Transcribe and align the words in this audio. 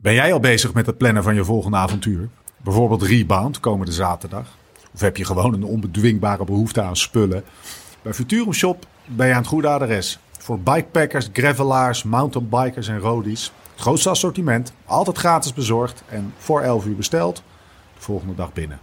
Ben 0.00 0.14
jij 0.14 0.32
al 0.32 0.40
bezig 0.40 0.74
met 0.74 0.86
het 0.86 0.96
plannen 0.96 1.22
van 1.22 1.34
je 1.34 1.44
volgende 1.44 1.76
avontuur? 1.76 2.28
Bijvoorbeeld 2.56 3.02
Rebound 3.02 3.60
komende 3.60 3.92
zaterdag? 3.92 4.56
Of 4.94 5.00
heb 5.00 5.16
je 5.16 5.24
gewoon 5.24 5.54
een 5.54 5.64
onbedwingbare 5.64 6.44
behoefte 6.44 6.82
aan 6.82 6.96
spullen? 6.96 7.44
Bij 8.02 8.14
Futurum 8.14 8.52
Shop 8.52 8.86
ben 9.06 9.26
je 9.26 9.32
aan 9.32 9.38
het 9.38 9.48
goede 9.48 9.68
adres. 9.68 10.18
Voor 10.38 10.60
bikepackers, 10.60 11.28
gravelaars, 11.32 12.02
mountainbikers 12.02 12.88
en 12.88 12.98
roadies. 12.98 13.52
Het 13.72 13.80
grootste 13.80 14.10
assortiment, 14.10 14.72
altijd 14.84 15.18
gratis 15.18 15.52
bezorgd 15.52 16.02
en 16.08 16.34
voor 16.36 16.60
11 16.60 16.86
uur 16.86 16.96
besteld. 16.96 17.36
De 17.94 18.02
volgende 18.02 18.34
dag 18.34 18.52
binnen. 18.52 18.80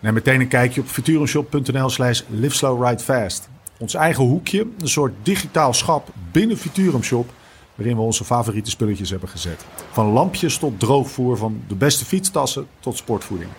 Neem 0.00 0.14
meteen 0.14 0.40
een 0.40 0.48
kijkje 0.48 0.80
op 0.80 0.86
futurumshop.nl 0.86 1.90
slash 1.90 2.22
liveslowridefast. 2.28 3.48
Ons 3.78 3.94
eigen 3.94 4.24
hoekje, 4.24 4.66
een 4.78 4.88
soort 4.88 5.12
digitaal 5.22 5.74
schap 5.74 6.08
binnen 6.32 6.56
Futurum 6.56 7.02
Shop... 7.02 7.30
waarin 7.74 7.96
we 7.96 8.02
onze 8.02 8.24
favoriete 8.24 8.70
spulletjes 8.70 9.10
hebben 9.10 9.28
gezet. 9.28 9.64
Van 9.90 10.06
lampjes 10.06 10.58
tot 10.58 10.80
droogvoer, 10.80 11.36
van 11.36 11.62
de 11.68 11.74
beste 11.74 12.04
fietstassen 12.04 12.66
tot 12.80 12.96
sportvoeding. 12.96 13.50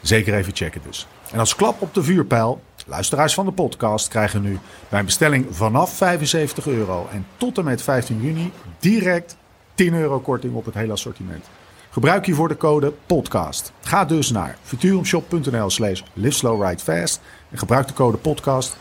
Zeker 0.00 0.34
even 0.34 0.56
checken 0.56 0.80
dus. 0.84 1.06
En 1.32 1.38
als 1.38 1.56
klap 1.56 1.82
op 1.82 1.94
de 1.94 2.02
vuurpijl, 2.02 2.60
luisteraars 2.86 3.34
van 3.34 3.46
de 3.46 3.52
podcast 3.52 4.08
krijgen 4.08 4.42
nu 4.42 4.58
bij 4.88 4.98
een 4.98 5.04
bestelling 5.04 5.46
vanaf 5.50 5.96
75 5.96 6.66
euro 6.66 7.08
en 7.12 7.26
tot 7.36 7.58
en 7.58 7.64
met 7.64 7.82
15 7.82 8.20
juni 8.20 8.52
direct 8.78 9.36
10 9.74 9.94
euro 9.94 10.20
korting 10.20 10.54
op 10.54 10.64
het 10.64 10.74
hele 10.74 10.92
assortiment. 10.92 11.44
Gebruik 11.90 12.26
hiervoor 12.26 12.48
de 12.48 12.56
code 12.56 12.92
podcast. 13.06 13.72
Ga 13.80 14.04
dus 14.04 14.30
naar 14.30 14.56
futurumshop.nl 14.62 15.70
slash 15.70 16.02
liveslowridefast 16.12 17.20
en 17.50 17.58
gebruik 17.58 17.86
de 17.86 17.92
code 17.92 18.16
podcast 18.16 18.76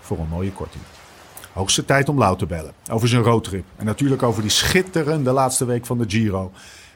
voor 0.00 0.18
een 0.18 0.28
mooie 0.28 0.52
korting. 0.52 0.82
Hoogste 1.52 1.84
tijd 1.84 2.08
om 2.08 2.18
Lau 2.18 2.38
te 2.38 2.46
bellen 2.46 2.72
over 2.90 3.08
zijn 3.08 3.22
roadtrip 3.22 3.64
en 3.76 3.84
natuurlijk 3.84 4.22
over 4.22 4.42
die 4.42 4.50
schitterende 4.50 5.32
laatste 5.32 5.64
week 5.64 5.86
van 5.86 5.98
de 5.98 6.04
Giro. 6.08 6.52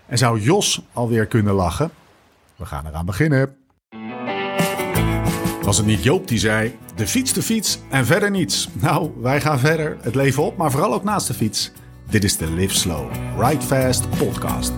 En 0.07 0.19
zou 0.19 0.41
Jos 0.41 0.83
alweer 0.93 1.27
kunnen 1.27 1.55
lachen? 1.55 1.91
We 2.57 2.65
gaan 2.65 2.87
eraan 2.87 3.07
beginnen. 3.07 3.57
Was 5.63 5.77
het 5.77 5.87
niet 5.87 6.03
Joop 6.03 6.29
die 6.29 6.39
zei: 6.39 6.79
de 6.95 7.07
fiets, 7.07 7.33
de 7.33 7.43
fiets 7.43 7.79
en 7.91 8.07
verder 8.07 8.31
niets? 8.31 8.69
Nou, 8.73 9.11
wij 9.21 9.41
gaan 9.41 9.59
verder, 9.59 9.97
het 10.01 10.15
leven 10.15 10.43
op, 10.43 10.57
maar 10.57 10.71
vooral 10.71 10.95
ook 10.95 11.05
naast 11.05 11.27
de 11.27 11.35
fiets. 11.35 11.73
Dit 12.11 12.25
is 12.25 12.37
de 12.37 12.51
Live 12.51 12.75
Slow, 12.75 13.11
Ride 13.39 13.63
Fast 13.63 14.11
podcast. 14.19 14.73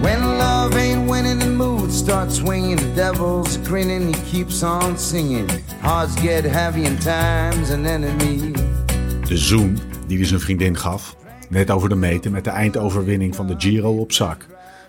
When 0.00 0.20
love 0.20 0.78
ain't 0.78 1.10
winning, 1.10 1.40
the 1.40 1.50
mood 1.50 1.92
starts 1.92 2.36
swinging. 2.36 2.78
The 2.78 2.94
devil's 2.94 3.58
grinning, 3.64 4.14
he 4.14 4.22
keeps 4.30 4.62
on 4.62 4.98
singing. 4.98 5.50
Hearts 5.80 6.20
get 6.20 6.44
heavy 6.44 6.86
and 6.86 7.00
time's 7.00 7.70
an 7.70 7.86
enemy. 7.86 8.59
De 9.30 9.38
zoen 9.38 9.78
die 10.06 10.18
hij 10.18 10.26
zijn 10.26 10.40
vriendin 10.40 10.76
gaf, 10.76 11.16
net 11.48 11.70
over 11.70 11.88
de 11.88 11.94
meten 11.94 12.32
met 12.32 12.44
de 12.44 12.50
eindoverwinning 12.50 13.34
van 13.34 13.46
de 13.46 13.54
Giro 13.58 13.96
op 13.96 14.12
zak, 14.12 14.46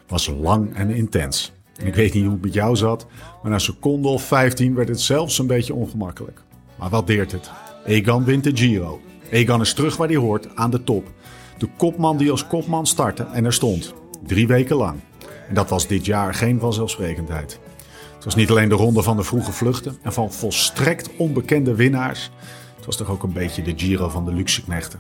was 0.08 0.32
lang 0.40 0.76
en 0.76 0.90
intens. 0.90 1.52
En 1.76 1.88
ik 1.88 1.96
weet 1.96 2.14
niet 2.14 2.24
hoe 2.24 2.32
het 2.32 2.42
met 2.42 2.54
jou 2.54 2.76
zat, 2.76 3.08
maar 3.42 3.52
na 3.52 3.60
seconde 3.60 4.08
of 4.08 4.24
15 4.24 4.76
werd 4.76 4.88
het 4.88 5.02
zelfs 5.02 5.40
een 5.40 5.48
beetje 5.48 5.74
ongemakkelijk. 5.74 6.42
Maar 6.76 6.90
wat 6.90 7.08
deert 7.08 7.32
het? 7.32 7.52
Egan 7.86 8.24
wint 8.24 8.44
de 8.44 8.52
Giro. 8.54 9.02
Egan 9.30 9.62
is 9.62 9.74
terug 9.74 9.98
waar 9.98 10.08
hij 10.08 10.18
hoort, 10.18 10.56
aan 10.56 10.72
de 10.72 10.84
top. 10.84 11.08
De 11.58 11.68
kopman 11.78 12.18
die 12.18 12.32
als 12.32 12.48
kopman 12.48 12.86
startte 12.86 13.28
en 13.34 13.46
er 13.46 13.54
stond. 13.54 13.94
Drie 14.26 14.48
weken 14.48 14.76
lang. 14.76 15.00
En 15.48 15.54
dat 15.54 15.70
was 15.70 15.88
dit 15.88 16.06
jaar 16.06 16.34
geen 16.34 16.60
vanzelfsprekendheid. 16.60 17.60
Het 18.16 18.24
was 18.24 18.36
niet 18.36 18.50
alleen 18.50 18.70
de 18.70 18.76
ronde 18.76 19.04
van 19.04 19.18
de 19.18 19.24
vroege 19.24 19.52
vluchten 19.52 19.98
en 20.02 20.14
van 20.14 20.32
volstrekt 20.32 21.10
onbekende 21.18 21.76
winnaars. 21.76 22.32
Het 22.82 22.90
was 22.90 22.98
toch 22.98 23.10
ook 23.10 23.24
een 23.24 23.34
beetje 23.34 23.62
de 23.62 23.74
Giro 23.76 24.10
van 24.10 24.26
de 24.26 24.34
luxe 24.34 24.64
knechten. 24.64 25.00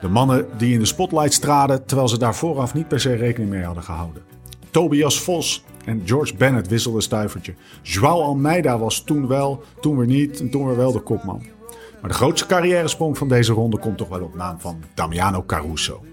De 0.00 0.08
mannen 0.08 0.46
die 0.58 0.72
in 0.72 0.78
de 0.78 0.84
spotlight 0.84 1.32
straden 1.32 1.86
terwijl 1.86 2.08
ze 2.08 2.18
daar 2.18 2.34
vooraf 2.34 2.74
niet 2.74 2.88
per 2.88 3.00
se 3.00 3.14
rekening 3.14 3.50
mee 3.50 3.62
hadden 3.62 3.82
gehouden. 3.82 4.22
Tobias 4.70 5.20
Vos 5.20 5.64
en 5.84 6.02
George 6.04 6.34
Bennett 6.34 6.68
wisselden 6.68 7.02
stuivertje. 7.02 7.54
Joao 7.82 8.22
Almeida 8.22 8.78
was 8.78 9.00
toen 9.00 9.26
wel, 9.26 9.62
toen 9.80 9.96
weer 9.96 10.06
niet 10.06 10.40
en 10.40 10.50
toen 10.50 10.66
weer 10.66 10.76
wel 10.76 10.92
de 10.92 11.00
kopman. 11.00 11.42
Maar 12.00 12.10
de 12.10 12.16
grootste 12.16 12.46
carrièresprong 12.46 13.18
van 13.18 13.28
deze 13.28 13.52
ronde 13.52 13.78
komt 13.78 13.98
toch 13.98 14.08
wel 14.08 14.22
op 14.22 14.34
naam 14.34 14.60
van 14.60 14.82
Damiano 14.94 15.42
Caruso. 15.46 16.04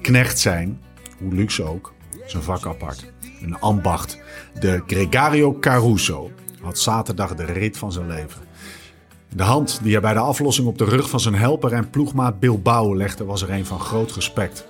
Knecht 0.00 0.38
zijn, 0.38 0.80
hoe 1.18 1.34
luxe 1.34 1.62
ook, 1.62 1.92
is 2.26 2.34
een 2.34 2.42
vak 2.42 2.66
apart. 2.66 3.12
Een 3.42 3.58
ambacht. 3.58 4.18
De 4.60 4.82
Gregario 4.86 5.58
Caruso 5.60 6.30
had 6.62 6.78
zaterdag 6.78 7.34
de 7.34 7.44
rit 7.44 7.78
van 7.78 7.92
zijn 7.92 8.06
leven. 8.06 8.45
De 9.28 9.42
hand 9.42 9.78
die 9.82 9.92
hij 9.92 10.00
bij 10.00 10.12
de 10.12 10.18
aflossing 10.18 10.66
op 10.68 10.78
de 10.78 10.84
rug 10.84 11.10
van 11.10 11.20
zijn 11.20 11.34
helper 11.34 11.72
en 11.72 11.90
ploegmaat 11.90 12.40
Bilbao 12.40 12.96
legde, 12.96 13.24
was 13.24 13.42
er 13.42 13.50
een 13.50 13.66
van 13.66 13.80
groot 13.80 14.12
respect. 14.12 14.66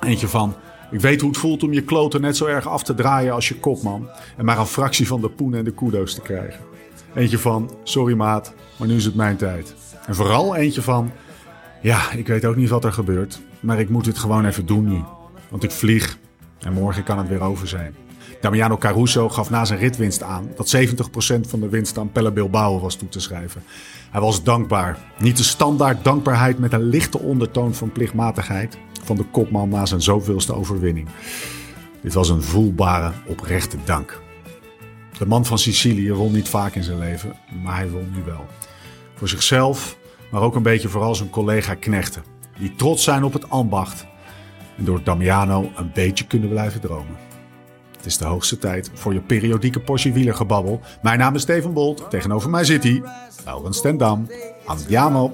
Eentje 0.00 0.28
van, 0.28 0.54
ik 0.90 1.00
weet 1.00 1.20
hoe 1.20 1.30
het 1.30 1.38
voelt 1.38 1.62
om 1.62 1.72
je 1.72 1.82
kloten 1.82 2.20
net 2.20 2.36
zo 2.36 2.46
erg 2.46 2.68
af 2.68 2.82
te 2.82 2.94
draaien 2.94 3.32
als 3.32 3.48
je 3.48 3.58
kopman. 3.58 4.08
En 4.36 4.44
maar 4.44 4.58
een 4.58 4.66
fractie 4.66 5.06
van 5.06 5.20
de 5.20 5.28
poen 5.28 5.54
en 5.54 5.64
de 5.64 5.72
kudo's 5.72 6.14
te 6.14 6.20
krijgen. 6.20 6.60
Eentje 7.14 7.38
van, 7.38 7.70
sorry 7.82 8.14
maat, 8.14 8.54
maar 8.76 8.88
nu 8.88 8.96
is 8.96 9.04
het 9.04 9.14
mijn 9.14 9.36
tijd. 9.36 9.74
En 10.06 10.14
vooral 10.14 10.56
eentje 10.56 10.82
van, 10.82 11.12
ja, 11.80 12.12
ik 12.12 12.26
weet 12.26 12.44
ook 12.44 12.56
niet 12.56 12.68
wat 12.68 12.84
er 12.84 12.92
gebeurt. 12.92 13.40
Maar 13.60 13.80
ik 13.80 13.88
moet 13.88 14.04
dit 14.04 14.18
gewoon 14.18 14.44
even 14.44 14.66
doen 14.66 14.88
nu. 14.88 15.02
Want 15.48 15.64
ik 15.64 15.70
vlieg 15.70 16.18
en 16.58 16.72
morgen 16.72 17.02
kan 17.02 17.18
het 17.18 17.28
weer 17.28 17.40
over 17.40 17.68
zijn. 17.68 17.94
Damiano 18.42 18.76
Caruso 18.76 19.28
gaf 19.28 19.50
na 19.50 19.64
zijn 19.64 19.78
ritwinst 19.78 20.22
aan 20.22 20.48
dat 20.56 20.76
70% 20.76 20.80
van 21.48 21.60
de 21.60 21.68
winst 21.68 21.98
aan 21.98 22.12
Pelle 22.12 22.32
Bilbao 22.32 22.80
was 22.80 22.94
toe 22.94 23.08
te 23.08 23.20
schrijven. 23.20 23.62
Hij 24.10 24.20
was 24.20 24.42
dankbaar. 24.42 24.98
Niet 25.18 25.36
de 25.36 25.42
standaard 25.42 26.04
dankbaarheid 26.04 26.58
met 26.58 26.72
een 26.72 26.82
lichte 26.82 27.18
ondertoon 27.18 27.74
van 27.74 27.92
plichtmatigheid 27.92 28.78
van 29.04 29.16
de 29.16 29.24
kopman 29.24 29.68
na 29.68 29.86
zijn 29.86 30.02
zoveelste 30.02 30.54
overwinning. 30.54 31.08
Dit 32.00 32.14
was 32.14 32.28
een 32.28 32.42
voelbare, 32.42 33.12
oprechte 33.26 33.76
dank. 33.84 34.20
De 35.18 35.26
man 35.26 35.44
van 35.44 35.58
Sicilië 35.58 36.12
won 36.12 36.32
niet 36.32 36.48
vaak 36.48 36.74
in 36.74 36.82
zijn 36.82 36.98
leven, 36.98 37.36
maar 37.62 37.76
hij 37.76 37.90
won 37.90 38.10
nu 38.14 38.22
wel. 38.24 38.46
Voor 39.14 39.28
zichzelf, 39.28 39.96
maar 40.30 40.42
ook 40.42 40.54
een 40.54 40.62
beetje 40.62 40.88
vooral 40.88 41.14
zijn 41.14 41.30
collega 41.30 41.74
knechten. 41.74 42.22
Die 42.58 42.74
trots 42.74 43.04
zijn 43.04 43.24
op 43.24 43.32
het 43.32 43.50
ambacht 43.50 44.06
en 44.76 44.84
door 44.84 45.02
Damiano 45.02 45.70
een 45.76 45.90
beetje 45.94 46.26
kunnen 46.26 46.48
blijven 46.48 46.80
dromen. 46.80 47.31
Het 48.02 48.10
is 48.10 48.18
de 48.18 48.24
hoogste 48.24 48.58
tijd 48.58 48.90
voor 48.94 49.12
je 49.12 49.20
periodieke 49.20 49.80
portie 49.80 50.12
wielergebabbel. 50.12 50.80
Mijn 51.02 51.18
naam 51.18 51.34
is 51.34 51.42
Steven 51.42 51.72
Bolt. 51.72 52.10
Tegenover 52.10 52.50
mij 52.50 52.64
zit 52.64 52.82
hij, 52.82 53.02
Laurens 53.44 53.76
Stendam. 53.78 54.28
Andiamo. 54.66 55.32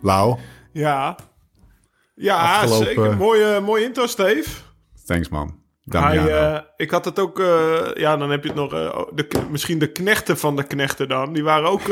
Lau, 0.00 0.38
Ja. 0.72 1.16
Ja, 2.14 2.36
Afgelopen- 2.60 2.86
zeker. 2.86 3.16
Mooie, 3.16 3.60
mooie 3.60 3.84
intro, 3.84 4.06
Steve. 4.06 4.50
thanks 5.06 5.28
man. 5.28 5.60
Hij, 5.84 6.28
eh, 6.28 6.60
ik 6.76 6.90
had 6.90 7.04
het 7.04 7.18
ook... 7.18 7.40
eh, 7.40 7.80
ja, 7.94 8.16
dan 8.16 8.30
heb 8.30 8.42
je 8.42 8.48
het 8.48 8.58
nog... 8.58 8.72
eh, 8.72 8.98
de, 9.14 9.28
misschien 9.50 9.78
de 9.78 9.92
knechten 9.92 10.38
van 10.38 10.56
de 10.56 10.62
knechten 10.62 11.08
dan. 11.08 11.32
Die 11.32 11.44
waren 11.44 11.68
ook 11.68 11.82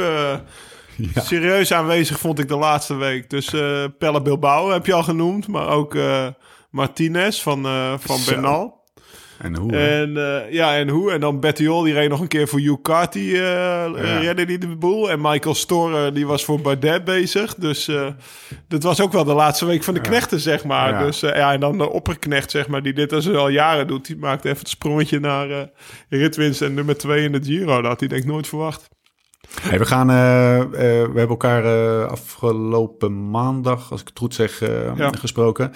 serieus 1.15 1.73
aanwezig, 1.73 2.19
vond 2.19 2.39
ik 2.39 2.49
de 2.49 2.57
laatste 2.57 2.95
week. 2.95 3.31
Dus 3.31 3.53
eh 3.53 3.85
Pelle 3.99 4.23
Bilbao 4.23 4.71
heb 4.71 4.87
je 4.87 4.93
al 4.93 5.03
genoemd. 5.03 5.49
Maar 5.49 5.69
ook 5.69 5.95
eh, 5.95 6.27
Martinez 6.71 7.41
van, 7.41 7.67
eh, 7.67 7.93
van 7.99 8.19
Zo. 8.19 8.33
Bernal. 8.33 8.79
en 9.39 9.57
hoe? 9.57 9.75
hè? 9.75 10.03
En 10.03 10.17
eh, 10.17 10.53
ja, 10.53 10.77
en 10.77 10.89
hoe? 10.89 11.13
En 11.13 11.21
dan 11.21 11.41
Bettiol, 11.41 11.83
die 11.83 11.95
reed 11.95 12.09
nog 12.09 12.21
een 12.21 12.29
keer 12.29 12.49
voor 12.49 12.83
Carty, 12.83 13.33
eh 13.35 14.21
redde 14.21 14.45
die 14.45 14.59
de 14.59 14.77
boel. 14.77 15.11
En 15.11 15.21
Michael 15.21 15.55
Storer, 15.55 16.15
die 16.15 16.27
was 16.27 16.45
voor 16.45 16.61
Bardet 16.61 17.05
bezig. 17.05 17.55
Dus 17.55 17.89
eh 17.89 18.07
dit 18.69 18.83
was 18.83 19.01
ook 19.01 19.13
wel 19.13 19.25
de 19.25 19.35
laatste 19.35 19.67
week 19.67 19.83
van 19.83 19.95
de 19.95 20.01
knechten, 20.01 20.41
zeg 20.41 20.65
maar. 20.65 20.91
Ja. 20.91 21.05
Dus 21.05 21.21
ja, 21.21 21.53
en 21.53 21.61
dan 21.61 21.79
de 21.79 21.91
opperknecht, 21.91 22.51
zeg 22.51 22.69
maar, 22.69 22.83
die 22.83 22.93
dit 22.93 23.11
dus 23.11 23.29
al 23.29 23.49
jaren 23.49 23.87
doet. 23.87 24.07
Die 24.07 24.17
maakt 24.17 24.45
even 24.45 24.59
het 24.59 24.69
sprongetje 24.69 25.21
naar 25.21 25.71
ritwinst 26.09 26.63
en 26.63 26.75
nummer 26.75 26.97
twee 26.97 27.25
in 27.25 27.33
de 27.33 27.43
Giro. 27.43 27.75
Dat 27.77 27.91
had 27.91 28.01
hij 28.01 28.09
denk 28.09 28.23
ik 28.23 28.29
nooit 28.29 28.49
verwacht. 28.49 28.89
Hey, 29.55 29.79
we 29.79 29.87
gaan, 29.87 30.11
eh, 30.11 30.61
eh, 30.61 30.69
we 30.73 30.79
hebben 31.19 31.29
elkaar 31.29 31.65
eh, 31.65 32.07
afgelopen 32.11 33.31
maandag, 33.31 33.91
als 33.91 34.01
ik 34.01 34.09
het 34.09 34.19
goed 34.19 34.35
zeg, 34.35 34.61
Ja. 34.97 35.13
gesproken. 35.19 35.73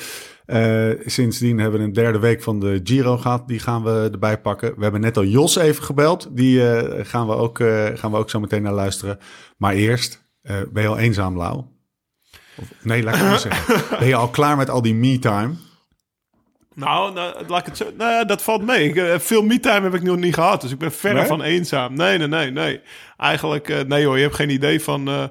Sindsdien 1.04 1.58
hebben 1.58 1.80
we 1.80 1.86
een 1.86 1.92
derde 1.92 2.18
week 2.18 2.42
van 2.42 2.60
de 2.60 2.80
Giro 2.84 3.16
gehad. 3.16 3.48
Die 3.48 3.58
gaan 3.58 3.82
we 3.84 4.08
erbij 4.12 4.40
pakken. 4.40 4.74
We 4.76 4.82
hebben 4.82 5.00
net 5.00 5.16
al 5.16 5.24
Jos 5.24 5.56
even 5.56 5.84
gebeld. 5.84 6.28
Die 6.36 6.60
gaan, 7.04 7.26
we 7.26 7.34
ook, 7.34 7.58
gaan 7.94 8.10
we 8.10 8.16
ook 8.16 8.30
zo 8.30 8.40
meteen 8.40 8.62
naar 8.62 8.72
luisteren. 8.72 9.18
Maar 9.56 9.72
eerst, 9.74 10.24
ben 10.42 10.82
je 10.82 10.88
al 10.88 10.98
eenzaam, 10.98 11.36
Lau? 11.36 11.62
Of, 12.56 12.68
nee, 12.82 13.02
laat 13.02 13.14
ik 13.14 13.20
het 13.20 13.28
maar 13.30 13.38
zeggen. 13.38 13.98
Ben 13.98 14.08
je 14.08 14.14
al 14.14 14.28
klaar 14.28 14.56
met 14.56 14.70
al 14.70 14.82
die 14.82 14.94
me-time? 14.94 15.54
Nou, 16.74 17.12
nou, 17.12 17.34
laat 17.46 17.60
ik 17.60 17.66
het 17.66 17.76
zo... 17.76 17.84
Nou, 17.96 18.10
ja, 18.10 18.24
dat 18.24 18.42
valt 18.42 18.62
mee. 18.62 18.88
Ik, 18.88 18.96
eh, 18.96 19.18
veel 19.18 19.42
me-time 19.42 19.80
heb 19.82 19.94
ik 19.94 20.02
nog 20.02 20.16
niet 20.16 20.34
gehad. 20.34 20.60
Dus 20.60 20.70
ik 20.70 20.78
ben 20.78 20.92
verre 20.92 21.18
Nee? 21.18 21.26
van 21.26 21.42
eenzaam. 21.42 21.94
Nee, 21.94 22.18
nee, 22.18 22.28
nee, 22.28 22.50
nee. 22.50 22.80
Eigenlijk, 23.16 23.68
eh, 23.68 23.80
nee 23.80 24.06
hoor. 24.06 24.16
Je 24.16 24.22
hebt 24.22 24.34
geen 24.34 24.50
idee 24.50 24.80
van... 24.80 25.08
eh, 25.08 25.24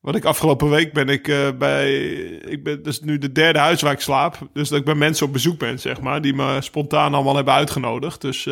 wat 0.00 0.14
ik 0.14 0.24
afgelopen 0.24 0.70
week 0.70 0.92
ben 0.92 1.08
ik 1.08 1.22
bij... 1.58 2.00
Ik 2.38 2.64
ben 2.64 2.82
dus 2.82 3.00
nu 3.00 3.18
de 3.18 3.32
derde 3.32 3.58
huis 3.58 3.82
waar 3.82 3.92
ik 3.92 4.00
slaap. 4.00 4.38
Dus 4.52 4.68
dat 4.68 4.78
ik 4.78 4.84
bij 4.84 4.94
mensen 4.94 5.26
op 5.26 5.32
bezoek 5.32 5.58
ben, 5.58 5.78
zeg 5.78 6.00
maar. 6.00 6.20
Die 6.20 6.34
me 6.34 6.56
spontaan 6.60 7.14
allemaal 7.14 7.36
hebben 7.36 7.54
uitgenodigd. 7.54 8.20
Dus 8.20 8.48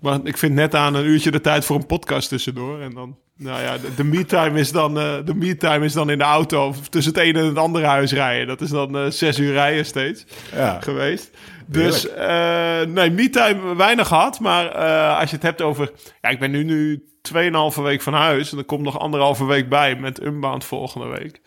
Maar 0.00 0.18
ik 0.24 0.36
vind 0.36 0.54
net 0.54 0.74
aan 0.74 0.94
een 0.94 1.06
uurtje 1.06 1.30
de 1.30 1.40
tijd 1.40 1.64
voor 1.64 1.76
een 1.76 1.86
podcast 1.86 2.28
tussendoor. 2.28 2.80
En 2.80 2.94
dan, 2.94 3.16
nou 3.36 3.62
ja, 3.62 3.78
de, 3.78 3.94
de 3.94 4.04
me-time 4.04 4.58
is, 4.58 4.72
dan, 4.72 4.98
uh, 4.98 5.14
de 5.24 5.34
me 5.34 5.84
is 5.84 5.92
dan 5.92 6.10
in 6.10 6.18
de 6.18 6.24
auto 6.24 6.66
of 6.66 6.88
tussen 6.88 7.12
het 7.12 7.22
ene 7.22 7.38
en 7.38 7.46
het 7.46 7.56
andere 7.56 7.86
huis 7.86 8.12
rijden. 8.12 8.46
Dat 8.46 8.60
is 8.60 8.70
dan 8.70 8.96
uh, 8.96 9.10
zes 9.10 9.38
uur 9.38 9.52
rijden 9.52 9.86
steeds 9.86 10.26
ja. 10.54 10.80
geweest. 10.80 11.30
Dus 11.66 12.06
uh, 12.06 12.80
nee, 12.82 13.10
me-time 13.10 13.76
weinig 13.76 14.06
gehad. 14.08 14.40
Maar 14.40 14.70
als 15.14 15.30
je 15.30 15.36
het 15.36 15.44
hebt 15.44 15.62
over... 15.62 15.92
Ja, 16.20 16.28
ik 16.28 16.38
ben 16.38 16.50
nu, 16.50 16.64
nu 16.64 17.04
2,5 17.32 17.82
week 17.82 18.02
van 18.02 18.12
huis. 18.12 18.52
En 18.52 18.58
er 18.58 18.64
komt 18.64 18.82
nog 18.82 18.98
anderhalve 18.98 19.44
week 19.44 19.68
bij 19.68 19.96
met 19.96 20.22
Unbound 20.22 20.64
volgende 20.64 21.06
week. 21.06 21.40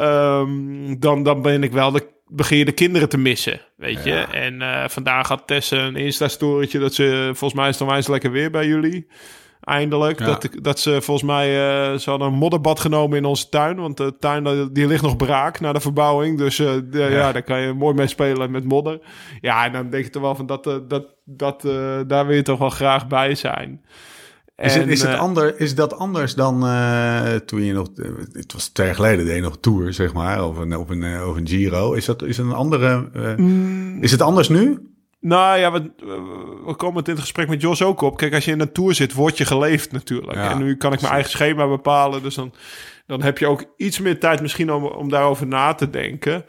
Um, 0.00 1.00
dan, 1.00 1.22
dan 1.22 1.42
ben 1.42 1.62
ik 1.62 1.72
wel 1.72 1.90
de 1.90 2.14
begin 2.28 2.58
je 2.58 2.64
de 2.64 2.72
kinderen 2.72 3.08
te 3.08 3.18
missen, 3.18 3.60
weet 3.76 4.04
je. 4.04 4.14
En 4.14 4.54
uh, 4.54 4.88
vandaag 4.88 5.28
had 5.28 5.46
Tess 5.46 5.70
een 5.70 5.96
Insta-storytje 5.96 6.78
dat 6.78 6.94
ze... 6.94 7.30
Volgens 7.32 7.54
mij 7.60 7.68
is 7.68 7.74
het 7.74 7.82
onwijs 7.82 8.06
lekker 8.06 8.30
weer 8.30 8.50
bij 8.50 8.66
jullie. 8.66 9.06
Eindelijk. 9.60 10.18
Dat, 10.18 10.48
dat 10.62 10.80
ze 10.80 11.02
volgens 11.02 11.26
mij... 11.26 11.48
Uh, 11.48 11.98
ze 11.98 12.10
hadden 12.10 12.28
een 12.28 12.34
modderbad 12.34 12.80
genomen 12.80 13.18
in 13.18 13.24
onze 13.24 13.48
tuin. 13.48 13.76
Want 13.76 13.96
de 13.96 14.16
tuin 14.18 14.72
die 14.72 14.86
ligt 14.86 15.02
nog 15.02 15.16
braak 15.16 15.60
na 15.60 15.72
de 15.72 15.80
verbouwing. 15.80 16.38
Dus 16.38 16.58
uh, 16.58 16.72
de, 16.84 16.98
ja. 16.98 17.08
ja. 17.08 17.32
daar 17.32 17.42
kan 17.42 17.60
je 17.60 17.72
mooi 17.72 17.94
mee 17.94 18.06
spelen 18.06 18.50
met 18.50 18.64
modder. 18.64 19.00
Ja, 19.40 19.64
en 19.64 19.72
dan 19.72 19.90
denk 19.90 20.04
je 20.04 20.10
toch 20.10 20.22
wel 20.22 20.34
van 20.34 20.46
dat... 20.46 20.64
dat, 20.64 21.06
dat 21.24 21.62
daar 22.08 22.26
wil 22.26 22.36
je 22.36 22.42
toch 22.42 22.58
wel 22.58 22.70
graag 22.70 23.06
bij 23.06 23.34
zijn. 23.34 23.84
Is, 24.56 24.74
het, 24.74 24.88
is, 24.88 25.02
het 25.02 25.10
eh, 25.10 25.20
ander, 25.20 25.60
is 25.60 25.74
dat 25.74 25.98
anders 25.98 26.34
dan 26.34 26.64
uh, 26.64 27.34
toen 27.34 27.62
je 27.62 27.72
nog, 27.72 27.88
het 28.32 28.52
was 28.52 28.68
twee 28.68 28.86
jaar 28.86 28.96
geleden, 28.96 29.24
deed 29.24 29.34
je 29.34 29.40
nog 29.40 29.58
tour, 29.60 29.92
zeg 29.92 30.12
maar, 30.12 30.44
of 30.44 30.56
een, 30.56 30.76
of 30.76 30.88
een, 30.88 31.02
eh, 31.02 31.28
of 31.28 31.36
een 31.36 31.48
Giro. 31.48 31.92
Is 31.92 32.04
dat 32.04 32.22
is 32.22 32.38
een 32.38 32.52
andere, 32.52 33.08
uh, 33.38 34.02
is 34.02 34.10
het 34.10 34.22
anders 34.22 34.48
nu? 34.48 34.78
Nou 35.20 35.58
ja, 35.58 35.72
we, 35.72 35.90
we 36.66 36.74
komen 36.74 36.98
het 36.98 37.08
in 37.08 37.14
het 37.14 37.22
gesprek 37.22 37.48
met 37.48 37.60
Jos 37.60 37.82
ook 37.82 38.00
op. 38.00 38.16
Kijk, 38.16 38.34
als 38.34 38.44
je 38.44 38.50
in 38.50 38.60
een 38.60 38.72
tour 38.72 38.94
zit, 38.94 39.12
word 39.12 39.38
je 39.38 39.44
geleefd 39.44 39.92
natuurlijk. 39.92 40.38
en 40.38 40.58
nu 40.58 40.76
kan 40.76 40.92
ik 40.92 41.00
mijn 41.00 41.12
eigen 41.12 41.30
schema 41.30 41.68
bepalen, 41.68 42.22
dus 42.22 42.34
dan, 42.34 42.52
dan 43.06 43.22
heb 43.22 43.38
je 43.38 43.46
ook 43.46 43.64
iets 43.76 43.98
meer 43.98 44.20
tijd 44.20 44.40
misschien 44.40 44.72
om, 44.72 44.84
om 44.84 45.08
daarover 45.08 45.46
na 45.46 45.74
te 45.74 45.90
denken. 45.90 46.44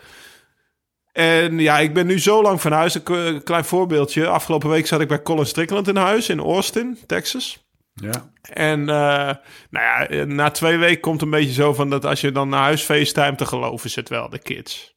En 1.12 1.60
ja, 1.60 1.80
ik 1.80 1.94
ben 1.94 2.08
nu 2.08 2.20
zo 2.20 2.42
lang 2.42 2.62
van 2.62 2.72
huis. 2.72 3.00
Een 3.04 3.44
klein 3.44 3.66
voorbeeldje. 3.66 4.28
Afgelopen 4.28 4.70
week 4.70 4.88
zat 4.88 5.02
ik 5.02 5.08
bij 5.08 5.22
Colin 5.22 5.46
Strickland 5.46 5.88
in 5.88 5.96
huis 5.96 6.30
in 6.30 6.40
Austin, 6.40 6.98
Texas. 7.06 7.67
Ja. 8.02 8.30
En 8.54 8.80
uh, 8.80 8.88
nou 8.88 9.38
ja, 9.70 10.26
na 10.26 10.52
twee 10.52 10.78
weken 10.78 11.02
komt 11.02 11.22
een 11.22 11.30
beetje 11.30 11.54
zo 11.54 11.74
van 11.74 11.90
dat 11.90 12.06
als 12.06 12.22
je 12.22 12.32
dan 12.32 12.50
naar 12.50 12.64
huis 12.64 12.86
te 13.14 13.46
geloven 13.46 13.90
zit 13.90 14.10
wel, 14.10 14.30
de 14.30 14.40
kids. 14.40 14.96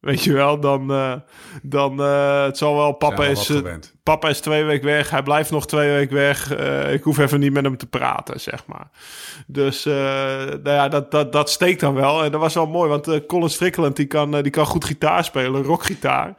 Weet 0.00 0.24
je 0.24 0.32
wel, 0.32 0.60
dan, 0.60 0.90
uh, 0.90 1.14
dan 1.62 2.00
uh, 2.00 2.44
het 2.44 2.58
zal 2.58 2.76
wel, 2.76 2.92
papa 2.92 3.24
is, 3.24 3.52
papa 4.02 4.28
is 4.28 4.40
twee 4.40 4.64
weken 4.64 4.86
weg, 4.86 5.10
hij 5.10 5.22
blijft 5.22 5.50
nog 5.50 5.66
twee 5.66 5.90
weken 5.90 6.16
weg. 6.16 6.56
ik 6.90 7.02
hoef 7.02 7.18
even 7.18 7.40
niet 7.40 7.52
met 7.52 7.64
hem 7.64 7.76
te 7.76 7.86
praten, 7.86 8.40
zeg 8.40 8.66
maar. 8.66 8.90
Dus 9.46 9.84
nou 9.84 10.60
ja, 10.62 10.88
dat, 10.88 11.10
dat, 11.10 11.32
dat 11.32 11.50
steekt 11.50 11.80
dan 11.80 11.94
wel. 11.94 12.24
En 12.24 12.30
dat 12.30 12.40
was 12.40 12.54
wel 12.54 12.66
mooi, 12.66 12.88
want 12.88 13.26
Colin 13.26 13.50
Strickland 13.50 13.96
die 13.96 14.06
kan, 14.06 14.42
die 14.42 14.50
kan 14.50 14.66
goed 14.66 14.84
gitaar 14.84 15.24
spelen, 15.24 15.62
rockgitaar. 15.62 16.34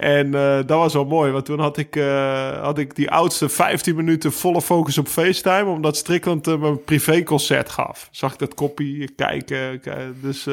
En 0.00 0.26
uh, 0.26 0.56
dat 0.56 0.78
was 0.78 0.92
wel 0.92 1.04
mooi, 1.04 1.32
want 1.32 1.44
toen 1.44 1.60
had 1.60 1.76
ik, 1.76 1.96
uh, 1.96 2.62
had 2.62 2.78
ik 2.78 2.94
die 2.94 3.10
oudste 3.10 3.48
15 3.48 3.94
minuten 3.94 4.32
volle 4.32 4.62
focus 4.62 4.98
op 4.98 5.08
FaceTime, 5.08 5.64
omdat 5.64 5.96
Strickland 5.96 6.48
uh, 6.48 6.54
een 6.62 6.84
privéconcert 6.84 7.70
gaf. 7.70 8.08
Zag 8.10 8.32
ik 8.32 8.38
dat 8.38 8.54
kopie 8.54 9.14
kijken. 9.14 9.80
Dus, 10.22 10.46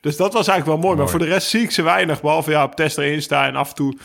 dus 0.00 0.16
dat 0.16 0.32
was 0.32 0.48
eigenlijk 0.48 0.66
wel 0.66 0.88
mooi. 0.88 0.96
Maar 0.96 1.08
voor 1.08 1.18
de 1.18 1.24
rest 1.24 1.48
zie 1.48 1.62
ik 1.62 1.70
ze 1.70 1.82
weinig, 1.82 2.20
behalve 2.20 2.50
ja, 2.50 2.64
op 2.64 2.74
Test 2.74 2.98
erin 2.98 3.22
staan 3.22 3.44
en 3.44 3.56
af 3.56 3.68
en 3.68 3.74
toe. 3.74 3.96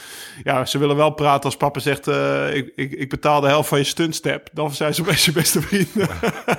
Ja, 0.43 0.65
ze 0.65 0.77
willen 0.77 0.95
wel 0.95 1.11
praten 1.11 1.43
als 1.43 1.57
papa 1.57 1.79
zegt, 1.79 2.07
ik, 2.53 2.71
ik, 2.75 2.91
ik 2.91 3.09
betaal 3.09 3.41
de 3.41 3.47
helft 3.47 3.69
van 3.69 3.77
je 3.77 3.83
stuntstep. 3.83 4.49
Dan 4.53 4.73
zijn 4.73 4.93
ze 4.93 5.03
best 5.03 5.25
je 5.31 5.31
beste 5.31 5.61
vrienden. 5.61 6.09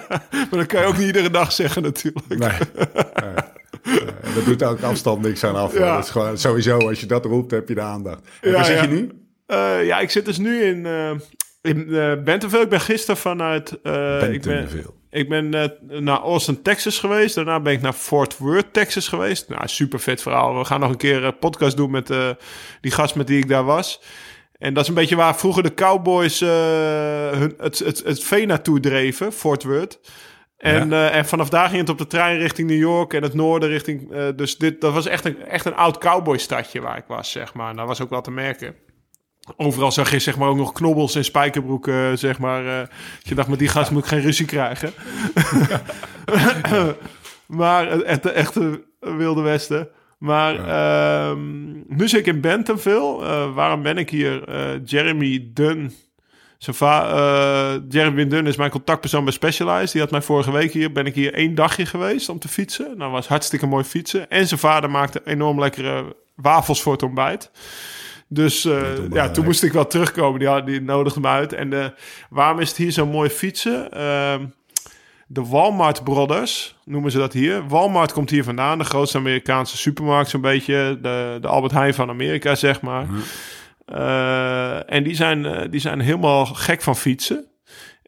maar 0.31 0.49
dat 0.51 0.67
kan 0.67 0.81
je 0.81 0.87
ook 0.87 0.97
niet 0.97 1.07
iedere 1.07 1.31
dag 1.31 1.53
zeggen 1.53 1.83
natuurlijk. 1.83 2.29
Nee. 2.29 2.39
nee. 2.39 3.35
Uh, 3.83 3.95
dat 4.35 4.45
doet 4.45 4.63
ook 4.63 4.83
afstand 4.83 5.23
niks 5.23 5.45
aan 5.45 5.57
af. 5.57 5.73
Ja. 5.79 5.95
Dat 5.95 6.05
is 6.05 6.11
gewoon, 6.11 6.39
sowieso, 6.39 6.79
als 6.89 7.01
je 7.01 7.07
dat 7.07 7.25
roept, 7.25 7.51
heb 7.51 7.69
je 7.69 7.75
de 7.75 7.81
aandacht. 7.81 8.21
En 8.41 8.51
ja, 8.51 8.57
waar 8.57 8.65
zit 8.65 8.81
je 8.81 8.87
nu? 8.87 9.11
Uh, 9.47 9.87
ja, 9.87 9.99
ik 9.99 10.11
zit 10.11 10.25
dus 10.25 10.39
nu 10.39 10.63
in, 10.63 10.85
uh, 10.85 11.11
in 11.63 11.87
Bentonville. 12.25 12.63
Ik 12.63 12.69
ben 12.69 12.81
gisteren 12.81 13.17
vanuit... 13.17 13.73
ik 14.33 14.43
ben, 14.43 14.69
ik 15.11 15.29
ben 15.29 15.49
naar 16.05 16.21
Austin, 16.21 16.63
Texas 16.63 16.99
geweest. 16.99 17.35
Daarna 17.35 17.61
ben 17.61 17.73
ik 17.73 17.81
naar 17.81 17.93
Fort 17.93 18.39
Worth, 18.39 18.73
Texas 18.73 19.09
geweest. 19.09 19.49
Nou, 19.49 19.69
super 19.69 20.01
vet 20.01 20.23
verhaal. 20.23 20.59
We 20.59 20.65
gaan 20.65 20.81
nog 20.81 20.91
een 20.91 20.97
keer 20.97 21.25
een 21.25 21.39
podcast 21.39 21.77
doen 21.77 21.91
met 21.91 22.13
die 22.81 22.91
gast 22.91 23.15
met 23.15 23.27
die 23.27 23.39
ik 23.39 23.49
daar 23.49 23.65
was. 23.65 24.03
En 24.59 24.75
dat 24.75 24.83
is 24.83 24.89
een 24.89 24.95
beetje 24.95 25.17
waar 25.17 25.37
vroeger 25.37 25.63
de 25.63 25.75
Cowboys 25.75 26.41
hun, 26.41 27.55
het, 27.59 27.79
het, 27.79 28.03
het 28.05 28.25
vee 28.25 28.47
naartoe 28.47 28.81
dreven, 28.81 29.33
Fort 29.33 29.63
Worth. 29.63 30.01
En, 30.63 30.89
ja. 30.89 31.11
uh, 31.11 31.17
en 31.17 31.27
vanaf 31.27 31.49
daar 31.49 31.69
ging 31.69 31.81
het 31.81 31.89
op 31.89 31.99
de 31.99 32.07
trein 32.07 32.39
richting 32.39 32.69
New 32.69 32.79
York 32.79 33.15
en 33.15 33.23
het 33.23 33.35
noorden 33.35 33.69
richting... 33.69 34.13
Uh, 34.13 34.29
dus 34.37 34.57
dit, 34.59 34.81
dat 34.81 34.93
was 34.93 35.07
echt 35.07 35.25
een, 35.25 35.45
echt 35.45 35.65
een 35.65 35.75
oud 35.75 35.99
cowboystadje 35.99 36.81
waar 36.81 36.97
ik 36.97 37.05
was, 37.07 37.31
zeg 37.31 37.55
maar. 37.55 37.71
En 37.71 37.77
dat 37.77 37.87
was 37.87 38.01
ook 38.01 38.11
wel 38.11 38.21
te 38.21 38.31
merken. 38.31 38.75
Overal 39.57 39.93
zag 39.93 40.11
je 40.11 40.19
zeg 40.19 40.39
maar 40.39 40.49
ook 40.49 40.57
nog 40.57 40.73
knobbels 40.73 41.15
en 41.15 41.25
spijkerbroeken, 41.25 42.19
zeg 42.19 42.39
maar. 42.39 42.65
Uh, 42.65 42.81
je 43.23 43.35
dacht, 43.35 43.49
met 43.49 43.59
die 43.59 43.69
gast 43.69 43.91
moet 43.91 44.03
ik 44.03 44.09
geen 44.09 44.21
ruzie 44.21 44.47
krijgen. 44.47 44.93
maar 47.63 47.91
het 47.91 48.27
echte 48.27 48.85
Wilde 49.01 49.43
Westen. 49.43 49.89
Maar 50.19 50.55
nu 51.87 52.09
zit 52.09 52.21
ik 52.21 52.35
in 52.35 52.41
Bentonville. 52.41 53.53
waarom 53.55 53.83
ben 53.83 53.99
ik 53.99 54.11
hier? 54.11 54.45
Jeremy 54.85 55.51
Dunn 55.53 55.93
uh, 56.69 57.73
Jeremy 57.89 58.27
Dunn 58.27 58.47
is 58.47 58.57
mijn 58.57 58.71
contactpersoon 58.71 59.25
bij 59.25 59.33
Specialized. 59.33 59.93
Die 59.93 60.01
had 60.01 60.11
mij 60.11 60.23
vorige 60.23 60.53
week 60.53 60.73
hier, 60.73 60.93
ben 60.93 61.07
ik 61.07 61.15
hier 61.15 61.35
één 61.35 61.55
dagje 61.55 61.87
geweest 61.87 62.29
om 62.29 62.39
te 62.39 62.49
fietsen. 62.49 62.95
Nou, 62.97 63.11
was 63.11 63.29
hartstikke 63.29 63.67
mooi 63.67 63.85
fietsen. 63.85 64.31
En 64.31 64.47
zijn 64.47 64.61
vader 64.61 64.91
maakte 64.91 65.21
enorm 65.25 65.59
lekkere 65.59 66.17
wafels 66.35 66.83
voor 66.83 66.93
het 66.93 67.03
ontbijt. 67.03 67.51
Dus 68.29 68.65
uh, 68.65 68.83
ja, 69.11 69.31
toen 69.31 69.45
moest 69.45 69.63
ik 69.63 69.73
wel 69.73 69.87
terugkomen. 69.87 70.39
Die, 70.39 70.49
had, 70.49 70.67
die 70.67 70.81
nodigde 70.81 71.21
me 71.21 71.29
uit. 71.29 71.53
En 71.53 71.73
uh, 71.73 71.85
waarom 72.31 72.61
is 72.61 72.69
het 72.69 72.77
hier 72.77 72.91
zo 72.91 73.07
mooi 73.07 73.31
fietsen? 73.31 73.89
Uh, 73.97 74.35
de 75.27 75.45
Walmart 75.45 76.05
Brothers 76.05 76.77
noemen 76.85 77.11
ze 77.11 77.19
dat 77.19 77.33
hier. 77.33 77.69
Walmart 77.69 78.13
komt 78.13 78.31
hier 78.31 78.45
vandaan. 78.45 78.79
De 78.79 78.85
grootste 78.85 79.19
Amerikaanse 79.19 79.77
supermarkt 79.77 80.31
zo'n 80.31 80.41
beetje. 80.41 80.99
De, 81.03 81.39
de 81.41 81.49
Albert 81.49 81.73
Heijn 81.73 81.95
van 81.95 82.09
Amerika, 82.09 82.55
zeg 82.55 82.81
maar. 82.81 83.07
Uh, 83.87 84.93
en 84.93 85.03
die 85.03 85.15
zijn, 85.15 85.45
uh, 85.45 85.61
die 85.71 85.81
zijn 85.81 86.01
helemaal 86.01 86.45
gek 86.45 86.83
van 86.83 86.97
fietsen. 86.97 87.47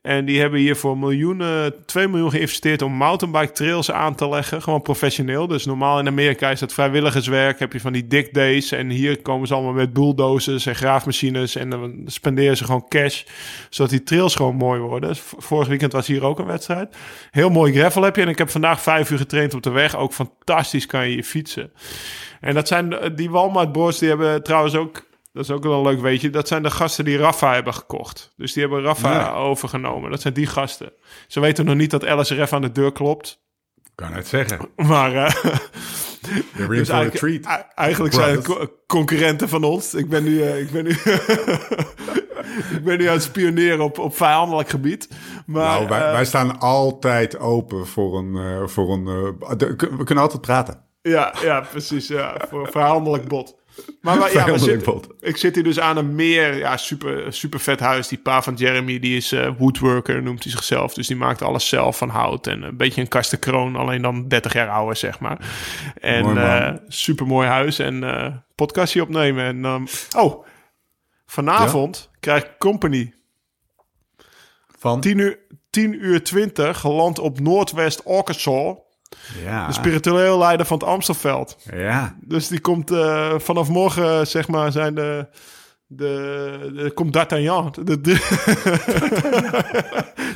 En 0.04 0.24
die 0.24 0.40
hebben 0.40 0.60
hier 0.60 0.76
voor 0.76 0.98
miljoenen, 0.98 1.86
2 1.86 2.08
miljoen 2.08 2.30
geïnvesteerd 2.30 2.82
om 2.82 2.92
mountainbike 2.92 3.52
trails 3.52 3.90
aan 3.90 4.14
te 4.14 4.28
leggen. 4.28 4.62
Gewoon 4.62 4.82
professioneel. 4.82 5.46
Dus 5.46 5.64
normaal 5.64 5.98
in 5.98 6.06
Amerika 6.06 6.50
is 6.50 6.60
dat 6.60 6.72
vrijwilligerswerk. 6.72 7.58
Heb 7.58 7.72
je 7.72 7.80
van 7.80 7.92
die 7.92 8.06
dick 8.06 8.34
days. 8.34 8.72
En 8.72 8.90
hier 8.90 9.22
komen 9.22 9.46
ze 9.46 9.54
allemaal 9.54 9.72
met 9.72 9.92
bulldozers 9.92 10.66
en 10.66 10.74
graafmachines. 10.74 11.56
En 11.56 11.70
dan 11.70 12.02
spenderen 12.06 12.56
ze 12.56 12.64
gewoon 12.64 12.88
cash. 12.88 13.22
Zodat 13.70 13.90
die 13.90 14.02
trails 14.02 14.34
gewoon 14.34 14.56
mooi 14.56 14.80
worden. 14.80 15.16
Vorig 15.16 15.68
weekend 15.68 15.92
was 15.92 16.06
hier 16.06 16.24
ook 16.24 16.38
een 16.38 16.46
wedstrijd. 16.46 16.96
Heel 17.30 17.50
mooi 17.50 17.72
gravel 17.72 18.02
heb 18.02 18.16
je. 18.16 18.22
En 18.22 18.28
ik 18.28 18.38
heb 18.38 18.50
vandaag 18.50 18.80
vijf 18.80 19.10
uur 19.10 19.18
getraind 19.18 19.54
op 19.54 19.62
de 19.62 19.70
weg. 19.70 19.96
Ook 19.96 20.12
fantastisch 20.12 20.86
kan 20.86 21.08
je 21.08 21.14
hier 21.14 21.24
fietsen. 21.24 21.72
En 22.40 22.54
dat 22.54 22.68
zijn 22.68 23.12
die 23.14 23.30
Walmart 23.30 23.72
bros. 23.72 23.98
Die 23.98 24.08
hebben 24.08 24.42
trouwens 24.42 24.74
ook 24.74 25.03
dat 25.34 25.44
is 25.44 25.50
ook 25.50 25.62
wel 25.62 25.72
een 25.72 25.82
leuk 25.82 26.00
weetje. 26.00 26.30
Dat 26.30 26.48
zijn 26.48 26.62
de 26.62 26.70
gasten 26.70 27.04
die 27.04 27.16
Rafa 27.16 27.54
hebben 27.54 27.74
gekocht. 27.74 28.32
Dus 28.36 28.52
die 28.52 28.62
hebben 28.62 28.82
Rafa 28.82 29.32
overgenomen. 29.32 30.10
Dat 30.10 30.20
zijn 30.20 30.34
die 30.34 30.46
gasten. 30.46 30.92
Ze 31.28 31.40
weten 31.40 31.64
nog 31.64 31.74
niet 31.74 31.90
dat 31.90 32.02
LSRF 32.02 32.52
aan 32.52 32.62
de 32.62 32.72
deur 32.72 32.92
klopt. 32.92 33.42
Kan 33.94 34.12
het 34.12 34.28
zeggen. 34.28 34.68
Maar 34.88 35.12
uh, 35.14 36.68
dus 36.68 36.88
eigenlijk, 36.88 37.44
eigenlijk 37.74 38.14
zijn 38.14 38.36
het 38.36 38.70
concurrenten 38.86 39.48
van 39.48 39.64
ons. 39.64 39.94
Ik 39.94 40.08
ben 40.08 40.24
nu, 40.24 40.30
uh, 40.30 40.60
ik 40.60 40.70
ben 40.70 40.84
nu, 40.84 40.90
ik 42.76 42.84
ben 42.84 42.98
nu 42.98 43.06
aan 43.06 43.14
het 43.14 43.22
spioneren 43.22 43.80
op, 43.80 43.98
op 43.98 44.16
vijandelijk 44.16 44.68
gebied. 44.68 45.08
Maar, 45.46 45.78
nou, 45.78 45.88
wij, 45.88 46.06
uh, 46.06 46.12
wij, 46.12 46.24
staan 46.24 46.60
altijd 46.60 47.38
open 47.38 47.86
voor 47.86 48.18
een... 48.18 48.68
voor 48.68 48.92
een 48.92 49.04
we 49.96 50.04
kunnen 50.04 50.24
altijd 50.24 50.40
praten. 50.40 50.82
Ja, 51.02 51.34
ja 51.42 51.60
precies. 51.60 52.08
Ja, 52.08 52.36
voor 52.48 52.60
een 52.66 52.72
vijandelijk 52.72 53.28
bot. 53.28 53.62
Maar, 54.00 54.18
maar 54.18 54.32
ja, 54.32 54.46
ik 55.20 55.36
zit 55.36 55.54
hier 55.54 55.64
dus 55.64 55.80
aan 55.80 55.96
een 55.96 56.14
meer, 56.14 56.56
ja, 56.56 56.76
super, 56.76 57.32
super 57.32 57.60
vet 57.60 57.80
huis. 57.80 58.08
Die 58.08 58.18
pa 58.18 58.42
van 58.42 58.54
Jeremy, 58.54 58.98
die 58.98 59.16
is 59.16 59.32
uh, 59.32 59.50
woodworker, 59.58 60.22
noemt 60.22 60.42
hij 60.42 60.52
zichzelf. 60.52 60.94
Dus 60.94 61.06
die 61.06 61.16
maakt 61.16 61.42
alles 61.42 61.68
zelf 61.68 61.96
van 61.96 62.08
hout. 62.08 62.46
En 62.46 62.62
een 62.62 62.76
beetje 62.76 63.00
een 63.00 63.08
kastenkroon, 63.08 63.76
alleen 63.76 64.02
dan 64.02 64.28
30 64.28 64.52
jaar 64.52 64.68
ouder, 64.68 64.96
zeg 64.96 65.18
maar. 65.18 65.38
En 66.00 66.36
uh, 66.36 66.70
super 66.88 67.26
mooi 67.26 67.48
huis 67.48 67.78
en 67.78 68.02
uh, 68.02 68.26
podcastje 68.54 69.02
opnemen. 69.02 69.44
En, 69.44 69.64
um, 69.64 69.86
oh, 70.16 70.46
vanavond 71.26 72.08
ja? 72.12 72.18
krijg 72.20 72.42
ik 72.42 72.58
company. 72.58 73.14
Van? 74.78 75.00
10 75.00 75.18
uur, 75.18 75.38
10 75.70 76.04
uur 76.04 76.24
20, 76.24 76.80
geland 76.80 77.18
op 77.18 77.40
Noordwest 77.40 78.04
Arkansas. 78.04 78.76
Ja. 79.44 79.66
De 79.66 79.72
spiritueel 79.72 80.38
leider 80.38 80.66
van 80.66 80.78
het 80.78 80.86
Amstelveld. 80.88 81.56
Ja. 81.74 82.16
Dus 82.20 82.48
die 82.48 82.60
komt 82.60 82.90
uh, 82.90 83.32
vanaf 83.38 83.68
morgen, 83.68 84.26
zeg 84.26 84.48
maar, 84.48 84.72
zijn 84.72 84.94
de, 84.94 85.26
de, 85.86 86.72
de 86.74 86.90
komt 86.94 87.12
D'Artagnan. 87.12 87.74
De, 87.84 88.00
de, 88.00 88.12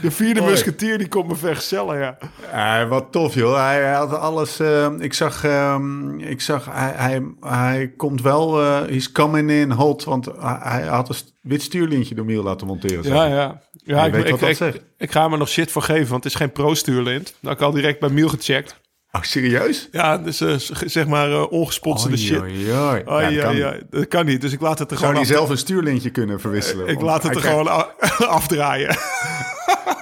de 0.02 0.10
vierde 0.10 0.40
musketier 0.42 0.98
die 0.98 1.08
komt 1.08 1.28
me 1.28 1.36
vergezellen, 1.36 2.16
ja. 2.52 2.86
Wat 2.88 3.12
tof, 3.12 3.34
joh. 3.34 3.56
Hij, 3.56 3.82
hij 3.82 3.92
had 3.94 4.18
alles. 4.18 4.60
eh, 4.60 4.86
ik 4.98 5.14
zag, 5.14 5.44
ehm, 5.44 6.18
ik 6.18 6.40
zag 6.40 6.66
hij, 6.70 6.92
hij, 6.96 7.22
hij 7.40 7.92
komt 7.96 8.22
wel. 8.22 8.60
eh 8.62 8.80
he's 8.86 9.12
coming 9.12 9.50
in 9.50 9.70
hot. 9.70 10.04
Want 10.04 10.24
hij, 10.24 10.58
hij 10.62 10.82
had 10.82 11.08
een 11.08 11.16
wit 11.42 11.62
stuurlintje 11.62 12.14
door 12.14 12.24
Miel 12.24 12.42
laten 12.42 12.66
monteren. 12.66 13.04
zeg. 13.04 13.14
Ja, 13.14 13.24
ja. 13.26 13.60
Ja 13.96 14.04
ik, 14.06 14.12
weet 14.12 14.24
ik, 14.24 14.30
wat 14.30 14.58
dat 14.58 14.74
ik, 14.74 14.82
ik 14.98 15.12
ga 15.12 15.28
me 15.28 15.36
nog 15.36 15.48
shit 15.48 15.70
voor 15.70 15.82
geven, 15.82 16.10
want 16.10 16.24
het 16.24 16.32
is 16.32 16.38
geen 16.38 16.52
pro-stuurlint. 16.52 17.34
Dat 17.40 17.52
ik 17.52 17.60
al 17.60 17.70
direct 17.72 18.00
bij 18.00 18.08
Miel 18.08 18.28
gecheckt. 18.28 18.76
Oh, 19.12 19.22
serieus? 19.22 19.88
Ja, 19.92 20.18
dus 20.18 20.36
z- 20.36 20.70
zeg 20.70 21.06
maar 21.06 21.30
eh, 21.30 21.52
ongesponsorde 21.52 22.16
shit. 22.16 22.40
Oh, 22.40 22.48
Ja, 22.48 22.96
ja, 22.96 23.30
dat 23.46 23.54
ja, 23.56 23.70
kan. 23.70 23.80
dat 23.90 24.08
kan 24.08 24.26
niet. 24.26 24.40
Dus 24.40 24.52
ik 24.52 24.60
laat 24.60 24.78
het 24.78 24.90
er 24.90 24.96
Zou 24.96 25.08
gewoon 25.10 25.24
hij 25.26 25.32
af- 25.32 25.38
zelf 25.38 25.50
een 25.50 25.58
stuurlintje 25.58 26.10
kunnen 26.10 26.40
verwisselen? 26.40 26.86
Ik 26.86 27.00
laat 27.00 27.22
het 27.22 27.34
er 27.34 27.40
krijgt- 27.40 27.58
gewoon 27.58 27.86
afdraaien. 28.38 28.96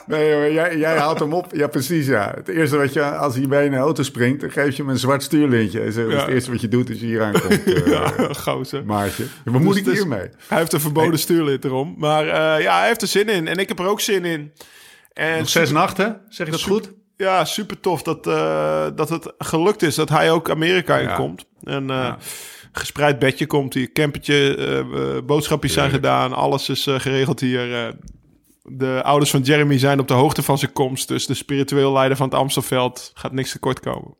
Nee, 0.06 0.32
hoor, 0.34 0.52
jij, 0.52 0.76
jij 0.78 0.96
haalt 0.98 1.18
hem 1.18 1.32
op. 1.32 1.46
Ja, 1.54 1.66
precies, 1.66 2.06
ja. 2.06 2.32
Het 2.36 2.48
eerste 2.48 2.76
wat 2.76 2.92
je, 2.92 3.02
als 3.16 3.34
hij 3.36 3.48
bij 3.48 3.66
een 3.66 3.74
auto 3.74 4.02
springt, 4.02 4.40
dan 4.40 4.50
geef 4.50 4.76
je 4.76 4.82
hem 4.82 4.90
een 4.90 4.98
zwart 4.98 5.22
stuurlintje. 5.22 5.84
Is 5.84 5.94
Ja. 5.94 6.02
het 6.02 6.26
eerste 6.28 6.50
wat 6.50 6.60
je 6.60 6.68
doet 6.68 6.88
als 6.88 6.98
je 7.00 7.06
hier 7.06 7.22
aankomt, 7.22 7.64
eh 7.74 7.86
ja, 7.86 8.12
gozer. 8.32 8.84
Maartje. 8.84 9.24
Wat 9.44 9.54
moet 9.62 9.68
Dus 9.72 9.76
ik 9.76 9.84
het 9.84 9.94
is- 9.94 10.00
hiermee? 10.00 10.28
Hij 10.48 10.58
heeft 10.58 10.72
een 10.72 10.80
verboden 10.80 11.18
stuurlint 11.18 11.64
erom. 11.64 11.94
Maar 11.98 12.22
eh, 12.28 12.62
ja, 12.62 12.78
hij 12.78 12.86
heeft 12.86 13.02
er 13.02 13.08
zin 13.08 13.28
in. 13.28 13.48
En 13.48 13.56
ik 13.56 13.68
heb 13.68 13.78
er 13.78 13.86
ook 13.86 14.00
zin 14.00 14.24
in. 14.24 14.52
En 15.12 15.38
Nog 15.38 15.48
zes 15.48 15.70
nachten, 15.70 16.20
zeg 16.28 16.46
je 16.46 16.52
dat 16.52 16.62
goed? 16.62 16.92
Ja, 17.16 17.44
super 17.44 17.80
tof 17.80 18.02
dat, 18.02 18.26
eh, 18.26 18.86
dat 18.94 19.08
het 19.08 19.32
gelukt 19.38 19.82
is 19.82 19.94
dat 19.94 20.08
hij 20.08 20.30
ook 20.30 20.50
Amerika 20.50 20.96
in 20.98 21.08
Ja. 21.08 21.14
komt. 21.14 21.44
En 21.62 21.90
gespreid 22.72 23.18
bedje 23.18 23.46
komt 23.46 23.74
hier, 23.74 23.92
campertje, 23.92 24.56
eh, 24.56 25.22
boodschapjes 25.24 25.72
zijn 25.72 25.90
gedaan, 25.90 26.32
alles 26.32 26.68
is 26.68 26.86
geregeld 26.90 27.40
hier. 27.40 27.74
eh. 27.86 27.92
De 28.68 29.00
ouders 29.04 29.30
van 29.30 29.40
Jeremy 29.40 29.78
zijn 29.78 30.00
op 30.00 30.08
de 30.08 30.14
hoogte 30.14 30.42
van 30.42 30.58
zijn 30.58 30.72
komst, 30.72 31.08
dus 31.08 31.26
de 31.26 31.34
spiritueel 31.34 31.92
leider 31.92 32.16
van 32.16 32.28
het 32.28 32.38
Amstelveld 32.38 33.10
gaat 33.14 33.32
niks 33.32 33.52
tekort 33.52 33.80
komen. 33.80 34.14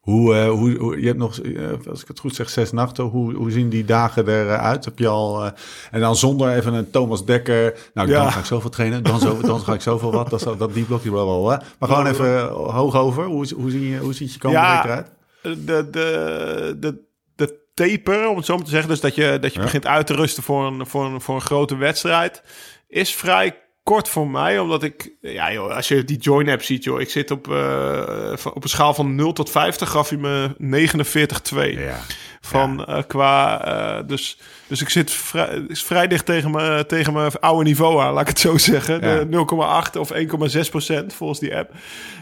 Hoe, 0.00 0.34
eh, 0.34 0.48
hoe, 0.50 0.76
hoe- 0.76 1.00
je 1.00 1.06
hebt 1.06 1.18
nog, 1.18 1.38
eh, 1.38 1.70
als 1.90 2.02
ik 2.02 2.08
het 2.08 2.18
goed 2.18 2.34
zeg, 2.34 2.50
zes 2.50 2.72
nachten. 2.72 3.04
Hoe, 3.04 3.34
hoe 3.34 3.50
zien 3.50 3.68
die 3.68 3.84
dagen 3.84 4.28
eruit? 4.28 4.84
Heb 4.84 4.98
je 4.98 5.08
al, 5.08 5.44
eh, 5.44 5.50
en 5.90 6.00
dan 6.00 6.16
zonder 6.16 6.50
even 6.56 6.74
een 6.74 6.90
Thomas 6.90 7.24
Dekker. 7.24 7.90
Nou, 7.94 8.08
Ja. 8.08 8.22
dan 8.22 8.32
ga 8.32 8.38
ik 8.38 8.44
zoveel 8.44 8.70
trainen. 8.70 9.02
Dan, 9.02 9.20
zo, 9.20 9.40
dan 9.40 9.60
ga 9.60 9.74
ik 9.74 9.80
zoveel 9.80 10.12
wat. 10.12 10.30
Dat, 10.30 10.54
dat 10.58 10.74
die 10.74 10.84
blokje 10.84 11.12
wel 11.12 11.26
wel. 11.26 11.44
Maar 11.78 11.88
gewoon 11.88 12.06
even 12.06 12.48
hoog 12.48 12.94
over. 12.96 13.24
Hoe, 13.24 13.46
hoe, 13.54 13.70
zie 13.70 13.88
je, 13.90 13.98
hoe 13.98 14.12
ziet 14.12 14.32
je 14.32 14.38
komende 14.38 14.66
Ja. 14.66 14.74
week 14.76 14.84
eruit? 14.84 15.10
de, 15.42 15.90
de, 15.90 16.76
de, 16.80 17.02
de 17.36 17.62
taper, 17.74 18.28
om 18.28 18.36
het 18.36 18.44
zo 18.46 18.54
maar 18.54 18.64
te 18.64 18.70
zeggen, 18.70 18.88
dus 18.88 19.00
dat 19.00 19.14
je, 19.14 19.38
dat 19.40 19.52
je 19.52 19.58
Ja. 19.58 19.64
begint 19.64 19.86
uit 19.86 20.06
te 20.06 20.14
rusten 20.14 20.42
voor 20.42 20.66
een, 20.66 20.86
voor, 20.86 21.04
een, 21.04 21.20
voor 21.20 21.34
een 21.34 21.40
grote 21.40 21.76
wedstrijd, 21.76 22.42
is 22.88 23.14
vrij 23.14 23.58
kort 23.84 24.08
voor 24.08 24.28
mij, 24.28 24.58
omdat 24.58 24.82
ik, 24.82 25.10
ja 25.20 25.52
joh, 25.52 25.76
als 25.76 25.88
je 25.88 26.04
die 26.04 26.18
join 26.18 26.48
app 26.48 26.62
ziet, 26.62 26.84
joh, 26.84 27.00
ik 27.00 27.10
zit 27.10 27.30
op, 27.30 27.50
eh, 27.52 28.32
op 28.54 28.62
een 28.62 28.68
schaal 28.68 28.94
van 28.94 29.14
0 29.14 29.32
tot 29.32 29.50
50, 29.50 29.90
gaf 29.90 30.08
hij 30.08 30.18
me 30.18 30.54
49,2. 30.58 31.78
Ja. 31.78 32.00
Van 32.40 32.84
eh, 32.84 33.02
qua, 33.06 33.64
eh, 33.64 34.06
dus, 34.06 34.38
dus 34.66 34.80
ik 34.80 34.88
zit 34.88 35.10
vrij, 35.10 35.64
is 35.68 35.84
vrij 35.84 36.06
dicht 36.06 36.26
tegen 36.26 36.50
mijn, 36.50 36.86
tegen 36.86 37.12
mijn 37.12 37.32
oude 37.40 37.64
niveau 37.64 38.00
aan, 38.02 38.12
laat 38.12 38.22
ik 38.22 38.28
het 38.28 38.38
zo 38.38 38.58
zeggen. 38.58 38.94
Ja. 39.00 39.24
De 39.24 39.26
0,8 39.26 39.96
of 39.96 40.10
1,6 40.12 40.70
procent 40.70 41.14
volgens 41.14 41.40
die 41.40 41.56
app. 41.56 41.72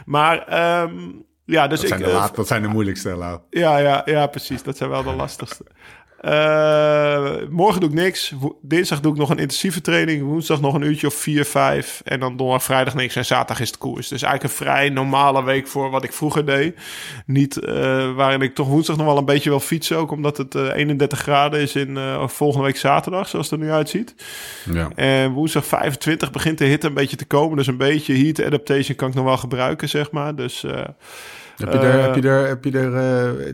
Maar 0.07 0.47
ehm, 0.47 0.95
ja, 1.45 1.67
dus 1.67 1.81
Dat, 1.81 1.91
ik. 1.91 1.97
zijn 1.97 2.11
de 2.11 2.17
laat, 2.17 2.35
dat 2.37 2.47
zijn 2.47 2.63
de 2.63 2.69
moeilijkste, 2.69 3.17
Lau. 3.17 3.41
ja, 3.51 3.79
ja, 3.79 4.03
ja, 4.05 4.27
precies. 4.27 4.63
Dat 4.63 4.77
zijn 4.77 4.91
wel 4.91 5.03
de 5.03 5.13
lastigste. 5.23 5.65
Eh, 6.23 7.33
morgen 7.51 7.81
doe 7.81 7.91
ik 7.91 7.95
niks. 7.95 8.33
Dinsdag 8.61 9.01
doe 9.01 9.13
ik 9.13 9.19
nog 9.19 9.31
een 9.31 9.39
intensieve 9.39 9.81
training. 9.81 10.23
Woensdag 10.23 10.61
nog 10.61 10.75
een 10.75 10.83
uurtje 10.83 11.07
of 11.07 11.15
vier, 11.15 11.45
vijf. 11.45 12.01
En 12.05 12.21
dan 12.21 12.37
donderdag, 12.37 12.65
vrijdag 12.65 12.95
niks. 12.95 13.17
En 13.17 13.25
zaterdag 13.25 13.61
is 13.61 13.69
het 13.69 13.79
koers. 13.79 14.09
Dus 14.09 14.23
eigenlijk 14.23 14.53
een 14.53 14.65
vrij 14.65 14.89
normale 14.89 15.45
week 15.45 15.67
voor 15.67 15.91
wat 15.91 16.05
ik 16.05 16.13
vroeger 16.13 16.47
deed. 16.47 16.77
Niet 17.27 17.59
eh, 17.59 18.15
waarin 18.15 18.41
ik 18.41 18.55
toch 18.55 18.69
woensdag 18.69 18.97
nog 18.97 19.07
wel 19.07 19.17
een 19.17 19.25
beetje 19.25 19.51
wil 19.51 19.61
fietsen. 19.61 19.97
Ook 19.97 20.11
omdat 20.11 20.37
het 20.37 20.55
eh, 20.55 20.75
31 20.75 21.19
graden 21.19 21.61
is 21.61 21.75
in 21.75 21.99
volgende 22.27 22.67
week 22.67 22.77
zaterdag, 22.77 23.29
zoals 23.29 23.51
het 23.51 23.61
er 23.61 23.67
nu 23.67 23.73
uitziet. 23.73 24.15
Ja. 24.73 24.91
En 24.95 25.33
woensdag 25.33 25.67
25 25.67 26.31
begint 26.31 26.59
de 26.59 26.65
hitte 26.65 26.87
een 26.87 26.95
beetje 26.95 27.17
te 27.17 27.27
komen. 27.27 27.57
Dus 27.57 27.67
een 27.67 27.77
beetje 27.77 28.15
heat 28.15 28.45
adaptation 28.45 28.97
kan 28.97 29.09
ik 29.09 29.15
nog 29.15 29.25
wel 29.25 29.37
gebruiken, 29.39 29.89
zeg 29.89 30.11
maar. 30.11 30.35
Dus... 30.35 30.65
eh, 31.65 31.71
Heb 31.73 31.83
je 31.83 31.89
er, 31.89 31.99
Eh, 31.99 32.03
heb 32.03 32.15
je 32.15 32.29
er, 32.29 32.47
heb 32.49 32.65
je 32.65 32.71
er, 32.79 32.97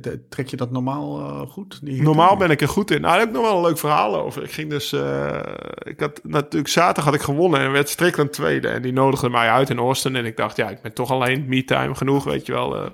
eh, 0.03 0.13
trek 0.29 0.49
je 0.49 0.57
dat 0.57 0.71
normaal 0.71 1.19
eh, 1.19 1.41
goed? 1.51 1.79
Normaal 1.83 2.37
ben 2.37 2.51
ik 2.51 2.61
er 2.61 2.69
goed 2.69 2.91
in. 2.91 3.01
Nou, 3.01 3.11
daar 3.13 3.21
heb 3.21 3.29
ik 3.29 3.35
nog 3.35 3.45
wel 3.45 3.57
een 3.57 3.65
leuk 3.67 3.79
verhaal 3.79 4.21
over. 4.21 4.43
Ik 4.43 4.51
ging 4.53 4.71
dus... 4.71 4.93
eh, 4.93 5.41
ik 5.83 6.01
had 6.01 6.21
natuurlijk 6.23 6.69
zaterdag 6.73 7.05
had 7.05 7.15
ik 7.15 7.21
gewonnen 7.21 7.61
en 7.61 7.73
werd 7.73 7.89
Strickland 7.89 8.33
tweede. 8.33 8.69
En 8.69 8.83
die 8.83 8.93
nodigde 8.93 9.29
mij 9.31 9.49
uit 9.51 9.71
in 9.71 9.79
Austin. 9.79 10.17
En 10.17 10.25
ik 10.25 10.37
dacht, 10.37 10.57
ja, 10.57 10.69
ik 10.69 10.83
ben 10.83 10.93
toch 10.93 11.11
alleen 11.11 11.45
me-time 11.49 11.95
genoeg, 11.95 12.25
weet 12.25 12.47
je 12.47 12.53
wel. 12.53 12.77
eh 12.77 12.87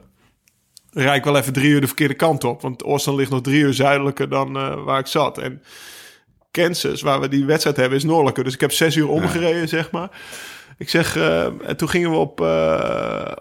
rijd 0.97 1.17
ik 1.17 1.25
wel 1.25 1.37
even 1.37 1.53
drie 1.53 1.71
uur 1.71 1.81
de 1.81 1.87
verkeerde 1.87 2.15
kant 2.15 2.45
op. 2.45 2.61
Want 2.63 2.83
Austin 2.83 3.15
ligt 3.15 3.31
nog 3.31 3.41
drie 3.41 3.61
uur 3.61 3.75
zuidelijker 3.75 4.29
dan 4.29 4.57
eh, 4.57 4.85
waar 4.85 4.99
ik 4.99 5.07
zat. 5.07 5.39
En 5.39 5.63
Kansas, 6.51 7.03
waar 7.03 7.21
we 7.21 7.29
die 7.29 7.45
wedstrijd 7.45 7.77
hebben, 7.77 7.99
is 7.99 8.05
noordelijker. 8.05 8.45
Dus 8.45 8.55
ik 8.55 8.61
heb 8.61 8.73
zes 8.73 8.97
uur 8.97 9.09
omgereden, 9.09 9.69
zeg 9.69 9.91
maar. 9.91 10.11
Ik 10.79 10.89
zeg, 10.89 11.17
eh, 11.17 11.45
en 11.45 11.77
toen 11.77 11.89
gingen 11.89 12.11
we 12.11 12.17
op... 12.17 12.41
eh, 12.41 13.33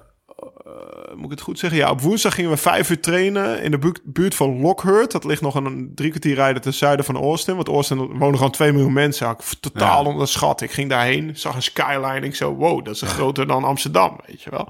moet 1.16 1.26
ik 1.26 1.32
het 1.32 1.42
goed 1.42 1.60
zeggen? 1.60 1.80
Ja, 1.80 1.90
op 1.90 2.02
woensdag 2.02 2.36
gingen 2.36 2.52
we 2.52 2.58
vijf 2.58 2.90
uur 2.90 3.00
trainen 3.00 3.62
in 3.62 3.72
de 3.72 3.78
bu- 3.78 4.02
buurt 4.04 4.36
van 4.36 4.60
Lockhurt. 4.62 5.12
Dat 5.12 5.24
ligt 5.24 5.42
nog 5.42 5.56
een 5.56 5.92
drie 5.96 6.10
kwartier 6.10 6.36
rijden 6.36 6.62
ten 6.62 6.74
zuiden 6.74 7.06
van 7.06 7.16
Austin. 7.16 7.56
Want 7.56 7.68
Austin 7.68 7.98
wonen 7.98 8.36
gewoon 8.36 8.52
twee 8.52 8.72
miljoen 8.72 8.94
mensen. 8.94 9.30
Ik 9.30 9.38
totaal 9.60 10.04
Ja. 10.04 10.10
onderschat. 10.10 10.62
Ik 10.62 10.72
ging 10.72 10.90
daarheen, 10.90 11.38
zag 11.38 11.56
een 11.56 11.62
skyline. 11.64 12.20
Ik 12.26 12.36
zo, 12.36 12.56
wow, 12.56 12.86
dat 12.86 12.96
is 12.96 13.02
groter 13.02 13.48
dan 13.48 13.64
Amsterdam, 13.64 14.20
weet 14.28 14.42
je 14.42 14.50
wel. 14.50 14.70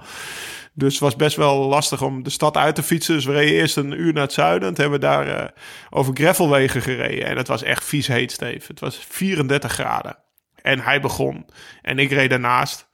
Dus 0.76 0.92
het 0.94 1.02
was 1.02 1.16
best 1.16 1.36
wel 1.36 1.58
lastig 1.68 2.02
om 2.02 2.24
de 2.24 2.30
stad 2.30 2.58
uit 2.58 2.76
te 2.76 2.84
fietsen. 2.84 3.16
Dus 3.16 3.26
we 3.26 3.32
reden 3.32 3.54
eerst 3.56 3.78
een 3.78 3.92
uur 4.02 4.14
naar 4.14 4.24
het 4.24 4.34
zuiden. 4.34 4.68
En 4.68 4.74
toen 4.74 4.84
hebben 4.84 5.00
we 5.02 5.06
daar 5.06 5.28
eh, 5.28 5.50
over 5.90 6.14
gravelwegen 6.16 6.82
gereden. 6.82 7.26
En 7.26 7.38
het 7.38 7.48
was 7.48 7.64
echt 7.64 7.84
vies 7.84 8.08
heet, 8.08 8.32
Steve. 8.32 8.66
Het 8.68 8.80
was 8.80 8.98
34 9.10 9.72
graden. 9.72 10.18
En 10.62 10.80
hij 10.80 11.02
begon. 11.02 11.46
En 11.82 12.00
ik 12.00 12.12
reed 12.12 12.30
daarnaast. 12.30 12.88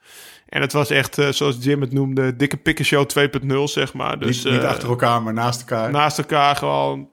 En 0.49 0.61
het 0.61 0.73
was 0.73 0.89
echt, 0.89 1.17
eh, 1.17 1.29
zoals 1.29 1.57
Jim 1.59 1.81
het 1.81 1.93
noemde, 1.93 2.35
dikke 2.35 2.57
pikkenshow 2.57 3.05
2.0, 3.05 3.67
zeg 3.67 3.93
maar. 3.93 4.19
Dus, 4.19 4.43
niet, 4.43 4.53
niet 4.53 4.63
eh, 4.63 4.69
achter 4.69 4.89
elkaar, 4.89 5.21
maar 5.21 5.33
naast 5.33 5.59
elkaar. 5.59 5.91
naast 5.91 6.17
elkaar 6.17 6.55
gewoon 6.55 7.09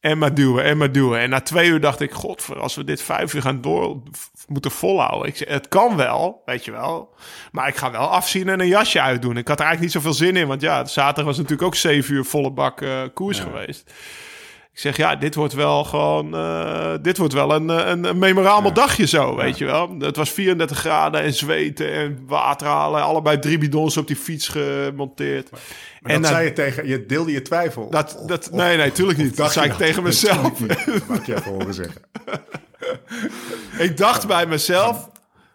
en 0.00 0.18
maar 0.18 0.34
duwen 0.34 0.64
en 0.64 0.76
maar 0.76 0.92
duwen. 0.92 1.20
En 1.20 1.30
na 1.30 1.40
twee 1.40 1.68
uur 1.68 1.80
dacht 1.80 2.00
ik, 2.00 2.12
god, 2.12 2.46
als 2.56 2.74
we 2.74 2.84
dit 2.84 3.02
vijf 3.02 3.34
uur 3.34 3.42
gaan 3.42 3.60
door 3.60 4.02
moeten 4.48 4.70
volhouden. 4.70 5.28
Ik 5.28 5.36
zei, 5.36 5.50
het 5.50 5.68
kan 5.68 5.96
wel, 5.96 6.42
weet 6.44 6.64
je 6.64 6.70
wel. 6.70 7.14
Maar 7.52 7.68
ik 7.68 7.76
ga 7.76 7.90
wel 7.90 8.08
afzien 8.08 8.48
en 8.48 8.60
een 8.60 8.68
jasje 8.68 9.00
uitdoen. 9.00 9.36
Ik 9.36 9.48
had 9.48 9.60
er 9.60 9.64
eigenlijk 9.64 9.94
niet 9.94 10.02
zoveel 10.02 10.26
zin 10.26 10.36
in, 10.36 10.46
want 10.46 10.60
ja, 10.60 10.84
zaterdag 10.84 11.24
was 11.24 11.36
natuurlijk 11.36 11.62
ook 11.62 11.74
zeven 11.74 12.14
uur 12.14 12.24
volle 12.24 12.50
bak 12.50 12.80
eh, 12.80 13.02
koers 13.14 13.40
geweest. 13.40 13.92
Ik 14.80 14.86
zeg, 14.86 14.96
ja, 14.96 15.16
dit 15.16 15.34
wordt 15.34 15.52
wel 15.54 15.84
gewoon, 15.84 16.34
eh, 16.34 16.92
dit 17.02 17.16
wordt 17.16 17.32
wel 17.32 17.54
een, 17.54 17.70
eh, 17.70 17.88
een, 17.88 18.04
een 18.04 18.18
memorabel 18.18 18.72
dagje 18.72 19.06
zo, 19.06 19.36
weet 19.36 19.58
je 19.58 19.64
wel. 19.64 19.94
Het 19.98 20.16
was 20.16 20.30
34 20.30 20.78
graden 20.78 21.20
en 21.22 21.34
zweten 21.34 21.92
en 21.92 22.24
water 22.26 22.66
halen. 22.66 23.02
Allebei 23.02 23.38
drie 23.38 23.58
bidons 23.58 23.96
op 23.96 24.06
die 24.06 24.16
fiets 24.16 24.48
gemonteerd. 24.48 25.50
Maar 25.50 25.60
en 26.02 26.22
dat 26.22 26.30
na- 26.30 26.36
zei 26.36 26.44
je 26.48 26.52
tegen, 26.52 26.86
je 26.88 27.06
deelde 27.06 27.32
je 27.32 27.42
twijfel. 27.42 27.90
dat, 27.90 28.16
Of- 28.20 28.26
dat, 28.26 28.48
of- 28.50 28.56
nee, 28.56 28.76
nee, 28.76 28.92
tuurlijk 28.92 29.18
niet. 29.18 29.36
Dat 29.36 29.52
zei 29.52 29.66
ik 29.70 29.76
tegen 29.76 30.02
mezelf. 30.12 30.60
Mag 31.08 31.26
je 31.26 31.34
even 31.36 31.52
horen 31.52 31.74
zeggen. 31.74 32.02
ik 33.86 33.96
dacht 33.96 34.26
bij 34.26 34.46
mezelf... 34.46 35.08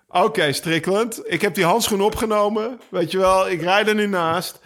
Oké, 0.08 0.52
Strickland, 0.52 1.22
ik 1.24 1.42
heb 1.42 1.56
die 1.56 1.66
handschoen 1.66 2.02
opgenomen. 2.02 2.80
Weet 2.90 3.12
je 3.12 3.18
wel, 3.18 3.50
ik 3.50 3.62
rijd 3.62 3.88
er 3.88 3.96
nu 3.96 4.08
naast. 4.08 4.60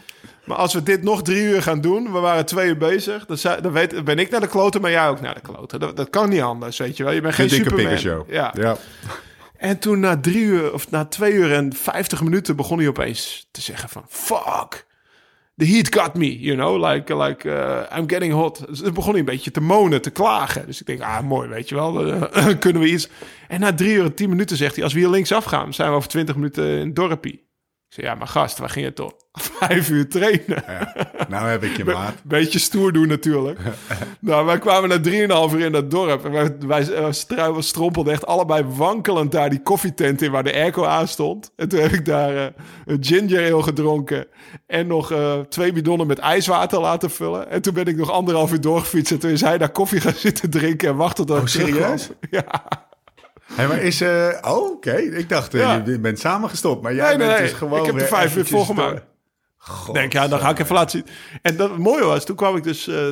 Maar 0.49 0.57
als 0.57 0.73
we 0.73 0.83
dit 0.83 1.03
nog 1.03 1.21
drie 1.21 1.43
uur 1.43 1.61
gaan 1.61 1.81
doen... 1.81 2.11
We 2.11 2.19
waren 2.19 2.45
twee 2.45 2.67
uur 2.67 2.77
bezig. 2.77 3.25
Dan, 3.25 3.37
zei- 3.37 3.61
dan 3.61 3.71
weet, 3.71 4.03
ben 4.03 4.19
ik 4.19 4.29
naar 4.29 4.39
de 4.39 4.47
kloten, 4.47 4.81
maar 4.81 4.91
jij 4.91 5.07
ook 5.07 5.21
naar 5.21 5.33
de 5.33 5.41
kloten. 5.41 5.79
Dat, 5.79 5.97
dat 5.97 6.09
kan 6.09 6.29
niet 6.29 6.41
anders, 6.41 6.77
weet 6.77 6.97
je 6.97 7.03
wel. 7.03 7.13
Je 7.13 7.21
bent 7.21 7.33
Geen 7.33 7.47
dikke 7.47 7.69
Superman. 7.69 8.25
Ja. 8.27 8.53
ja. 8.57 8.77
En 9.57 9.79
toen 9.79 9.99
na 9.99 10.19
drie 10.19 10.43
uur, 10.43 10.73
of 10.73 10.91
na 10.91 11.05
twee 11.05 11.33
uur 11.33 11.53
en 11.53 11.73
vijftig 11.73 12.21
minuten... 12.21 12.55
begon 12.55 12.77
hij 12.77 12.87
opeens 12.87 13.47
te 13.51 13.61
zeggen 13.61 13.89
van... 13.89 14.03
Fuck, 14.07 14.85
the 15.57 15.65
heat 15.65 15.95
got 15.95 16.15
me, 16.15 16.39
you 16.39 16.55
know, 16.55 16.91
like, 16.91 17.17
like 17.17 17.49
uh, 17.49 17.97
I'm 17.97 18.09
getting 18.09 18.33
hot. 18.33 18.67
Dus 18.67 18.79
dan 18.79 18.93
begon 18.93 19.11
hij 19.11 19.19
een 19.19 19.25
beetje 19.25 19.51
te 19.51 19.61
monen, 19.61 20.01
te 20.01 20.09
klagen. 20.09 20.65
Dus 20.65 20.79
ik 20.79 20.85
denk, 20.85 21.01
ah, 21.01 21.21
mooi, 21.21 21.49
weet 21.49 21.69
je 21.69 21.75
wel, 21.75 22.05
eh, 22.05 22.47
kunnen 22.59 22.81
we 22.81 22.87
iets. 22.89 23.09
En 23.47 23.59
na 23.59 23.73
drie 23.73 23.93
uur 23.93 24.03
en 24.03 24.13
tien 24.13 24.29
minuten 24.29 24.57
zegt 24.57 24.75
hij, 24.75 24.83
als 24.83 24.93
we 24.93 24.99
hier 24.99 25.09
linksaf 25.09 25.43
gaan, 25.43 25.73
zijn 25.73 25.89
we 25.89 25.95
over 25.95 26.09
twintig 26.09 26.35
minuten 26.35 26.65
in 26.65 26.85
het 26.85 26.95
dorpie. 26.95 27.48
Ik 27.89 27.95
zei, 27.95 28.07
ja, 28.07 28.15
maar 28.15 28.27
gast, 28.27 28.57
waar 28.57 28.69
ging 28.69 28.85
het 28.85 28.95
toch? 28.95 29.13
Vijf 29.59 29.89
uur 29.89 30.09
trainen. 30.09 30.63
Ja. 30.67 30.93
Nou 31.29 31.47
heb 31.47 31.63
ik 31.63 31.77
je 31.77 31.83
maat. 31.93 32.13
Beetje 32.23 32.59
stoer 32.59 32.91
doen 32.93 33.07
natuurlijk. 33.07 33.59
nou, 34.19 34.45
wij 34.45 34.59
kwamen 34.59 34.89
na 34.89 34.99
drieënhalf 34.99 35.53
uur 35.53 35.65
in 35.65 35.71
dat 35.71 35.91
dorp. 35.91 36.25
En 36.25 36.31
wij, 36.31 36.55
wij 36.59 36.93
eh, 36.93 37.07
stru- 37.09 37.61
strompelden 37.61 38.13
echt 38.13 38.25
allebei 38.25 38.63
wankelend 38.63 39.31
daar 39.31 39.49
die 39.49 39.61
koffietent 39.61 40.21
in 40.21 40.31
waar 40.31 40.43
de 40.43 40.53
airco 40.53 40.83
aan 40.85 41.07
stond. 41.07 41.51
En 41.55 41.69
toen 41.69 41.79
heb 41.79 41.91
ik 41.91 42.05
daar 42.05 42.35
eh, 42.35 42.45
een 42.85 43.03
ginger 43.03 43.53
ale 43.53 43.63
gedronken. 43.63 44.27
En 44.67 44.87
nog 44.87 45.11
eh, 45.11 45.39
twee 45.39 45.71
bidonnen 45.73 46.07
met 46.07 46.19
ijswater 46.19 46.79
laten 46.79 47.09
vullen. 47.09 47.49
En 47.49 47.61
toen 47.61 47.73
ben 47.73 47.85
ik 47.85 47.97
nog 47.97 48.11
anderhalf 48.11 48.51
uur 48.51 48.61
doorgefietst. 48.61 49.11
En 49.11 49.19
toen 49.19 49.31
is 49.31 49.41
hij 49.41 49.57
daar 49.57 49.71
koffie 49.71 50.01
gaan 50.01 50.13
zitten 50.13 50.49
drinken 50.49 50.89
en 50.89 50.95
wachten 50.95 51.25
tot 51.25 51.35
ik 51.37 51.41
Oh, 51.43 51.47
serieus? 51.49 52.09
Ja. 52.29 52.47
Hey, 53.53 53.67
maar 53.67 53.81
is... 53.81 54.01
eh, 54.01 54.27
oh, 54.41 54.71
oké. 54.71 54.91
Ik 54.95 55.29
dacht, 55.29 55.53
eh, 55.53 55.59
Ja. 55.59 55.81
je 55.85 55.99
bent 55.99 56.19
samengestopt. 56.19 56.81
Maar 56.81 56.93
jij 56.93 57.07
Nee, 57.09 57.17
bent 57.17 57.29
nee. 57.31 57.41
dus 57.41 57.51
gewoon 57.57 57.79
ik 57.79 57.85
heb 57.85 58.01
er 58.01 58.07
vijf 58.07 58.35
uur 58.35 58.45
volgemaakt. 58.45 59.01
denk, 59.93 60.13
ja, 60.13 60.27
dan 60.27 60.39
ga 60.39 60.49
ik 60.49 60.59
even 60.59 60.75
laten 60.75 60.99
zien. 60.99 61.15
En 61.41 61.55
dat 61.57 61.69
het 61.69 61.79
mooie 61.79 62.03
was, 62.03 62.25
toen 62.25 62.35
kwam 62.35 62.55
ik 62.55 62.63
dus... 62.63 62.87
eh, 62.87 62.95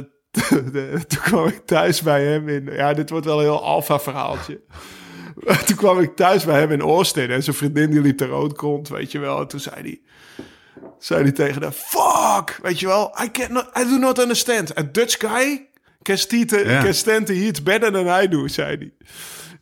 de- 0.71 0.99
toen 1.07 1.21
kwam 1.21 1.47
ik 1.47 1.61
thuis 1.65 2.01
bij 2.01 2.25
hem 2.25 2.49
in... 2.49 2.69
Ja, 2.71 2.93
dit 2.93 3.09
wordt 3.09 3.25
wel 3.25 3.37
een 3.37 3.43
heel 3.43 3.63
alfa 3.63 3.99
verhaaltje. 3.99 4.61
toen 5.65 5.75
kwam 5.75 5.99
ik 5.99 6.15
thuis 6.15 6.45
bij 6.45 6.59
hem 6.59 6.71
in 6.71 6.81
Austin. 6.81 7.29
En 7.31 7.43
zijn 7.43 7.55
vriendin 7.55 7.89
die 7.91 8.01
liep 8.01 8.19
er 8.21 8.31
ook 8.31 8.61
rond, 8.61 8.89
weet 8.89 9.11
je 9.11 9.19
wel. 9.19 9.39
En 9.39 9.47
toen 9.47 9.59
zei 9.59 9.75
hij... 9.81 10.01
Zei 10.99 11.21
hij 11.21 11.31
tegen 11.31 11.61
haar... 11.61 11.71
Fuck! 11.71 12.59
Weet 12.61 12.79
je 12.79 12.87
wel? 12.87 13.15
I, 13.23 13.31
can 13.31 13.57
I 13.57 13.83
do 13.89 13.97
not 13.97 14.19
understand. 14.19 14.77
A 14.79 14.83
Dutch 14.91 15.15
guy 15.19 15.69
can, 16.01 16.17
can 16.83 16.93
stand 16.93 17.25
the 17.25 17.33
heat 17.35 17.63
better 17.63 17.91
than 17.91 18.23
I 18.23 18.27
do, 18.27 18.47
zei 18.47 18.77
hij. 18.77 18.91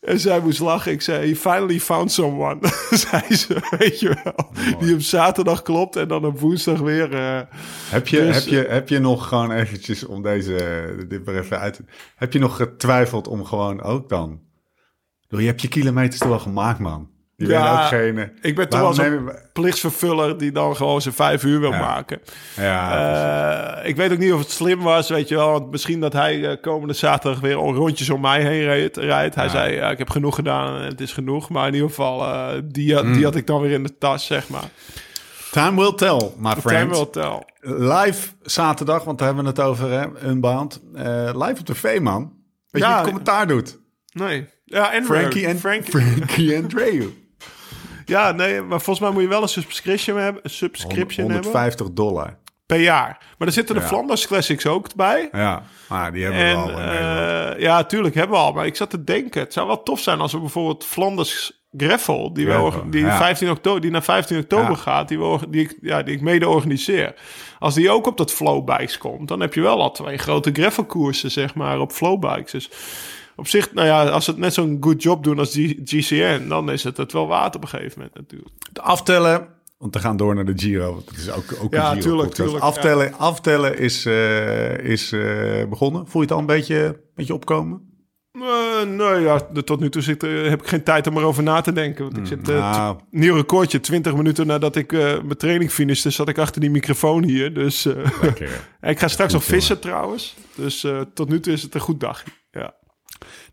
En 0.06 0.20
zij 0.20 0.40
moest 0.40 0.60
lachen. 0.60 0.92
Ik 0.92 1.02
zei, 1.02 1.28
he 1.30 1.36
finally 1.36 1.80
found 1.80 2.12
someone. 2.12 2.58
zei 3.10 3.36
ze, 3.36 3.76
weet 3.78 4.00
je 4.00 4.18
wel. 4.24 4.50
Die 4.80 4.94
op 4.94 5.02
zaterdag 5.02 5.62
klopt 5.62 5.96
en 5.96 6.08
dan 6.08 6.26
op 6.26 6.40
woensdag 6.40 6.80
weer... 6.80 7.14
eh, 7.14 7.42
Heb 7.90 8.08
je, 8.08 8.18
Dus- 8.18 8.36
heb, 8.36 8.48
je, 8.48 8.66
heb 8.70 8.90
je 8.90 9.00
nog 9.00 9.28
gewoon 9.28 9.52
eventjes 9.52 10.06
om 10.06 10.22
deze, 10.22 11.06
dit 11.10 11.26
maar 11.26 11.36
even 11.36 11.60
uit. 11.60 11.82
Heb 12.16 12.34
je 12.34 12.40
nog 12.40 12.56
getwijfeld 12.56 13.28
om 13.28 13.46
gewoon 13.46 13.82
ook 13.82 14.10
dan... 14.10 14.40
Je 15.28 15.46
hebt 15.46 15.62
je 15.62 15.68
kilometers 15.68 16.20
toch 16.20 16.30
wel 16.30 16.40
gemaakt, 16.40 16.80
man. 16.80 17.10
Je 17.38 17.48
Ja, 17.48 17.82
ook 17.84 17.88
geen... 17.88 18.32
Ik 18.42 18.56
ben 18.56 18.70
toch 18.70 18.80
wel 18.80 18.94
zo'n 18.94 19.06
je- 19.06 19.42
plichtsvervuller 19.54 20.38
die 20.38 20.52
dan 20.52 20.76
gewoon 20.76 21.02
zijn 21.02 21.14
vijf 21.14 21.44
uur 21.44 21.60
wil 21.60 21.72
Ja. 21.72 21.80
maken. 21.80 22.20
Ja, 22.56 23.80
Eh, 23.82 23.90
ik 23.90 23.96
weet 23.96 24.12
ook 24.12 24.18
niet 24.18 24.34
of 24.34 24.40
het 24.40 24.52
slim 24.52 24.80
was, 24.80 25.10
weet 25.10 25.28
je 25.28 25.36
wel. 25.36 25.52
Want 25.52 25.72
misschien 25.72 26.00
dat 26.00 26.14
hij 26.14 26.50
eh, 26.50 26.62
komende 26.62 26.94
zaterdag 26.94 27.40
weer 27.42 27.56
al 27.56 27.74
rondjes 27.74 28.10
om 28.10 28.22
mij 28.22 28.42
heen 28.42 28.64
reed, 28.64 28.98
rijdt. 28.98 29.36
Hij 29.36 29.44
Ja. 29.46 29.50
zei, 29.52 29.74
ja, 29.76 29.92
ik 29.92 29.98
heb 29.98 30.10
genoeg 30.10 30.36
gedaan 30.36 30.82
en 30.82 30.88
het 30.88 31.02
is 31.02 31.14
genoeg. 31.14 31.50
Maar 31.50 31.68
in 31.68 31.74
ieder 31.74 31.90
geval, 31.90 32.24
eh, 32.26 32.50
die, 32.64 32.96
had- 32.96 33.14
die 33.14 33.24
had 33.24 33.36
ik 33.36 33.48
dan 33.48 33.62
weer 33.62 33.72
in 33.72 33.84
de 33.84 33.98
tas, 33.98 34.26
zeg 34.26 34.50
maar. 34.50 34.70
time 35.52 35.76
will 35.82 35.94
tell, 35.94 36.32
my 36.38 36.50
Time 36.50 36.62
friend. 36.62 36.92
will 36.92 37.10
tell. 37.12 37.44
Live 37.78 38.28
zaterdag, 38.42 39.04
want 39.04 39.18
daar 39.18 39.28
hebben 39.28 39.44
we 39.46 39.50
het 39.50 39.60
over, 39.70 39.92
hè, 39.92 40.30
Unbound. 40.30 40.82
Live 41.34 41.56
op 41.60 41.66
tv, 41.66 42.00
man. 42.00 42.34
Weet 42.70 42.82
je 42.84 42.88
wie 42.90 42.98
het 42.98 43.06
commentaar 43.06 43.48
doet? 43.48 43.80
Nee. 44.12 44.48
Ja, 44.66 44.94
en 44.94 45.04
Frankie 45.06 45.46
en 45.48 45.60
Frankie. 45.60 45.92
Frankie 46.02 46.56
en 46.56 46.68
Dreu. 46.68 47.04
Ja, 48.06 48.32
nee, 48.32 48.62
maar 48.62 48.82
volgens 48.82 49.00
mij 49.00 49.10
moet 49.10 49.22
je 49.22 49.28
wel 49.28 49.42
een 49.42 49.48
subscription 49.48 50.18
hebben, 50.18 50.42
een 50.44 50.50
subscription 50.50 51.26
hebben 51.32 51.44
150 51.52 51.88
dollar. 51.92 52.38
per 52.66 52.80
jaar. 52.80 53.18
Maar 53.38 53.48
er 53.48 53.54
zitten 53.54 53.76
de 53.76 53.82
Ja. 53.82 53.88
Flanders 53.88 54.28
Classics 54.28 54.66
ook 54.66 54.96
bij. 54.96 55.30
Ja, 55.32 55.64
maar 55.90 56.12
die 56.14 56.24
hebben 56.24 56.42
En 56.42 56.66
we 56.66 56.72
al 56.72 56.80
eh, 56.80 57.60
ja, 57.62 57.84
tuurlijk 57.84 58.16
hebben 58.16 58.38
we 58.38 58.44
al. 58.44 58.54
Maar 58.54 58.66
ik 58.66 58.76
zat 58.76 58.90
te 58.90 59.04
denken, 59.04 59.42
het 59.42 59.54
zou 59.54 59.68
wel 59.68 59.84
tof 59.84 60.00
zijn 60.00 60.20
als 60.20 60.32
we 60.32 60.40
bijvoorbeeld 60.40 60.84
Flanders 60.86 61.64
Greffel, 61.78 62.34
die, 62.34 62.46
Greffel, 62.46 62.90
die, 62.90 63.02
ja. 63.06 63.18
15 63.18 63.50
oktober, 63.50 63.82
die 63.82 63.92
naar 63.92 64.04
15 64.04 64.38
oktober 64.38 64.70
Ja. 64.70 64.76
gaat, 64.76 65.08
die, 65.08 65.20
we, 65.20 65.40
die, 65.50 65.62
ik, 65.62 65.78
ja, 65.82 66.04
die 66.04 66.16
ik 66.16 66.22
mede 66.22 66.48
organiseer. 66.48 67.14
Als 67.60 67.74
die 67.74 67.90
ook 67.92 68.08
op 68.08 68.18
dat 68.18 68.32
flowbikes 68.32 68.98
komt, 68.98 69.28
dan 69.28 69.40
heb 69.40 69.54
je 69.54 69.62
wel 69.62 69.82
al 69.82 69.92
twee 69.92 70.18
grote 70.18 70.50
greffelkoersen, 70.54 71.32
zeg 71.32 71.56
maar, 71.56 71.80
op 71.80 71.92
flowbikes. 71.92 72.52
Dus 72.52 72.70
op 73.36 73.48
zich, 73.48 73.74
nou 73.74 73.88
ja, 73.88 74.04
als 74.10 74.26
ze 74.26 74.32
het 74.32 74.40
net 74.40 74.54
zo'n 74.54 74.78
good 74.80 75.04
job 75.04 75.24
doen 75.24 75.40
als 75.40 75.54
G- 75.54 75.76
GCN, 75.84 76.48
dan 76.48 76.72
is 76.72 76.84
het 76.84 76.98
het 76.98 77.12
wel 77.12 77.28
waard 77.28 77.56
op 77.56 77.62
een 77.62 77.68
gegeven 77.68 77.94
moment 77.98 78.16
natuurlijk. 78.16 78.52
De 78.74 78.82
aftellen, 78.82 79.48
want 79.78 79.94
we 79.94 80.00
gaan 80.00 80.18
door 80.18 80.36
naar 80.36 80.46
de 80.46 80.54
Giro. 80.56 80.94
want 80.94 81.10
Het 81.10 81.18
is 81.18 81.32
ook, 81.32 81.44
ook 81.62 81.74
Ja, 81.74 81.92
een 81.92 82.02
Giro 82.02 82.28
tuurlijk, 82.28 82.60
Aftellen, 82.64 83.14
aftellen 83.18 83.78
is, 83.78 84.06
eh, 84.06 84.78
is 84.78 85.12
eh, 85.12 85.66
begonnen. 85.70 86.08
Voel 86.08 86.22
je 86.22 86.28
het 86.28 86.32
al 86.32 86.40
een 86.40 86.46
beetje, 86.46 87.02
beetje 87.16 87.34
opkomen? 87.34 87.94
Eh, 88.32 88.42
nou 88.88 89.20
ja, 89.22 89.40
tot 89.64 89.80
nu 89.80 89.90
toe 89.90 90.02
zit, 90.02 90.22
heb 90.22 90.62
ik 90.62 90.68
geen 90.68 90.84
tijd 90.84 91.08
om 91.08 91.18
erover 91.18 91.44
na 91.44 91.62
te 91.62 91.72
denken. 91.72 92.04
Want 92.04 92.18
ik 92.18 92.26
zit, 92.26 92.50
eh, 92.50 92.56
nou. 92.72 92.98
nieuw 93.12 93.36
recordje, 93.36 93.80
20 93.80 94.16
minuten 94.16 94.48
nadat 94.48 94.76
ik 94.76 94.92
mijn 94.92 95.38
training 95.38 95.72
finishte, 95.72 96.10
zat 96.10 96.30
ik 96.30 96.38
achter 96.38 96.62
die 96.62 96.70
microfoon 96.70 97.24
hier. 97.24 97.54
Dus 97.54 97.86
ik 98.82 99.00
ga 99.00 99.08
straks 99.08 99.34
nog 99.34 99.44
vissen 99.44 99.80
trouwens. 99.80 100.36
Dus 100.56 100.88
tot 101.14 101.30
nu 101.30 101.40
toe 101.40 101.54
is 101.54 101.62
het 101.62 101.76
een 101.76 101.82
goed 101.82 102.00
dagje. 102.00 102.30
Ja. 102.52 102.74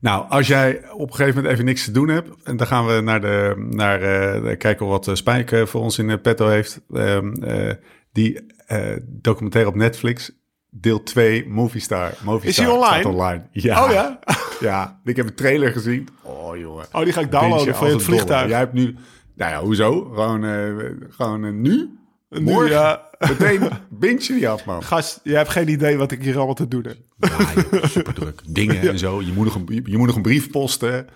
Nou, 0.01 0.29
als 0.29 0.47
jij 0.47 0.91
op 0.93 1.09
een 1.09 1.15
gegeven 1.15 1.35
moment 1.35 1.53
even 1.53 1.65
niks 1.65 1.85
te 1.85 1.91
doen 1.91 2.09
hebt... 2.09 2.43
en 2.45 2.57
dan 2.57 2.67
gaan 2.67 2.87
we 2.87 3.01
naar 3.01 3.21
de, 3.21 3.67
naar, 3.71 4.03
eh, 4.03 4.59
kijken 4.59 4.87
wat 4.87 5.09
uh, 5.09 5.15
Spijk 5.15 5.53
eh, 5.53 5.67
voor 5.67 5.81
ons 5.81 5.99
in 5.99 6.11
eh, 6.11 6.21
petto 6.23 6.49
heeft. 6.49 6.81
Ehm, 6.93 7.33
eh, 7.33 7.75
die 8.13 8.47
eh, 8.67 8.97
documentaire 9.07 9.71
op 9.71 9.77
Netflix, 9.77 10.31
deel 10.71 11.03
2, 11.03 11.49
Movistar. 11.49 12.11
Movistar 12.23 12.49
Is 12.49 12.57
die 12.57 12.71
online? 12.71 13.09
online. 13.09 13.43
Ja. 13.53 13.85
Oh 13.85 13.93
ja? 13.93 14.19
Ja, 14.61 15.01
ik 15.05 15.17
heb 15.17 15.27
een 15.27 15.35
trailer 15.35 15.73
gezien. 15.73 16.09
Oh 16.23 16.57
jongen. 16.57 16.87
Oh, 16.93 17.05
die 17.05 17.13
ga 17.13 17.21
ik 17.21 17.31
downloaden 17.31 17.75
voor 17.75 17.87
het 17.87 18.03
vliegtuig. 18.03 18.49
Jij 18.49 18.59
hebt 18.59 18.73
nu... 18.73 18.97
Nou 19.35 19.53
ja, 19.53 19.61
hoezo? 19.61 20.05
Gewoon, 20.05 20.45
eh, 20.45 20.71
gewoon 21.09 21.45
eh, 21.45 21.53
nu? 21.53 21.99
Nu, 22.33 22.41
Morgen? 22.41 22.71
ja. 22.71 23.11
Meteen 23.29 23.69
binge 23.91 24.19
die 24.27 24.49
af, 24.49 24.65
man. 24.65 24.83
Gast, 24.83 25.21
je 25.23 25.35
hebt 25.35 25.49
geen 25.49 25.69
idee 25.69 25.97
wat 25.97 26.13
ik 26.13 26.23
hier 26.23 26.37
allemaal 26.37 26.55
te 26.55 26.69
doen 26.69 26.85
heb. 26.87 26.97
Ja, 27.81 27.87
super 27.87 28.15
druk. 28.15 28.41
Dingen 28.47 28.81
en 28.81 28.99
zo. 28.99 29.21
Je 29.23 29.33
moet 29.33 29.45
nog 29.45 29.55
een, 29.55 29.83
je 29.85 29.99
moet 29.99 30.07
nog 30.07 30.17
een 30.17 30.23
brief 30.23 30.51
posten. 30.51 31.07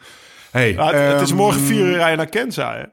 Hey, 0.51 0.73
het, 0.73 1.13
het 1.13 1.21
is 1.21 1.29
ehm, 1.29 1.39
morgen 1.39 1.61
vier 1.61 1.87
uur 1.87 1.95
rijden 1.97 2.17
naar 2.17 2.27
Kenza, 2.29 2.77
hè? 2.77 2.85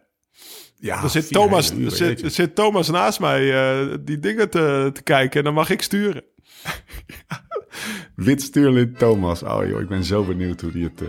Ja, 0.75 1.03
Er 1.03 1.09
zit, 1.09 1.31
Thomas, 1.31 1.73
uur, 1.73 1.91
zit, 1.91 2.33
zit 2.33 2.55
Thomas 2.55 2.89
naast 2.89 3.19
mij 3.19 3.53
eh, 3.53 3.97
die 4.01 4.19
dingen 4.19 4.49
te, 4.49 4.89
te 4.93 5.03
kijken 5.03 5.39
en 5.39 5.43
dan 5.45 5.53
mag 5.53 5.69
ik 5.69 5.81
sturen. 5.81 6.23
Wit 8.15 8.41
Stuurlin 8.41 8.93
Thomas. 8.97 9.43
Oh 9.43 9.67
joh, 9.67 9.81
ik 9.81 9.87
ben 9.87 10.03
zo 10.03 10.23
benieuwd 10.23 10.61
hoe 10.61 10.71
die 10.71 10.83
het 10.83 11.01
eh, 11.01 11.07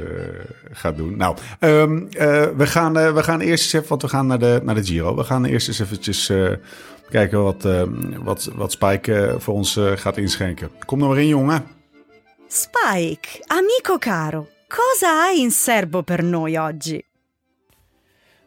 gaat 0.70 0.96
doen. 0.96 1.16
Nou, 1.16 1.36
ehm, 1.58 2.06
eh, 2.10 2.48
we, 2.56 2.66
gaan, 2.66 2.98
eh, 2.98 3.14
we 3.14 3.22
gaan 3.22 3.40
eerst 3.40 3.64
eens 3.64 3.72
even, 3.72 3.88
want 3.88 4.02
we 4.02 4.08
gaan 4.08 4.26
naar 4.26 4.38
de, 4.38 4.60
naar 4.64 4.74
de 4.74 4.84
Giro. 4.84 5.16
We 5.16 5.24
gaan 5.24 5.44
eerst 5.44 5.68
eens 5.68 5.78
eventjes 5.78 6.28
eh, 6.28 6.50
kijken 7.08 7.42
wat, 7.42 7.64
ehm, 7.64 8.22
wat, 8.22 8.50
wat 8.54 8.72
Spike 8.72 9.14
eh, 9.14 9.34
voor 9.38 9.54
ons 9.54 9.76
eh, 9.76 9.92
gaat 9.96 10.16
inschenken. 10.16 10.70
Kom 10.86 11.02
er 11.02 11.08
maar 11.08 11.18
in, 11.18 11.26
jongen. 11.26 11.66
Spike, 12.48 13.28
amico 13.46 13.98
caro, 13.98 14.48
cosa 14.68 15.20
hai 15.20 15.40
in 15.40 15.50
serbo 15.50 16.02
per 16.02 16.24
noi 16.24 16.58
oggi? 16.58 17.02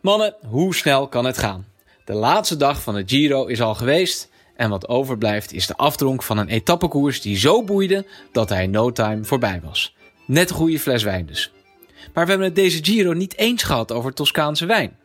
Mannen, 0.02 0.36
hoe 0.50 0.76
snel 0.76 1.08
kan 1.08 1.26
het 1.26 1.38
gaan? 1.38 1.66
De 2.06 2.14
laatste 2.14 2.58
dag 2.58 2.82
van 2.82 2.96
de 2.96 3.04
Giro 3.06 3.46
is 3.46 3.62
al 3.62 3.76
geweest 3.76 4.30
en 4.56 4.70
wat 4.70 4.88
overblijft 4.88 5.54
is 5.54 5.68
de 5.68 5.76
afdronk 5.76 6.24
van 6.24 6.38
een 6.38 6.48
etappekoers 6.48 7.22
die 7.22 7.38
zo 7.38 7.64
boeide 7.64 8.06
dat 8.32 8.50
hij 8.50 8.68
no 8.68 8.92
time 8.92 9.24
voorbij 9.24 9.62
was. 9.64 9.96
Net 10.26 10.50
een 10.50 10.56
goede 10.56 10.80
fles 10.80 11.04
wijn 11.04 11.26
dus. 11.26 11.52
Maar 12.14 12.24
we 12.24 12.30
hebben 12.30 12.48
het 12.48 12.56
deze 12.56 12.84
Giro 12.84 13.14
niet 13.14 13.38
eens 13.38 13.64
gehad 13.64 13.92
over 13.92 14.14
Toscaanse 14.14 14.66
wijn. 14.66 14.98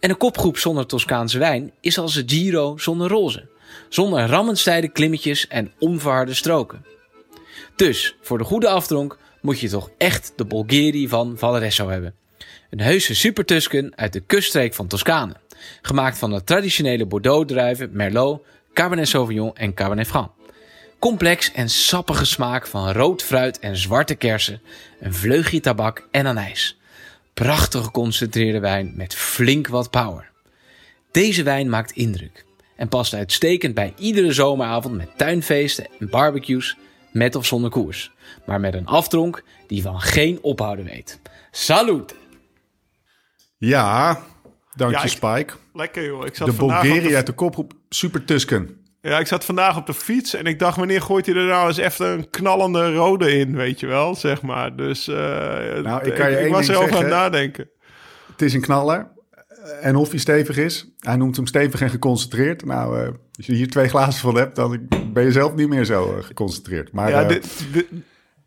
En 0.00 0.10
een 0.10 0.16
kopgroep 0.16 0.58
zonder 0.58 0.86
Toscaanse 0.86 1.38
wijn 1.38 1.72
is 1.80 1.98
als 1.98 2.16
een 2.16 2.28
Giro 2.28 2.76
zonder 2.76 3.08
roze. 3.08 3.48
Zonder 3.88 4.26
rammenstijde 4.26 4.88
klimmetjes 4.88 5.46
en 5.46 5.72
onverharde 5.78 6.34
stroken. 6.34 6.84
Dus, 7.76 8.16
voor 8.20 8.38
de 8.38 8.44
goede 8.44 8.68
afdronk 8.68 9.18
moet 9.40 9.60
je 9.60 9.68
toch 9.68 9.90
echt 9.98 10.32
de 10.36 10.46
Bulgari 10.46 11.08
van 11.08 11.38
Valeresso 11.38 11.88
hebben. 11.88 12.14
Een 12.70 12.80
heuse 12.80 13.14
supertusken 13.14 13.92
uit 13.96 14.12
de 14.12 14.20
kuststreek 14.20 14.74
van 14.74 14.86
Toscane. 14.86 15.34
Gemaakt 15.82 16.18
van 16.18 16.30
de 16.30 16.44
traditionele 16.44 17.06
Bordeaux-druiven 17.06 17.90
Merlot, 17.92 18.42
Cabernet 18.72 19.08
Sauvignon 19.08 19.56
en 19.56 19.74
Cabernet 19.74 20.06
Franc. 20.06 20.30
Complex 20.98 21.52
en 21.52 21.68
sappige 21.68 22.24
smaak 22.24 22.66
van 22.66 22.92
rood 22.92 23.22
fruit 23.22 23.58
en 23.58 23.76
zwarte 23.76 24.14
kersen, 24.14 24.60
een 25.00 25.14
vleugje 25.14 25.60
tabak 25.60 26.08
en 26.10 26.26
anijs. 26.26 26.77
Prachtig 27.42 27.84
geconcentreerde 27.84 28.58
wijn 28.60 28.92
met 28.96 29.14
flink 29.14 29.66
wat 29.68 29.90
power. 29.90 30.30
Deze 31.10 31.42
wijn 31.42 31.68
maakt 31.68 31.90
indruk 31.90 32.44
en 32.76 32.88
past 32.88 33.14
uitstekend 33.14 33.74
bij 33.74 33.94
iedere 33.98 34.32
zomeravond 34.32 34.96
met 34.96 35.08
tuinfeesten 35.18 35.86
en 36.00 36.08
barbecues, 36.10 36.76
met 37.12 37.34
of 37.34 37.46
zonder 37.46 37.70
koers. 37.70 38.10
Maar 38.46 38.60
met 38.60 38.74
een 38.74 38.86
aftronk 38.86 39.42
die 39.66 39.82
van 39.82 40.00
geen 40.00 40.38
ophouden 40.42 40.84
weet. 40.84 41.20
Salut! 41.50 42.14
Ja, 43.58 44.22
dank 44.74 44.92
Ja, 44.92 44.98
je 44.98 45.04
ik- 45.04 45.10
Spike. 45.12 45.54
Lekker 45.72 46.04
joh. 46.04 46.26
Ik 46.26 46.34
zat 46.34 46.46
De 46.46 46.52
vandaag 46.54 46.76
op 46.78 46.82
Bulgari 46.84 47.08
de- 47.08 47.16
uit 47.16 47.26
de 47.26 47.32
kopgroep 47.32 47.72
Super 47.88 48.24
Tusken. 48.24 48.77
Ja, 49.08 49.18
ik 49.18 49.26
zat 49.26 49.44
vandaag 49.44 49.76
op 49.76 49.86
de 49.86 49.94
fiets 49.94 50.34
en 50.34 50.44
ik 50.44 50.58
dacht, 50.58 50.76
wanneer 50.76 51.02
gooit 51.02 51.26
hij 51.26 51.34
er 51.34 51.46
nou 51.46 51.68
eens 51.68 51.76
even 51.76 52.06
een 52.06 52.30
knallende 52.30 52.94
rode 52.94 53.38
in, 53.38 53.56
weet 53.56 53.80
je 53.80 53.86
wel, 53.86 54.14
zeg 54.14 54.42
maar. 54.42 54.76
Dus 54.76 55.08
eh, 55.08 55.16
Nou, 55.82 56.04
ik 56.04 56.14
kan 56.14 56.30
je 56.30 56.36
één 56.36 56.50
was 56.50 56.66
ding 56.66 56.78
erover 56.78 56.96
aan 56.96 57.02
het 57.02 57.12
nadenken. 57.12 57.68
Het 58.32 58.42
is 58.42 58.54
een 58.54 58.60
knaller. 58.60 59.08
En 59.80 59.96
of 59.96 60.10
hij 60.10 60.18
stevig 60.18 60.56
is. 60.56 60.88
Hij 60.98 61.16
noemt 61.16 61.36
hem 61.36 61.46
stevig 61.46 61.80
en 61.80 61.90
geconcentreerd. 61.90 62.64
Nou, 62.64 63.00
eh, 63.00 63.08
als 63.36 63.46
je 63.46 63.52
hier 63.52 63.70
twee 63.70 63.88
glazen 63.88 64.20
van 64.20 64.36
hebt, 64.36 64.56
dan 64.56 64.88
ben 65.12 65.24
je 65.24 65.32
zelf 65.32 65.54
niet 65.54 65.68
meer 65.68 65.84
zo 65.84 66.16
eh, 66.16 66.24
geconcentreerd. 66.24 66.92
Maar 66.92 67.10
Ja, 67.10 67.24
dit, 67.24 67.66
dit, 67.72 67.86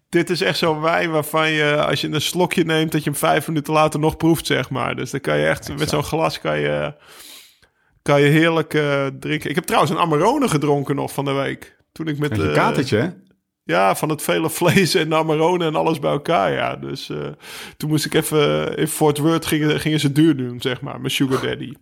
dit 0.09 0.29
is 0.29 0.41
echt 0.41 0.57
zo'n 0.57 0.81
wijn 0.81 1.11
waarvan 1.11 1.49
je, 1.49 1.85
als 1.85 2.01
je 2.01 2.07
een 2.07 2.21
slokje 2.21 2.63
neemt, 2.63 2.91
dat 2.91 3.03
je 3.03 3.09
hem 3.09 3.19
vijf 3.19 3.47
minuten 3.47 3.73
later 3.73 3.99
nog 3.99 4.17
proeft, 4.17 4.45
zeg 4.45 4.69
maar. 4.69 4.95
Dus 4.95 5.11
dan 5.11 5.19
kan 5.19 5.37
je 5.37 5.45
echt, 5.47 5.77
met 5.77 5.89
zo'n 5.89 6.03
glas 6.03 6.39
kan 6.39 6.59
je, 6.59 6.93
kan 8.01 8.21
je 8.21 8.27
heerlijk 8.27 8.73
eh, 8.73 9.07
drinken. 9.19 9.49
Ik 9.49 9.55
heb 9.55 9.65
trouwens 9.65 9.93
een 9.93 9.99
Amarone 9.99 10.47
gedronken 10.47 10.95
nog 10.95 11.13
van 11.13 11.25
de 11.25 11.31
week. 11.31 11.77
Toen 11.91 12.07
ik 12.07 12.17
met... 12.17 12.39
eh, 12.39 12.53
katertje, 12.53 12.97
hè? 12.97 13.09
Ja, 13.63 13.95
van 13.95 14.09
het 14.09 14.21
vele 14.21 14.49
vlees 14.49 14.95
en 14.95 15.13
Amarone 15.13 15.65
en 15.65 15.75
alles 15.75 15.99
bij 15.99 16.11
elkaar, 16.11 16.51
ja. 16.51 16.75
Dus 16.75 17.09
eh, 17.09 17.17
toen 17.77 17.89
moest 17.89 18.05
ik 18.05 18.13
even... 18.13 18.75
In 18.77 18.87
Fort 18.87 19.17
Worth 19.17 19.45
gingen, 19.45 19.79
gingen 19.79 19.99
ze 19.99 20.11
duur 20.11 20.37
doen, 20.37 20.61
zeg 20.61 20.81
maar. 20.81 20.99
Mijn 20.99 21.11
sugar 21.11 21.41
daddy. 21.41 21.73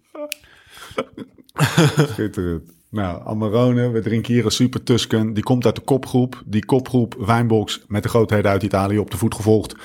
Schitterend. 2.12 2.78
Nou, 2.90 3.22
Amarone, 3.26 3.90
we 3.90 4.02
drinken 4.02 4.34
hier 4.34 4.46
een 4.46 4.52
Super 4.52 4.84
Tusken. 4.84 5.34
Die 5.34 5.44
komt 5.44 5.66
uit 5.66 5.76
de 5.76 5.82
kopgroep. 5.82 6.42
Die 6.46 6.66
kopgroep 6.66 7.16
Wijnbox 7.18 7.82
met 7.88 8.04
de 8.04 8.10
grootheden 8.10 8.52
uit 8.52 8.64
Italië 8.64 8.98
op 8.98 9.12
de 9.12 9.18
voet 9.18 9.36
gevolgd. 9.36 9.76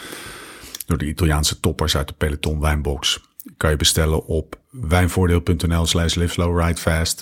Door 0.86 0.98
de 0.98 1.06
Italiaanse 1.06 1.60
toppers 1.60 1.96
uit 1.96 2.08
de 2.08 2.14
peloton 2.14 2.60
Wijnbox. 2.60 3.20
Kan 3.56 3.70
je 3.70 3.76
bestellen 3.76 4.26
op 4.26 4.60
wijnvoordeel.nl 4.70 5.86
slash. 5.86 6.16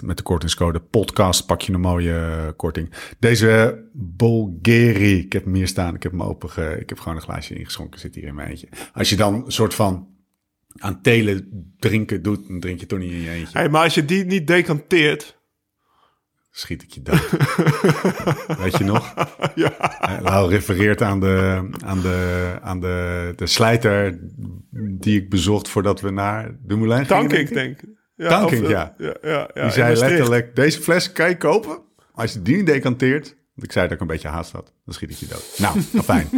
Met 0.02 0.16
de 0.16 0.22
kortingscode 0.22 0.80
podcast 0.80 1.46
pak 1.46 1.60
je 1.60 1.72
een 1.72 1.80
mooie 1.80 2.14
eh, 2.14 2.48
korting. 2.56 2.90
Deze 3.18 3.82
Bulgari, 3.92 5.18
ik 5.18 5.32
heb 5.32 5.44
hem 5.44 5.54
hier 5.54 5.68
staan. 5.68 5.94
Ik 5.94 6.02
heb 6.02 6.12
hem 6.12 6.22
open, 6.22 6.80
ik 6.80 6.88
heb 6.88 6.98
gewoon 6.98 7.16
een 7.16 7.22
glaasje 7.24 7.54
ingeschonken. 7.54 8.00
Zit 8.00 8.14
hier 8.14 8.24
in 8.24 8.34
mijn 8.34 8.48
eentje. 8.48 8.68
Als 8.92 9.10
je 9.10 9.16
dan 9.16 9.34
een 9.34 9.52
soort 9.52 9.74
van 9.74 10.08
aan 10.78 11.02
telen 11.02 11.48
drinken 11.78 12.22
doet, 12.22 12.48
dan 12.48 12.60
drink 12.60 12.80
je 12.80 12.86
toch 12.86 12.98
niet 12.98 13.12
in 13.12 13.20
je 13.20 13.30
eentje. 13.30 13.58
Hey, 13.58 13.68
maar 13.68 13.82
als 13.82 13.94
je 13.94 14.04
die 14.04 14.24
niet 14.24 14.46
decanteert... 14.46 15.40
schiet 16.54 16.82
ik 16.82 16.90
je 16.90 17.02
dood. 17.02 17.30
Weet 18.62 18.76
je 18.78 18.84
nog? 18.84 19.14
Ja, 19.54 19.70
Eh, 20.00 20.20
Lau 20.22 20.50
refereert 20.50 21.02
aan, 21.02 21.20
de, 21.20 21.68
aan, 21.84 22.00
de, 22.00 22.52
aan 22.62 22.80
de, 22.80 23.32
de 23.36 23.46
slijter 23.46 24.18
die 24.70 25.20
ik 25.20 25.30
bezocht 25.30 25.68
voordat 25.68 26.00
we 26.00 26.10
naar 26.10 26.50
de 26.62 26.76
Moulin 26.76 27.06
gingen. 27.06 27.08
dank 27.28 27.32
ik, 27.32 27.54
denk. 27.54 27.80
Ja, 28.16 28.46
eh, 28.48 28.68
ja. 28.68 28.94
ja, 28.98 29.14
ja, 29.22 29.48
ja, 29.54 29.62
Die 29.62 29.70
zei 29.70 29.96
letterlijk, 29.96 30.56
deze 30.56 30.80
fles 30.80 31.12
kan 31.12 31.28
je 31.28 31.36
kopen. 31.36 31.78
Als 32.14 32.32
je 32.32 32.42
die 32.42 32.56
niet 32.56 32.66
decanteert, 32.66 33.26
want 33.54 33.66
ik 33.66 33.72
zei 33.72 33.84
dat 33.84 33.94
ik 33.94 34.00
een 34.00 34.06
beetje 34.06 34.28
haast 34.28 34.52
had, 34.52 34.72
dan 34.84 34.94
schiet 34.94 35.10
ik 35.10 35.16
je 35.16 35.26
dood. 35.26 35.54
Nou, 35.62 35.80
fijn. 36.04 36.28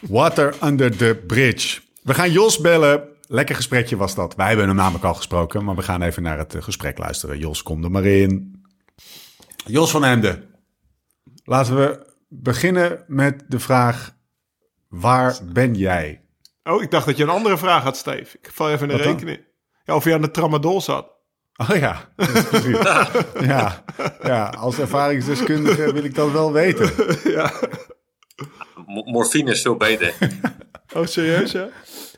Water 0.00 0.54
under 0.64 0.96
the 0.96 1.22
bridge. 1.26 1.80
We 2.02 2.14
gaan 2.14 2.32
Jos 2.32 2.58
bellen. 2.60 3.02
Lekker 3.28 3.54
gesprekje 3.54 3.96
was 3.96 4.14
dat. 4.14 4.34
Wij 4.34 4.48
hebben 4.48 4.66
hem 4.66 4.76
namelijk 4.76 5.04
al 5.04 5.14
gesproken, 5.14 5.64
maar 5.64 5.74
we 5.74 5.82
gaan 5.82 6.02
even 6.02 6.22
naar 6.22 6.38
het 6.38 6.54
eh, 6.54 6.62
gesprek 6.62 6.98
luisteren. 6.98 7.38
Jos, 7.38 7.62
kom 7.62 7.84
er 7.84 7.90
maar 7.90 8.04
in. 8.04 8.55
Jos 9.66 9.90
van 9.90 10.04
Emden. 10.04 10.54
Laten 11.44 11.76
we 11.76 12.06
beginnen 12.28 13.04
met 13.06 13.44
de 13.48 13.58
vraag, 13.58 14.14
waar 14.88 15.38
ben 15.52 15.74
jij? 15.74 16.20
Oh, 16.64 16.82
ik 16.82 16.90
dacht 16.90 17.06
dat 17.06 17.16
je 17.16 17.22
een 17.22 17.28
andere 17.28 17.58
vraag 17.58 17.82
had, 17.82 17.96
Steve. 17.96 18.36
Ik 18.42 18.50
val 18.52 18.70
even 18.70 18.90
in 18.90 18.96
de 18.96 19.02
Wat 19.02 19.12
rekening. 19.12 19.44
Ja, 19.84 19.94
of 19.94 20.04
je 20.04 20.14
aan 20.14 20.20
de 20.22 20.30
tramadol 20.30 20.80
zat. 20.80 21.14
Oh 21.56 21.76
ja, 21.76 22.12
precies. 22.16 22.78
ja, 23.52 23.84
ja, 24.22 24.48
als 24.48 24.78
ervaringsdeskundige 24.78 25.92
wil 25.92 26.04
ik 26.04 26.14
dat 26.14 26.30
wel 26.30 26.52
weten. 26.52 26.90
Mo- 28.86 29.02
morfine 29.04 29.50
is 29.50 29.62
veel 29.62 29.76
beter. 29.76 30.14
Oh, 30.94 31.06
serieus, 31.06 31.52
hè? 31.52 31.66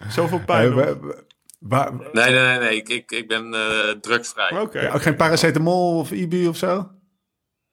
Zoveel 0.08 0.40
pijn. 0.44 0.74
Waar- 1.58 1.92
Nee, 1.94 2.11
nee, 2.12 2.32
nee, 2.32 2.58
nee. 2.58 2.76
Ik, 2.76 2.88
ik, 2.88 3.11
ik 3.11 3.28
ben 3.28 3.54
eh 3.54 3.90
drugsvrij. 4.00 4.61
Oké. 4.61 4.80
ja, 4.80 4.92
ook 4.92 5.02
geen 5.02 5.16
paracetamol 5.16 5.98
of 5.98 6.11
Ibu 6.11 6.46
of 6.46 6.56
zo? 6.56 6.90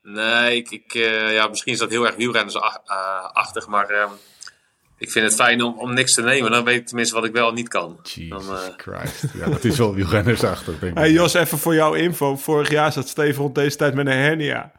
Nee, 0.07 0.55
ik, 0.55 0.71
ik, 0.71 0.93
eh, 0.93 1.33
ja, 1.33 1.47
misschien 1.47 1.73
is 1.73 1.79
dat 1.79 1.89
heel 1.89 2.05
erg 2.05 2.15
wielrennersachtig, 2.15 3.67
maar 3.67 3.89
ehm, 3.89 4.11
ik 4.97 5.11
vind 5.11 5.25
het 5.25 5.35
fijn 5.35 5.61
om, 5.61 5.79
om 5.79 5.93
niks 5.93 6.13
te 6.13 6.21
nemen. 6.21 6.51
Dan 6.51 6.63
weet 6.63 6.79
ik 6.79 6.87
tenminste 6.87 7.15
wat 7.15 7.25
ik 7.25 7.31
wel 7.31 7.47
en 7.47 7.53
niet 7.53 7.67
kan. 7.67 7.99
Dan, 8.29 8.39
Jesus 8.39 8.49
eh, 8.49 8.73
Christ. 8.77 9.25
Ja, 9.33 9.49
dat 9.49 9.63
is 9.63 9.77
wel 9.77 9.93
wielrennersachtig, 9.93 10.79
denk 10.79 10.91
ik. 10.91 10.97
Hey 10.97 11.11
Jos, 11.11 11.33
even 11.33 11.57
voor 11.57 11.75
jouw 11.75 11.93
info. 11.93 12.35
Vorig 12.35 12.69
jaar 12.69 12.91
zat 12.91 13.07
Steven 13.07 13.41
rond 13.41 13.55
deze 13.55 13.77
tijd 13.77 13.93
met 13.93 14.05
een 14.05 14.11
hernia. 14.11 14.71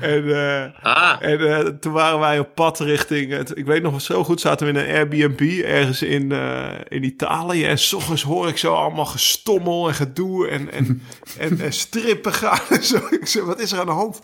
En, 0.00 0.34
eh, 0.34 0.82
ah, 0.82 1.16
en 1.20 1.40
eh, 1.40 1.66
toen 1.66 1.92
waren 1.92 2.18
wij 2.18 2.38
op 2.38 2.54
pad 2.54 2.80
richting... 2.80 3.32
Het, 3.32 3.56
ik 3.56 3.66
weet 3.66 3.82
nog 3.82 4.00
zo 4.00 4.24
goed, 4.24 4.40
zaten 4.40 4.66
we 4.66 4.72
in 4.72 4.78
een 4.78 4.94
Airbnb 4.94 5.62
ergens 5.64 6.02
in, 6.02 6.32
eh, 6.32 6.72
in 6.88 7.04
Italië. 7.04 7.64
En 7.64 7.78
s 7.78 7.92
ochtends 7.92 8.22
hoor 8.22 8.48
ik 8.48 8.56
zo 8.56 8.74
allemaal 8.74 9.04
gestommel 9.04 9.88
en 9.88 9.94
gedoe 9.94 10.48
en, 10.48 10.72
en, 10.72 11.02
en, 11.38 11.60
en 11.60 11.72
strippen 11.72 12.32
gaan. 12.32 12.60
En 12.74 12.84
zo. 12.84 13.00
Ik 13.10 13.26
zeg, 13.26 13.44
wat 13.44 13.60
is 13.60 13.72
er 13.72 13.78
aan 13.78 13.86
de 13.86 13.92
hand? 13.92 14.20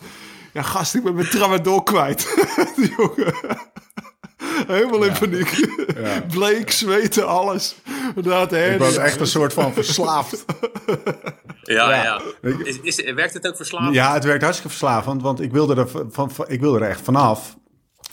Ja, 0.53 0.61
gast, 0.61 0.95
ik 0.95 1.03
ben 1.03 1.15
mijn 1.15 1.29
tramadol 1.29 1.83
kwijt. 1.83 2.45
Die 2.75 2.93
jongen... 2.97 3.33
Helemaal 4.67 5.03
in 5.03 5.13
paniek. 5.19 5.77
Bleek, 6.31 6.71
zweten, 6.71 7.27
alles. 7.27 7.75
De 8.15 8.69
Ik 8.73 8.79
was 8.79 8.97
echt 8.97 9.19
een 9.19 9.27
soort 9.27 9.53
van 9.53 9.73
verslaafd. 9.73 10.45
ja, 11.61 11.93
ja. 11.95 12.03
ja. 12.03 12.21
Is, 12.63 12.79
is, 12.81 13.13
werkt 13.13 13.33
het 13.33 13.47
ook 13.47 13.55
verslavend? 13.55 13.93
Ja, 13.95 14.13
het 14.13 14.23
werkt 14.23 14.41
hartstikke 14.43 14.75
verslavend, 14.77 15.21
want 15.21 15.41
ik 15.41 15.51
wilde 15.51 15.75
er, 15.75 15.87
van, 16.09 16.31
van- 16.31 16.45
ik 16.49 16.59
wilde 16.59 16.79
er 16.79 16.89
echt 16.89 17.01
vanaf. 17.01 17.57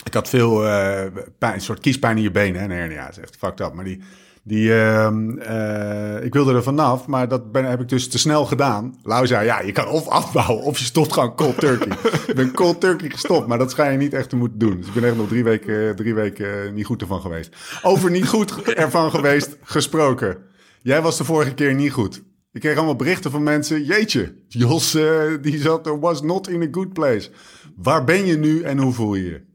Ik 0.03 0.13
had 0.13 0.29
veel 0.29 0.67
eh, 0.67 1.05
pijn, 1.37 1.53
een 1.53 1.61
soort 1.61 1.79
kiespijn 1.79 2.17
in 2.17 2.23
je 2.23 2.31
benen. 2.31 2.59
hè, 2.59 2.65
Een 2.65 2.71
hernia 2.71 3.09
is 3.09 3.17
echt 3.17 3.35
fucked 3.39 3.59
up. 3.59 3.73
Maar 3.73 3.85
die, 3.85 4.03
die, 4.43 4.73
ehm, 4.73 5.37
eh, 5.37 6.23
ik 6.23 6.33
wilde 6.33 6.53
er 6.53 6.63
vanaf, 6.63 7.07
maar 7.07 7.27
dat 7.27 7.51
ben, 7.51 7.65
heb 7.65 7.81
ik 7.81 7.89
dus 7.89 8.07
te 8.07 8.17
snel 8.17 8.45
gedaan. 8.45 8.99
Lau 9.03 9.27
zei, 9.27 9.45
ja, 9.45 9.61
je 9.61 9.71
kan 9.71 9.87
of 9.87 10.07
afbouwen 10.07 10.63
of 10.63 10.77
je 10.77 10.85
stopt 10.85 11.13
gewoon 11.13 11.35
cold 11.35 11.59
turkey. 11.59 11.97
ik 12.27 12.35
ben 12.35 12.51
cold 12.53 12.81
turkey 12.81 13.09
gestopt, 13.09 13.47
maar 13.47 13.57
dat 13.57 13.71
schijn 13.71 13.91
je 13.91 13.97
niet 13.97 14.13
echt 14.13 14.29
te 14.29 14.35
moeten 14.35 14.59
doen. 14.59 14.77
Dus 14.77 14.87
ik 14.87 14.93
ben 14.93 15.03
echt 15.03 15.15
nog 15.15 15.27
drie 15.27 15.43
weken, 15.43 15.95
drie 15.95 16.13
weken 16.13 16.65
eh, 16.65 16.71
niet 16.71 16.85
goed 16.85 17.01
ervan 17.01 17.21
geweest. 17.21 17.55
Over 17.81 18.11
niet 18.11 18.27
goed 18.27 18.73
ervan 18.73 19.11
geweest 19.11 19.57
gesproken. 19.63 20.37
Jij 20.81 21.01
was 21.01 21.17
de 21.17 21.23
vorige 21.23 21.53
keer 21.53 21.73
niet 21.73 21.91
goed. 21.91 22.21
Ik 22.51 22.61
kreeg 22.61 22.75
allemaal 22.77 22.95
berichten 22.95 23.31
van 23.31 23.43
mensen. 23.43 23.83
Jeetje, 23.83 24.35
Jos 24.47 24.95
eh, 24.95 25.21
die 25.41 25.59
zat 25.59 25.87
er 25.87 25.99
was 25.99 26.21
not 26.21 26.49
in 26.49 26.61
a 26.61 26.67
good 26.71 26.93
place. 26.93 27.29
Waar 27.75 28.03
ben 28.03 28.25
je 28.25 28.37
nu 28.37 28.61
en 28.61 28.77
hoe 28.77 28.93
voel 28.93 29.15
je 29.15 29.23
je? 29.23 29.47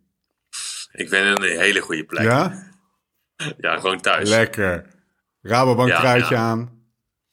Ik 0.92 1.10
ben 1.10 1.26
in 1.26 1.42
een 1.42 1.58
hele 1.60 1.80
goede 1.80 2.04
plek. 2.04 2.24
Ja, 2.24 2.73
Ja? 3.58 3.76
gewoon 3.76 4.00
thuis. 4.00 4.28
Lekker. 4.28 4.86
Rabobank 5.42 5.88
Ja, 5.88 5.98
truitje 6.00 6.34
ja. 6.34 6.40
aan. 6.40 6.72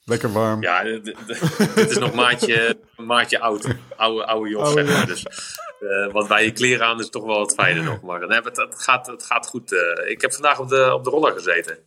Lekker 0.04 0.32
warm. 0.32 0.62
Ja, 0.62 0.84
dit 0.84 1.90
is 1.90 1.98
nog 1.98 2.14
maatje, 2.14 2.78
maatje 2.98 3.40
oud. 3.40 3.66
Oude, 3.96 4.26
oude 4.26 4.58
Oh, 4.58 4.72
zeg 4.72 4.88
ja. 4.88 4.94
maar. 4.98 5.06
Dus 5.06 5.24
eh, 5.80 6.12
wat 6.12 6.28
bij 6.28 6.44
je 6.46 6.52
kleren 6.52 6.86
aan 6.86 7.00
is 7.00 7.10
toch 7.10 7.26
wel 7.26 7.38
wat 7.38 7.54
fijner 7.54 7.84
nog. 7.84 8.02
Maar 8.02 8.28
nee, 8.28 8.42
het, 8.42 8.58
het, 8.58 8.82
gaat, 8.82 9.08
het 9.08 9.24
gaat 9.24 9.48
goed. 9.48 9.72
eh. 9.74 10.10
ik 10.12 10.22
heb 10.22 10.34
vandaag 10.34 10.60
op 10.60 10.70
de, 10.70 10.94
op 10.94 11.04
de 11.04 11.10
roller 11.10 11.34
gezeten. 11.34 11.78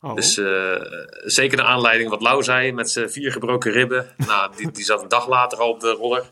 Oh. 0.00 0.14
Dus 0.14 0.38
eh, 0.38 0.80
zeker 1.24 1.56
de 1.56 1.62
aanleiding 1.64 2.10
wat 2.10 2.20
Lau 2.22 2.42
zei 2.42 2.72
met 2.72 2.90
zijn 2.90 3.10
vier 3.10 3.32
gebroken 3.32 3.72
ribben. 3.72 4.06
nou, 4.16 4.52
die, 4.56 4.70
die 4.70 4.84
zat 4.84 5.02
een 5.02 5.08
dag 5.08 5.28
later 5.28 5.58
al 5.58 5.70
op 5.70 5.80
de 5.80 5.90
roller. 5.90 6.22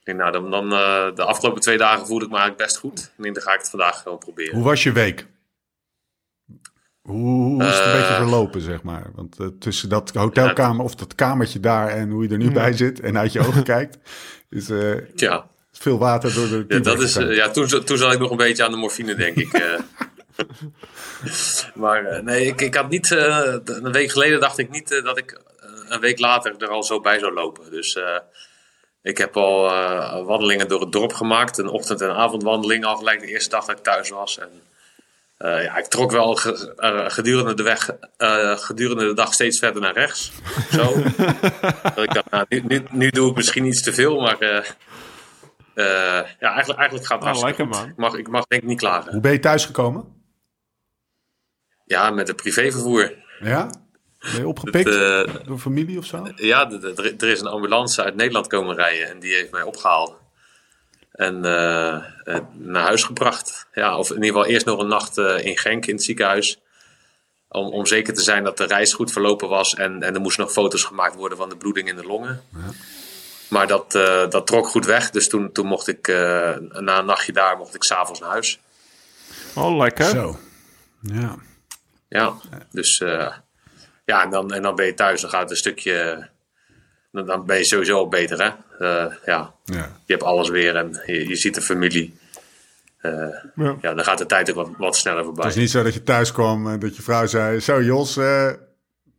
Ik 0.00 0.04
denk, 0.16 0.18
nou, 0.18 0.32
dan, 0.32 0.50
dan 0.50 0.72
eh, 0.72 1.14
de 1.14 1.24
afgelopen 1.24 1.60
twee 1.60 1.78
dagen 1.78 2.06
voelde 2.06 2.24
ik 2.24 2.30
me 2.30 2.36
eigenlijk 2.36 2.66
best 2.66 2.78
goed. 2.80 3.12
Ik 3.16 3.22
denk, 3.22 3.34
dan 3.34 3.44
ga 3.44 3.52
ik 3.52 3.58
het 3.60 3.70
vandaag 3.70 4.02
gewoon 4.02 4.18
proberen. 4.18 4.54
Hoe 4.54 4.64
was 4.64 4.82
je 4.82 4.92
week? 4.92 5.26
Hoe, 7.06 7.52
hoe 7.52 7.64
is 7.64 7.76
het 7.76 7.84
een 7.84 7.92
Eh. 7.92 7.98
beetje 7.98 8.14
verlopen, 8.14 8.60
zeg 8.60 8.82
maar? 8.82 9.10
Want 9.14 9.36
eh, 9.40 9.46
tussen 9.58 9.88
dat 9.88 10.10
hotelkamer 10.14 10.84
of 10.84 10.94
dat 10.94 11.14
kamertje 11.14 11.60
daar 11.60 11.88
en 11.88 12.10
hoe 12.10 12.22
je 12.22 12.28
er 12.28 12.36
nu 12.38 12.50
bij 12.50 12.72
zit 12.72 13.00
en 13.00 13.18
uit 13.18 13.32
je 13.32 13.40
ogen 13.40 13.62
kijkt, 13.74 13.98
is 14.50 14.70
eh, 14.70 15.14
Ja, 15.14 15.46
veel 15.72 15.98
water 15.98 16.34
door 16.34 16.48
de 16.48 16.64
ja, 16.68 16.78
dat 16.78 17.00
is, 17.00 17.16
eh, 17.16 17.34
ja 17.36 17.48
toen, 17.50 17.84
toen 17.84 17.96
zat 17.98 18.12
ik 18.12 18.18
nog 18.18 18.30
een 18.30 18.36
beetje 18.36 18.64
aan 18.64 18.70
de 18.70 18.76
morfine, 18.76 19.14
denk 19.14 19.36
ik. 19.36 19.52
eh. 19.52 19.78
maar 21.74 22.04
eh, 22.04 22.22
nee, 22.22 22.46
ik, 22.46 22.60
ik 22.60 22.74
had 22.74 22.88
niet. 22.88 23.12
eh, 23.12 23.54
een 23.64 23.92
week 23.92 24.10
geleden 24.10 24.40
dacht 24.40 24.58
ik 24.58 24.70
niet 24.70 24.92
eh, 24.92 25.04
dat 25.04 25.18
ik 25.18 25.32
eh, 25.60 25.68
een 25.88 26.00
week 26.00 26.18
later 26.18 26.54
er 26.58 26.68
al 26.68 26.82
zo 26.82 27.00
bij 27.00 27.18
zou 27.18 27.32
lopen. 27.32 27.70
Dus 27.70 27.96
eh, 27.96 28.18
ik 29.02 29.18
heb 29.18 29.36
al 29.36 29.70
eh, 29.70 30.24
wandelingen 30.24 30.68
door 30.68 30.80
het 30.80 30.92
dorp 30.92 31.12
gemaakt. 31.12 31.58
Een 31.58 31.68
ochtend- 31.68 32.00
en 32.00 32.14
avondwandeling 32.16 32.84
al 32.84 32.96
gelijk 32.96 33.20
de 33.20 33.26
eerste 33.26 33.50
dag 33.50 33.64
dat 33.64 33.76
ik 33.78 33.82
thuis 33.84 34.10
was. 34.10 34.38
En, 34.38 34.48
eh, 35.36 35.62
ja, 35.64 35.76
ik 35.76 35.84
trok 35.86 36.10
wel 36.10 36.34
ge- 36.34 36.74
eh, 36.76 37.10
gedurende 37.10 37.54
de 37.54 37.62
weg, 37.62 37.90
eh, 38.16 38.56
gedurende 38.58 39.06
de 39.06 39.14
dag 39.14 39.32
steeds 39.34 39.58
verder 39.58 39.82
naar 39.82 39.94
rechts. 39.94 40.32
Zo. 40.70 40.94
dat 41.94 41.98
ik 42.04 42.14
dacht, 42.14 42.30
nou, 42.30 42.44
nu, 42.48 42.62
nu, 42.66 42.82
nu 42.90 43.10
doe 43.10 43.30
ik 43.30 43.36
misschien 43.36 43.64
iets 43.64 43.82
te 43.82 43.92
veel, 43.92 44.20
maar 44.20 44.38
eh, 44.38 44.56
eh, 45.74 46.26
ja, 46.40 46.48
eigenlijk, 46.48 46.78
eigenlijk 46.78 47.06
gaat 47.06 47.18
het 47.18 47.26
hartstikke 47.26 47.62
lekker, 47.62 47.64
goed. 47.66 47.74
man. 47.76 47.88
Ik 47.88 47.96
mag, 47.96 48.14
ik 48.14 48.28
mag 48.28 48.46
denk 48.46 48.62
ik 48.62 48.68
niet 48.68 48.78
klagen. 48.78 49.12
Hoe 49.12 49.20
ben 49.20 49.32
je 49.32 49.38
thuisgekomen? 49.38 50.14
Ja, 51.84 52.10
met 52.10 52.28
het 52.28 52.36
privévervoer. 52.36 53.14
Ja? 53.40 53.70
Ben 54.18 54.40
je 54.40 54.46
opgepikt 54.48 54.88
Eh, 54.88 55.34
door 55.46 55.58
familie 55.58 55.98
of 55.98 56.04
zo? 56.04 56.26
ja, 56.34 56.70
er 57.18 57.28
is 57.28 57.40
een 57.40 57.46
ambulance 57.46 58.02
uit 58.02 58.14
Nederland 58.14 58.46
komen 58.46 58.76
rijden 58.76 59.08
en 59.08 59.18
die 59.20 59.34
heeft 59.34 59.50
mij 59.50 59.62
opgehaald. 59.62 60.16
En 61.16 61.44
eh, 61.44 61.94
eh, 62.24 62.40
naar 62.52 62.82
huis 62.82 63.04
gebracht. 63.04 63.66
Ja, 63.72 63.98
of 63.98 64.08
in 64.08 64.14
ieder 64.14 64.30
geval 64.30 64.46
eerst 64.46 64.66
nog 64.66 64.78
een 64.80 64.88
nacht 64.88 65.18
eh, 65.18 65.44
in 65.44 65.58
Genk 65.58 65.86
in 65.86 65.94
het 65.94 66.04
ziekenhuis. 66.04 66.60
Om, 67.48 67.66
om 67.66 67.86
zeker 67.86 68.14
te 68.14 68.22
zijn 68.22 68.44
dat 68.44 68.56
de 68.56 68.66
reis 68.66 68.92
goed 68.92 69.12
verlopen 69.12 69.48
was. 69.48 69.74
En, 69.74 70.02
en 70.02 70.14
er 70.14 70.20
moesten 70.20 70.44
nog 70.44 70.52
foto's 70.52 70.82
gemaakt 70.82 71.14
worden 71.14 71.38
van 71.38 71.48
de 71.48 71.56
bloeding 71.56 71.88
in 71.88 71.96
de 71.96 72.06
longen. 72.06 72.42
Maar 73.48 73.66
dat, 73.66 73.94
eh, 73.94 74.28
dat 74.28 74.46
trok 74.46 74.66
goed 74.66 74.86
weg. 74.86 75.10
Dus 75.10 75.28
toen, 75.28 75.52
toen 75.52 75.66
mocht 75.66 75.88
ik, 75.88 76.08
eh, 76.08 76.56
na 76.58 76.98
een 76.98 77.06
nachtje 77.06 77.32
daar, 77.32 77.56
mocht 77.56 77.74
ik 77.74 77.84
s'avonds 77.84 78.20
naar 78.20 78.30
huis. 78.30 78.60
Oh, 79.54 79.76
lekker. 79.76 80.04
Zo. 80.04 80.38
Ja. 81.00 81.36
Ja, 82.08 82.34
dus 82.70 83.00
eh, 83.00 83.32
ja, 84.04 84.22
en 84.22 84.30
dan, 84.30 84.52
en 84.52 84.62
dan 84.62 84.74
ben 84.74 84.86
je 84.86 84.94
thuis. 84.94 85.20
Dan 85.20 85.30
gaat 85.30 85.40
het 85.40 85.50
een 85.50 85.56
stukje. 85.56 86.28
Dan, 87.16 87.26
dan 87.26 87.46
ben 87.46 87.58
je 87.58 87.64
sowieso 87.64 87.96
al 87.98 88.08
beter, 88.08 88.38
hè? 88.42 88.50
Eh, 88.78 89.12
ja, 89.24 89.54
ja. 89.64 89.90
je 90.04 90.12
hebt 90.12 90.22
alles 90.22 90.48
weer 90.48 90.76
en 90.76 91.02
je, 91.06 91.28
je 91.28 91.36
ziet 91.36 91.54
de 91.54 91.60
familie. 91.62 92.18
eh, 93.00 93.12
Ja. 93.54 93.76
ja. 93.80 93.94
dan 93.94 94.04
gaat 94.04 94.18
de 94.18 94.26
tijd 94.26 94.50
ook 94.50 94.56
wat, 94.56 94.68
wat 94.78 94.96
sneller 94.96 95.24
voorbij. 95.24 95.44
Het 95.44 95.54
is 95.54 95.60
niet 95.60 95.70
zo 95.70 95.82
dat 95.82 95.94
je 95.94 96.02
thuis 96.02 96.32
kwam 96.32 96.68
en 96.68 96.78
dat 96.78 96.96
je 96.96 97.02
vrouw 97.02 97.26
zei... 97.26 97.60
Zo 97.60 97.82
Jos, 97.82 98.16
eh, 98.16 98.44
er, 98.46 98.58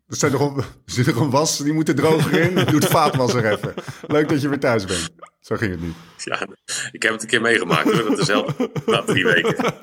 staat 0.07 0.31
nog 0.31 0.41
een, 0.41 0.57
er 0.85 0.91
zit 0.91 1.05
nog 1.05 1.15
een 1.19 1.29
was, 1.29 1.57
die 1.57 1.73
moet 1.73 1.87
er 1.89 1.95
droger 1.95 2.39
in. 2.39 2.55
Doe 2.71 2.79
de 2.79 2.87
vaatwasser 2.87 3.51
even. 3.51 3.73
Leuk 4.07 4.29
dat 4.29 4.41
je 4.41 4.49
weer 4.49 4.59
thuis 4.59 4.85
bent. 4.85 5.09
Zo 5.41 5.55
ging 5.55 5.71
het 5.71 5.81
niet. 5.81 5.95
Ja, 6.17 6.47
ik 6.91 7.03
heb 7.03 7.11
het 7.11 7.21
een 7.21 7.27
keer 7.27 7.41
meegemaakt 7.41 7.83
hoor, 7.91 8.09
dat 8.09 8.19
is 8.19 8.25
zelf 8.25 8.55
na 8.85 9.01
drie 9.01 9.25
weken. 9.25 9.55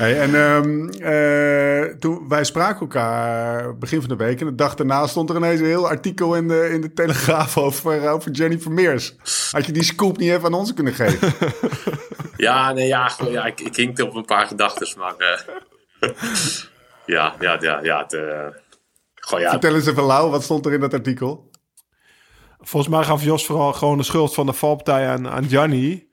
Hey, 0.00 0.20
en 0.20 0.34
ehm, 0.34 0.88
eh, 0.88 1.94
toen 1.98 2.28
wij 2.28 2.44
spraken 2.44 2.80
elkaar 2.80 3.78
begin 3.78 4.00
van 4.00 4.08
de 4.08 4.16
week... 4.16 4.40
en 4.40 4.46
de 4.46 4.54
dag 4.54 4.74
daarna 4.74 5.06
stond 5.06 5.30
er 5.30 5.36
ineens 5.36 5.60
een 5.60 5.66
heel 5.66 5.88
artikel 5.88 6.34
in 6.36 6.48
de, 6.48 6.70
in 6.72 6.80
de 6.80 6.92
Telegraaf... 6.92 7.58
Over, 7.58 8.04
eh, 8.04 8.12
over 8.12 8.30
Jennifer 8.30 8.72
Meers. 8.72 9.14
Had 9.50 9.66
je 9.66 9.72
die 9.72 9.82
scoop 9.82 10.16
niet 10.16 10.30
even 10.30 10.44
aan 10.44 10.54
ons 10.54 10.74
kunnen 10.74 10.94
geven? 10.94 11.32
Ja, 12.36 12.72
nee, 12.72 12.86
ja, 12.86 13.08
gewoon, 13.08 13.32
ja 13.32 13.44
ik, 13.44 13.60
ik 13.60 13.76
hinkte 13.76 14.06
op 14.06 14.14
een 14.14 14.24
paar 14.24 14.46
gedachten, 14.46 14.98
maar 14.98 15.14
eh, 15.16 16.10
ja, 17.16 17.34
ja, 17.40 17.56
ja, 17.60 17.80
ja, 17.82 17.98
het, 17.98 18.18
gewoon, 19.14 19.40
ja, 19.40 19.50
Vertel 19.50 19.74
eens 19.74 19.86
even 19.86 20.02
Lau, 20.02 20.30
wat 20.30 20.42
stond 20.42 20.66
er 20.66 20.72
in 20.72 20.80
dat 20.80 20.94
artikel? 20.94 21.50
Volgens 22.60 22.94
mij 22.94 23.04
gaf 23.04 23.22
Jos 23.22 23.46
vooral 23.46 23.72
gewoon 23.72 23.98
de 23.98 24.04
schuld 24.04 24.34
van 24.34 24.46
de 24.46 24.52
valpartij 24.52 25.08
aan, 25.08 25.28
aan 25.28 25.48
Gianni. 25.48 26.08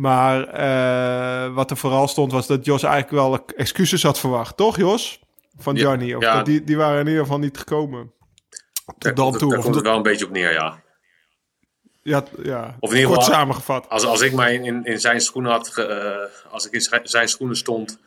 Maar 0.00 0.44
eh, 0.48 1.54
wat 1.54 1.70
er 1.70 1.76
vooral 1.76 2.08
stond 2.08 2.32
was 2.32 2.46
dat 2.46 2.64
Jos 2.64 2.82
eigenlijk 2.82 3.12
wel 3.14 3.44
excuses 3.56 4.02
had 4.02 4.18
verwacht. 4.18 4.56
Toch 4.56 4.76
Jos? 4.76 5.20
Van 5.58 5.74
Ja. 5.76 5.92
Of 5.94 6.22
ja. 6.22 6.34
dat 6.36 6.44
die, 6.46 6.64
die 6.64 6.76
waren 6.76 7.00
in 7.00 7.06
ieder 7.06 7.22
geval 7.22 7.38
niet 7.38 7.58
gekomen. 7.58 8.12
Tot 8.84 9.02
daar 9.02 9.14
dan 9.14 9.32
toe. 9.38 9.48
daar 9.48 9.58
Of 9.58 9.64
komt 9.64 9.74
het 9.76 9.84
wel 9.84 9.96
een 9.96 10.02
beetje 10.02 10.24
op 10.24 10.30
neer, 10.30 10.52
ja. 10.52 10.82
ja, 12.02 12.24
ja, 12.42 12.76
Of 12.80 12.90
in 12.90 12.96
ieder 12.96 13.10
kort 13.10 13.24
geval- 13.24 13.38
samengevat. 13.40 13.88
Als, 13.88 14.04
als 14.04 14.20
ik 14.20 14.32
mij 14.32 14.54
in, 14.54 14.84
in 14.84 15.00
zijn 15.00 15.20
schoenen 15.20 15.52
had, 15.52 15.68
ge- 15.68 15.82
eh, 15.86 16.52
als 16.52 16.66
ik 16.66 16.72
in 16.72 17.00
zijn- 17.02 17.28
schoenen 17.28 17.56
stond 17.56 17.98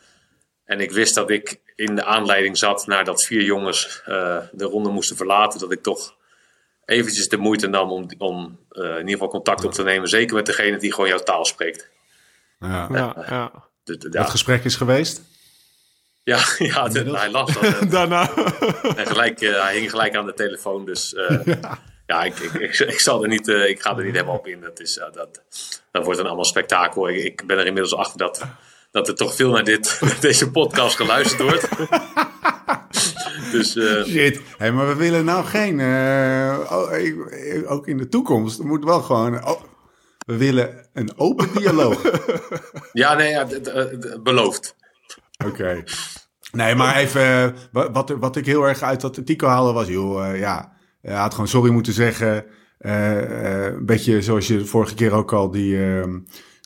en 0.65 0.79
ik 0.79 0.91
wist 0.91 1.15
dat 1.15 1.29
ik 1.29 1.62
in 1.75 1.95
de 1.95 2.03
aanleiding 2.03 2.58
zat 2.58 2.88
naar 2.88 3.06
dat 3.06 3.23
vier 3.23 3.43
jongens 3.43 4.01
eh, 4.06 4.38
de 4.51 4.65
ronde 4.65 4.89
moesten 4.89 5.15
verlaten, 5.17 5.60
dat 5.60 5.71
ik 5.71 5.84
toch 5.84 6.15
eventjes 6.85 7.27
de 7.29 7.37
moeite 7.37 7.67
nam 7.67 7.91
om, 7.91 8.09
om 8.17 8.59
eh, 8.69 8.83
in 8.83 8.95
ieder 8.97 9.09
geval 9.11 9.27
contact 9.27 9.65
op 9.65 9.71
te 9.71 9.83
nemen. 9.83 10.07
Zeker 10.07 10.35
met 10.35 10.45
degene 10.45 10.77
die 10.77 10.93
gewoon 10.93 11.09
jouw 11.09 11.19
taal 11.23 11.45
spreekt. 11.45 11.89
Ja. 12.59 12.87
Ja, 12.91 13.15
ja. 13.29 13.51
Ja, 13.83 14.09
Dat 14.09 14.29
gesprek 14.29 14.63
is 14.63 14.75
geweest? 14.75 15.21
ja, 16.23 16.39
ja 16.57 16.87
de- 16.87 17.17
hij 17.17 17.29
las 17.31 17.53
dat. 17.53 17.63
eh, 17.63 17.89
Daarna. 17.91 18.33
en 18.95 19.07
gelijk, 19.07 19.41
eh, 19.41 19.61
hij 19.63 19.75
hing 19.77 19.89
gelijk 19.89 20.15
aan 20.15 20.25
de 20.25 20.33
telefoon. 20.33 20.85
Dus 20.85 21.13
eh, 21.13 21.39
ja, 22.07 22.23
ik, 22.23 22.39
ik, 22.39 22.53
ik, 22.53 22.79
ik 22.79 22.99
zal 22.99 23.21
er 23.23 23.29
niet, 23.29 23.47
eh, 23.47 23.69
ik 23.69 23.81
ga 23.81 23.97
er 23.97 24.03
niet 24.03 24.13
helemaal 24.13 24.35
op 24.37 24.47
in. 24.47 24.61
Dat, 24.61 24.79
is, 24.79 24.97
eh, 24.97 25.11
dat, 25.13 25.41
dat 25.91 26.03
wordt 26.03 26.17
dan 26.17 26.27
allemaal 26.27 26.45
spektakel. 26.45 27.09
Ik, 27.09 27.23
ik 27.23 27.47
ben 27.47 27.57
er 27.57 27.65
inmiddels 27.65 27.95
achter 27.95 28.17
dat, 28.17 28.45
dat 28.91 29.07
er 29.07 29.15
toch 29.15 29.35
veel 29.35 29.51
naar 29.51 29.63
dit, 29.63 29.99
deze 30.21 30.51
podcast 30.51 30.95
geluisterd 30.95 31.41
wordt. 31.41 31.67
Dus 33.51 33.75
eh, 33.75 34.03
Shit. 34.03 34.41
Hey, 34.57 34.71
maar 34.71 34.87
we 34.87 34.95
willen 34.95 35.25
nou 35.25 35.45
geen... 35.45 35.79
eh, 35.79 36.59
oh, 36.71 36.93
eh, 36.97 37.71
ook 37.71 37.87
in 37.87 37.97
de 37.97 38.07
toekomst 38.07 38.59
er 38.59 38.65
moet 38.65 38.83
wel 38.83 39.01
gewoon... 39.01 39.45
oh, 39.47 39.61
we 40.25 40.37
willen 40.37 40.87
een 40.93 41.11
open 41.15 41.47
dialoog. 41.57 42.01
ja, 42.93 43.13
nee, 43.13 43.29
ja, 43.29 43.45
d- 43.45 44.23
beloofd. 44.23 44.75
Oké. 45.45 45.83
Nee, 46.51 46.75
maar 46.75 46.95
even... 46.95 47.21
eh, 47.21 47.47
wa- 47.71 47.91
wat, 47.91 48.09
wat 48.19 48.35
ik 48.35 48.45
heel 48.45 48.67
erg 48.67 48.81
uit 48.81 49.01
dat 49.01 49.17
artikel 49.17 49.47
haalde 49.47 49.71
was... 49.73 49.87
joh, 49.87 50.29
eh, 50.29 50.39
ja, 50.39 50.73
hij 51.01 51.15
had 51.15 51.31
gewoon 51.33 51.47
sorry 51.47 51.71
moeten 51.71 51.93
zeggen. 51.93 52.45
Eh, 52.77 53.17
eh, 53.65 53.73
een 53.73 53.85
beetje 53.85 54.21
zoals 54.21 54.47
je 54.47 54.57
de 54.57 54.65
vorige 54.65 54.95
keer 54.95 55.11
ook 55.11 55.33
al 55.33 55.51
die, 55.51 55.85
ehm, 55.85 56.19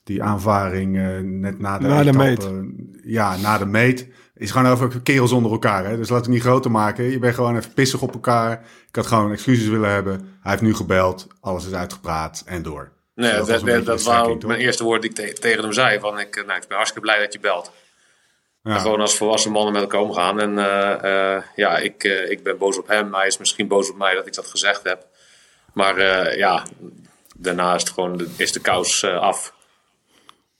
die 0.03 0.23
aanvaring 0.23 0.97
eh, 0.97 1.17
net 1.19 1.59
na 1.59 1.77
de, 1.77 1.87
Na 1.87 2.03
de 2.03 2.09
etappe- 2.09 2.73
Ja, 3.03 3.37
na 3.37 3.57
de 3.57 3.65
meet. 3.65 4.07
Is 4.37 4.51
gewoon 4.51 4.71
over 4.71 5.01
kerels 5.01 5.31
onder 5.31 5.51
elkaar. 5.51 5.85
Hè? 5.85 5.97
Dus 5.97 6.09
laat 6.09 6.19
het 6.21 6.29
niet 6.29 6.41
groter 6.41 6.71
maken. 6.71 7.03
Je 7.03 7.19
bent 7.19 7.35
gewoon 7.35 7.57
even 7.57 7.73
pissig 7.73 8.01
op 8.01 8.13
elkaar. 8.13 8.65
Ik 8.87 8.95
had 8.95 9.07
gewoon 9.07 9.31
excuses 9.31 9.67
willen 9.67 9.89
hebben. 9.89 10.37
Hij 10.41 10.51
heeft 10.51 10.61
nu 10.63 10.75
gebeld. 10.75 11.27
Alles 11.39 11.65
is 11.65 11.73
uitgepraat 11.73 12.43
en 12.45 12.63
door. 12.63 12.91
Nee, 13.15 13.29
Dus 13.29 13.37
dat, 13.47 13.47
was 13.61 14.03
dat, 14.03 14.03
dat 14.03 14.27
ook 14.27 14.45
mijn 14.45 14.59
eerste 14.59 14.83
woord 14.83 15.01
die 15.01 15.09
ik 15.09 15.15
te- 15.15 15.33
tegen 15.33 15.63
hem 15.63 15.73
zei. 15.73 15.99
Van, 15.99 16.19
ik, 16.19 16.35
eh, 16.35 16.45
nou, 16.45 16.59
ik 16.59 16.67
ben 16.67 16.77
hartstikke 16.77 17.07
blij 17.07 17.19
dat 17.19 17.33
je 17.33 17.39
belt. 17.39 17.71
Ja. 18.63 18.77
Gewoon 18.77 19.01
als 19.01 19.17
volwassen 19.17 19.51
mannen 19.51 19.73
met 19.73 19.81
elkaar 19.81 19.99
omgaan. 19.99 20.39
En 20.39 20.57
eh, 20.57 21.35
eh, 21.35 21.43
ja, 21.55 21.77
ik, 21.77 22.03
ik 22.03 22.43
ben 22.43 22.57
boos 22.57 22.77
op 22.77 22.87
hem. 22.87 23.13
Hij 23.13 23.27
is 23.27 23.37
misschien 23.37 23.67
boos 23.67 23.89
op 23.89 23.97
mij 23.97 24.15
dat 24.15 24.27
ik 24.27 24.33
dat 24.33 24.47
gezegd 24.47 24.83
heb. 24.83 25.07
Maar 25.73 25.99
ja, 26.37 26.65
daarna 27.35 27.75
is, 27.75 27.81
het 27.81 27.91
gewoon 27.91 28.17
de, 28.17 28.29
is 28.35 28.51
de 28.51 28.59
kous 28.59 29.03
af. 29.03 29.53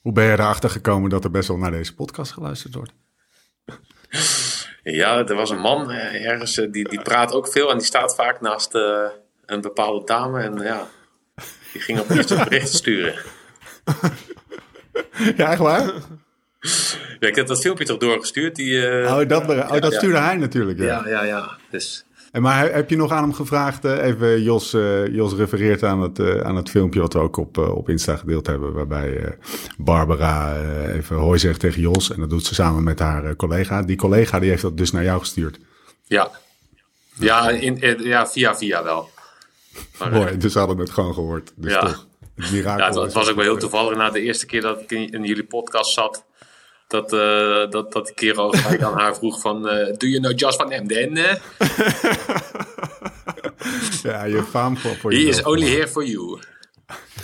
Hoe 0.02 0.14
ben 0.14 0.26
je 0.26 0.32
erachter 0.32 0.70
gekomen 0.70 1.10
dat 1.10 1.24
er 1.24 1.32
best 1.32 1.48
wel 1.48 1.58
naar 1.58 1.72
deze 1.72 1.96
podcast 1.96 2.32
geluisterd 2.32 2.76
wordt? 2.76 2.92
Ja, 4.84 5.26
er 5.26 5.36
was 5.36 5.50
een 5.50 5.60
man 5.60 5.92
eh, 5.92 6.26
ergens, 6.26 6.58
eh, 6.58 6.72
die, 6.72 6.90
die 6.90 7.02
praat 7.02 7.34
ook 7.34 7.48
veel. 7.48 7.72
En 7.72 7.78
die 7.78 7.86
staat 7.86 8.16
vaak 8.16 8.42
naast 8.42 8.76
eh, 8.76 9.04
een 9.46 9.62
bepaalde 9.62 10.06
dame. 10.06 10.42
En 10.42 10.62
ja, 10.62 10.88
die 11.72 11.82
ging 11.82 12.00
op 12.00 12.10
iets 12.10 12.36
berichten 12.36 12.78
sturen. 12.78 13.16
Ja, 15.36 15.52
echt 15.52 15.60
waar? 15.60 15.94
Ja, 17.20 17.28
ik 17.28 17.36
heb 17.36 17.48
dat 17.48 17.62
filmpje 17.62 17.86
toch 17.86 17.98
doorgestuurd. 17.98 18.56
Die, 18.56 18.88
eh, 18.88 19.18
Oh, 19.18 19.28
dat, 19.28 19.50
oh, 19.50 19.72
dat 19.72 19.92
ja. 19.92 19.98
stuurde 19.98 20.18
hij 20.18 20.36
natuurlijk. 20.36 20.80
Ja. 20.80 20.86
ja, 20.86 21.08
ja, 21.08 21.24
ja. 21.24 21.58
Dus 21.70 22.06
En 22.38 22.44
maar 22.44 22.60
he- 22.60 22.72
heb 22.72 22.90
je 22.90 22.96
nog 22.96 23.12
aan 23.12 23.24
hem 23.24 23.34
gevraagd? 23.34 23.86
eh, 23.86 24.04
even, 24.06 24.42
Jos, 24.42 24.74
eh, 24.74 25.08
Jos 25.08 25.34
refereert 25.34 25.84
aan 25.84 26.02
het, 26.02 26.20
eh, 26.20 26.40
aan 26.40 26.56
het 26.56 26.70
filmpje 26.70 27.00
wat 27.00 27.14
we 27.14 27.20
ook 27.20 27.38
op, 27.38 27.58
eh, 27.58 27.76
op 27.76 27.90
Insta 27.90 28.16
gedeeld 28.16 28.48
hebben. 28.48 28.74
Waarbij 28.74 29.18
eh, 29.18 29.32
Barbara 29.78 30.56
eh, 30.56 30.96
even 30.96 31.16
hoi 31.16 31.40
zegt 31.40 31.60
tegen 31.60 31.82
Jos. 31.82 32.12
En 32.12 32.20
dat 32.20 32.30
doet 32.30 32.46
ze 32.46 32.54
samen 32.54 32.84
met 32.84 33.00
haar 33.00 33.26
eh, 33.26 33.36
collega. 33.36 33.82
Die 33.82 33.96
collega 33.96 34.40
die 34.40 34.50
heeft 34.50 34.62
dat 34.62 34.78
dus 34.78 34.92
naar 34.92 35.04
jou 35.04 35.20
gestuurd. 35.20 35.60
ja. 36.08 36.32
Ja, 37.20 37.50
in, 37.50 37.82
in- 37.82 38.04
ja 38.04 38.28
via 38.28 38.56
via 38.56 38.84
wel. 38.84 39.10
Maar, 40.00 40.12
eh, 40.12 40.18
Mooi, 40.18 40.38
dus 40.38 40.54
hadden 40.54 40.78
het 40.78 40.90
gewoon 40.90 41.14
gehoord. 41.14 41.52
Dus 41.56 41.72
Ja. 41.72 41.80
toch. 41.80 42.06
Het 42.36 42.50
Ja, 42.50 42.76
het, 42.86 42.96
is 42.96 43.02
het 43.02 43.14
was 43.14 43.30
ook 43.30 43.36
wel 43.36 43.44
heel 43.44 43.54
eh, 43.54 43.60
toevallig. 43.60 43.98
Na 43.98 44.10
de 44.10 44.22
eerste 44.22 44.46
keer 44.46 44.62
dat 44.62 44.82
ik 44.82 44.92
in, 44.92 45.10
in 45.12 45.24
jullie 45.24 45.44
podcast 45.44 45.94
zat, 45.94 46.24
dat, 46.88 47.14
eh 47.14 47.70
dat, 47.70 47.92
dat 47.92 48.06
die 48.06 48.16
kerel 48.16 48.50
gelijk 48.52 48.82
aan 48.82 48.98
haar 49.00 49.16
vroeg 49.16 49.42
van... 49.42 49.68
eh 49.70 49.94
Do 49.98 50.08
you 50.08 50.20
know 50.36 50.52
van 50.54 50.72
Emden? 50.72 51.16
Ja, 54.04 54.24
je 54.24 54.44
faam 54.44 54.78
voor, 54.78 54.96
voor 54.96 55.12
He 55.12 55.18
is 55.18 55.44
only 55.44 55.68
here 55.68 55.88
for 55.88 56.06
you. 56.06 56.40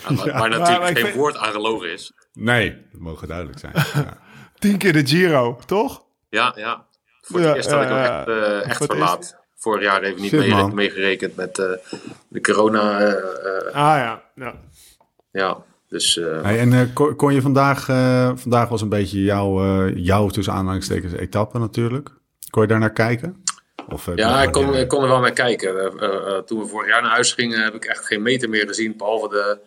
Ja, 0.04 0.12
maar, 0.12 0.26
maar 0.28 0.49
natuurlijk 0.49 0.80
maar 0.80 0.91
geen 0.93 1.04
vind- 1.06 1.15
woord 1.15 1.38
aan 1.38 1.52
gelogen 1.52 1.91
is. 1.91 2.12
Nee, 2.34 2.78
dat 2.91 3.02
mogen 3.02 3.28
duidelijk 3.28 3.60
zijn. 3.60 3.73
Ja. 3.76 4.17
Tien 4.60 4.78
keer 4.78 4.93
de 4.93 5.06
Giro, 5.08 5.60
toch? 5.65 6.04
Ja, 6.30 6.54
ja. 6.56 6.86
Voor 7.21 7.39
het 7.39 7.56
eerst 7.56 7.71
had 7.71 7.82
ik 7.82 7.88
hem 7.88 7.97
echt, 7.97 8.28
eh, 8.28 8.69
echt 8.69 8.86
verlaat. 8.86 9.36
Vorig 9.58 9.84
jaar 9.84 10.02
even 10.02 10.21
niet 10.21 10.32
mee- 10.32 10.67
meegerekend 10.73 11.36
met 11.36 11.56
de 12.28 12.41
corona. 12.41 12.97
Ah 13.71 13.97
ja. 13.97 14.23
ja. 15.32 15.63
Dus... 15.93 16.17
eh, 16.17 16.41
Hey, 16.41 16.60
en 16.60 16.73
eh, 16.73 17.15
kon, 17.15 17.34
je 17.34 17.41
vandaag... 17.41 17.89
eh, 17.89 18.32
vandaag 18.36 18.69
was 18.69 18.82
een 18.82 18.89
beetje 18.89 19.23
jouw, 19.23 19.88
jouw 19.89 20.27
tussen 20.29 20.53
aanhalingstekens 20.53 21.13
etappe 21.13 21.60
natuurlijk. 21.60 22.10
Kon 22.49 22.62
je 22.62 22.67
daar 22.67 22.79
naar 22.79 22.93
kijken? 22.93 23.43
Of, 23.88 24.10
Ja, 24.15 24.43
ik 24.43 24.51
kon, 24.51 24.75
ik 24.75 24.88
kon 24.88 25.01
er 25.01 25.08
wel 25.10 25.19
naar 25.19 25.32
kijken. 25.34 25.91
Toen 26.45 26.60
we 26.60 26.65
vorig 26.67 26.88
jaar 26.88 27.01
naar 27.01 27.12
huis 27.12 27.34
gingen, 27.34 27.63
heb 27.63 27.73
ik 27.73 27.86
echt 27.86 28.06
geen 28.06 28.21
meter 28.21 28.49
meer 28.49 28.67
gezien. 28.67 28.97
Behalve 28.97 29.29
de, 29.29 29.58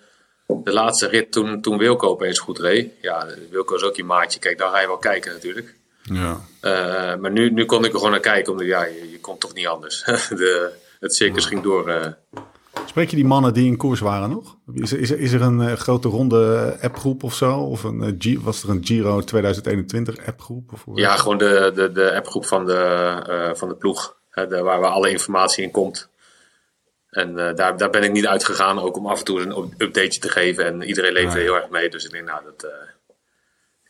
de 0.64 0.72
laatste 0.72 1.08
rit 1.08 1.32
toen, 1.32 1.60
toen 1.60 1.78
Wilco 1.78 2.08
opeens 2.08 2.38
goed 2.38 2.58
reed. 2.58 2.92
Ja, 3.00 3.26
Wilco 3.50 3.74
is 3.74 3.82
ook 3.82 3.96
je 3.96 4.04
maatje. 4.04 4.38
Kijk, 4.38 4.58
dan 4.58 4.70
ga 4.70 4.80
je 4.80 4.86
wel 4.86 4.96
kijken 4.96 5.32
natuurlijk. 5.32 5.74
Ja. 6.02 6.40
Maar 7.16 7.30
nu, 7.30 7.50
nu 7.50 7.64
kon 7.64 7.84
ik 7.84 7.90
er 7.90 7.96
gewoon 7.96 8.10
naar 8.10 8.20
kijken, 8.20 8.52
omdat 8.52 8.66
ja, 8.66 8.84
je, 8.84 9.10
je 9.10 9.20
kon 9.20 9.38
toch 9.38 9.54
niet 9.54 9.66
anders. 9.66 10.04
de, 10.28 10.72
het 11.00 11.14
circus 11.14 11.44
ging 11.44 11.62
door. 11.62 12.16
Spreek 12.86 13.10
je 13.10 13.16
die 13.16 13.24
mannen 13.24 13.54
die 13.54 13.66
in 13.66 13.76
koers 13.76 14.00
waren 14.00 14.30
nog? 14.30 14.56
Is 14.74 14.92
er, 14.92 14.98
is 15.00 15.10
er, 15.10 15.18
is 15.18 15.32
er 15.32 15.42
een 15.42 15.60
eh, 15.60 15.72
grote 15.72 16.08
ronde 16.08 16.72
eh, 16.78 16.84
appgroep 16.84 17.22
of 17.22 17.34
zo? 17.34 17.58
Of 17.60 17.84
een, 17.84 18.02
eh, 18.02 18.12
G- 18.18 18.42
was 18.42 18.62
er 18.62 18.70
een 18.70 18.84
Giro 18.84 19.20
2021 19.20 20.26
appgroep? 20.26 20.72
Of 20.72 20.84
hoe- 20.84 21.00
ja, 21.00 21.16
gewoon 21.16 21.38
de, 21.38 21.72
de, 21.74 21.92
de 21.92 22.14
appgroep 22.16 22.46
van 22.46 22.66
de, 22.66 22.74
eh, 23.28 23.54
van 23.58 23.68
de 23.68 23.74
ploeg. 23.74 24.16
Hè, 24.30 24.46
de- 24.46 24.62
waar, 24.62 24.80
waar 24.80 24.90
alle 24.90 25.10
informatie 25.10 25.64
in 25.64 25.70
komt. 25.70 26.08
En 27.10 27.38
eh, 27.48 27.54
daar, 27.54 27.76
daar 27.76 27.90
ben 27.90 28.02
ik 28.02 28.12
niet 28.12 28.26
uitgegaan, 28.26 28.78
ook 28.78 28.96
om 28.96 29.06
af 29.06 29.18
en 29.18 29.24
toe 29.24 29.40
een 29.40 29.50
up- 29.58 29.72
updateje 29.82 30.20
te 30.20 30.28
geven. 30.28 30.66
En 30.66 30.82
iedereen 30.82 31.12
leeft 31.12 31.34
er 31.34 31.40
heel 31.40 31.56
erg 31.56 31.68
mee. 31.70 31.88
Dus 31.90 32.04
ik 32.04 32.10
denk, 32.10 32.26
nou, 32.26 32.44
dat... 32.44 32.62
eh, 32.62 32.88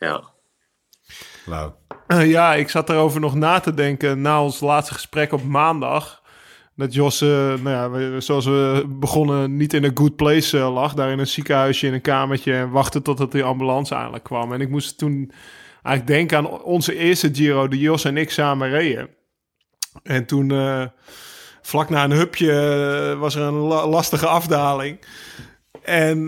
ja. 0.09 0.23
Lau. 1.45 1.71
Eh, 2.07 2.29
ja, 2.29 2.53
ik 2.53 2.69
zat 2.69 2.89
erover 2.89 3.19
nog 3.19 3.35
na 3.35 3.59
te 3.59 3.73
denken 3.73 4.21
na 4.21 4.43
ons 4.43 4.59
laatste 4.59 4.93
gesprek 4.93 5.31
op 5.31 5.43
maandag. 5.43 6.21
Dat 6.77 6.93
Jos, 6.93 7.21
eh, 7.21 7.53
nou 7.53 7.99
ja, 8.01 8.19
zoals 8.19 8.45
we 8.45 8.85
begonnen, 8.87 9.55
niet 9.57 9.73
in 9.73 9.83
een 9.83 9.97
good 9.97 10.15
place 10.15 10.57
eh, 10.57 10.73
lag. 10.73 10.93
Daar 10.93 11.11
in 11.11 11.19
een 11.19 11.27
ziekenhuisje 11.27 11.87
in 11.87 11.93
een 11.93 12.01
kamertje 12.01 12.53
en 12.53 12.69
wachtte 12.69 13.01
totdat 13.01 13.31
die 13.31 13.43
ambulance 13.43 13.95
eindelijk 13.95 14.23
kwam. 14.23 14.53
En 14.53 14.61
ik 14.61 14.69
moest 14.69 14.97
toen 14.97 15.31
eigenlijk 15.83 16.07
denken 16.17 16.37
aan 16.37 16.61
onze 16.61 16.95
eerste 16.95 17.29
Giro, 17.33 17.67
die 17.67 17.79
Jos 17.79 18.03
en 18.05 18.17
ik 18.17 18.31
samen 18.31 18.69
reden. 18.69 19.09
En 20.03 20.25
toen, 20.25 20.51
eh, 20.51 20.85
vlak 21.61 21.89
na 21.89 22.03
een 22.03 22.11
hupje, 22.11 23.15
was 23.19 23.35
er 23.35 23.41
een 23.41 23.53
la- 23.53 23.87
lastige 23.87 24.27
afdaling. 24.27 24.99
En 25.83 26.27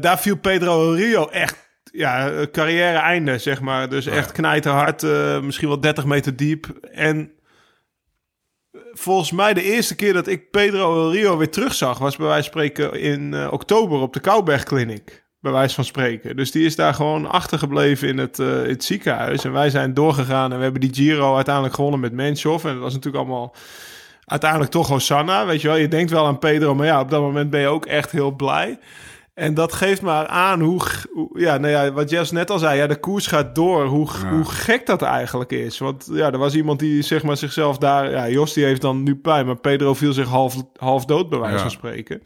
daar 0.00 0.18
viel 0.18 0.36
Pedro 0.36 0.90
Rio 0.90 1.28
echt 1.28 1.70
ja, 1.92 2.32
carrière 2.52 2.98
einde, 2.98 3.38
zeg 3.38 3.60
maar. 3.60 3.88
Dus 3.88 4.06
echt 4.06 4.32
knijterhard, 4.32 5.02
misschien 5.42 5.68
wel 5.68 5.80
30 5.80 6.04
meter 6.04 6.36
diep. 6.36 6.66
En 6.92 7.32
volgens 8.92 9.32
mij 9.32 9.54
de 9.54 9.62
eerste 9.62 9.94
keer 9.94 10.12
dat 10.12 10.26
ik 10.26 10.50
Pedro 10.50 11.08
Rio 11.08 11.36
weer 11.36 11.50
terugzag... 11.50 11.98
was 11.98 12.16
bij 12.16 12.26
wijze 12.26 12.50
van 12.50 12.50
spreken 12.50 13.00
in 13.00 13.32
uh, 13.32 13.52
oktober 13.52 14.00
op 14.00 14.12
de 14.12 14.20
Kouberg 14.20 14.62
Clinic. 14.62 15.24
Bij 15.40 15.52
wijze 15.52 15.74
van 15.74 15.84
spreken. 15.84 16.36
Dus 16.36 16.50
die 16.50 16.64
is 16.64 16.76
daar 16.76 16.94
gewoon 16.94 17.30
achtergebleven 17.30 18.08
in 18.08 18.18
het, 18.18 18.38
uh, 18.38 18.62
het 18.62 18.84
ziekenhuis. 18.84 19.44
En 19.44 19.52
wij 19.52 19.70
zijn 19.70 19.94
doorgegaan 19.94 20.50
en 20.50 20.56
we 20.56 20.62
hebben 20.62 20.80
die 20.80 20.94
Giro 20.94 21.34
uiteindelijk 21.34 21.74
gewonnen 21.74 22.00
met 22.00 22.12
Menshoff. 22.12 22.64
En 22.64 22.72
dat 22.72 22.82
was 22.82 22.94
natuurlijk 22.94 23.24
allemaal 23.24 23.54
uiteindelijk 24.24 24.70
toch 24.70 24.88
Hosanna. 24.88 25.46
Weet 25.46 25.60
je 25.60 25.68
wel, 25.68 25.76
je 25.76 25.88
denkt 25.88 26.10
wel 26.10 26.26
aan 26.26 26.38
Pedro, 26.38 26.74
maar 26.74 26.86
ja, 26.86 27.00
op 27.00 27.10
dat 27.10 27.20
moment 27.20 27.50
ben 27.50 27.60
je 27.60 27.66
ook 27.66 27.86
echt 27.86 28.10
heel 28.10 28.30
blij. 28.30 28.78
En 29.34 29.54
dat 29.54 29.72
geeft 29.72 30.02
maar 30.02 30.26
aan 30.26 30.60
hoe, 30.60 30.80
ja, 31.32 31.56
nou 31.58 31.72
ja, 31.72 31.92
wat 31.92 32.10
Jess 32.10 32.30
net 32.30 32.50
al 32.50 32.58
zei, 32.58 32.78
ja, 32.78 32.86
de 32.86 33.00
koers 33.00 33.26
gaat 33.26 33.54
door. 33.54 33.84
Hoe, 33.84 34.08
hoe 34.30 34.44
gek 34.44 34.86
dat 34.86 35.02
eigenlijk 35.02 35.52
is. 35.52 35.78
Want 35.78 36.08
ja, 36.10 36.32
er 36.32 36.38
was 36.38 36.54
iemand 36.54 36.78
die 36.78 37.02
zeg 37.02 37.22
maar 37.22 37.36
zichzelf 37.36 37.78
daar, 37.78 38.10
ja, 38.10 38.28
Jos 38.28 38.52
die 38.52 38.64
heeft 38.64 38.80
dan 38.80 39.02
nu 39.02 39.16
pijn, 39.16 39.46
maar 39.46 39.56
Pedro 39.56 39.94
viel 39.94 40.12
zich 40.12 40.28
half, 40.28 40.56
half 40.76 41.04
dood 41.04 41.28
bij 41.28 41.38
wijze 41.38 41.58
van 41.58 41.70
spreken. 41.70 42.22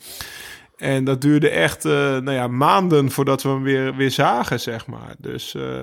En 0.76 1.04
dat 1.04 1.20
duurde 1.20 1.48
echt 1.48 1.84
uh, 1.84 1.92
nou 1.92 2.30
ja, 2.30 2.46
maanden 2.48 3.10
voordat 3.10 3.42
we 3.42 3.48
hem 3.48 3.62
weer, 3.62 3.96
weer 3.96 4.10
zagen, 4.10 4.60
zeg 4.60 4.86
maar. 4.86 5.14
Dus 5.18 5.54
uh, 5.54 5.62
ja, 5.62 5.82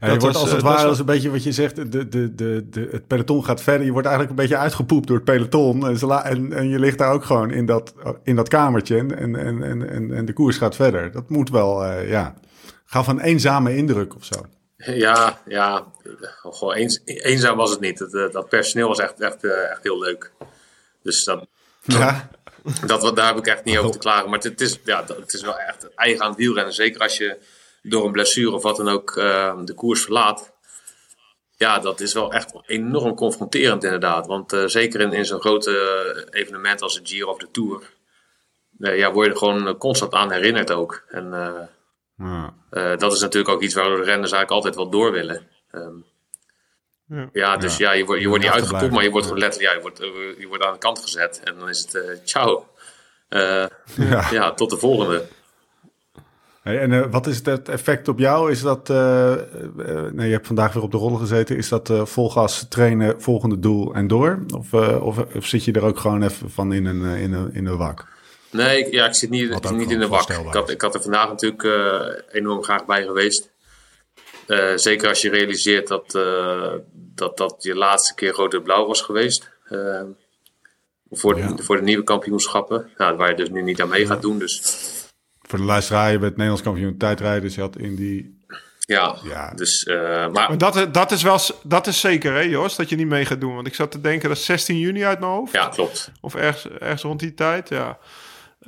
dat 0.00 0.08
wordt 0.08 0.22
was, 0.22 0.36
als 0.36 0.52
het 0.52 0.62
ware, 0.62 0.88
als 0.88 0.98
een 0.98 1.04
beetje 1.04 1.30
wat 1.30 1.42
je 1.42 1.52
zegt, 1.52 1.76
de, 1.76 2.08
de, 2.08 2.34
de, 2.34 2.68
de, 2.70 2.88
het 2.90 3.06
peloton 3.06 3.44
gaat 3.44 3.62
verder. 3.62 3.86
Je 3.86 3.92
wordt 3.92 4.06
eigenlijk 4.06 4.38
een 4.38 4.42
beetje 4.46 4.62
uitgepoept 4.62 5.06
door 5.06 5.16
het 5.16 5.24
peloton. 5.24 5.86
En, 5.88 6.24
en, 6.24 6.52
en 6.52 6.68
je 6.68 6.78
ligt 6.78 6.98
daar 6.98 7.12
ook 7.12 7.24
gewoon 7.24 7.50
in 7.50 7.66
dat, 7.66 7.94
in 8.22 8.36
dat 8.36 8.48
kamertje 8.48 8.98
en, 8.98 9.18
en, 9.18 9.36
en, 9.36 9.88
en, 9.90 10.14
en 10.14 10.24
de 10.24 10.32
koers 10.32 10.56
gaat 10.56 10.76
verder. 10.76 11.12
Dat 11.12 11.30
moet 11.30 11.50
wel, 11.50 11.84
uh, 11.84 12.10
ja, 12.10 12.34
gaf 12.84 13.06
een 13.06 13.20
eenzame 13.20 13.76
indruk 13.76 14.14
of 14.14 14.24
zo. 14.24 14.40
Ja, 14.76 15.38
ja, 15.46 15.84
gewoon 16.50 16.74
eens, 16.74 17.00
eenzaam 17.04 17.56
was 17.56 17.70
het 17.70 17.80
niet. 17.80 17.98
Dat, 17.98 18.32
dat 18.32 18.48
personeel 18.48 18.88
was 18.88 18.98
echt, 18.98 19.20
echt, 19.20 19.44
echt 19.44 19.82
heel 19.82 19.98
leuk. 19.98 20.32
Dus 21.02 21.24
dat... 21.24 21.46
Ja. 21.82 22.30
Dat, 22.86 23.16
daar 23.16 23.26
heb 23.26 23.36
ik 23.36 23.46
echt 23.46 23.64
niet 23.64 23.78
over 23.78 23.90
te 23.90 23.98
klagen. 23.98 24.30
Maar 24.30 24.38
het, 24.38 24.60
is, 24.60 24.78
ja, 24.84 25.04
het 25.06 25.34
is 25.34 25.42
wel 25.42 25.58
echt 25.58 25.94
eigen 25.94 26.22
aan 26.22 26.28
het 26.28 26.38
wielrennen. 26.38 26.74
Zeker 26.74 27.00
als 27.00 27.16
je 27.16 27.38
door 27.82 28.04
een 28.04 28.12
blessure 28.12 28.50
of 28.50 28.62
wat 28.62 28.76
dan 28.76 28.88
ook 28.88 29.16
uh, 29.16 29.58
de 29.64 29.74
koers 29.74 30.02
verlaat. 30.02 30.52
Ja, 31.56 31.78
dat 31.78 32.00
is 32.00 32.12
wel 32.12 32.32
echt 32.32 32.52
enorm 32.66 33.14
confronterend 33.14 33.84
inderdaad. 33.84 34.26
Want 34.26 34.52
uh, 34.52 34.66
zeker 34.66 35.00
in, 35.00 35.12
in 35.12 35.24
zo'n 35.24 35.40
grote 35.40 36.28
evenement 36.30 36.82
als 36.82 36.94
de 36.94 37.06
Giro 37.06 37.30
of 37.30 37.38
de 37.38 37.50
Tour. 37.50 37.82
Uh, 38.78 38.98
ja, 38.98 39.12
word 39.12 39.26
je 39.26 39.32
er 39.32 39.38
gewoon 39.38 39.76
constant 39.76 40.12
aan 40.12 40.30
herinnerd 40.30 40.70
ook. 40.70 41.04
En 41.08 41.30
ja. 42.16 42.96
dat 42.96 43.12
is 43.12 43.20
natuurlijk 43.20 43.54
ook 43.54 43.62
iets 43.62 43.74
waar 43.74 43.84
de 43.84 43.90
renners 43.90 44.32
eigenlijk 44.32 44.50
altijd 44.50 44.74
wel 44.74 44.90
door 44.90 45.12
willen. 45.12 45.48
Um, 45.72 46.04
ja, 47.10 47.28
ja 47.32 47.56
dus 47.56 47.76
ja, 47.76 47.92
je, 47.92 48.04
wordt, 48.04 48.22
je 48.22 48.28
wordt 48.28 48.44
niet 48.44 48.52
uitgepopt, 48.52 48.92
maar 48.92 49.02
je 49.02 49.10
wordt 49.10 49.26
gewoon 49.26 49.40
letterlijk, 49.40 49.72
ja, 49.72 49.76
je 49.76 49.82
wordt, 49.82 49.98
je 50.38 50.46
wordt 50.48 50.64
aan 50.64 50.72
de 50.72 50.78
kant 50.78 50.98
gezet. 50.98 51.40
En 51.44 51.54
dan 51.58 51.68
is 51.68 51.80
het 51.80 51.94
uh, 51.94 52.02
ciao. 52.24 52.66
Uh, 53.28 53.66
ja. 54.10 54.28
ja. 54.30 54.52
tot 54.52 54.70
de 54.70 54.76
volgende. 54.76 55.24
Hey, 56.62 56.78
en 56.78 56.92
uh, 56.92 57.06
wat 57.10 57.26
is 57.26 57.40
het 57.44 57.68
effect 57.68 58.08
op 58.08 58.18
jou? 58.18 58.50
Is 58.50 58.60
dat, 58.60 58.88
nee, 58.88 60.26
je 60.26 60.32
hebt 60.32 60.46
vandaag 60.46 60.72
weer 60.72 60.82
op 60.82 60.90
de 60.90 60.96
rollen 60.96 61.18
gezeten. 61.18 61.56
Is 61.56 61.68
dat 61.68 61.92
volgas 62.04 62.66
trainen, 62.68 63.22
volgende 63.22 63.58
doel 63.58 63.94
en 63.94 64.06
door? 64.06 64.44
Of, 64.56 64.72
of, 65.00 65.18
of, 65.34 65.46
zit 65.46 65.64
je 65.64 65.72
er 65.72 65.84
ook 65.84 65.98
gewoon 65.98 66.22
even 66.22 66.50
van 66.50 66.72
in 66.72 66.86
een, 66.86 67.04
in 67.04 67.32
een, 67.32 67.54
in 67.54 67.66
een 67.66 67.76
wak? 67.76 68.06
Nee, 68.50 68.78
ik, 68.78 68.92
ja, 68.92 69.06
ik 69.06 69.14
zit 69.14 69.30
niet, 69.30 69.70
niet 69.70 69.90
in 69.90 69.98
de 69.98 70.08
wak. 70.08 70.30
Ik 70.30 70.52
had, 70.52 70.70
ik 70.70 70.80
had 70.80 70.94
er 70.94 71.02
vandaag 71.02 71.28
natuurlijk 71.28 71.64
enorm 72.32 72.62
graag 72.62 72.84
bij 72.84 73.02
geweest. 73.02 73.50
Uh, 74.50 74.72
zeker 74.74 75.08
als 75.08 75.20
je 75.22 75.30
realiseert 75.30 75.88
dat, 75.88 76.14
uh, 76.14 76.72
dat 76.92 77.36
dat 77.36 77.56
je 77.58 77.74
laatste 77.74 78.14
keer 78.14 78.32
rode 78.32 78.62
blauw 78.62 78.86
was 78.86 79.02
geweest. 79.02 79.50
Uh, 79.68 80.02
voor, 81.10 81.34
de, 81.34 81.62
voor 81.62 81.76
de 81.76 81.82
nieuwe 81.82 82.04
kampioenschappen. 82.04 82.90
Nou, 82.96 83.16
waar 83.16 83.28
je 83.28 83.36
dus 83.36 83.50
nu 83.50 83.62
niet 83.62 83.80
aan 83.80 83.88
mee 83.88 84.06
gaat 84.06 84.22
doen. 84.22 84.38
Dus. 84.38 84.62
Voor 85.42 85.58
de 85.58 85.64
luisteraar, 85.64 86.12
je 86.12 86.18
bent 86.18 86.32
Nederlands 86.32 86.62
kampioen 86.62 86.96
tijdrijden. 86.96 87.42
Dus 87.42 87.54
je 87.54 87.60
had 87.60 87.76
in 87.76 87.96
die... 87.96 88.38
Ja, 88.78 89.16
ja. 89.22 89.52
dus... 89.54 89.84
maar, 89.84 90.30
maar 90.32 90.58
dat, 90.58 90.94
dat, 90.94 91.10
is 91.10 91.22
wel, 91.22 91.38
dat 91.62 91.86
is 91.86 92.00
zeker 92.00 92.32
hè 92.32 92.40
Jos, 92.40 92.76
dat 92.76 92.88
je 92.88 92.96
niet 92.96 93.06
mee 93.06 93.24
gaat 93.24 93.40
doen. 93.40 93.54
Want 93.54 93.66
ik 93.66 93.74
zat 93.74 93.90
te 93.90 94.00
denken, 94.00 94.28
dat 94.28 94.38
is 94.38 94.44
16 94.44 94.78
juni 94.78 95.04
uit 95.04 95.20
mijn 95.20 95.32
hoofd. 95.32 95.52
Ja, 95.52 95.68
klopt. 95.68 96.10
Of 96.20 96.34
ergens, 96.34 96.68
ergens 96.78 97.02
rond 97.02 97.20
die 97.20 97.34
tijd, 97.34 97.68
ja. 97.68 97.98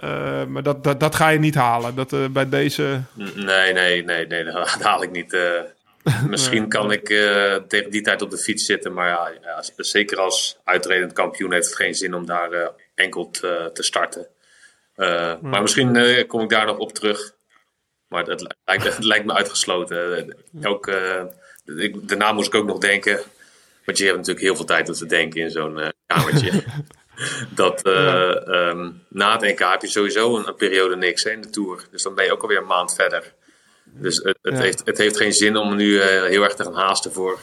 Uh, 0.00 0.44
maar 0.44 0.62
dat, 0.62 0.84
dat, 0.84 1.00
dat 1.00 1.14
ga 1.14 1.28
je 1.28 1.38
niet 1.38 1.54
halen. 1.54 1.94
Dat, 1.94 2.12
uh, 2.12 2.26
bij 2.28 2.48
deze. 2.48 3.02
Nee, 3.34 3.72
nee, 3.72 4.04
nee, 4.04 4.26
nee, 4.26 4.44
dat 4.52 4.82
haal 4.82 5.02
ik 5.02 5.10
niet. 5.10 5.32
Uh, 5.32 5.60
misschien 6.28 6.68
kan 6.68 6.92
ik 6.92 7.06
tegen 7.68 7.90
die 7.90 8.02
tijd 8.02 8.22
op 8.22 8.30
de 8.30 8.38
fiets 8.38 8.64
zitten. 8.64 8.92
Maar 8.92 9.08
ja, 9.08 9.32
ja, 9.42 9.62
zeker 9.76 10.18
als 10.18 10.58
uitredend 10.64 11.12
kampioen 11.12 11.52
heeft 11.52 11.66
het 11.66 11.76
geen 11.76 11.94
zin 11.94 12.14
om 12.14 12.26
daar 12.26 12.70
enkel 12.94 13.30
te, 13.30 13.70
te 13.72 13.82
starten. 13.82 14.26
Maar 15.40 15.62
misschien 15.62 16.26
kom 16.26 16.40
ik 16.40 16.48
daar 16.48 16.66
nog 16.66 16.78
op 16.78 16.92
terug. 16.92 17.32
Maar 18.08 18.24
dat 18.24 18.54
lijkt, 18.64 18.84
het 18.96 19.04
lijkt 19.04 19.24
me 19.24 19.34
uitgesloten. 19.34 20.34
ook, 20.62 20.86
ik, 21.64 22.08
daarna 22.08 22.32
moest 22.32 22.48
ik 22.48 22.54
ook 22.54 22.66
nog 22.66 22.78
denken. 22.78 23.20
Want 23.84 23.98
je 23.98 24.04
hebt 24.04 24.16
natuurlijk 24.16 24.44
heel 24.44 24.56
veel 24.56 24.64
tijd 24.64 24.88
om 24.88 24.94
te 24.94 25.06
denken 25.06 25.40
in 25.40 25.50
zo'n 25.50 25.92
kamertje. 26.06 26.62
dat 27.54 27.86
uh, 27.86 28.34
um, 28.46 29.02
na 29.08 29.32
het 29.32 29.40
NK 29.40 29.58
heb 29.58 29.80
je 29.80 29.88
sowieso 29.88 30.36
een, 30.36 30.48
een, 30.48 30.54
periode 30.54 30.96
niks 30.96 31.24
hè, 31.24 31.30
in 31.30 31.40
de 31.40 31.50
Tour. 31.50 31.86
Dus 31.90 32.02
dan 32.02 32.14
ben 32.14 32.24
je 32.24 32.32
ook 32.32 32.42
alweer 32.42 32.58
een 32.58 32.66
maand 32.66 32.94
verder. 32.94 33.34
Dus 33.84 34.16
het, 34.16 34.38
het, 34.42 34.58
heeft, 34.58 34.82
het 34.84 34.98
heeft 34.98 35.16
geen 35.16 35.32
zin 35.32 35.56
om 35.56 35.76
nu 35.76 35.86
uh, 35.86 36.04
heel 36.04 36.42
erg 36.42 36.54
te 36.54 36.62
gaan 36.62 36.74
haasten 36.74 37.12
voor, 37.12 37.38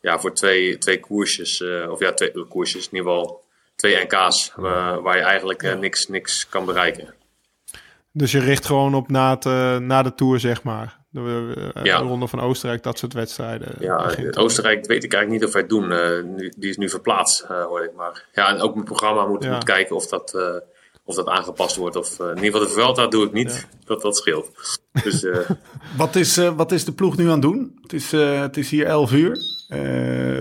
ja, 0.00 0.18
voor 0.18 0.34
twee, 0.34 0.78
twee 0.78 1.00
koersjes. 1.00 1.60
Uh, 1.60 1.90
of 1.90 2.00
ja, 2.00 2.12
twee 2.12 2.46
koersjes, 2.48 2.88
in 2.88 2.96
ieder 2.96 3.12
geval 3.12 3.44
twee 3.76 4.04
NK's. 4.04 4.52
waar 4.56 5.16
je 5.16 5.22
eigenlijk 5.22 5.78
niks, 5.78 6.08
niks 6.08 6.48
kan 6.48 6.64
bereiken. 6.64 7.14
Dus 8.12 8.32
je 8.32 8.40
richt 8.40 8.66
gewoon 8.66 8.94
op 8.94 9.08
na, 9.08 9.30
het, 9.30 9.44
na 9.82 10.02
de 10.02 10.14
Tour, 10.14 10.40
zeg 10.40 10.62
maar. 10.62 10.98
De, 11.10 11.54
uh, 11.76 11.84
ja. 11.84 11.98
Ronde 11.98 12.26
van 12.28 12.40
Oostenrijk, 12.40 12.82
dat 12.82 12.98
soort 12.98 13.12
wedstrijden. 13.12 13.74
Ja, 13.78 14.14
Oostenrijk 14.30 14.86
weet 14.86 15.04
ik 15.04 15.12
eigenlijk 15.12 15.30
niet 15.30 15.44
of 15.44 15.52
wij 15.52 15.62
het 15.62 15.70
doen. 15.70 15.90
Uh, 15.90 16.50
die 16.56 16.70
is 16.70 16.76
nu 16.76 16.88
verplaatst, 16.88 17.44
hoor 17.44 17.84
ik 17.84 17.94
maar. 17.94 18.24
Ja, 18.32 18.48
en 18.48 18.60
ook 18.60 18.74
mijn 18.74 18.84
programma 18.84 19.26
moet, 19.26 19.44
ja. 19.44 19.52
moet 19.52 19.64
kijken 19.64 19.96
of 19.96 20.06
dat, 20.06 20.32
of 21.08 21.14
dat 21.14 21.26
aangepast 21.26 21.76
wordt. 21.76 21.96
Of, 21.96 22.18
in 22.20 22.26
ieder 22.26 22.44
geval 22.44 22.60
de 22.60 22.68
Vuelta 22.68 23.06
doe 23.06 23.26
ik 23.26 23.32
niet. 23.32 23.66
Ja. 23.70 23.78
Dat, 23.84 24.02
dat 24.02 24.16
scheelt. 24.16 24.50
Dus, 25.02 25.26
wat, 25.96 26.16
is, 26.16 26.36
wat 26.36 26.72
is 26.72 26.84
de 26.84 26.92
ploeg 26.92 27.16
nu 27.16 27.24
aan 27.24 27.30
het 27.30 27.42
doen? 27.42 27.78
Het 27.82 27.92
is, 27.92 28.12
het 28.12 28.56
is 28.56 28.70
hier 28.70 28.86
11 28.86 29.12
uur. 29.12 29.38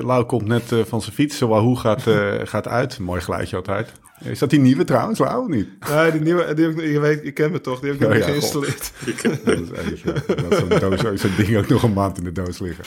Lau 0.03 0.25
komt 0.25 0.45
net 0.45 0.63
van 0.87 1.01
zijn 1.01 1.15
fiets. 1.15 1.39
Wahoo 1.39 1.75
gaat, 1.75 2.01
gaat 2.53 2.67
uit. 2.67 2.99
Mooi 2.99 3.21
geluidje 3.21 3.55
altijd. 3.55 3.91
Is 4.23 4.39
dat 4.39 4.49
die 4.49 4.59
nieuwe 4.59 4.83
trouwens, 4.83 5.19
Lau, 5.19 5.41
of 5.41 5.47
niet? 5.47 5.67
Nee, 5.89 6.11
die 6.11 6.21
nieuwe, 6.21 6.53
die 6.53 6.65
heb 6.65 6.77
ik, 6.77 6.91
je 6.91 6.99
weet, 6.99 7.25
ik 7.25 7.33
ken 7.33 7.51
me 7.51 7.61
toch, 7.61 7.79
die 7.79 7.91
heb 7.91 8.01
ik 8.01 8.07
oh, 8.07 8.13
niet 8.13 8.23
ja, 8.23 8.29
geïnstalleerd. 8.29 8.91
dat 9.45 9.59
is 9.59 9.71
eigenlijk, 9.71 11.01
zo'n 11.01 11.17
zo 11.17 11.27
ding 11.37 11.57
ook 11.57 11.67
nog 11.67 11.83
een 11.83 11.93
maand 11.93 12.17
in 12.17 12.23
de 12.23 12.31
doos 12.31 12.59
liggen. 12.59 12.83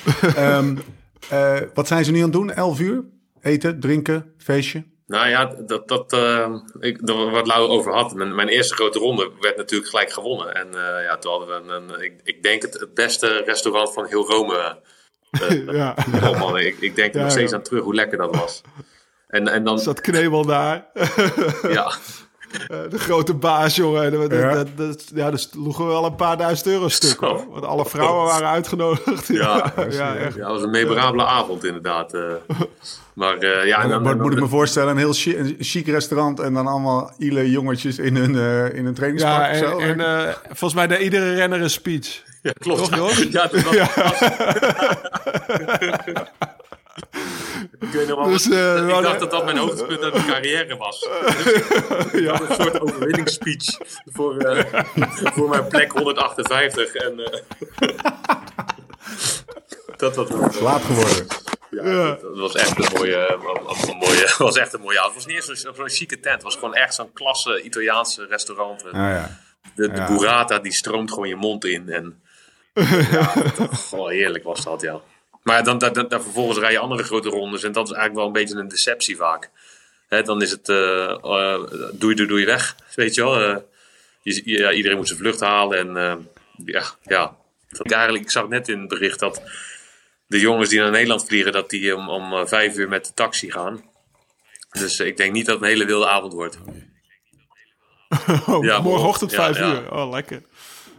um, 0.57 0.79
uh, 1.33 1.57
wat 1.75 1.87
zijn 1.87 2.05
ze 2.05 2.11
nu 2.11 2.17
aan 2.19 2.25
het 2.25 2.33
doen? 2.33 2.53
11 2.53 2.81
uur? 2.81 3.05
Eten, 3.41 3.81
drinken, 3.81 4.33
feestje? 4.39 4.85
Nou 5.11 5.29
ja, 5.29 5.55
dat, 5.67 5.89
dat, 5.89 6.13
uh, 6.13 6.55
ik, 6.81 6.99
wat 7.05 7.47
Lau 7.47 7.69
over 7.69 7.93
had. 7.93 8.15
Mijn, 8.15 8.35
mijn, 8.35 8.49
eerste 8.49 8.75
grote 8.75 8.99
ronde 8.99 9.31
werd 9.41 9.57
natuurlijk 9.57 9.91
gelijk 9.91 10.13
gewonnen. 10.13 10.55
En 10.55 10.67
uh, 10.67 11.05
ja, 11.05 11.17
toen 11.17 11.31
hadden 11.31 11.49
we 11.49 11.55
een, 11.55 11.91
een 11.91 12.03
ik, 12.03 12.21
ik, 12.25 12.43
denk 12.43 12.63
het, 12.63 12.81
het 12.81 12.95
beste 12.95 13.43
restaurant 13.47 13.93
van 13.93 14.07
heel 14.07 14.31
Rome. 14.31 14.79
ja. 15.73 15.97
Oh 16.23 16.39
man, 16.39 16.59
ik, 16.59 16.77
ik 16.81 16.97
denk 16.97 17.13
er 17.13 17.19
ja, 17.19 17.23
nog 17.23 17.33
steeds 17.33 17.53
aan 17.53 17.63
terug 17.63 17.83
hoe 17.83 17.95
lekker 17.95 18.19
dat 18.19 18.37
was. 18.37 18.61
En, 19.29 19.49
en 19.49 19.65
dan... 19.65 19.79
Zat 19.79 20.01
Knebel 20.01 20.47
daar. 20.47 20.87
ja. 21.69 21.93
De 22.91 22.99
grote 22.99 23.35
baas, 23.35 23.77
jongen. 23.77 24.13
Dat, 24.13 24.33
ja. 24.33 24.55
Dat, 24.55 24.77
dat, 24.77 25.11
ja, 25.15 25.31
dus 25.31 25.49
sloegen 25.51 25.87
wel 25.87 26.05
een 26.05 26.15
paar 26.15 26.37
duizend 26.37 26.69
euro 26.69 26.89
stuk. 26.89 27.21
Hoor. 27.21 27.47
Want 27.51 27.65
alle 27.65 27.87
vrouwen 27.87 28.25
waren 28.25 28.49
uitgenodigd. 28.49 29.27
Ja, 29.27 29.73
ja, 29.77 30.17
echt. 30.17 30.35
ja, 30.35 30.41
dat 30.41 30.51
was 30.51 30.63
een 30.63 30.71
memorabele 30.71 31.25
avond 31.25 31.65
inderdaad. 31.65 32.13
Maar 33.21 33.45
uh, 33.45 33.67
ja... 33.67 33.87
Dan, 33.87 34.03
maar, 34.03 34.17
moet 34.17 34.33
ik 34.33 34.41
me 34.41 34.49
voorstellen, 34.49 34.91
een 34.91 34.97
heel 34.97 35.13
chic, 35.13 35.39
een 35.39 35.57
chic, 35.59 35.87
restaurant... 35.87 36.41
en 36.41 36.55
dan 36.55 36.67
allemaal 36.67 37.15
ile 37.19 37.51
jongetjes 37.51 37.99
in 37.99 38.17
hun, 38.17 38.35
uh, 38.35 38.75
in 38.75 38.87
een 38.87 38.95
trainingspak 38.95 39.41
ja, 39.41 39.49
en, 39.49 39.59
zo. 39.59 39.79
en 39.79 40.35
volgens 40.45 40.75
mij 40.75 40.87
deed 40.87 41.01
iedere 41.01 41.35
renner 41.35 41.61
een 41.61 41.71
speech. 41.71 42.09
Ja, 42.43 42.53
klopt. 42.59 42.93
Toch? 42.93 43.17
Ja, 43.17 43.47
dat 43.47 43.63
was... 43.63 43.77
Ik, 47.81 47.89
weet 47.93 48.09
nog 48.09 48.19
wel, 48.19 48.29
dus, 48.29 48.47
uh, 48.47 48.89
ik 48.89 49.03
dacht 49.03 49.21
dat 49.21 49.31
dat 49.31 49.45
mijn 49.45 49.57
hoogtepunt 49.57 50.03
uit 50.03 50.13
mijn 50.13 50.27
carrière 50.27 50.77
was. 50.77 51.09
Dus 51.27 51.45
ja. 52.25 52.41
Een 52.41 52.55
soort 52.55 52.81
overwinningsspeech 52.81 53.79
voor, 54.05 54.43
uh, 54.43 54.65
voor 55.13 55.49
mijn 55.49 55.67
plek 55.69 55.93
158. 55.93 56.95
En, 56.95 57.19
uh, 57.19 57.27
dat 60.01 60.31
was 60.31 60.61
laat 60.61 60.83
geworden. 60.83 61.27
Ja. 61.71 62.09
Dat, 62.23 62.37
was 62.37 62.55
echt 62.55 62.79
een 62.79 62.99
mooie, 62.99 63.33
een, 63.89 63.97
mooie, 63.97 64.35
was 64.39 64.57
echt 64.57 64.73
een 64.73 64.81
mooie 64.81 64.99
avond. 64.99 65.15
Het 65.15 65.25
was 65.25 65.33
niet 65.35 65.49
eens 65.49 65.61
zo'n 65.61 65.75
zo 65.75 65.85
chique 65.87 66.21
tent. 66.21 66.35
Het 66.35 66.43
was 66.43 66.55
gewoon 66.55 66.75
echt 66.75 66.95
zo'n 66.95 67.13
klasse 67.13 67.63
Italiaanse 67.63 68.27
restaurant. 68.27 68.85
Ah, 68.85 68.93
ja. 68.93 69.39
De, 69.75 69.89
de 69.91 70.05
burrata 70.09 70.59
die 70.59 70.73
stroomt 70.73 71.11
gewoon 71.13 71.29
je 71.29 71.37
mond 71.37 71.65
in. 71.65 71.89
En 71.89 72.23
Ja, 73.11 73.33
dat- 73.57 73.75
goh, 73.75 74.09
heerlijk 74.09 74.45
was 74.45 74.65
dat, 74.65 74.81
ja. 74.81 75.01
Maar 75.43 75.65
dan, 75.65 75.79
dan, 75.79 75.93
dan, 75.93 76.09
dan 76.09 76.23
vervolgens 76.23 76.59
rij 76.59 76.73
je 76.73 76.79
andere 76.79 77.03
grote 77.03 77.29
rondes. 77.29 77.63
En 77.63 77.73
dat 77.73 77.85
is 77.89 77.95
eigenlijk 77.95 78.19
wel 78.19 78.27
een 78.27 78.45
beetje 78.47 78.61
een 78.61 78.69
deceptie 78.69 79.17
vaak. 79.17 79.51
Hè, 80.09 80.23
dan 80.23 80.43
is 80.43 80.51
het 80.51 80.69
eh 80.69 81.11
eh, 81.11 81.61
doei, 81.93 82.15
doei, 82.15 82.27
doei 82.29 82.45
weg. 82.45 82.77
Weet 82.95 83.15
je 83.15 83.23
wel. 83.23 83.41
eh, 83.41 83.57
je, 84.23 84.43
ja, 84.45 84.73
iedereen 84.73 84.97
moet 84.97 85.07
zijn 85.09 85.19
vlucht 85.19 85.41
halen. 85.41 85.79
En 85.79 85.97
eh, 85.97 86.15
ja, 86.65 86.83
ja. 87.03 87.37
Dat, 87.69 87.91
eigenlijk, 87.91 88.25
ik 88.25 88.31
zag 88.31 88.49
net 88.49 88.69
in 88.69 88.79
het 88.81 88.89
bericht 88.89 89.19
dat 89.19 89.43
de 90.31 90.41
jongens 90.41 90.69
die 90.69 90.79
naar 90.81 90.91
Nederland 90.91 91.25
vliegen... 91.27 91.53
dat 91.53 91.71
die 91.71 91.97
om, 91.97 92.09
om 92.09 92.33
eh, 92.33 92.47
vijf 92.47 92.77
uur 92.77 92.89
met 92.89 93.05
de 93.07 93.15
taxi 93.15 93.51
gaan. 93.51 93.85
Dus 94.71 94.99
eh, 94.99 95.07
ik 95.07 95.17
denk 95.17 95.33
niet 95.33 95.47
dat 95.47 95.55
het 95.55 95.65
een 95.65 95.71
hele 95.71 95.85
wilde 95.85 96.09
avond 96.09 96.33
wordt. 96.33 96.59
Oh, 98.47 98.65
Ja, 98.65 98.81
morgenochtend 98.81 99.31
ja, 99.31 99.37
vijf 99.37 99.59
ja. 99.59 99.73
uur. 99.73 99.93
Oh, 99.93 100.11
lekker. 100.11 100.43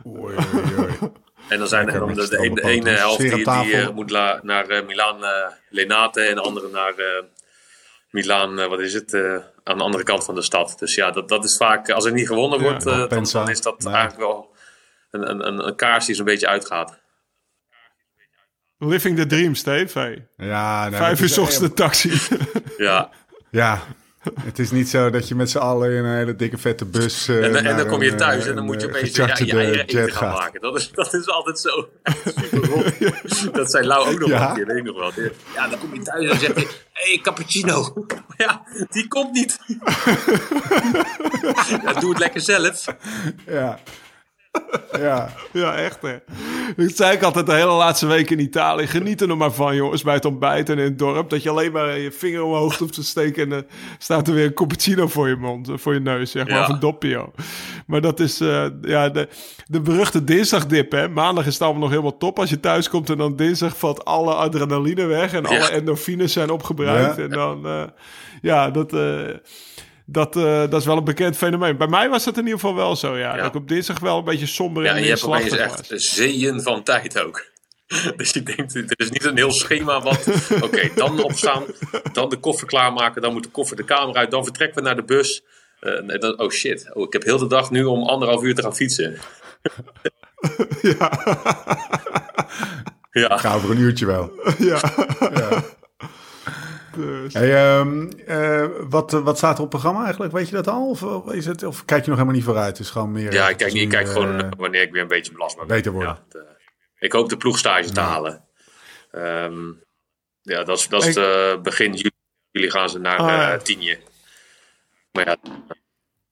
Oei, 0.07 0.36
oei, 0.55 0.75
oei. 0.79 1.11
En 1.49 1.57
dan 1.59 1.67
zijn 1.67 1.89
er 1.89 1.99
de, 1.99 1.99
de, 1.99 2.11
ene- 2.13 2.15
de 2.15 2.25
stoomboot. 2.25 2.63
ene 2.63 2.89
helft 2.89 3.19
die, 3.19 3.45
eh, 3.75 3.89
moet 3.89 4.09
la- 4.09 4.39
naar 4.43 4.69
eh, 4.69 4.86
Milaan 4.86 5.23
eh, 5.25 5.47
Lenate 5.69 6.21
en 6.21 6.36
de 6.36 6.41
andere 6.41 6.69
naar 6.69 6.93
eh 6.95 7.23
Milaan, 8.09 8.59
eh, 8.59 8.67
wat 8.67 8.79
is 8.79 8.93
het, 8.93 9.13
eh, 9.13 9.36
aan 9.63 9.77
de 9.77 9.84
andere 9.84 10.03
kant 10.03 10.23
van 10.25 10.36
de 10.36 10.41
stad. 10.41 10.75
Dus 10.79 10.95
ja, 10.95 11.11
dat, 11.11 11.29
dat 11.29 11.43
is 11.43 11.57
vaak, 11.57 11.89
als 11.89 12.05
er 12.05 12.11
niet 12.11 12.27
gewonnen 12.27 12.59
Ja, 12.59 12.63
wordt, 12.65 12.86
eh, 12.86 13.09
dan, 13.09 13.49
is 13.49 13.61
dat 13.61 13.75
Ja. 13.84 13.91
eigenlijk 13.93 14.17
wel 14.17 14.55
een, 15.11 15.29
een, 15.29 15.47
een, 15.47 15.67
een 15.67 15.75
kaars 15.75 16.05
die 16.05 16.15
zo'n 16.15 16.25
beetje 16.25 16.47
uitgaat. 16.47 16.99
Living 18.84 19.15
the 19.17 19.25
dream, 19.27 19.55
Steve. 19.55 19.99
Hey. 19.99 20.27
Ja, 20.38 20.82
nou, 20.89 20.95
Vijf 20.95 21.19
uur 21.19 21.25
is- 21.25 21.38
ochtends 21.38 21.59
de 21.59 21.73
taxi. 21.73 22.11
Ja, 22.77 23.09
Ja, 23.51 23.82
het 24.43 24.59
is 24.59 24.71
niet 24.71 24.89
zo 24.89 25.09
dat 25.09 25.27
je 25.27 25.36
met 25.36 25.49
z'n 25.49 25.57
allen 25.57 25.91
in 25.91 26.03
een 26.05 26.15
hele 26.17 26.36
dikke 26.36 26.57
vette 26.57 26.86
bus. 26.86 27.27
eh, 27.27 27.45
en, 27.45 27.53
dan- 27.53 27.65
en 27.65 27.77
dan 27.77 27.88
kom 27.88 28.01
je 28.03 28.11
een, 28.11 28.17
thuis 28.17 28.43
eh, 28.43 28.49
en 28.49 28.55
dan 28.55 28.65
moet 28.65 28.82
je 28.82 28.88
een, 28.88 28.95
opeens 28.95 29.17
eh, 29.17 29.25
weer 29.25 29.38
je, 29.38 29.45
je 29.45 29.57
eigen 29.61 29.79
eten 29.82 30.11
gaan 30.11 30.29
gaat. 30.29 30.38
maken. 30.39 30.61
Dat 30.61 30.75
is, 30.77 30.91
dat 31.01 31.13
is 31.13 31.27
altijd 31.29 31.59
zo 31.59 31.89
super. 32.49 33.51
Dat 33.59 33.71
zei 33.71 33.86
Lau 33.88 34.13
ook 34.13 34.19
nog 34.19 34.29
Ja. 34.29 34.39
wel 34.39 34.47
een 34.49 34.55
keer, 34.55 34.65
weet 34.65 34.77
ik 34.77 34.84
nog 34.84 34.97
wel. 34.99 35.11
Ja, 35.55 35.67
dan 35.67 35.79
kom 35.79 35.93
je 35.93 36.01
thuis 36.01 36.29
en 36.29 36.39
zegt 36.39 36.55
hij, 36.55 36.67
hé, 36.93 37.09
hey, 37.11 37.19
cappuccino. 37.23 38.05
Ja, 38.38 38.61
die 38.89 39.07
komt 39.07 39.32
niet. 39.34 39.59
ja, 41.86 41.93
doe 41.99 42.09
het 42.09 42.19
lekker 42.19 42.41
zelf. 42.41 42.86
Ja. 43.47 43.79
Ja. 44.99 45.30
Ja, 45.54 45.76
echt 45.76 46.02
hè. 46.02 46.18
Dat 46.76 46.95
zei 46.95 47.16
ik 47.16 47.24
altijd 47.24 47.45
de 47.45 47.54
hele 47.54 47.72
laatste 47.72 48.08
week 48.08 48.30
in 48.30 48.39
Italië. 48.39 48.88
Geniet 48.88 49.22
er 49.22 49.28
nog 49.28 49.38
maar 49.38 49.52
van, 49.52 49.76
jongens, 49.76 50.04
bij 50.04 50.14
het 50.14 50.26
ontbijt 50.26 50.70
en 50.70 50.78
in 50.78 50.84
het 50.84 50.99
dorp. 50.99 51.30
Dat 51.30 51.43
je 51.43 51.49
alleen 51.49 51.72
maar 51.72 51.97
je 51.97 52.12
vinger 52.12 52.43
omhoog 52.43 52.78
hoeft 52.78 52.93
te 52.93 53.04
steken... 53.04 53.43
en 53.43 53.49
dan 53.49 53.64
staat 53.97 54.28
er 54.28 54.34
weer 54.34 54.45
een 54.45 54.54
cappuccino 54.54 55.08
voor 55.08 55.28
je 55.28 55.36
mond, 55.36 55.70
eh, 55.70 55.78
voor 55.78 55.93
je 55.93 55.99
neus, 55.99 56.32
zeg 56.32 56.47
maar. 56.47 56.54
Ja. 56.56 56.62
Of 56.62 56.70
een 56.70 56.80
doppio. 56.80 57.32
Maar 57.86 58.02
dat 58.02 58.20
is 58.20 58.41
eh, 58.41 58.66
ja, 58.82 59.10
de, 59.10 59.28
de 59.68 59.82
beruchte 59.82 60.24
dinsdagdip, 60.24 60.91
hè. 60.91 61.08
Maandag 61.10 61.45
is 61.45 61.54
het 61.54 61.62
allemaal 61.62 61.82
nog 61.82 61.89
helemaal 61.89 62.18
top 62.18 62.39
als 62.39 62.49
je 62.49 62.60
thuis 62.60 62.89
komt... 62.89 63.10
en 63.10 63.18
dan 63.18 63.36
dinsdag 63.36 63.78
valt 63.78 64.06
alle 64.06 64.34
adrenaline 64.34 65.06
weg... 65.06 65.34
en 65.34 65.41
Ja. 65.43 65.47
alle 65.49 65.70
endorfines 65.72 66.34
zijn 66.34 66.49
opgebruikt. 66.49 67.16
Ja. 67.16 67.24
En 67.24 67.30
dan, 67.30 67.66
eh, 67.66 67.84
ja, 68.41 68.70
dat... 68.70 68.93
dat, 70.06 70.36
eh, 70.36 70.60
dat 70.60 70.74
is 70.74 70.86
wel 70.86 70.97
een 70.97 71.04
bekend 71.04 71.38
fenomeen. 71.38 71.78
Bij 71.78 71.88
mij 71.88 72.10
was 72.10 72.24
dat 72.24 72.38
in 72.38 72.43
ieder 72.43 72.60
geval 72.60 72.76
wel 72.76 72.95
zo, 72.95 73.18
ja. 73.18 73.36
Ja. 73.36 73.36
Dat 73.36 73.45
ik 73.45 73.56
op 73.56 73.68
dinsdag 73.68 73.99
wel 73.99 74.18
een 74.18 74.24
beetje 74.24 74.45
somber 74.45 74.84
Ja, 74.84 74.89
en 74.89 74.95
en 74.95 75.04
je 75.04 75.10
hebt 75.10 75.24
opeens 75.24 75.52
echt 75.58 75.91
zeeën 75.95 76.62
van 76.62 76.84
tijd 76.84 77.22
ook. 77.22 77.49
Dus 78.18 78.32
je 78.32 78.43
denkt, 78.43 78.76
er 78.76 78.93
is 78.95 79.10
niet 79.10 79.24
een 79.26 79.38
heel 79.38 79.52
schema 79.52 80.02
wat... 80.02 80.28
Oké, 80.66 80.89
dan 80.95 81.24
opstaan, 81.24 81.64
dan 82.14 82.30
de 82.30 82.38
koffer 82.38 82.68
klaarmaken, 82.68 83.22
dan 83.22 83.34
moet 83.34 83.43
de 83.43 83.49
koffer 83.49 83.78
de 83.78 83.84
kamer 83.84 84.16
uit, 84.16 84.32
dan 84.32 84.43
vertrekken 84.43 84.78
we 84.78 84.88
naar 84.88 84.95
de 84.95 85.04
bus. 85.04 85.43
Eh, 85.80 86.10
en 86.10 86.20
dan, 86.20 86.39
oh 86.39 86.49
shit, 86.49 86.89
oh, 86.93 87.04
ik 87.04 87.14
heb 87.14 87.24
heel 87.24 87.38
de 87.38 87.47
dag 87.47 87.72
nu 87.72 87.84
om 87.84 88.04
anderhalf 88.04 88.43
uur 88.43 88.56
te 88.56 88.62
gaan 88.62 88.76
fietsen. 88.76 89.18
Ja. 90.82 91.10
Ja, 93.12 93.38
Ga 93.38 93.56
over 93.56 93.72
een 93.72 93.78
uurtje 93.80 94.06
wel. 94.06 94.32
ja. 94.58 94.80
Dus. 96.96 97.34
Hey, 97.34 97.56
ehm, 97.78 98.10
eh, 98.28 98.66
wat, 98.89 99.12
wat 99.12 99.38
staat 99.38 99.58
er 99.58 99.64
op 99.64 99.72
het 99.72 99.82
programma 99.82 100.04
eigenlijk? 100.04 100.34
Weet 100.34 100.50
je 100.50 100.56
dat 100.56 100.68
al? 100.68 100.89
Of, 100.89 101.04
of 101.04 101.32
is 101.34 101.46
het, 101.46 101.64
of 101.64 101.86
kijk 101.86 102.02
je 102.04 102.10
nog 102.10 102.16
helemaal 102.20 102.38
niet 102.39 102.48
vooruit? 102.48 102.80
Is 102.80 102.89
gewoon 102.89 103.12
meer... 103.12 103.34
ja 103.34 103.50
ik 103.50 103.58
kijk, 103.58 103.74
is 103.74 103.82
ik 103.82 103.89
kijk 103.89 104.08
eh, 104.08 104.14
gewoon 104.14 104.42
eh, 104.44 104.50
wanneer 104.58 104.82
ik 104.82 104.92
weer 104.92 105.02
een 105.02 105.08
beetje 105.08 105.32
belastbaar 105.32 105.66
ben. 105.66 105.76
beter 105.76 105.92
worden. 105.92 106.10
Ja, 106.10 106.24
het, 106.26 106.36
eh, 106.36 106.52
ik 107.00 107.12
hoop 107.12 107.30
de 107.30 107.38
ploegstage 107.38 107.92
te 107.92 108.00
halen. 108.00 108.44
Ehm, 109.12 109.68
ja, 110.42 110.64
dat 110.64 110.78
is, 110.80 110.88
dat 110.88 111.06
is 111.06 111.16
Ik- 111.16 111.24
eh, 111.24 111.62
begin 111.62 111.94
juli. 111.94 112.12
Jullie 112.52 112.72
gaan 112.72 112.89
ze 112.89 113.00
naar 113.00 113.18
Ah, 113.18 113.28
ja. 113.28 113.54
eh 113.54 113.60
Tienje. 113.60 114.00
Maar 115.12 115.26
ja, 115.28 115.38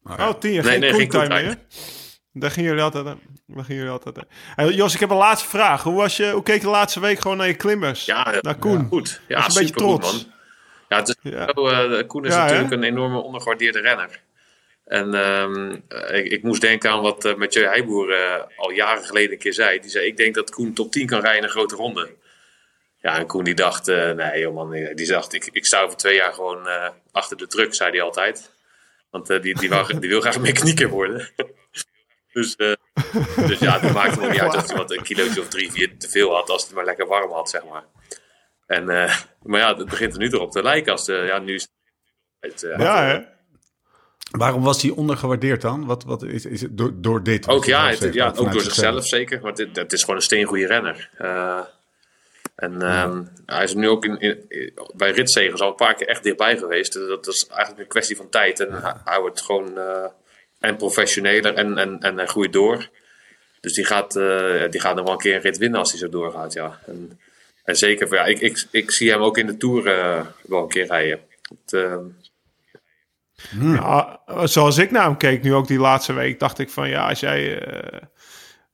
Oh, 0.03 0.29
tien 0.39 0.51
jaar 0.53 0.63
Nee, 0.63 0.71
geen 0.71 0.79
nee, 0.79 1.09
geen 1.11 1.27
meer. 1.27 1.57
Daar 2.33 2.51
gingen 2.51 2.69
jullie 2.69 2.83
altijd 2.85 3.05
aan. 3.05 3.19
Daar 3.47 3.63
gingen 3.63 3.75
jullie 3.77 3.91
altijd 3.91 4.17
aan. 4.17 4.25
Hey, 4.55 4.73
Jos, 4.73 4.93
ik 4.93 4.99
heb 4.99 5.09
een 5.09 5.17
laatste 5.17 5.49
vraag. 5.49 5.83
Hoe, 5.83 5.95
was 5.95 6.17
je, 6.17 6.31
hoe 6.31 6.43
keek 6.43 6.55
je 6.55 6.61
de 6.61 6.67
laatste 6.67 6.99
week 6.99 7.19
gewoon 7.19 7.37
naar 7.37 7.47
je 7.47 7.53
klimmers? 7.53 8.05
Ja, 8.05 8.33
naar 8.41 8.55
Koen. 8.55 8.87
Goed, 8.87 9.21
ja, 9.27 9.35
Was 9.43 9.55
een 9.55 9.61
beetje 9.61 9.75
trots. 9.77 10.11
man. 10.13 10.33
Ja, 10.89 10.97
het 10.97 11.07
is 11.07 11.15
Ja. 11.21 11.51
zo, 11.55 11.67
eh, 11.67 12.07
Koen 12.07 12.25
is 12.25 12.33
Ja, 12.33 12.41
natuurlijk 12.41 12.69
hè? 12.69 12.75
een 12.75 12.83
enorme 12.83 13.19
ondergewaardeerde 13.19 13.79
renner. 13.79 14.19
En 14.85 15.13
ehm, 15.13 15.75
eh, 15.87 16.17
ik, 16.17 16.31
ik 16.31 16.43
moest 16.43 16.61
denken 16.61 16.89
aan 16.91 17.01
wat 17.01 17.25
uh, 17.25 17.35
Mathieu 17.35 17.65
Heijboer 17.65 18.11
eh, 18.13 18.43
al 18.57 18.71
jaren 18.71 19.03
geleden 19.03 19.31
een 19.31 19.37
keer 19.37 19.53
zei. 19.53 19.79
Die 19.79 19.89
zei, 19.89 20.05
ik 20.05 20.17
denk 20.17 20.35
dat 20.35 20.49
Koen 20.49 20.73
top 20.73 20.91
10 20.91 21.07
kan 21.07 21.19
rijden 21.19 21.37
in 21.37 21.43
een 21.43 21.49
grote 21.49 21.75
ronde. 21.75 22.09
Ja, 23.01 23.17
en 23.17 23.25
Koen 23.27 23.43
die 23.43 23.53
dacht, 23.53 23.85
nee 23.87 24.39
joh 24.39 24.55
man, 24.55 24.71
die 24.71 25.07
dacht, 25.07 25.33
ik, 25.33 25.49
ik 25.51 25.65
sta 25.65 25.81
over 25.81 25.97
twee 25.97 26.15
jaar 26.15 26.33
gewoon 26.33 26.67
achter 27.11 27.37
de 27.37 27.47
truck, 27.47 27.73
zei 27.73 27.91
hij 27.91 28.01
altijd. 28.01 28.51
Want 29.09 29.29
eh, 29.29 29.41
die, 29.41 29.59
die, 29.59 29.69
wou, 29.69 29.99
die 29.99 30.09
wil 30.09 30.21
graag 30.21 30.39
mechanieker 30.49 30.89
worden. 30.89 31.29
dus, 32.33 32.55
eh, 32.55 32.73
dus 33.47 33.59
ja, 33.59 33.79
het 33.79 33.93
maakte 33.93 34.19
me 34.19 34.29
niet 34.29 34.39
uit 34.39 34.55
of 34.55 34.67
hij 34.67 34.77
wat 34.77 34.91
een 34.91 35.03
kilootje 35.03 35.41
of 35.41 35.47
drie, 35.47 35.71
vier 35.71 35.97
te 35.97 36.09
veel 36.09 36.35
had, 36.35 36.49
als 36.49 36.63
het 36.63 36.73
maar 36.73 36.85
lekker 36.85 37.07
warm 37.07 37.31
had, 37.31 37.49
zeg 37.49 37.65
maar. 37.65 37.83
En, 38.69 38.89
eh, 38.89 39.15
maar 39.43 39.59
ja, 39.59 39.75
het 39.75 39.89
begint 39.89 40.13
er 40.13 40.19
nu 40.19 40.27
erop 40.27 40.51
te 40.51 40.63
lijken 40.63 40.91
als 40.91 41.05
de, 41.05 41.13
ja, 41.13 41.39
nu 41.39 41.53
is 41.53 41.67
het... 42.39 42.63
eh, 42.63 42.77
Ja, 42.79 43.03
hè? 43.05 43.19
Waarom 44.31 44.63
was 44.63 44.81
hij 44.81 44.91
ondergewaardeerd 44.91 45.61
dan? 45.61 45.85
Wat, 45.85 46.03
wat 46.03 46.23
is, 46.23 46.45
is 46.45 46.61
het 46.61 46.77
door, 46.77 46.91
door 46.95 47.23
dit? 47.23 47.47
Ook 47.47 47.65
ja, 47.65 47.77
zelf 47.79 47.89
het- 47.89 47.99
zegt, 47.99 48.13
ja 48.13 48.33
ook 48.35 48.51
door 48.51 48.61
zichzelf 48.61 49.05
zeker. 49.07 49.39
Want 49.39 49.57
het, 49.57 49.75
het 49.75 49.93
is 49.93 49.99
gewoon 50.01 50.15
een 50.15 50.21
steengoede 50.21 50.65
renner. 50.67 51.09
Eh, 51.17 51.59
en 52.55 52.81
ehm, 52.81 53.23
hij 53.45 53.63
is 53.63 53.73
nu 53.73 53.89
ook 53.89 54.05
in, 54.05 54.19
in, 54.19 54.47
bij 54.95 55.11
ritzegers 55.11 55.61
al 55.61 55.69
een 55.69 55.75
paar 55.75 55.93
keer 55.95 56.07
echt 56.07 56.23
dichtbij 56.23 56.57
geweest. 56.57 56.93
Dus 56.93 57.07
Dat 57.07 57.27
is 57.27 57.47
eigenlijk 57.47 57.81
een 57.81 57.87
kwestie 57.87 58.15
van 58.15 58.29
tijd. 58.29 58.59
En 58.59 58.71
hij, 58.81 58.93
hij 59.05 59.19
wordt 59.19 59.41
gewoon 59.41 59.77
eh, 59.77 60.05
en 60.59 60.75
professioneler 60.75 61.53
en, 61.53 61.77
en, 61.77 61.99
en 61.99 62.17
hij 62.17 62.25
groeit 62.27 62.53
door. 62.53 62.89
Dus 63.61 63.73
die 63.73 63.85
gaat, 63.85 64.15
eh, 64.15 64.69
die 64.69 64.81
gaat 64.81 64.95
nog 64.95 65.03
wel 65.03 65.13
een 65.13 65.19
keer 65.19 65.35
een 65.35 65.41
rit 65.41 65.57
winnen 65.57 65.79
als 65.79 65.89
hij 65.91 65.99
zo 65.99 66.09
doorgaat. 66.09 66.53
Ja. 66.53 66.79
En, 66.85 67.19
en 67.69 67.75
zeker, 67.75 68.13
ja, 68.13 68.25
ik, 68.25 68.39
ik, 68.39 68.67
ik 68.71 68.91
zie 68.91 69.11
hem 69.11 69.21
ook 69.21 69.37
in 69.37 69.45
de 69.45 69.57
Tour 69.57 69.87
eh, 69.87 70.25
wel 70.41 70.61
een 70.61 70.67
keer 70.67 70.85
rijden. 70.87 71.19
Het, 71.41 71.73
ehm, 71.73 72.05
Ja, 73.61 74.19
zoals 74.43 74.77
ik 74.77 74.91
naar 74.91 75.03
hem 75.03 75.17
keek, 75.17 75.43
nu 75.43 75.53
ook 75.53 75.67
die 75.67 75.79
laatste 75.79 76.13
week, 76.13 76.39
dacht 76.39 76.59
ik 76.59 76.69
van 76.69 76.89
ja, 76.89 77.07
als 77.07 77.19
jij. 77.19 77.63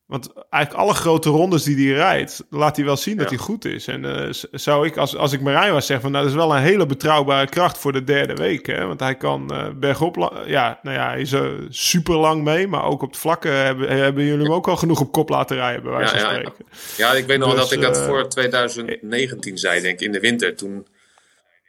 Eh, 0.08 0.12
want 0.12 0.34
eigenlijk 0.50 0.84
alle 0.84 0.94
grote 0.94 1.30
rondes 1.30 1.64
die 1.64 1.88
hij 1.88 1.96
rijdt, 1.96 2.44
laat 2.50 2.76
hij 2.76 2.86
wel 2.86 2.98
zien 2.98 3.18
dat 3.18 3.30
Ja. 3.30 3.36
hij 3.36 3.46
goed 3.46 3.66
is. 3.66 3.88
En 3.88 4.06
eh, 4.26 4.30
zou 4.52 4.86
ik, 4.88 4.98
als, 4.98 5.16
als 5.16 5.32
ik 5.34 5.42
Marijn 5.42 5.74
was, 5.74 5.86
zeggen 5.86 6.02
van 6.04 6.12
nou, 6.12 6.24
dat 6.24 6.34
is 6.34 6.40
wel 6.40 6.56
een 6.56 6.62
hele 6.62 6.86
betrouwbare 6.86 7.50
kracht 7.50 7.78
voor 7.78 7.92
de 7.92 8.04
derde 8.04 8.34
week. 8.36 8.66
Hè? 8.66 8.86
Want 8.86 9.00
hij 9.00 9.16
kan 9.16 9.52
eh, 9.54 9.68
bergop, 9.76 10.42
ja, 10.46 10.80
nou 10.82 10.96
ja, 10.98 11.10
hij 11.10 11.22
is 11.22 11.32
er 11.32 11.58
super 11.70 12.16
lang 12.16 12.44
mee, 12.44 12.68
maar 12.68 12.84
ook 12.86 13.02
op 13.02 13.10
het 13.10 13.20
vlakke 13.20 13.48
hebben, 13.48 13.98
hebben 13.98 14.24
jullie 14.24 14.44
hem 14.46 14.54
ook 14.54 14.68
al 14.68 14.76
genoeg 14.78 15.00
op 15.00 15.12
kop 15.12 15.30
laten 15.30 15.56
rijden, 15.56 15.84
bij 15.84 15.92
wijze 15.92 16.16
Ja, 16.16 16.22
van 16.22 16.30
ja, 16.30 16.36
spreken. 16.40 16.66
Ja, 16.98 17.12
ik 17.14 17.26
weet 17.26 17.38
nog 17.40 17.48
wel 17.48 17.58
Dus, 17.58 17.64
dat 17.70 17.74
ik 17.78 17.82
dat 17.82 17.98
eh, 17.98 18.06
voor 18.06 18.30
2019 18.30 19.58
zei, 19.58 19.82
denk 19.82 20.00
ik, 20.00 20.06
in 20.06 20.12
de 20.12 20.20
winter. 20.20 20.56
Toen, 20.56 20.88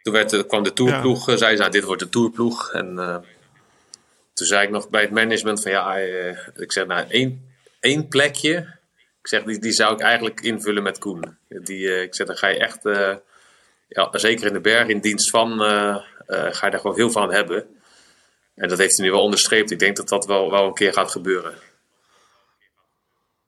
toen 0.03 0.13
werd, 0.13 0.33
er- 0.33 0.47
kwam 0.47 0.63
de 0.63 0.73
tourploeg, 0.73 1.29
eh, 1.29 1.37
zei 1.37 1.53
ze, 1.55 1.61
nou, 1.61 1.71
dit 1.73 1.85
wordt 1.85 2.03
de 2.03 2.09
tourploeg. 2.09 2.71
En 2.73 2.99
eh, 2.99 3.17
toen 4.35 4.47
zei 4.47 4.63
ik 4.65 4.71
nog 4.71 4.89
bij 4.89 5.01
het 5.03 5.11
management 5.11 5.63
van, 5.63 5.71
ja, 5.71 5.97
eh, 5.99 6.37
ik 6.57 6.73
zeg, 6.73 6.87
nou, 6.87 7.05
één, 7.09 7.45
één 7.81 8.09
plekje. 8.09 8.75
Ik 9.21 9.29
zeg, 9.33 9.43
die, 9.43 9.59
die 9.59 9.73
zou 9.73 9.95
ik 9.95 10.01
eigenlijk 10.01 10.41
invullen 10.41 10.83
met 10.83 10.99
Koen. 10.99 11.39
Die, 11.49 11.89
eh, 11.95 12.03
ik 12.03 12.15
zeg, 12.15 12.27
dan 12.27 12.37
ga 12.37 12.49
je 12.49 12.59
echt, 12.59 12.87
eh, 12.87 13.15
ja, 13.89 14.09
zeker 14.13 14.47
in 14.47 14.53
de 14.53 14.61
berg, 14.61 14.89
in 14.89 15.01
dienst 15.01 15.31
van, 15.31 15.63
eh, 15.63 15.97
eh, 16.27 16.55
ga 16.55 16.65
je 16.67 16.71
daar 16.71 16.81
gewoon 16.81 16.97
heel 16.97 17.11
veel 17.11 17.23
aan 17.23 17.33
hebben. 17.33 17.67
En 18.55 18.69
dat 18.69 18.79
heeft 18.79 18.97
hij 18.97 19.07
nu 19.07 19.13
wel 19.13 19.23
onderstreept. 19.23 19.71
Ik 19.71 19.79
denk 19.79 19.97
dat 19.97 20.09
dat 20.09 20.27
wel, 20.27 20.51
wel 20.51 20.67
een 20.67 20.75
keer 20.75 20.93
gaat 20.93 21.11
gebeuren. 21.11 21.55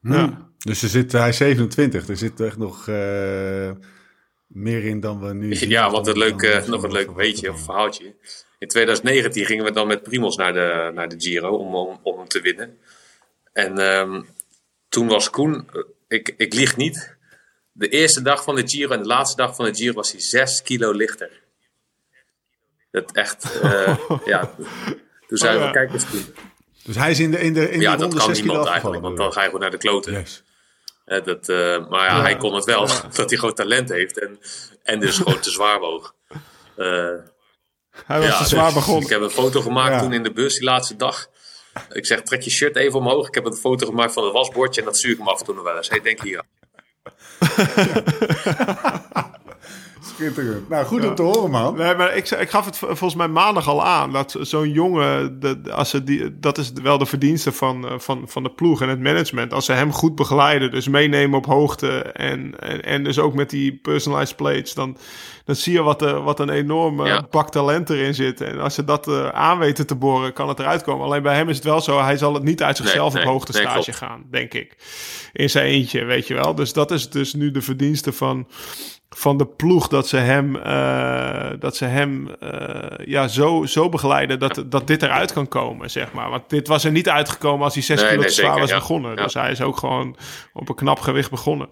Ja. 0.01 0.47
Dus 0.59 0.83
er 0.83 0.89
zit, 0.89 1.13
hij 1.13 1.29
is 1.29 1.37
27. 1.37 2.09
Er 2.09 2.17
zit 2.17 2.41
echt 2.41 2.57
nog 2.57 2.89
eh, 2.89 3.71
meer 4.47 4.85
in 4.85 5.01
dan 5.01 5.21
we 5.21 5.35
nu 5.35 5.55
zien. 5.55 5.69
Ja, 5.69 5.91
want 5.91 6.07
een 6.07 6.19
leuk, 6.19 6.41
Dan- 6.41 6.51
eh, 6.51 6.61
dan- 6.61 6.71
nog 6.71 6.83
een 6.83 6.93
leuk 6.93 7.11
weetje 7.11 7.51
of 7.51 7.61
verhaaltje. 7.65 8.15
In 8.59 8.69
2019 8.69 9.45
gingen 9.47 9.65
we 9.65 9.71
dan 9.73 9.87
met 9.87 10.03
Primos 10.03 10.37
naar 10.37 10.53
de, 10.53 10.91
naar 10.95 11.09
de 11.09 11.15
Giro 11.21 11.57
om, 11.57 11.75
om, 11.75 12.01
om 12.03 12.19
hem 12.19 12.29
te 12.29 12.41
winnen. 12.41 12.79
En 13.59 13.79
ehm, 13.79 14.23
toen 14.89 15.09
was 15.09 15.31
Koen, 15.31 15.69
eh, 15.73 15.83
ik, 16.09 16.35
ik 16.37 16.55
lieg 16.55 16.77
niet, 16.77 17.17
de 17.73 17.89
eerste 17.89 18.23
dag 18.23 18.43
van 18.43 18.55
de 18.55 18.69
Giro 18.69 18.93
en 18.93 19.01
de 19.03 19.07
laatste 19.07 19.37
dag 19.37 19.55
van 19.55 19.65
de 19.65 19.75
Giro 19.75 19.93
was 19.93 20.13
hij 20.13 20.21
6 20.21 20.63
kilo 20.63 20.93
lichter. 20.93 21.31
Dat 22.91 23.13
echt, 23.13 23.61
eh, 23.61 23.99
ja. 24.25 24.55
Toen 25.27 25.39
zeiden 25.39 25.63
Oh, 25.63 25.73
we, 25.73 25.79
ja. 25.79 25.85
kijk 25.85 25.93
eens 25.93 26.07
Koen. 26.11 26.35
Dus 26.85 26.97
hij 26.97 27.11
is 27.11 27.21
in 27.21 27.31
de, 27.31 27.39
in 27.39 27.55
de, 27.55 27.71
in 27.71 27.81
Ja, 27.81 27.97
dat 27.97 28.15
kan 28.15 28.27
6 28.27 28.37
kilo 28.41 28.47
niemand 28.47 28.69
eigenlijk, 28.69 29.03
want 29.03 29.17
dan 29.17 29.33
ga 29.33 29.41
je 29.41 29.47
gewoon 29.47 29.61
naar 29.61 29.71
de 29.71 29.79
kloten. 29.79 30.13
Yes. 30.13 30.43
Hè, 31.05 31.21
dat, 31.21 31.49
eh, 31.49 31.89
maar 31.89 32.05
ja, 32.05 32.21
hij 32.21 32.37
kon 32.37 32.55
het 32.55 32.65
wel, 32.65 32.87
dat 33.17 33.31
hij 33.31 33.39
gewoon 33.39 33.55
talent 33.55 33.89
heeft 33.89 34.19
en, 34.19 34.41
en 34.83 35.01
dus 35.01 35.17
gewoon 35.17 35.41
te 35.41 35.51
zwaar 35.51 35.81
woog. 35.81 36.15
Eh, 36.77 37.15
Hij 38.05 38.21
was 38.21 38.39
te 38.39 38.47
zwaar 38.49 38.65
dus 38.65 38.75
begonnen. 38.75 39.03
Ik 39.03 39.09
heb 39.11 39.21
een 39.21 39.31
foto 39.31 39.61
gemaakt 39.61 40.03
toen 40.03 40.13
in 40.13 40.23
de 40.23 40.33
bus 40.33 40.55
die 40.55 40.65
laatste 40.65 40.97
dag. 40.97 41.29
Ik 41.93 42.07
zeg, 42.07 42.23
trek 42.23 42.43
je 42.43 42.51
shirt 42.51 42.77
even 42.77 42.99
omhoog. 42.99 43.29
Ik 43.29 43.35
heb 43.35 43.45
een 43.45 43.55
foto 43.55 43.87
gemaakt 43.87 44.13
van 44.13 44.25
het 44.25 44.33
wasbordje 44.33 44.81
en 44.81 44.87
dat 44.87 44.97
stuur 44.97 45.11
ik 45.11 45.19
hem 45.19 45.29
af 45.29 45.39
en 45.39 45.45
toe 45.45 45.55
nog 45.55 45.65
wel 45.65 45.77
eens. 45.77 45.89
Hey, 45.89 46.01
denk 46.01 46.23
hier. 46.23 46.43
Schitterend. 50.19 50.69
Nou, 50.69 50.85
goed 50.87 51.07
om 51.07 51.15
te 51.15 51.23
horen, 51.23 51.51
man. 51.51 51.77
Nee, 51.77 51.95
maar 51.95 52.17
ik, 52.17 52.31
ik 52.31 52.51
gaf 52.51 52.65
het 52.65 52.79
volgens 52.79 53.15
mij 53.15 53.29
maandag 53.29 53.69
al 53.69 53.85
aan. 53.85 54.13
Dat 54.13 54.37
zo'n 54.41 54.71
jongen, 54.71 55.41
de- 55.41 55.61
als 55.73 55.91
ze 55.91 56.05
die, 56.05 56.39
dat 56.39 56.59
is 56.59 56.73
wel 56.83 56.99
de 56.99 57.07
verdienste 57.07 57.53
van, 57.53 57.89
eh, 57.89 57.99
van, 57.99 58.23
van 58.27 58.43
de 58.43 58.51
ploeg 58.51 58.83
en 58.83 58.89
het 58.89 59.01
management. 59.01 59.53
Als 59.53 59.65
ze 59.65 59.73
hem 59.73 59.93
goed 59.93 60.15
begeleiden, 60.15 60.71
dus 60.71 60.89
meenemen 60.89 61.39
op 61.39 61.47
hoogte. 61.47 61.89
En, 62.03 62.61
en, 62.61 62.83
en 62.85 63.05
dus 63.05 63.19
ook 63.19 63.35
met 63.35 63.51
die 63.51 63.77
personalized 63.83 64.37
plates. 64.37 64.75
Dan, 64.75 64.97
dan 65.45 65.55
zie 65.57 65.73
je 65.73 65.83
wat, 65.83 66.03
eh, 66.03 66.25
wat 66.25 66.41
een 66.41 66.51
enorme 66.51 67.07
Ja. 67.07 67.27
bak 67.31 67.51
talent 67.51 67.91
erin 67.91 68.15
zit. 68.15 68.41
En 68.41 68.61
als 68.61 68.75
ze 68.75 68.85
dat 68.85 69.09
eh, 69.09 69.29
aan 69.29 69.59
weten 69.59 69.87
te 69.87 69.95
boren, 69.95 70.33
kan 70.33 70.49
het 70.49 70.59
eruit 70.59 70.83
komen. 70.83 71.05
Alleen 71.05 71.23
bij 71.23 71.35
hem 71.37 71.49
is 71.49 71.57
het 71.57 71.65
wel 71.65 71.81
zo, 71.81 72.01
hij 72.03 72.17
zal 72.17 72.35
het 72.35 72.43
niet 72.43 72.63
uit 72.63 72.77
zichzelf 72.77 73.13
nee, 73.15 73.23
op 73.23 73.29
hoogte 73.29 73.53
nee, 73.53 73.61
stage 73.61 73.83
klopt. 73.83 73.99
gaan, 73.99 74.25
denk 74.31 74.55
ik. 74.55 74.77
In 75.33 75.51
zijn 75.51 75.67
eentje, 75.67 76.05
weet 76.05 76.27
je 76.27 76.35
wel. 76.35 76.55
Dus 76.55 76.73
dat 76.73 76.91
is 76.91 77.11
dus 77.11 77.35
nu 77.35 77.51
de 77.51 77.63
verdienste 77.63 78.13
van 78.13 78.47
van 79.19 79.37
de 79.37 79.47
ploeg 79.47 79.89
dat 79.89 80.09
ze 80.09 80.17
hem, 80.17 80.57
eh, 80.57 81.51
dat 81.59 81.77
ze 81.77 81.85
hem 81.85 82.29
eh, 82.41 83.07
ja, 83.07 83.29
zo, 83.29 83.65
zo 83.67 83.89
begeleiden 83.89 84.39
dat, 84.39 84.65
dat 84.67 84.87
dit 84.87 85.03
eruit 85.03 85.33
kan 85.33 85.49
komen, 85.49 85.91
zeg 85.91 86.13
maar. 86.13 86.31
Want 86.31 86.51
dit 86.51 86.69
was 86.69 86.85
er 86.85 86.91
niet 86.91 87.09
uitgekomen 87.09 87.65
als 87.65 87.75
hij 87.75 87.83
6 87.83 88.01
Nee, 88.01 88.09
kilo 88.09 88.21
nee, 88.21 88.29
te 88.31 88.35
zwaar 88.35 88.59
was 88.59 88.71
ja. 88.71 88.77
begonnen. 88.77 89.15
Ja. 89.17 89.23
Dus 89.23 89.35
hij 89.35 89.51
is 89.51 89.61
ook 89.61 89.77
gewoon 89.77 90.17
op 90.53 90.69
een 90.69 90.75
knap 90.75 90.99
gewicht 91.01 91.31
begonnen. 91.31 91.69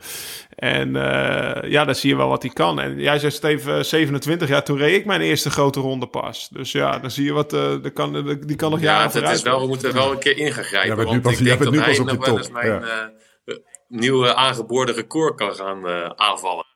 En 0.55 0.97
eh, 0.97 1.71
ja, 1.71 1.85
dan 1.85 1.95
zie 1.95 2.11
je 2.11 2.17
wel 2.17 2.29
wat 2.29 2.43
hij 2.43 2.51
kan. 2.53 2.81
En 2.81 2.99
jij 2.99 3.19
zei 3.19 3.33
Steve, 3.33 3.83
27 3.83 4.49
jaar, 4.49 4.65
toen 4.65 4.77
reed 4.79 4.95
ik 4.95 5.05
mijn 5.05 5.21
eerste 5.21 5.51
grote 5.51 5.81
ronde 5.81 6.07
pas. 6.07 6.49
Dus 6.53 6.73
ja, 6.73 6.99
dan 6.99 7.11
zie 7.11 7.25
je 7.25 7.33
wat, 7.33 7.53
eh 7.53 7.75
die, 7.83 7.91
kan, 7.91 8.39
die 8.47 8.57
kan 8.57 8.71
nog 8.71 8.81
Ja, 8.81 8.85
jaren 8.87 9.03
het, 9.03 9.13
het 9.13 9.23
vooruit. 9.23 9.37
is 9.39 9.43
wel, 9.43 9.61
we 9.61 9.67
moeten 9.67 9.89
er 9.89 9.95
wel 9.95 10.13
een 10.13 10.19
keer 10.19 10.37
in 10.39 10.53
gaan 10.53 10.65
grijpen. 10.65 10.87
Jij 10.89 10.97
bent 10.97 11.09
nu 11.09 11.13
want 11.13 11.23
pas- 11.23 11.39
ik 11.39 11.45
denk 11.45 11.59
bent 11.59 11.71
dat 11.71 11.73
nu 11.73 11.79
hij 11.79 11.89
pas 11.89 11.99
op 12.01 12.07
nog 12.07 12.15
je 12.15 12.21
wel 12.21 12.29
top, 12.29 12.39
eens 12.39 12.51
mijn 12.51 12.83
eh, 12.85 13.55
nieuwe 13.89 14.35
aangeboren 14.35 14.95
record 14.95 15.35
kan 15.37 15.55
gaan 15.55 15.89
eh, 15.89 16.11
aanvallen. 16.15 16.75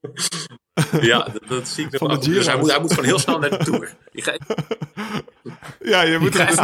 ja, 1.00 1.18
dat, 1.32 1.42
dat 1.48 1.68
zie 1.68 1.84
ik 1.84 1.90
nog 1.92 2.00
Van 2.00 2.08
de 2.20 2.26
wel. 2.26 2.34
Dus 2.34 2.46
hij 2.46 2.56
moet, 2.58 2.70
hij 2.70 2.80
moet 2.80 2.90
gewoon 2.90 3.04
heel 3.04 3.18
snel 3.18 3.38
naar 3.38 3.50
de 3.50 3.64
Tour. 3.64 3.96
Ga- 4.12 4.36
Ja, 5.80 6.02
je 6.02 6.18
moet. 6.18 6.36
Echt 6.36 6.58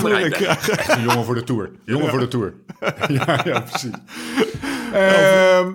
een 0.97 1.03
jongen 1.03 1.25
voor 1.25 1.35
de 1.35 1.45
Tour. 1.45 1.71
Jongen 1.85 2.09
voor 2.11 2.19
de 2.19 2.29
Tour. 2.29 2.55
ja, 3.09 3.41
ja, 3.45 3.61
precies. 3.61 3.91
Ehm, 4.93 5.73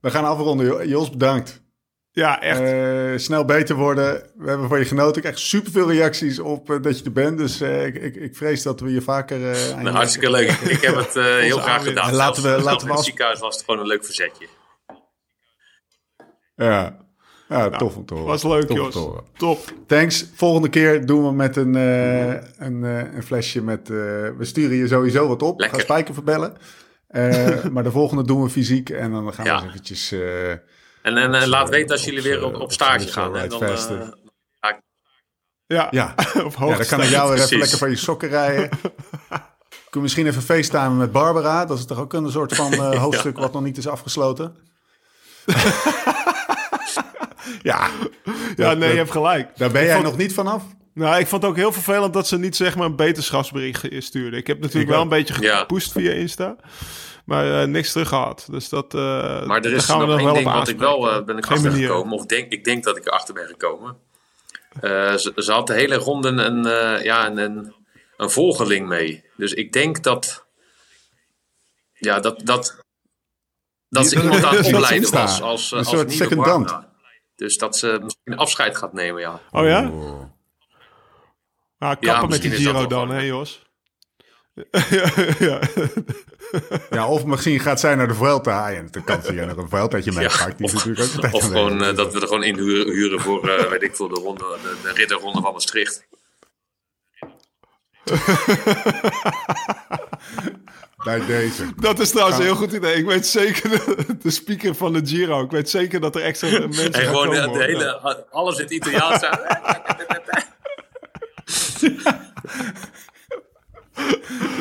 we 0.00 0.10
gaan 0.10 0.24
afronden. 0.24 0.66
Jo- 0.66 0.82
Jos, 0.84 1.10
bedankt. 1.10 1.62
Ja, 2.10 2.40
echt. 2.40 2.60
Eh, 2.60 3.18
snel 3.18 3.44
beter 3.44 3.76
worden. 3.76 4.22
We 4.36 4.48
hebben 4.48 4.68
van 4.68 4.78
je 4.78 4.84
genoten. 4.84 5.16
Ik 5.16 5.22
krijg 5.22 5.38
superveel 5.38 5.90
reacties 5.92 6.38
op 6.38 6.70
eh, 6.70 6.76
dat 6.82 6.98
je 6.98 7.04
er 7.04 7.12
bent. 7.12 7.38
Dus 7.38 7.60
eh, 7.60 7.86
ik, 7.86 7.94
ik, 7.94 8.14
ik 8.16 8.36
vrees 8.36 8.62
dat 8.62 8.80
we 8.80 8.92
je 8.92 9.00
vaker... 9.00 9.50
eh, 9.50 9.74
Nou, 9.74 9.88
hartstikke 9.96 10.30
leuk. 10.30 10.50
Ik 10.50 10.80
heb 10.82 10.94
het 10.96 11.16
eh, 11.16 11.24
heel 11.24 11.58
graag 11.58 11.84
gedaan. 11.84 12.08
En 12.08 12.14
laten 12.14 12.42
we- 12.42 12.62
laten 12.62 12.86
we 12.86 12.90
in 12.90 12.96
het 12.96 13.04
ziekenhuis 13.04 13.38
was 13.40 13.56
het 13.56 13.64
gewoon 13.64 13.80
een 13.80 13.86
leuk 13.86 14.04
verzetje. 14.04 14.46
Ja, 16.58 16.96
ja 17.48 17.70
tof 17.70 17.96
om 17.96 18.04
te 18.06 18.14
horen. 18.14 18.28
Was 18.28 18.42
leuk, 18.42 18.72
Jos. 18.72 18.96
Top. 19.36 19.72
Thanks. 19.86 20.26
Volgende 20.34 20.68
keer 20.68 21.06
doen 21.06 21.24
we 21.24 21.32
met 21.32 21.56
een, 21.56 21.74
eh, 21.76 22.30
een, 22.58 22.84
eh, 22.84 23.14
een 23.14 23.22
flesje 23.22 23.62
met... 23.62 23.80
eh, 23.90 23.96
we 24.36 24.36
sturen 24.40 24.76
je 24.76 24.88
sowieso 24.88 25.28
wat 25.28 25.42
op. 25.42 25.54
We 25.56 25.60
Lekker. 25.60 25.78
gaan 25.78 25.86
Spijker 25.88 26.14
verbellen. 26.14 26.56
Maar 27.72 27.82
de 27.82 27.90
volgende 27.90 28.24
doen 28.24 28.42
we 28.42 28.48
fysiek. 28.48 28.90
En 28.90 29.10
dan 29.12 29.34
gaan 29.34 29.44
we 29.44 29.50
Ja. 29.50 29.56
eens 29.56 29.64
eventjes... 29.68 30.12
En, 31.02 31.16
en, 31.16 31.34
en 31.34 31.48
laat 31.48 31.68
weten 31.68 31.90
als 31.90 32.04
jullie 32.04 32.22
weer 32.22 32.44
op, 32.44 32.54
op 32.60 32.72
stage 32.72 33.08
gaan. 33.08 33.34
hè. 33.34 33.42
Ride 33.42 33.58
Dan, 33.58 33.68
ga 34.60 34.80
Ja, 35.66 35.88
ja, 35.90 36.14
op 36.44 36.54
Ja, 36.58 36.76
dan 36.76 36.86
kan 36.86 37.02
ik 37.02 37.08
jou 37.08 37.34
weer 37.34 37.42
even 37.44 37.58
lekker 37.58 37.78
van 37.78 37.90
je 37.90 37.96
sokken 37.96 38.28
rijden. 38.28 38.68
Kun 39.90 40.00
je 40.00 40.00
misschien 40.00 40.26
even 40.26 40.42
facetimen 40.42 40.96
met 40.96 41.12
Barbara. 41.12 41.64
Dat 41.64 41.78
is 41.78 41.84
toch 41.84 41.98
ook 41.98 42.12
een 42.12 42.30
soort 42.30 42.54
van 42.54 42.74
hoofdstuk 42.96 43.38
wat 43.38 43.52
nog 43.52 43.62
niet 43.62 43.76
is 43.78 43.88
afgesloten? 43.88 44.56
Ja, 47.62 47.88
Ja, 48.56 48.74
nee, 48.74 48.90
je 48.90 48.96
hebt 48.96 49.10
gelijk. 49.10 49.56
daar 49.56 49.70
ben 49.70 49.84
jij 49.84 49.92
vond- 49.92 50.04
nog 50.04 50.16
niet 50.16 50.34
vanaf. 50.34 50.62
Nou, 50.94 51.18
ik 51.20 51.26
vond 51.26 51.42
het 51.42 51.50
ook 51.50 51.56
heel 51.56 51.72
vervelend 51.72 52.12
dat 52.12 52.28
ze 52.28 52.38
niet 52.38 52.56
zeg 52.56 52.76
maar 52.76 52.86
een 52.86 52.96
beterschapsbericht 52.96 53.86
stuurden. 53.98 54.38
Ik 54.38 54.46
heb 54.46 54.56
natuurlijk 54.56 54.84
Ik 54.84 54.90
wel 54.90 54.98
ook. 55.04 55.12
een 55.12 55.18
beetje 55.18 55.42
Ja. 55.42 55.58
gepusht 55.58 55.92
via 55.92 56.10
Insta. 56.12 56.56
Maar 57.24 57.60
eh, 57.62 57.66
niks 57.68 57.92
terug 57.92 58.08
gehad. 58.08 58.46
Dus 58.50 58.68
dat. 58.68 58.94
eh 58.94 59.00
Maar 59.46 59.60
er 59.64 59.72
is 59.72 59.84
gaan 59.84 59.98
we 60.00 60.06
nog 60.06 60.16
één 60.16 60.24
wel 60.24 60.34
ding 60.34 60.52
wat 60.52 60.68
ik 60.68 60.78
wel 60.78 61.10
eh, 61.10 61.24
ben 61.24 61.36
ik 61.38 61.46
Geen 61.46 61.56
manier. 61.56 61.70
achtergekomen. 61.72 62.12
Of 62.18 62.26
denk, 62.26 62.52
ik 62.52 62.64
denk 62.64 62.84
dat 62.84 62.96
ik 62.96 63.06
erachter 63.06 63.34
ben 63.34 63.46
gekomen. 63.46 63.96
Eh, 64.80 65.14
ze, 65.14 65.32
ze 65.36 65.52
had 65.52 65.66
de 65.66 65.72
hele 65.74 65.94
ronde 65.96 66.28
een, 66.28 66.66
eh, 66.66 67.04
ja, 67.04 67.26
een, 67.26 67.36
een, 67.38 67.74
een 68.16 68.30
volgeling 68.30 68.88
mee. 68.88 69.24
Dus 69.36 69.52
ik 69.52 69.72
denk 69.72 70.02
dat... 70.02 70.46
Ja, 71.92 72.20
dat... 72.20 72.40
dat 72.44 72.76
dat 73.88 74.06
ze 74.08 74.22
iemand 74.22 74.44
aan 74.44 74.56
het 74.56 74.66
opleiden 74.74 75.10
was 75.10 75.40
als, 75.42 75.70
Een 75.72 75.78
als 75.78 75.88
soort 75.88 76.08
nieuwe 76.08 76.24
secondant. 76.24 76.78
Dus 77.38 77.56
dat 77.56 77.76
ze 77.76 77.98
misschien 78.02 78.36
afscheid 78.36 78.76
gaat 78.76 78.92
nemen, 78.92 79.20
ja. 79.20 79.40
Oh 79.50 79.66
ja? 79.66 79.88
Oh. 79.88 80.22
Nou, 81.78 81.96
kappen 82.00 82.28
met 82.28 82.42
die 82.42 82.50
Giro 82.50 82.86
dan, 82.86 83.10
hè, 83.10 83.20
Jos? 83.20 83.66
ja, 85.38 85.60
Ja, 86.90 87.08
of 87.08 87.24
misschien 87.24 87.60
gaat 87.60 87.80
zij 87.80 87.94
naar 87.94 88.08
de 88.08 88.14
Vuelta. 88.14 88.72
En 88.72 88.88
dan 88.90 89.04
kan 89.04 89.22
ze 89.22 89.34
jij 89.34 89.46
nog 89.46 89.56
een 89.56 89.68
Vueltaatje 89.68 90.12
Ja. 90.12 90.18
Die 90.18 90.66
is 90.66 90.74
of- 90.74 90.84
natuurlijk 90.86 91.24
ook 91.26 91.32
Of 91.32 91.42
gewoon 91.44 91.82
eh, 91.84 91.94
dat 91.96 92.12
we 92.12 92.20
er 92.20 92.26
gewoon 92.26 92.42
in 92.42 92.58
huren, 92.58 93.20
voor, 93.20 93.48
eh, 93.48 93.70
weet 93.70 93.82
ik 93.82 93.96
veel, 93.96 94.08
de, 94.08 94.20
ronde, 94.20 94.58
de, 94.62 94.76
de 94.82 94.92
ridderronde 94.92 95.40
van 95.40 95.52
Maastricht. 95.52 96.07
Bij 101.04 101.26
deze. 101.26 101.64
dat 101.76 101.98
is 101.98 102.10
trouwens 102.10 102.38
een 102.38 102.44
heel 102.44 102.54
goed 102.54 102.72
idee. 102.72 102.94
Ik 102.94 103.06
weet 103.06 103.26
zeker, 103.26 103.70
de, 103.70 104.06
de 104.22 104.30
speaker 104.30 104.74
van 104.74 104.92
de 104.92 105.00
Giro, 105.04 105.42
ik 105.42 105.50
weet 105.50 105.70
zeker 105.70 106.00
dat 106.00 106.16
er 106.16 106.22
extra 106.22 106.48
mensen 106.58 106.84
En 106.84 106.92
gaan 106.92 107.04
gewoon 107.04 107.26
komen, 107.26 107.52
de, 107.52 107.64
hele, 107.64 108.26
alles 108.30 108.56
in 108.56 108.62
het 108.62 108.72
Italiaans. 108.72 109.28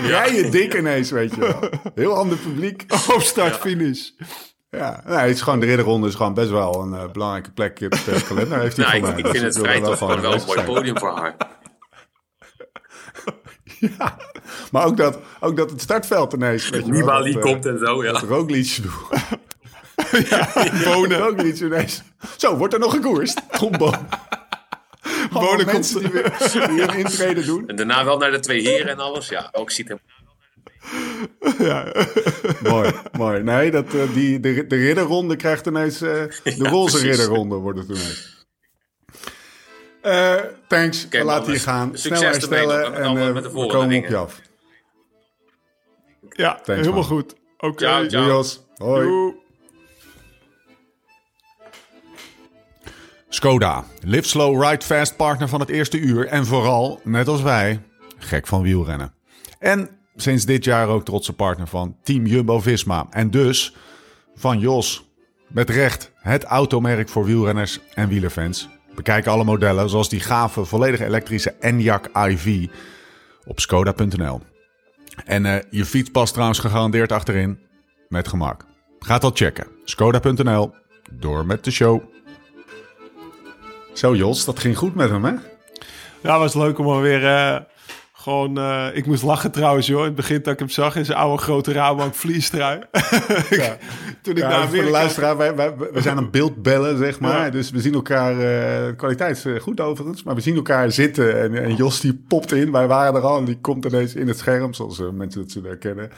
Rijden 0.02 0.52
dik 0.58 0.74
ineens, 0.74 1.12
weet 1.12 1.36
je 1.36 1.40
wel. 1.40 1.70
Heel 1.96 2.14
ander 2.14 2.38
publiek. 2.38 2.86
Op 3.14 3.22
start-finish. 3.22 4.10
Ja, 4.70 5.04
nee, 5.06 5.18
het 5.18 5.36
is 5.36 5.42
gewoon, 5.42 5.60
de 5.60 5.66
ridderronde 5.66 6.08
is 6.08 6.16
gewoon 6.16 6.34
best 6.34 6.50
wel 6.50 6.82
een 6.82 6.94
eh, 6.94 7.12
belangrijke 7.12 7.52
plek 7.52 7.80
in 7.80 7.90
de 7.90 8.24
kalender. 8.28 8.60
Heeft 8.60 8.78
hij 8.78 9.00
Nou, 9.00 9.00
voor 9.00 9.10
ik, 9.10 9.18
ik 9.18 9.24
Dus 9.24 9.32
vind 9.32 9.44
het 9.44 9.58
vrij 9.58 9.82
toch 9.82 9.98
gewoon 9.98 10.22
wel 10.22 10.34
een 10.34 10.46
mooi 10.46 10.62
podium 10.62 10.98
voor 10.98 11.18
haar. 11.18 11.36
Ja, 14.00 14.18
maar 14.72 14.86
ook 14.86 14.98
dat, 14.98 15.20
ook 15.40 15.58
dat 15.58 15.70
het 15.70 15.82
startveld 15.82 16.34
ineens... 16.34 16.70
weet 16.70 16.86
je 16.86 16.92
wel, 16.92 17.00
Nibali 17.00 17.34
dat, 17.34 17.44
eh, 17.44 17.52
komt 17.52 17.66
en 17.66 17.78
zo, 17.80 18.04
ja. 18.04 18.12
Dat 18.12 18.22
Roglic 18.24 18.80
doet. 18.82 18.94
Bonen. 20.84 21.18
Roglic 21.18 21.60
ineens. 21.60 22.02
Zo, 22.38 22.56
wordt 22.58 22.74
er 22.74 22.80
nog 22.80 22.92
gekoerst? 22.94 23.42
Allemaal 23.60 24.06
Bonen 25.32 25.66
mensen 25.66 26.02
komt- 26.02 26.14
die, 26.14 26.22
weer, 26.22 26.68
die 26.70 26.82
een 26.82 26.98
intrede 26.98 27.46
doen. 27.46 27.68
En 27.68 27.76
daarna 27.76 28.06
wel 28.06 28.18
naar 28.18 28.32
de 28.32 28.40
twee 28.40 28.62
heren 28.62 28.88
en 28.92 29.00
alles. 29.00 29.30
Ja, 29.30 29.50
ook 29.52 29.72
ziet 29.72 29.88
hem. 29.88 30.00
Mooi, 32.64 32.92
mooi. 33.18 33.44
Nee, 33.44 33.72
dat, 33.72 33.94
eh, 33.94 34.02
die, 34.14 34.40
de, 34.40 34.68
de 34.68 34.76
ridderronde 34.76 35.36
krijgt 35.36 35.66
ineens... 35.66 36.02
eh, 36.02 36.10
de 36.10 36.30
Ja, 36.44 36.70
roze 36.70 36.98
precies. 36.98 37.18
ridderronde 37.18 37.56
wordt 37.56 37.80
het 37.80 37.88
ineens. 37.90 38.37
Eh, 40.08 40.36
thanks, 40.68 41.08
laten 41.12 41.26
mannen. 41.26 41.52
je 41.52 41.60
gaan. 41.60 41.88
Succes 41.98 42.18
Snel 42.18 42.32
herstellen 42.32 42.94
en 42.94 43.34
met 43.34 43.44
de 43.44 43.50
we 43.50 43.68
komen 43.68 43.98
op 43.98 44.06
je 44.06 44.18
af. 44.18 44.42
Ja, 46.30 46.60
helemaal 46.64 46.94
man. 46.94 47.04
goed. 47.04 47.36
Oké. 47.58 47.84
Ciao, 47.84 48.08
ciao. 48.08 48.24
Doei, 48.24 48.36
Jos. 48.36 48.66
Hoi. 48.76 49.08
Doei. 49.08 49.34
Skoda, 53.30 53.86
live 54.02 54.28
slow, 54.28 54.64
ride 54.64 54.86
fast 54.86 55.16
partner 55.16 55.48
van 55.48 55.60
het 55.60 55.70
eerste 55.70 56.00
uur. 56.00 56.28
En 56.28 56.46
vooral, 56.46 57.00
net 57.04 57.28
als 57.28 57.42
wij, 57.42 57.82
gek 58.18 58.48
van 58.48 58.62
wielrennen. 58.62 59.14
En 59.60 59.90
sinds 60.16 60.46
dit 60.46 60.64
jaar 60.64 60.88
ook 60.88 61.06
trotse 61.06 61.34
partner 61.34 61.68
van 61.68 61.98
Team 62.04 62.26
Jumbo-Visma. 62.26 63.08
En 63.10 63.32
dus 63.32 63.76
van 64.36 64.60
Jos. 64.60 65.06
Met 65.48 65.70
recht 65.70 66.12
het 66.16 66.44
automerk 66.44 67.10
voor 67.10 67.26
wielrenners 67.26 67.80
en 67.94 68.08
wielerfans. 68.08 68.70
Bekijk 68.98 69.28
alle 69.28 69.44
modellen, 69.44 69.90
zoals 69.90 70.10
die 70.10 70.20
gave, 70.20 70.66
volledig 70.66 71.00
elektrische 71.00 71.56
Enyaq 71.60 72.28
iV 72.28 72.68
op 73.46 73.60
skoda.nl. 73.60 74.42
En 75.26 75.46
eh, 75.46 75.64
je 75.70 75.86
fiets 75.86 76.10
past 76.10 76.34
trouwens 76.34 76.60
gegarandeerd 76.60 77.12
achterin, 77.12 77.60
met 78.08 78.28
gemak. 78.28 78.66
Ga 79.00 79.18
dat 79.18 79.38
checken. 79.38 79.68
Skoda.nl. 79.84 80.74
Door 81.12 81.46
met 81.46 81.64
de 81.64 81.72
show. 81.72 82.02
Zo 83.94 84.16
Jos, 84.16 84.46
dat 84.46 84.60
ging 84.60 84.78
goed 84.78 84.96
met 84.96 85.10
hem 85.10 85.26
hè? 85.26 85.34
Ja, 86.22 86.40
was 86.40 86.54
leuk 86.54 86.78
om 86.78 86.88
er 86.88 87.02
weer 87.02 87.26
eh, 87.26 87.62
Gewoon, 88.28 88.58
eh, 88.58 88.88
ik 88.94 89.06
moest 89.06 89.24
lachen 89.24 89.52
trouwens, 89.52 89.88
joh. 89.88 90.00
In 90.00 90.06
het 90.06 90.16
begin 90.16 90.42
dat 90.42 90.54
ik 90.54 90.60
hem 90.60 90.70
zag 90.70 90.96
in 90.96 91.06
zijn 91.06 91.18
oude 91.18 91.42
grote 91.42 91.72
Rabobank 91.72 92.16
vliestrui. 92.16 92.80
Ja. 93.50 93.78
Toen 94.22 94.36
ik 94.36 94.42
Ja, 94.42 94.50
naar 94.50 94.68
voor 94.68 94.84
de 94.84 94.90
luisteraar, 94.90 95.38
wij, 95.38 95.56
wij, 95.56 95.74
wij 95.92 96.02
zijn 96.02 96.18
aan 96.18 96.32
beeldbellen, 96.32 96.98
zeg 96.98 97.20
maar. 97.20 97.52
Dus 97.52 97.72
we 97.72 97.82
zien 97.82 97.94
elkaar, 97.94 98.36
de 98.36 98.94
kwaliteit 98.98 99.38
is 99.38 99.46
eh, 99.46 99.60
goed 99.60 99.80
overigens, 99.80 100.24
maar 100.24 100.36
we 100.36 100.42
zien 100.42 100.56
elkaar 100.56 100.92
zitten. 100.92 101.42
En, 101.42 101.64
en 101.64 101.76
Jos 101.76 102.00
die 102.00 102.24
popt 102.28 102.52
in, 102.52 102.72
wij 102.72 102.88
waren 102.88 103.16
er 103.16 103.28
al 103.28 103.38
en 103.38 103.46
die 103.46 103.60
komt 103.62 103.86
ineens 103.86 104.16
in 104.16 104.28
het 104.28 104.38
scherm, 104.38 104.74
zoals 104.74 105.02
mensen 105.14 105.42
het 105.42 105.52
zullen 105.52 105.70
herkennen. 105.70 106.10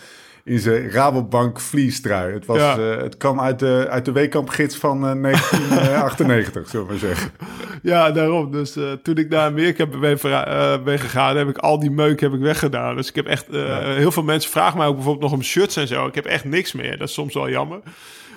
In 0.50 0.60
zijn 0.60 0.90
Rabobank 0.92 1.60
vliestrui. 1.60 2.34
Het, 2.34 2.46
was, 2.46 2.58
Ja. 2.58 2.78
eh, 2.78 2.98
het 3.02 3.18
kwam 3.18 3.40
uit 3.42 3.60
de, 3.60 3.88
uit 3.90 4.06
de 4.06 4.12
weekkampgids 4.12 4.76
van 4.76 5.08
eh, 5.08 5.22
1998, 5.22 6.70
zullen 6.70 6.86
we 6.86 6.92
maar 6.92 7.02
zeggen. 7.02 7.32
Ja, 7.82 8.12
daarom. 8.12 8.52
Dus 8.52 8.76
eh, 8.76 8.92
toen 9.04 9.16
ik 9.18 9.30
naar 9.30 9.46
Amerika 9.46 9.86
ben, 9.88 10.20
eh, 10.20 10.84
ben 10.84 11.00
gegaan, 11.00 11.38
heb 11.38 11.48
ik 11.50 11.58
al 11.58 11.80
die 11.80 11.92
meuk 11.92 12.20
heb 12.20 12.34
ik 12.34 12.40
weggedaan. 12.40 12.96
Dus 12.96 13.08
ik 13.10 13.16
heb 13.16 13.26
echt... 13.26 13.50
eh, 13.50 13.80
Heel 13.96 14.12
veel 14.12 14.24
mensen 14.24 14.52
vragen 14.52 14.78
mij 14.78 14.88
ook 14.88 14.96
bijvoorbeeld 14.96 15.24
nog 15.32 15.40
om 15.40 15.44
shirts 15.44 15.76
en 15.76 15.88
zo. 15.88 16.08
Ik 16.08 16.16
heb 16.16 16.26
echt 16.26 16.46
niks 16.46 16.74
meer. 16.74 16.98
Dat 16.98 17.08
is 17.08 17.14
soms 17.14 17.34
wel 17.34 17.50
jammer. 17.50 17.80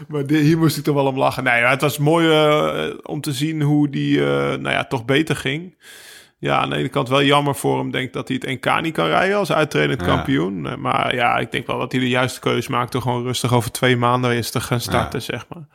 Maar 0.09 0.27
di- 0.27 0.41
hier 0.41 0.59
moest 0.59 0.77
ik 0.77 0.85
toch 0.85 0.95
wel 0.95 1.07
om 1.07 1.19
lachen. 1.19 1.45
Nee, 1.45 1.61
ja, 1.61 1.71
het 1.71 1.81
was 1.81 1.99
mooi 1.99 2.29
eh, 2.31 2.85
om 3.03 3.21
te 3.21 3.33
zien 3.33 3.63
hoe 3.63 3.89
die 3.89 4.19
eh, 4.21 4.27
nou 4.37 4.71
ja, 4.71 4.85
toch 4.85 5.05
beter 5.05 5.37
ging. 5.37 5.75
Ja, 6.43 6.59
aan 6.59 6.71
de 6.71 6.77
ene 6.77 6.89
kant 6.89 7.09
wel 7.09 7.23
jammer 7.23 7.55
voor 7.55 7.79
hem. 7.79 7.91
Denk 7.91 8.13
dat 8.13 8.29
hij 8.29 8.41
het 8.43 8.65
NK 8.65 8.81
niet 8.81 8.95
kan 8.95 9.07
rijden 9.07 9.37
als 9.37 9.53
uitredend 9.53 10.01
Ja. 10.01 10.07
kampioen. 10.07 10.67
Eh, 10.67 10.77
Maar 10.77 11.15
ja, 11.15 11.37
ik 11.39 11.53
denk 11.53 11.67
wel 11.67 11.79
dat 11.79 11.93
hij 11.93 12.01
de 12.01 12.09
juiste 12.09 12.41
keuze 12.41 12.71
maakt... 12.71 12.93
door 12.93 13.03
gewoon 13.03 13.23
rustig 13.23 13.53
over 13.55 13.71
twee 13.73 13.97
maanden 13.97 14.31
eens 14.31 14.51
te 14.51 14.61
gaan 14.61 14.81
starten, 14.81 15.23
zeg 15.23 15.47
maar. 15.49 15.67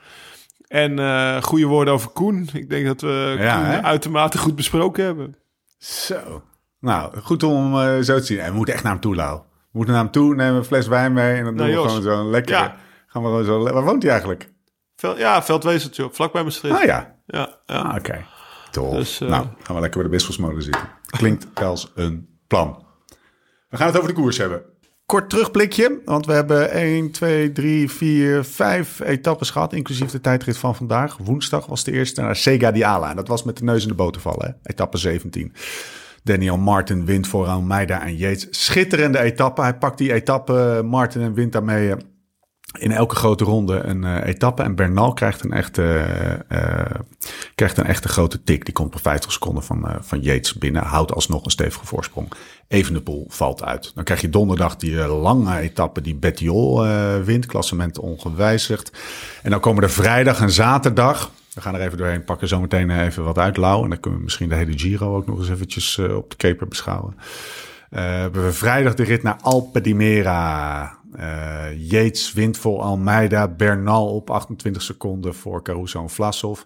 En 0.67 0.99
eh, 0.99 1.41
goede 1.41 1.65
woorden 1.65 1.93
over 1.93 2.09
Koen. 2.09 2.49
Ik 2.53 2.69
denk 2.69 2.85
dat 2.85 3.01
we 3.01 3.35
Ja, 3.39 3.55
Koen 3.55 3.65
hè? 3.65 3.81
uitermate 3.83 4.37
goed 4.37 4.55
besproken 4.55 5.05
hebben. 5.05 5.35
Zo. 5.77 6.43
Nou, 6.79 7.17
goed 7.21 7.43
om 7.43 7.73
eh, 7.79 7.97
zo 7.99 8.17
te 8.17 8.23
zien. 8.25 8.39
En 8.39 8.49
we 8.51 8.55
moeten 8.55 8.73
echt 8.73 8.83
naar 8.83 8.91
hem 8.91 9.01
toe, 9.01 9.15
Lau. 9.15 9.37
We 9.39 9.43
moeten 9.71 9.93
naar 9.93 10.03
hem 10.03 10.11
toe, 10.11 10.35
nemen 10.35 10.55
een 10.55 10.63
fles 10.65 10.87
wijn 10.87 11.13
mee 11.13 11.37
en 11.37 11.43
dan 11.43 11.57
doen 11.57 11.67
Nou, 11.67 11.69
we 11.69 11.75
Jos. 11.75 11.87
gewoon 11.95 12.17
zo'n 12.17 12.29
lekker. 12.29 12.55
Gaan 13.07 13.21
we 13.21 13.27
gewoon 13.27 13.45
zo. 13.45 13.63
Waar 13.63 13.83
woont 13.83 14.01
hij 14.01 14.11
eigenlijk? 14.11 14.49
Vel, 14.95 15.17
ja, 15.17 15.43
Veldwezeltje, 15.43 16.03
op, 16.05 16.15
vlak 16.15 16.31
bij 16.31 16.43
Maastricht. 16.43 16.75
Ah 16.79 16.83
ja. 16.83 17.15
Ja, 17.25 17.57
ja. 17.65 17.75
Ah, 17.75 17.95
oké. 17.95 18.25
Dus, 18.71 19.21
eh, 19.21 19.29
Nou, 19.29 19.45
gaan 19.63 19.75
we 19.75 19.81
lekker 19.81 19.99
bij 19.99 20.09
de 20.09 20.15
bisschopsmolen 20.15 20.63
zitten. 20.63 20.89
Klinkt 21.05 21.47
als 21.53 21.91
een 21.95 22.27
plan. 22.47 22.85
We 23.69 23.77
gaan 23.77 23.87
het 23.87 23.97
over 23.97 24.09
de 24.09 24.15
koers 24.21 24.37
hebben. 24.37 24.61
Kort 25.05 25.29
terugblikje, 25.29 26.01
want 26.05 26.25
we 26.25 26.33
hebben 26.33 26.75
1, 26.77 27.11
2, 27.11 27.51
3, 27.51 27.91
4, 27.91 28.43
5 28.43 28.99
etappes 28.99 29.49
gehad, 29.49 29.73
inclusief 29.73 30.11
de 30.11 30.21
tijdrit 30.21 30.57
van 30.57 30.75
vandaag. 30.75 31.17
Woensdag 31.17 31.65
was 31.65 31.83
de 31.83 31.91
eerste 31.91 32.21
naar 32.21 32.35
Sega 32.35 32.71
di 32.71 32.83
Ala. 32.83 33.09
En 33.09 33.15
dat 33.15 33.27
was 33.27 33.43
met 33.43 33.57
de 33.57 33.63
neus 33.63 33.81
in 33.81 33.87
de 33.87 33.93
boter 33.93 34.21
vallen, 34.21 34.45
hè? 34.45 34.69
etappe 34.71 34.97
17. 34.97 35.53
Daniel 36.23 36.57
Martin 36.57 37.05
wint 37.05 37.27
voor 37.27 37.45
Almeida 37.47 38.01
en 38.01 38.15
Yates. 38.15 38.47
Schitterende 38.49 39.19
etappe. 39.19 39.61
Hij 39.61 39.77
pakt 39.77 39.97
die 39.97 40.13
etappe, 40.13 40.81
Martin, 40.85 41.21
en 41.21 41.33
wint 41.33 41.51
daarmee 41.51 41.91
eh, 41.91 41.97
in 42.71 42.91
elke 42.91 43.15
grote 43.15 43.43
ronde 43.43 43.79
een 43.83 44.03
eh, 44.03 44.27
etappe. 44.27 44.63
En 44.63 44.75
Bernal 44.75 45.13
krijgt 45.13 45.43
een 45.43 45.53
echte, 45.53 45.83
eh, 46.47 46.81
eh, 46.81 46.99
krijgt 47.55 47.77
een 47.77 47.85
echte 47.85 48.07
grote 48.07 48.43
tik. 48.43 48.65
Die 48.65 48.73
komt 48.73 48.95
op 48.95 49.01
50 49.01 49.31
seconden 49.31 49.63
van, 49.63 49.87
eh, 49.87 49.95
van 49.99 50.21
Yates 50.21 50.53
binnen. 50.53 50.83
Houdt 50.83 51.13
alsnog 51.13 51.45
een 51.45 51.51
stevige 51.51 51.85
voorsprong. 51.85 52.31
Evenepoel 52.67 53.25
valt 53.29 53.63
uit. 53.63 53.91
Dan 53.95 54.03
krijg 54.03 54.21
je 54.21 54.29
donderdag 54.29 54.75
die 54.75 54.95
lange 54.95 55.59
etappe 55.59 56.01
die 56.01 56.15
Bettiol 56.15 56.85
wint. 57.23 57.45
Klassement 57.45 57.99
ongewijzigd. 57.99 58.91
En 59.43 59.51
dan 59.51 59.59
komen 59.59 59.83
er 59.83 59.89
vrijdag 59.89 60.41
en 60.41 60.51
zaterdag. 60.51 61.31
We 61.53 61.61
gaan 61.61 61.75
er 61.75 61.81
even 61.81 61.97
doorheen, 61.97 62.23
pakken 62.23 62.47
zo 62.47 62.59
meteen 62.59 62.89
even 62.89 63.23
wat 63.23 63.37
uit, 63.37 63.57
Lau. 63.57 63.83
En 63.83 63.89
dan 63.89 63.99
kunnen 63.99 64.19
we 64.19 64.25
misschien 64.25 64.49
de 64.49 64.55
hele 64.55 64.77
Giro 64.77 65.15
ook 65.15 65.27
nog 65.27 65.39
eens 65.39 65.49
eventjes 65.49 65.99
op 65.99 66.29
de 66.29 66.35
keper 66.35 66.67
beschouwen. 66.67 67.15
Eh, 67.89 68.03
hebben 68.03 68.43
we 68.43 68.53
vrijdag 68.53 68.93
de 68.93 69.03
rit 69.03 69.23
naar 69.23 69.37
Alpe 69.41 69.81
di 69.81 69.95
Mera. 69.95 70.81
Eh 70.81 70.96
Yates 71.77 72.33
wint 72.33 72.57
voor 72.57 72.81
Almeida. 72.81 73.47
Bernal 73.47 74.15
op 74.15 74.29
28 74.29 74.81
seconden 74.81 75.35
voor 75.35 75.63
Caruso 75.63 76.01
en 76.01 76.09
Vlasov. 76.09 76.61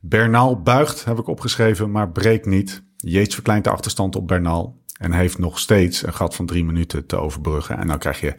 Bernal 0.00 0.62
buigt, 0.62 1.04
heb 1.04 1.18
ik 1.18 1.26
opgeschreven, 1.26 1.90
maar 1.90 2.10
breekt 2.10 2.46
niet. 2.46 2.82
Yates 2.96 3.34
verkleint 3.34 3.64
de 3.64 3.70
achterstand 3.70 4.16
op 4.16 4.28
Bernal. 4.28 4.84
En 4.98 5.12
heeft 5.12 5.38
nog 5.38 5.58
steeds 5.58 6.06
een 6.06 6.14
gat 6.14 6.34
van 6.34 6.46
drie 6.46 6.64
minuten 6.64 7.06
te 7.06 7.16
overbruggen. 7.16 7.78
En 7.78 7.86
dan 7.86 7.98
krijg 7.98 8.20
je 8.20 8.34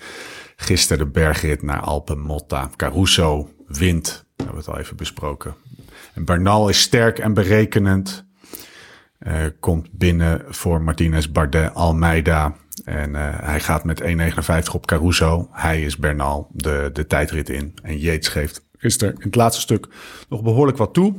gisteren 0.56 1.06
de 1.06 1.12
bergrit 1.12 1.62
naar 1.62 1.80
Alpe 1.80 2.16
Motta. 2.16 2.70
Caruso 2.76 3.50
wint. 3.68 4.06
Dat 4.06 4.46
hebben 4.46 4.56
we 4.56 4.60
het 4.60 4.70
al 4.70 4.78
even 4.78 4.96
besproken. 4.96 5.56
En 6.14 6.26
Bernal 6.26 6.70
is 6.70 6.82
sterk 6.82 7.20
en 7.20 7.34
berekenend. 7.34 8.26
Eh, 9.20 9.46
komt 9.60 9.92
binnen 9.92 10.46
voor 10.48 10.82
Martinez, 10.82 11.26
Bardet, 11.26 11.74
Almeida. 11.74 12.56
En 12.84 13.16
eh, 13.16 13.40
hij 13.40 13.60
gaat 13.60 13.84
met 13.84 14.02
1,59 14.02 14.74
op 14.74 14.86
Caruso. 14.86 15.48
Hij 15.52 15.82
is 15.82 15.98
Bernal 15.98 16.48
de, 16.52 16.90
de 16.94 17.08
tijdrit 17.08 17.50
in. 17.50 17.74
En 17.82 17.98
Yates 17.98 18.28
geeft 18.28 18.68
gisteren 18.78 19.14
in 19.14 19.22
het 19.22 19.36
laatste 19.36 19.62
stuk 19.62 19.88
nog 20.30 20.42
behoorlijk 20.42 20.78
wat 20.78 20.94
toe. 20.94 21.16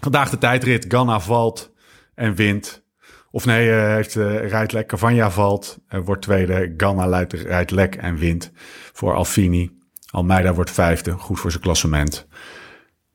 Vandaag 0.00 0.30
de 0.30 0.38
tijdrit. 0.38 0.84
Ganna 0.88 1.20
valt 1.20 1.72
en 2.14 2.34
wint. 2.34 2.82
Of 3.30 3.44
nee, 3.44 3.70
eh, 3.70 3.94
heeft, 3.94 4.16
eh, 4.16 4.48
rijdt 4.48 4.72
lek. 4.72 4.88
Cavagna 4.88 5.30
valt, 5.30 5.78
eh, 5.88 6.00
wordt 6.04 6.22
tweede. 6.22 6.74
Ganna 6.76 7.06
leidt, 7.06 7.32
rijdt 7.32 7.70
lek 7.70 7.94
en 7.94 8.16
wint 8.16 8.52
voor 8.92 9.14
Alfini. 9.14 9.78
Almeida 10.10 10.54
wordt 10.54 10.70
vijfde. 10.70 11.12
Goed 11.12 11.40
voor 11.40 11.50
zijn 11.50 11.62
klassement. 11.62 12.26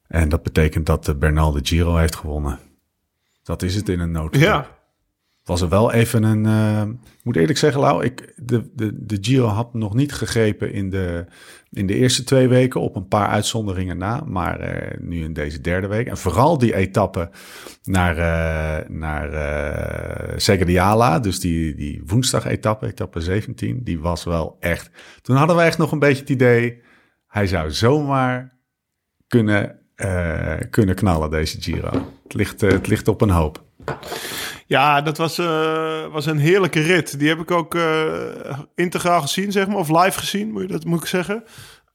En 0.08 0.30
dat 0.30 0.44
betekent 0.44 0.86
dat 0.86 1.20
Bernal 1.20 1.52
de 1.52 1.60
Giro 1.64 1.96
heeft 1.96 2.16
gewonnen. 2.16 2.60
Dat 3.44 3.62
is 3.62 3.76
het 3.76 3.90
in 3.90 4.00
een 4.00 4.12
notendop. 4.12 4.50
Ja, 4.50 4.75
Was 5.46 5.62
er 5.62 5.70
wel 5.70 5.92
even 5.92 6.24
een... 6.24 6.46
eh, 6.46 6.94
ik 7.18 7.24
moet 7.24 7.36
eerlijk 7.36 7.58
zeggen, 7.58 7.82
Lau, 7.82 8.04
ik, 8.04 8.34
de, 8.36 8.70
de, 8.74 9.06
de 9.06 9.18
Giro 9.22 9.48
had 9.48 9.74
nog 9.74 9.94
niet 9.94 10.14
gegrepen 10.14 10.72
in 10.74 10.90
de, 10.90 11.26
in 11.72 11.88
de 11.88 11.94
eerste 11.96 12.24
twee 12.24 12.48
weken. 12.48 12.82
Op 12.82 12.96
een 12.96 13.08
paar 13.08 13.28
uitzonderingen 13.28 13.98
na. 13.98 14.24
Maar 14.26 14.60
eh, 14.60 15.00
nu 15.02 15.24
in 15.24 15.34
deze 15.34 15.62
derde 15.62 15.88
week. 15.88 16.08
En 16.08 16.18
vooral 16.18 16.58
die 16.58 16.76
etappe 16.76 17.30
naar, 17.84 18.18
eh 18.18 18.90
naar 18.90 19.34
eh 19.34 20.34
Segediala. 20.38 21.20
Dus 21.20 21.40
die, 21.40 21.76
die 21.76 22.02
woensdag-etappe, 22.06 22.86
etappe 22.86 23.22
17. 23.22 23.84
Die 23.84 24.00
was 24.00 24.24
wel 24.24 24.58
echt... 24.60 24.90
Toen 25.22 25.36
hadden 25.36 25.56
we 25.56 25.62
echt 25.62 25.78
nog 25.78 25.92
een 25.92 26.00
beetje 26.00 26.22
het 26.22 26.30
idee... 26.30 26.82
Hij 27.28 27.48
zou 27.48 27.72
zomaar 27.72 28.58
kunnen, 29.28 29.80
kunnen 30.70 30.96
knallen, 30.96 31.30
deze 31.30 31.62
Giro. 31.62 31.92
Het 32.24 32.34
ligt, 32.34 32.62
het 32.62 32.88
ligt 32.88 33.08
op 33.08 33.22
een 33.22 33.30
hoop. 33.30 33.64
Ja 34.66 35.02
dat 35.02 35.18
was, 35.18 35.38
eh, 35.38 36.06
was 36.12 36.26
een 36.26 36.38
heerlijke 36.38 36.82
rit. 36.82 37.20
Die 37.20 37.28
heb 37.28 37.40
ik 37.40 37.52
ook 37.52 37.76
eh, 37.76 38.60
integraal 38.76 39.22
gezien, 39.22 39.52
zeg 39.52 39.68
maar. 39.68 39.78
Of 39.78 39.90
live 39.90 40.20
gezien, 40.20 40.52
moet, 40.52 40.62
je 40.62 40.68
dat, 40.68 40.86
moet 40.86 41.02
ik 41.02 41.08
zeggen. 41.08 41.44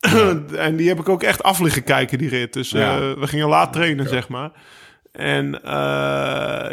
en 0.57 0.77
die 0.77 0.89
heb 0.89 0.99
ik 0.99 1.09
ook 1.09 1.23
echt 1.23 1.43
af 1.43 1.59
liggen 1.59 1.85
kijken, 1.85 2.19
die 2.19 2.29
rit. 2.29 2.53
Dus 2.53 2.73
eh, 2.73 2.81
Ja. 2.81 2.99
we 3.15 3.27
gingen 3.27 3.49
laat 3.49 3.73
trainen, 3.73 4.09
zeg 4.09 4.29
maar. 4.29 4.51
En 5.13 5.61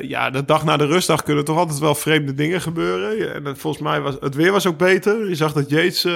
ja, 0.01 0.29
de 0.29 0.45
dag 0.45 0.63
na 0.63 0.77
de 0.77 0.85
rustdag 0.85 1.23
kunnen 1.23 1.45
toch 1.45 1.57
altijd 1.57 1.79
wel 1.79 1.95
vreemde 1.95 2.33
dingen 2.33 2.61
gebeuren. 2.61 3.33
En 3.45 3.57
volgens 3.57 3.83
mij 3.83 4.01
was 4.01 4.15
het 4.19 4.35
weer 4.35 4.51
was 4.51 4.65
ook 4.65 4.77
beter. 4.77 5.29
Je 5.29 5.35
zag 5.35 5.53
dat 5.53 5.69
Yates, 5.69 6.07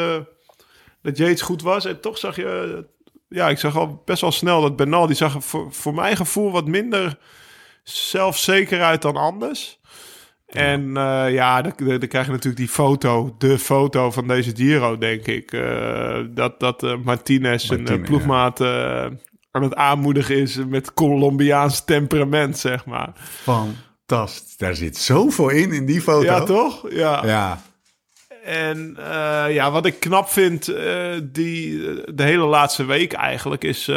dat 1.01 1.17
Yates 1.17 1.41
goed 1.41 1.61
was. 1.61 1.85
En 1.85 1.99
toch 1.99 2.17
zag 2.17 2.35
je, 2.35 2.85
ja, 3.29 3.49
ik 3.49 3.57
zag 3.57 3.77
al 3.77 4.01
best 4.05 4.21
wel 4.21 4.31
snel 4.31 4.61
dat 4.61 4.75
Bernal, 4.75 5.07
die 5.07 5.15
zag 5.15 5.43
voor, 5.43 5.67
voor 5.73 5.93
mijn 5.93 6.15
gevoel 6.15 6.51
wat 6.51 6.67
minder 6.67 7.17
zelfzeker 7.91 8.81
uit 8.81 9.01
dan 9.01 9.15
anders. 9.15 9.79
En 10.51 10.97
eh, 10.97 11.33
ja, 11.33 11.61
dan, 11.61 11.73
dan 11.77 12.07
krijg 12.07 12.25
je 12.25 12.31
natuurlijk 12.31 12.57
die 12.57 12.67
foto, 12.67 13.35
de 13.37 13.59
foto 13.59 14.11
van 14.11 14.27
deze 14.27 14.55
Giro, 14.55 14.97
denk 14.97 15.25
ik. 15.25 15.51
Eh, 15.51 16.19
dat 16.29 16.59
dat 16.59 16.83
eh, 16.83 16.93
Martinez, 17.03 17.69
een 17.69 18.01
ploegmaat, 18.01 18.61
aan 19.51 19.63
het 19.63 19.75
aanmoedigen 19.75 20.35
is 20.35 20.59
met 20.67 20.93
Colombiaans 20.93 21.85
temperament, 21.85 22.57
zeg 22.57 22.85
maar. 22.85 23.11
Fantastisch. 23.23 24.57
Daar 24.57 24.75
zit 24.75 24.97
zoveel 24.97 25.49
in, 25.49 25.71
in 25.71 25.85
die 25.85 26.01
foto. 26.01 26.25
Ja, 26.25 26.43
toch? 26.43 26.85
Ja. 26.89 27.25
Ja. 27.25 27.61
En 28.43 28.97
ja, 29.49 29.71
wat 29.71 29.85
ik 29.85 29.99
knap 29.99 30.29
vind, 30.29 30.65
die, 31.23 31.79
de 32.13 32.23
hele 32.23 32.45
laatste 32.45 32.85
week 32.85 33.13
eigenlijk, 33.13 33.63
is 33.63 33.91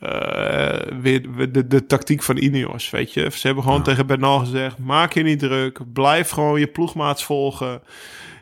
eh, 0.00 0.98
weer 1.00 1.34
weer 1.34 1.52
de, 1.52 1.66
de 1.66 1.86
tactiek 1.86 2.22
van 2.22 2.36
Ineos, 2.36 2.90
weet 2.90 3.12
je. 3.12 3.30
Ze 3.30 3.46
hebben 3.46 3.64
gewoon 3.64 3.82
tegen 3.82 4.06
Bernal 4.06 4.38
gezegd, 4.38 4.78
maak 4.78 5.12
je 5.12 5.22
niet 5.22 5.38
druk, 5.38 5.92
blijf 5.92 6.28
gewoon 6.30 6.60
je 6.60 6.66
ploegmaats 6.66 7.24
volgen. 7.24 7.82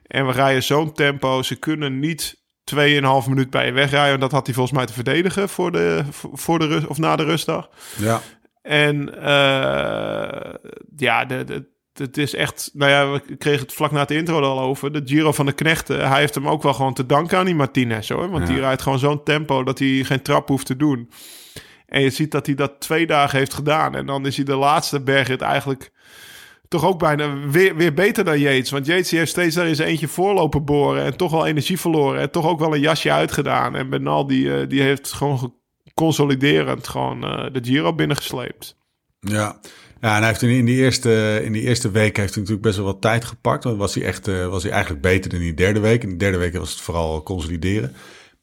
En 0.06 0.26
we 0.26 0.32
rijden 0.32 0.62
zo'n 0.62 0.92
tempo, 0.92 1.42
ze 1.42 1.56
kunnen 1.56 1.98
niet 1.98 2.44
2,5 2.74 2.78
minuut 3.28 3.50
bij 3.50 3.66
je 3.66 3.72
wegrijden. 3.72 4.08
Want 4.08 4.20
dat 4.20 4.32
had 4.32 4.46
hij 4.46 4.54
volgens 4.54 4.76
mij 4.76 4.86
te 4.86 4.92
verdedigen 4.92 5.48
voor 5.48 5.72
de, 5.72 6.04
voor 6.32 6.58
de 6.58 6.66
rust, 6.66 6.86
of 6.86 6.98
na 6.98 7.16
de 7.16 7.24
rustdag. 7.24 7.68
Ja. 7.98 8.20
En 8.62 9.22
eh, 9.22 10.54
ja, 10.96 11.24
de, 11.24 11.44
de, 11.44 11.68
het 11.92 12.16
is 12.18 12.34
echt... 12.34 12.70
Nou 12.72 12.90
ja, 12.90 13.10
we 13.10 13.36
kregen 13.36 13.60
het 13.62 13.72
vlak 13.72 13.90
na 13.90 14.00
het 14.00 14.10
intro 14.10 14.40
al 14.40 14.60
over. 14.60 14.92
De 14.92 15.02
Giro 15.04 15.32
van 15.32 15.46
de 15.46 15.52
Knechten. 15.52 16.08
Hij 16.08 16.20
heeft 16.20 16.34
hem 16.34 16.48
ook 16.48 16.62
wel 16.62 16.74
gewoon 16.74 16.94
te 16.94 17.06
danken 17.06 17.38
aan 17.38 17.44
die 17.44 17.54
Martinez, 17.54 18.08
hoor. 18.08 18.30
Want 18.30 18.46
Ja. 18.46 18.52
die 18.52 18.60
rijdt 18.62 18.82
gewoon 18.82 18.98
zo'n 18.98 19.22
tempo 19.22 19.62
dat 19.64 19.78
hij 19.78 19.88
geen 20.04 20.22
trap 20.22 20.48
hoeft 20.48 20.66
te 20.66 20.76
doen. 20.76 21.10
En 21.86 22.00
je 22.00 22.10
ziet 22.10 22.30
dat 22.30 22.46
hij 22.46 22.54
dat 22.54 22.80
twee 22.80 23.06
dagen 23.06 23.38
heeft 23.38 23.54
gedaan. 23.54 23.94
En 23.94 24.06
dan 24.06 24.26
is 24.26 24.36
hij 24.36 24.44
de 24.44 24.56
laatste 24.56 25.00
bergrit 25.00 25.40
eigenlijk 25.40 25.90
toch 26.68 26.84
ook 26.84 26.98
bijna 26.98 27.48
weer, 27.48 27.76
weer 27.76 27.94
beter 27.94 28.24
dan 28.24 28.40
Yates. 28.40 28.70
Want 28.70 28.86
Yates 28.86 29.10
heeft 29.10 29.30
steeds 29.30 29.54
daar 29.54 29.66
eens 29.66 29.78
eentje 29.78 30.08
voorlopen 30.08 30.64
boren 30.64 31.04
en 31.04 31.16
toch 31.16 31.30
wel 31.30 31.46
energie 31.46 31.80
verloren. 31.80 32.20
En 32.20 32.30
toch 32.30 32.46
ook 32.46 32.58
wel 32.58 32.74
een 32.74 32.80
jasje 32.80 33.12
uitgedaan. 33.12 33.76
En 33.76 33.90
Bernal 33.90 34.26
die, 34.26 34.54
eh, 34.54 34.68
die 34.68 34.82
heeft 34.82 35.12
gewoon 35.12 35.54
consoliderend 35.94 36.88
gewoon 36.88 37.24
eh, 37.24 37.52
de 37.52 37.60
Giro 37.64 37.94
binnengesleept. 37.94 38.76
Ja. 39.20 39.60
Ja, 40.00 40.14
en 40.14 40.18
hij 40.18 40.26
heeft 40.26 40.42
in, 40.42 40.64
die 40.64 40.76
eerste, 40.76 41.40
in 41.44 41.52
die 41.52 41.62
eerste 41.62 41.90
week 41.90 42.16
heeft 42.16 42.34
hij 42.34 42.42
natuurlijk 42.42 42.62
best 42.62 42.76
wel 42.76 42.86
wat 42.86 43.00
tijd 43.00 43.24
gepakt. 43.24 43.64
Want 43.64 43.78
was 43.78 43.94
hij, 43.94 44.04
echt, 44.04 44.28
uh, 44.28 44.46
was 44.46 44.62
hij 44.62 44.72
eigenlijk 44.72 45.02
beter 45.02 45.30
dan 45.30 45.38
in 45.38 45.44
die 45.44 45.54
derde 45.54 45.80
week. 45.80 46.02
In 46.02 46.08
de 46.08 46.16
derde 46.16 46.38
week 46.38 46.56
was 46.56 46.70
het 46.70 46.80
vooral 46.80 47.22
consolideren. 47.22 47.94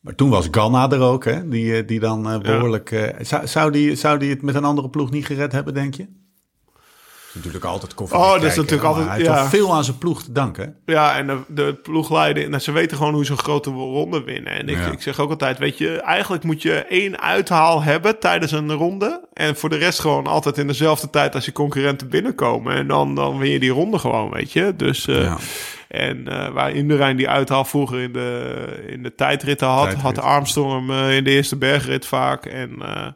Maar 0.04 0.16
toen 0.16 0.30
was 0.30 0.48
Ganna 0.52 0.92
er 0.92 1.02
ook, 1.02 1.26
hè? 1.26 1.48
Die, 1.48 1.86
die 1.86 2.00
dan 2.00 2.34
uh, 2.34 2.40
behoorlijk... 2.40 2.92
Uh, 2.92 3.08
zou, 3.22 3.48
zou, 3.48 3.72
die, 3.72 3.96
zou 3.96 4.18
die 4.18 4.30
het 4.30 4.42
met 4.42 4.56
een 4.56 4.64
andere 4.64 4.90
ploeg 4.90 5.12
niet 5.12 5.26
gered 5.26 5.52
hebben, 5.52 5.74
denk 5.74 5.94
je? 5.94 6.08
natuurlijk 7.34 7.66
altijd 7.66 7.94
koffie. 7.94 8.18
Oh, 8.18 8.32
dat 8.32 8.44
is 8.44 8.56
natuurlijk 8.56 8.84
altijd. 8.84 9.08
Hij 9.08 9.16
heeft 9.16 9.30
ja. 9.30 9.50
veel 9.50 9.74
aan 9.74 9.84
zijn 9.84 9.98
ploeg 9.98 10.24
te 10.24 10.32
danken. 10.32 10.76
Ja, 10.86 11.16
en 11.16 11.28
de, 11.28 11.38
de 11.48 11.74
ploegleider, 11.74 12.50
nou, 12.50 12.62
ze 12.62 12.72
weten 12.72 12.98
gewoon 12.98 13.14
hoe 13.14 13.26
ze 13.26 13.32
een 13.32 13.38
grote 13.38 13.70
ronde 13.70 14.24
winnen. 14.24 14.54
En 14.54 14.70
ik, 14.70 14.86
ik 14.92 15.02
zeg 15.02 15.20
ook 15.20 15.30
altijd, 15.30 15.58
weet 15.58 15.78
je, 15.78 16.02
eigenlijk 16.02 16.44
moet 16.44 16.62
je 16.62 16.74
één 16.74 17.20
uithaal 17.20 17.84
hebben 17.84 18.20
tijdens 18.20 18.52
een 18.52 18.72
ronde. 18.72 19.28
En 19.34 19.56
voor 19.56 19.70
de 19.70 19.78
rest 19.78 20.00
gewoon 20.00 20.28
altijd 20.28 20.58
in 20.58 20.68
dezelfde 20.68 21.10
tijd 21.10 21.36
als 21.36 21.46
je 21.46 21.52
concurrenten 21.52 22.10
binnenkomen. 22.10 22.76
En 22.76 22.88
dan, 22.88 23.16
dan 23.16 23.38
win 23.38 23.52
je 23.52 23.60
die 23.60 23.72
ronde 23.72 24.00
gewoon, 24.00 24.30
weet 24.32 24.52
je. 24.52 24.74
Dus. 24.76 25.08
Uh, 25.08 25.22
ja. 25.22 25.38
En 25.94 26.26
uh, 26.30 26.48
waar 26.50 26.72
Inderijn 26.72 27.18
die 27.18 27.30
uithaal 27.30 27.66
vroeger 27.66 28.00
in 28.00 28.14
de, 28.14 28.66
in 28.88 29.04
de 29.04 29.16
tijdritten 29.16 29.68
had, 29.68 29.84
Tijdrit. 29.84 30.02
had 30.02 30.20
Armstrong 30.20 30.72
hem 30.72 30.90
uh, 30.90 31.16
in 31.16 31.24
de 31.24 31.30
eerste 31.30 31.58
bergrit 31.58 32.06
vaak. 32.06 32.46
En 32.46 32.76
uh, 32.80 33.08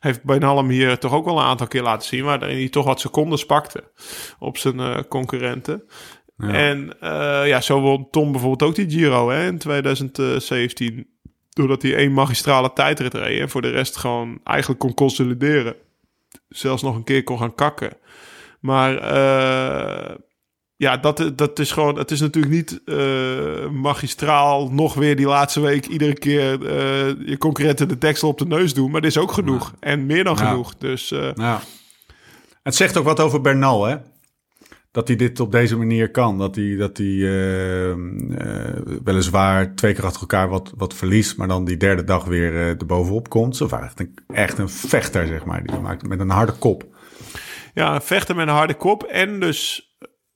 heeft 0.00 0.22
Benhalem 0.22 0.68
hier 0.68 0.98
toch 0.98 1.12
ook 1.12 1.24
wel 1.24 1.38
een 1.38 1.44
aantal 1.44 1.66
keer 1.66 1.82
laten 1.82 2.08
zien, 2.08 2.24
waarin 2.24 2.56
hij 2.56 2.68
toch 2.68 2.84
wat 2.84 3.00
secondes 3.00 3.46
pakte 3.46 3.84
op 4.38 4.58
zijn 4.58 5.08
concurrenten. 5.08 5.82
Ja. 6.36 6.48
En 6.48 6.96
ja, 7.46 7.60
zo 7.60 7.80
won 7.80 8.08
Tom 8.10 8.32
bijvoorbeeld 8.32 8.70
ook 8.70 8.74
die 8.74 8.90
Giro 8.90 9.30
hè, 9.30 9.46
in 9.46 9.58
2017. 9.58 11.06
Doordat 11.48 11.82
hij 11.82 11.96
één 11.96 12.12
magistrale 12.12 12.72
tijdrit 12.72 13.14
reed 13.14 13.40
en 13.40 13.48
voor 13.48 13.62
de 13.62 13.70
rest 13.70 13.96
gewoon 13.96 14.40
eigenlijk 14.44 14.80
kon 14.80 14.94
consolideren. 14.94 15.74
Zelfs 16.48 16.82
nog 16.82 16.94
een 16.94 17.04
keer 17.04 17.24
kon 17.24 17.38
gaan 17.38 17.54
kakken. 17.54 17.92
Maar 18.60 18.94
ja, 20.82 20.96
dat, 20.96 21.32
dat 21.36 21.58
is 21.58 21.72
gewoon. 21.72 21.98
Het 21.98 22.10
is 22.10 22.20
natuurlijk 22.20 22.54
niet 22.54 22.80
uh, 22.84 23.68
magistraal 23.68 24.72
nog 24.72 24.94
weer 24.94 25.16
die 25.16 25.26
laatste 25.26 25.60
week 25.60 25.86
iedere 25.86 26.14
keer 26.14 26.60
uh, 26.60 27.26
je 27.28 27.36
concurrenten 27.38 27.88
de 27.88 27.98
deksel 27.98 28.28
op 28.28 28.38
de 28.38 28.46
neus 28.46 28.74
doen. 28.74 28.90
Maar 28.90 29.00
dit 29.00 29.10
is 29.10 29.18
ook 29.18 29.32
genoeg. 29.32 29.70
Ja. 29.70 29.88
En 29.88 30.06
meer 30.06 30.24
dan 30.24 30.36
ja. 30.36 30.48
genoeg. 30.48 30.74
Dus. 30.78 31.12
Uh, 31.12 31.28
ja. 31.34 31.60
Het 32.62 32.74
zegt 32.74 32.96
ook 32.96 33.04
wat 33.04 33.20
over 33.20 33.40
Bernal, 33.40 33.84
hè? 33.84 33.96
Dat 34.90 35.08
hij 35.08 35.16
dit 35.16 35.40
op 35.40 35.52
deze 35.52 35.76
manier 35.76 36.10
kan. 36.10 36.38
Dat 36.38 36.54
hij, 36.54 36.76
dat 36.76 36.96
hij 36.96 37.06
weliswaar 39.04 39.74
twee 39.74 39.94
keer 39.94 40.04
achter 40.04 40.20
elkaar 40.20 40.48
wat, 40.48 40.72
wat 40.76 40.94
verliest. 40.94 41.36
Maar 41.36 41.48
dan 41.48 41.64
die 41.64 41.76
derde 41.76 42.04
dag 42.04 42.24
weer 42.24 42.54
er 42.54 42.86
bovenop 42.86 43.28
komt. 43.28 43.56
Zo 43.56 43.68
echt 43.68 44.00
een, 44.00 44.14
echt 44.28 44.58
een 44.58 44.68
vechter, 44.68 45.26
zeg 45.26 45.44
maar. 45.44 45.64
Die 45.64 45.78
maakt 45.78 46.08
met 46.08 46.20
een 46.20 46.30
harde 46.30 46.52
kop. 46.52 46.84
Ja, 47.74 47.94
een 47.94 48.02
vechter 48.02 48.36
met 48.36 48.48
een 48.48 48.54
harde 48.54 48.74
kop. 48.74 49.02
En 49.02 49.40
dus 49.40 49.90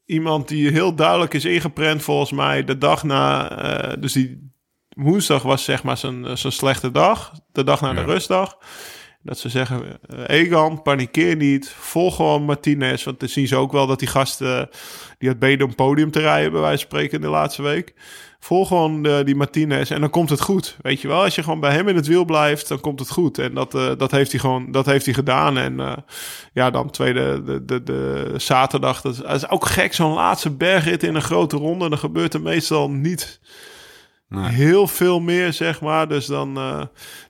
iemand 0.06 0.48
die 0.48 0.70
heel 0.70 0.94
duidelijk 0.94 1.34
is 1.34 1.44
ingeprent 1.44 2.02
volgens 2.02 2.32
mij 2.32 2.64
de 2.64 2.78
dag 2.78 3.02
na... 3.02 3.50
Uh, 3.90 4.02
dus 4.02 4.12
die 4.12 4.54
woensdag 4.88 5.42
was 5.42 5.64
zeg 5.64 5.82
maar 5.82 5.96
zijn, 5.96 6.38
zijn 6.38 6.52
slechte 6.52 6.90
dag. 6.90 7.32
De 7.52 7.64
dag 7.64 7.80
na 7.80 7.88
ja. 7.88 7.94
de 7.94 8.04
rustdag. 8.04 8.58
Dat 9.22 9.38
ze 9.38 9.48
zeggen, 9.48 9.82
uh, 10.14 10.24
Egan, 10.26 10.82
panikeer 10.82 11.36
niet. 11.36 11.68
Volg 11.68 12.16
gewoon 12.16 12.42
Martinez. 12.42 13.04
Want 13.04 13.20
dan 13.20 13.28
zien 13.28 13.48
ze 13.48 13.56
ook 13.56 13.72
wel 13.72 13.86
dat 13.86 13.98
die 13.98 14.08
gasten... 14.08 14.68
die 15.18 15.28
had 15.28 15.38
beden 15.38 15.66
om 15.66 15.74
podium 15.74 16.10
te 16.10 16.20
rijden, 16.20 16.52
bij 16.52 16.60
wijze 16.60 16.78
van 16.78 16.86
spreken, 16.86 17.16
in 17.16 17.20
de 17.20 17.28
laatste 17.28 17.62
week. 17.62 17.94
Volg 18.38 18.68
gewoon 18.68 19.06
uh, 19.06 19.24
die 19.24 19.36
Martinez 19.36 19.90
en 19.90 20.00
dan 20.00 20.10
komt 20.10 20.30
het 20.30 20.40
goed. 20.40 20.76
Weet 20.82 21.00
je 21.00 21.08
wel, 21.08 21.22
als 21.22 21.34
je 21.34 21.42
gewoon 21.42 21.60
bij 21.60 21.72
hem 21.72 21.88
in 21.88 21.96
het 21.96 22.06
wiel 22.06 22.24
blijft, 22.24 22.68
dan 22.68 22.80
komt 22.80 23.00
het 23.00 23.10
goed. 23.10 23.38
En 23.38 23.54
dat, 23.54 23.74
uh, 23.74 23.90
dat 23.96 24.10
heeft 24.10 24.30
hij 24.30 24.40
gewoon 24.40 24.72
dat 24.72 24.86
heeft 24.86 25.04
hij 25.04 25.14
gedaan. 25.14 25.58
En 25.58 25.72
uh, 25.72 25.92
ja, 26.52 26.70
dan 26.70 26.90
tweede, 26.90 27.42
de, 27.42 27.64
de, 27.64 27.82
de 27.82 28.32
zaterdag. 28.36 29.00
Dat 29.00 29.12
is, 29.12 29.18
dat 29.18 29.34
is 29.34 29.48
ook 29.48 29.66
gek, 29.66 29.94
zo'n 29.94 30.12
laatste 30.12 30.50
bergrit 30.50 31.02
in 31.02 31.14
een 31.14 31.22
grote 31.22 31.56
ronde. 31.56 31.88
Dan 31.88 31.98
gebeurt 31.98 32.34
er 32.34 32.40
meestal 32.40 32.90
niet 32.90 33.40
nee. 34.28 34.50
heel 34.50 34.86
veel 34.86 35.20
meer, 35.20 35.52
zeg 35.52 35.80
maar. 35.80 36.08
Dus 36.08 36.26
dan, 36.26 36.54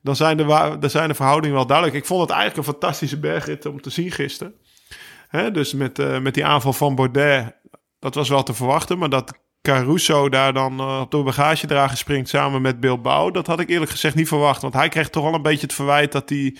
dan, 0.02 0.16
zijn 0.16 0.36
de, 0.36 0.76
dan 0.80 0.90
zijn 0.90 1.08
de 1.08 1.14
verhoudingen 1.14 1.56
wel 1.56 1.66
duidelijk. 1.66 1.96
Ik 1.96 2.06
vond 2.06 2.20
het 2.20 2.30
eigenlijk 2.30 2.66
een 2.66 2.72
fantastische 2.72 3.18
bergrit 3.18 3.66
om 3.66 3.80
te 3.80 3.90
zien 3.90 4.10
gisteren. 4.10 4.54
Hè, 5.28 5.50
dus 5.50 5.74
met, 5.74 6.20
met 6.22 6.34
die 6.34 6.44
aanval 6.44 6.72
van 6.72 6.94
Baudet, 6.94 7.54
dat 7.98 8.14
was 8.14 8.28
wel 8.28 8.42
te 8.42 8.54
verwachten. 8.54 8.98
Maar 8.98 9.10
dat 9.10 9.44
Caruso 9.66 10.28
daar 10.28 10.52
dan 10.52 10.80
uh, 10.80 11.00
op 11.00 11.10
de 11.10 11.22
bagagedrager 11.22 11.96
springt 11.96 12.28
samen 12.28 12.62
met 12.62 12.80
Bilbao. 12.80 13.30
Dat 13.30 13.46
had 13.46 13.60
ik 13.60 13.68
eerlijk 13.68 13.90
gezegd 13.90 14.14
niet 14.14 14.28
verwacht. 14.28 14.62
Want 14.62 14.74
hij 14.74 14.88
kreeg 14.88 15.08
toch 15.08 15.22
wel 15.22 15.34
een 15.34 15.42
beetje 15.42 15.66
het 15.66 15.74
verwijt 15.74 16.12
dat 16.12 16.28
hij 16.28 16.56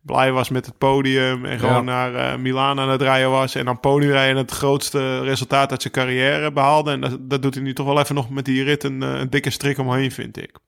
blij 0.00 0.32
was 0.32 0.48
met 0.48 0.66
het 0.66 0.78
podium. 0.78 1.44
En 1.44 1.58
gewoon 1.58 1.84
naar 1.84 2.12
uh, 2.12 2.36
Milaan 2.36 2.80
aan 2.80 2.90
het 2.90 3.02
rijden 3.02 3.30
was. 3.30 3.54
En 3.54 3.64
dan 3.64 3.80
podiumrijden 3.80 4.36
het 4.36 4.50
grootste 4.50 5.20
resultaat 5.20 5.70
uit 5.70 5.82
zijn 5.82 5.92
carrière 5.92 6.52
behaalde. 6.52 6.90
En 6.90 7.00
dat, 7.00 7.18
dat 7.20 7.42
doet 7.42 7.54
hij 7.54 7.62
nu 7.62 7.72
toch 7.72 7.86
wel 7.86 8.00
even 8.00 8.14
nog 8.14 8.30
met 8.30 8.44
die 8.44 8.64
rit 8.64 8.84
een, 8.84 9.00
een 9.00 9.30
dikke 9.30 9.50
strik 9.50 9.78
omheen, 9.78 10.12
vind 10.12 10.36
ik. 10.36 10.58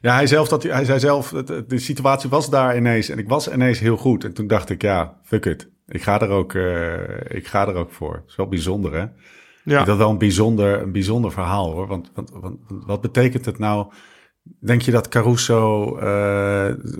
Ja, 0.00 0.14
hij, 0.14 0.26
zelf 0.26 0.48
dat, 0.48 0.62
hij 0.62 0.84
zei 0.84 0.98
zelf, 0.98 1.28
de 1.28 1.78
situatie 1.78 2.30
was 2.30 2.50
daar 2.50 2.76
ineens. 2.76 3.08
En 3.08 3.18
ik 3.18 3.28
was 3.28 3.52
ineens 3.52 3.78
heel 3.78 3.96
goed. 3.96 4.24
En 4.24 4.32
toen 4.32 4.46
dacht 4.46 4.70
ik, 4.70 4.82
ja, 4.82 5.16
fuck 5.24 5.46
it. 5.46 5.68
Ik 5.88 6.02
ga 6.02 6.20
er 6.20 6.28
ook, 6.28 6.52
uh, 6.52 6.92
ik 7.28 7.46
ga 7.46 7.68
er 7.68 7.74
ook 7.74 7.92
voor. 7.92 8.12
Dat 8.12 8.28
is 8.28 8.36
wel 8.36 8.48
bijzonder, 8.48 8.92
hè? 8.92 9.06
Ja. 9.64 9.78
Dat 9.78 9.88
is 9.88 9.96
wel 9.96 10.10
een 10.10 10.18
bijzonder, 10.18 10.82
een 10.82 10.92
bijzonder 10.92 11.32
verhaal 11.32 11.72
hoor. 11.72 11.86
Want, 11.86 12.10
want, 12.14 12.30
want, 12.40 12.58
wat 12.68 13.00
betekent 13.00 13.44
het 13.44 13.58
nou? 13.58 13.92
Denk 14.60 14.82
je 14.82 14.90
dat 14.90 15.08
Caruso 15.08 15.94
uh, 15.96 16.02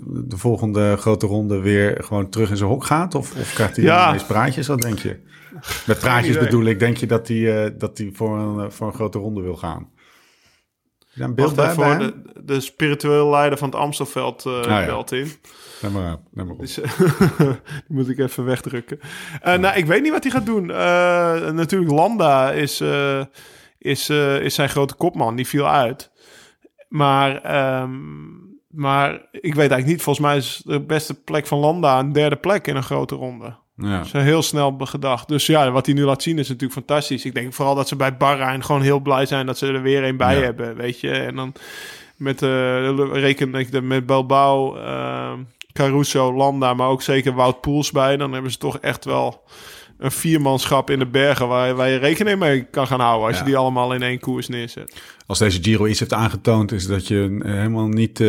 de 0.05 0.37
volgende 0.37 0.97
grote 0.97 1.25
ronde 1.25 1.59
weer 1.59 2.03
gewoon 2.03 2.29
terug 2.29 2.49
in 2.49 2.57
zijn 2.57 2.69
hok 2.69 2.83
gaat? 2.83 3.15
Of, 3.15 3.35
of 3.35 3.53
krijgt 3.53 3.75
hij 3.75 3.85
ja. 3.85 4.07
ineens 4.07 4.25
praatjes? 4.25 4.67
Wat 4.67 4.81
denk 4.81 4.99
je? 4.99 5.19
Met 5.85 5.99
praatjes 5.99 6.37
bedoel 6.37 6.65
ik, 6.65 6.79
denk 6.79 6.97
je 6.97 7.05
dat 7.05 7.27
hij, 7.27 7.37
uh, 7.37 7.71
dat 7.77 7.97
hij 7.97 8.09
voor, 8.13 8.37
een, 8.37 8.71
voor 8.71 8.87
een 8.87 8.93
grote 8.93 9.17
ronde 9.17 9.41
wil 9.41 9.55
gaan? 9.55 9.89
Ja, 11.13 11.25
een 11.25 11.35
beeld 11.35 11.55
bij, 11.55 11.73
voor 11.73 11.97
de, 11.97 12.13
de 12.43 12.59
spiritueel 12.59 13.29
leider 13.29 13.57
van 13.57 13.69
het 13.69 13.77
Amstelveld 13.77 14.45
uh, 14.45 14.59
ah, 14.59 14.65
ja. 14.65 14.85
belt 14.85 15.11
in. 15.11 15.31
Neem 15.81 15.91
maar, 15.91 16.17
neem 16.31 16.45
maar 16.45 16.55
op. 16.55 16.59
Dus, 16.59 16.73
die 17.87 17.87
moet 17.87 18.09
ik 18.09 18.19
even 18.19 18.45
wegdrukken. 18.45 18.99
Uh, 19.01 19.07
ja. 19.43 19.55
Nou, 19.55 19.77
ik 19.77 19.85
weet 19.85 20.01
niet 20.01 20.11
wat 20.11 20.23
hij 20.23 20.31
gaat 20.31 20.45
doen. 20.45 20.69
Uh, 20.69 21.49
natuurlijk, 21.51 21.91
Landa 21.91 22.51
is, 22.51 22.81
uh, 22.81 23.23
is, 23.77 24.09
is 24.09 24.55
zijn 24.55 24.69
grote 24.69 24.93
kopman. 24.93 25.35
Die 25.35 25.47
viel 25.47 25.67
uit. 25.67 26.11
Maar, 26.87 27.55
um, 27.81 28.59
maar 28.67 29.11
ik 29.31 29.55
weet 29.55 29.57
eigenlijk 29.57 29.85
niet. 29.85 30.01
Volgens 30.01 30.25
mij 30.25 30.37
is 30.37 30.61
de 30.65 30.81
beste 30.81 31.13
plek 31.13 31.47
van 31.47 31.59
Landa 31.59 31.99
een 31.99 32.11
derde 32.11 32.35
plek 32.35 32.67
in 32.67 32.75
een 32.75 32.83
grote 32.83 33.15
ronde. 33.15 33.55
Ja. 33.75 34.03
Ze 34.03 34.17
heel 34.17 34.41
snel 34.41 34.75
gedacht. 34.79 35.27
Dus 35.27 35.45
ja, 35.45 35.71
wat 35.71 35.85
hij 35.85 35.95
nu 35.95 36.03
laat 36.03 36.21
zien 36.21 36.39
is 36.39 36.47
natuurlijk 36.47 36.73
fantastisch. 36.73 37.25
Ik 37.25 37.33
denk 37.33 37.53
vooral 37.53 37.75
dat 37.75 37.87
ze 37.87 37.95
bij 37.95 38.17
Bahrein 38.17 38.63
gewoon 38.63 38.81
heel 38.81 38.99
blij 38.99 39.25
zijn 39.25 39.45
dat 39.45 39.57
ze 39.57 39.67
er 39.67 39.81
weer 39.81 40.03
een 40.03 40.17
bij 40.17 40.35
ja. 40.35 40.41
hebben, 40.41 40.75
weet 40.75 40.99
je. 40.99 41.11
En 41.11 41.35
dan 41.35 41.53
met, 42.15 42.41
uh, 42.41 42.95
reken 43.11 43.55
ik 43.55 43.81
met 43.81 44.05
Bilbao, 44.05 44.77
uh, 44.77 45.33
Caruso, 45.73 46.33
Landa, 46.33 46.73
maar 46.73 46.87
ook 46.87 47.01
zeker 47.01 47.33
Wout 47.33 47.61
Poels 47.61 47.91
bij. 47.91 48.17
Dan 48.17 48.33
hebben 48.33 48.51
ze 48.51 48.57
toch 48.57 48.77
echt 48.77 49.05
wel 49.05 49.43
een 50.01 50.11
viermanschap 50.11 50.89
in 50.89 50.99
de 50.99 51.07
bergen 51.07 51.47
waar, 51.47 51.75
waar 51.75 51.89
je 51.89 51.97
rekening 51.97 52.39
mee 52.39 52.63
kan 52.63 52.87
gaan 52.87 52.99
houden 52.99 53.27
als 53.27 53.35
ja. 53.35 53.41
je 53.41 53.47
die 53.47 53.57
allemaal 53.57 53.93
in 53.93 54.01
één 54.01 54.19
koers 54.19 54.47
neerzet. 54.47 55.01
Als 55.25 55.39
deze 55.39 55.63
Giro 55.63 55.87
iets 55.87 55.99
heeft 55.99 56.13
aangetoond, 56.13 56.71
is 56.71 56.87
dat 56.87 57.07
je 57.07 57.39
helemaal 57.43 57.87
niet 57.87 58.19
uh, 58.19 58.27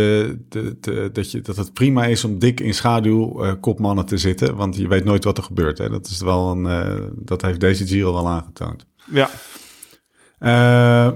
de, 0.48 1.10
dat, 1.12 1.30
je, 1.30 1.40
dat 1.40 1.56
het 1.56 1.72
prima 1.72 2.04
is 2.04 2.24
om 2.24 2.38
dik 2.38 2.60
in 2.60 2.74
schaduw 2.74 3.44
uh, 3.44 3.52
kopmannen 3.60 4.06
te 4.06 4.16
zitten, 4.16 4.56
want 4.56 4.76
je 4.76 4.88
weet 4.88 5.04
nooit 5.04 5.24
wat 5.24 5.38
er 5.38 5.44
gebeurt. 5.44 5.78
Hè? 5.78 5.90
Dat 5.90 6.06
is 6.06 6.20
wel 6.20 6.50
een, 6.50 6.64
uh, 6.64 7.06
dat 7.14 7.42
heeft 7.42 7.60
deze 7.60 7.86
Giro 7.86 8.12
wel 8.12 8.28
aangetoond. 8.28 8.86
Ja. 9.10 9.30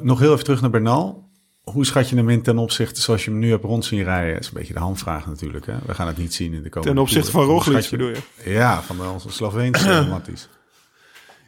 nog 0.03 0.19
heel 0.19 0.33
even 0.33 0.45
terug 0.45 0.61
naar 0.61 0.71
Bernal 0.71 1.26
hoe 1.73 1.87
schat 1.87 2.09
je 2.09 2.17
hem 2.17 2.29
in 2.29 2.43
ten 2.43 2.59
opzichte 2.59 3.01
zoals 3.01 3.25
je 3.25 3.31
hem 3.31 3.39
nu 3.39 3.51
hebt 3.51 3.65
rond 3.65 3.85
zien 3.85 4.03
rijden? 4.03 4.33
Dat 4.33 4.43
is 4.43 4.49
een 4.49 4.55
beetje 4.55 4.73
de 4.73 4.79
handvraag 4.79 5.27
natuurlijk. 5.27 5.67
Hè? 5.67 5.75
We 5.87 5.95
gaan 5.95 6.07
het 6.07 6.17
niet 6.17 6.35
zien 6.35 6.53
in 6.53 6.63
de 6.63 6.69
komende 6.69 6.95
Ten 6.95 7.03
opzichte 7.03 7.31
van 7.31 7.45
Roglic 7.45 7.91
bedoel 7.91 8.09
je? 8.09 8.23
Ja, 8.45 8.83
van 8.83 9.09
onze 9.09 9.31
Sloveense 9.31 10.07
Matties. 10.11 10.49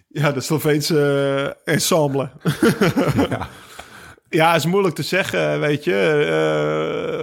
Ja, 0.08 0.32
de 0.32 0.40
Sloveense 0.40 1.54
uh, 1.66 1.74
ensemble. 1.74 2.30
ja. 3.30 3.48
ja, 4.28 4.54
is 4.54 4.66
moeilijk 4.66 4.94
te 4.94 5.02
zeggen, 5.02 5.60
weet 5.60 5.84
je. 5.84 6.26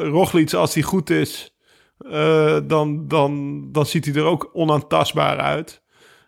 Uh, 0.04 0.10
Roglic, 0.10 0.54
als 0.54 0.74
hij 0.74 0.84
goed 0.84 1.10
is, 1.10 1.54
uh, 2.00 2.58
dan, 2.64 3.08
dan, 3.08 3.62
dan 3.72 3.86
ziet 3.86 4.06
hij 4.06 4.14
er 4.14 4.24
ook 4.24 4.50
onaantastbaar 4.54 5.38
uit. 5.38 5.82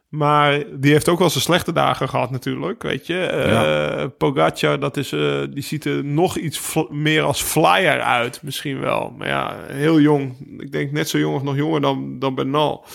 Maar 0.07 0.63
die 0.71 0.91
heeft 0.91 1.09
ook 1.09 1.19
wel 1.19 1.29
zijn 1.29 1.43
slechte 1.43 1.71
dagen 1.73 2.09
gehad 2.09 2.31
natuurlijk, 2.31 2.83
weet 2.83 3.07
je. 3.07 3.13
Ja. 3.13 3.97
Uh, 3.97 4.05
Pogacar, 4.17 4.79
dat 4.79 4.97
is, 4.97 5.11
uh, 5.11 5.43
die 5.53 5.63
ziet 5.63 5.85
er 5.85 6.05
nog 6.05 6.37
iets 6.37 6.75
meer 6.89 7.21
als 7.23 7.41
flyer 7.41 8.01
uit 8.01 8.41
misschien 8.43 8.79
wel. 8.79 9.13
Maar 9.17 9.27
ja, 9.27 9.55
heel 9.67 9.99
jong. 9.99 10.35
Ik 10.59 10.71
denk 10.71 10.91
net 10.91 11.09
zo 11.09 11.17
jong 11.17 11.35
of 11.35 11.43
nog 11.43 11.55
jonger 11.55 11.81
dan, 11.81 12.19
dan 12.19 12.35
Bernal. 12.35 12.85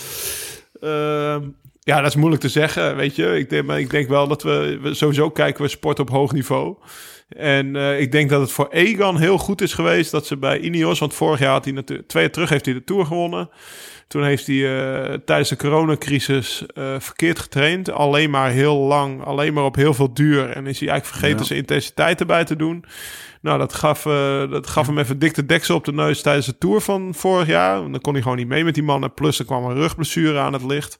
Uh, 0.80 1.36
Ja, 1.84 1.96
dat 2.00 2.06
is 2.06 2.16
moeilijk 2.16 2.42
te 2.42 2.48
zeggen, 2.48 2.96
weet 2.96 3.16
je. 3.16 3.38
Ik 3.38 3.50
denk, 3.50 3.64
maar 3.64 3.80
ik 3.80 3.90
denk 3.90 4.08
wel 4.08 4.28
dat 4.28 4.42
we, 4.42 4.78
we 4.82 4.94
sowieso 4.94 5.30
kijken 5.30 5.62
we 5.62 5.68
sport 5.68 5.98
op 5.98 6.10
hoog 6.10 6.32
niveau. 6.32 6.76
En 7.37 7.76
eh, 7.76 8.01
ik 8.01 8.12
denk 8.12 8.30
dat 8.30 8.41
het 8.41 8.53
voor 8.53 8.68
Egan 8.70 9.18
heel 9.18 9.39
goed 9.39 9.61
is 9.61 9.74
geweest 9.74 10.11
dat 10.11 10.26
ze 10.26 10.37
bij 10.37 10.59
Ineos, 10.59 10.99
want 10.99 11.14
vorig 11.14 11.39
jaar 11.39 11.53
had 11.53 11.64
hij 11.64 11.74
natuurlijk, 11.74 12.09
twee 12.09 12.22
jaar 12.22 12.33
terug 12.33 12.49
heeft 12.49 12.64
hij 12.64 12.74
de 12.74 12.85
Tour 12.85 13.07
gewonnen. 13.07 13.51
Toen 14.09 14.24
heeft 14.24 14.47
hij 14.47 14.57
eh, 14.57 15.18
tijdens 15.24 15.49
de 15.49 15.57
coronacrisis 15.57 16.64
eh, 16.66 16.95
verkeerd 16.99 17.39
getraind. 17.39 17.91
Alleen 17.91 18.30
maar 18.30 18.51
heel 18.51 18.76
lang, 18.76 19.24
alleen 19.24 19.53
maar 19.53 19.64
op 19.64 19.74
heel 19.74 19.95
veel 19.95 20.14
duur. 20.14 20.51
En 20.51 20.66
is 20.66 20.80
hij 20.80 20.89
eigenlijk 20.89 21.05
vergeten 21.07 21.39
Ja. 21.39 21.45
zijn 21.45 21.59
intensiteit 21.59 22.20
erbij 22.20 22.45
te 22.45 22.57
doen. 22.57 22.85
Nou, 23.41 23.59
dat 23.59 23.74
gaf, 23.74 24.03
dat 24.51 24.66
gaf 24.66 24.87
hem 24.87 24.99
even 24.99 25.18
dik 25.18 25.35
de 25.35 25.47
deksel 25.47 25.76
op 25.76 25.85
de 25.85 25.93
neus 25.93 26.22
tijdens 26.22 26.47
de 26.47 26.59
Tour 26.59 26.80
van 26.80 27.14
vorig 27.14 27.47
jaar. 27.47 27.76
Dan 27.76 28.01
kon 28.01 28.12
hij 28.12 28.22
gewoon 28.22 28.37
niet 28.37 28.49
mee 28.49 28.64
met 28.64 28.74
die 28.74 28.83
mannen. 28.83 29.14
Plus 29.14 29.39
er 29.39 29.45
kwam 29.45 29.64
een 29.64 29.74
rugblessure 29.74 30.39
aan 30.39 30.53
het 30.53 30.64
licht. 30.64 30.99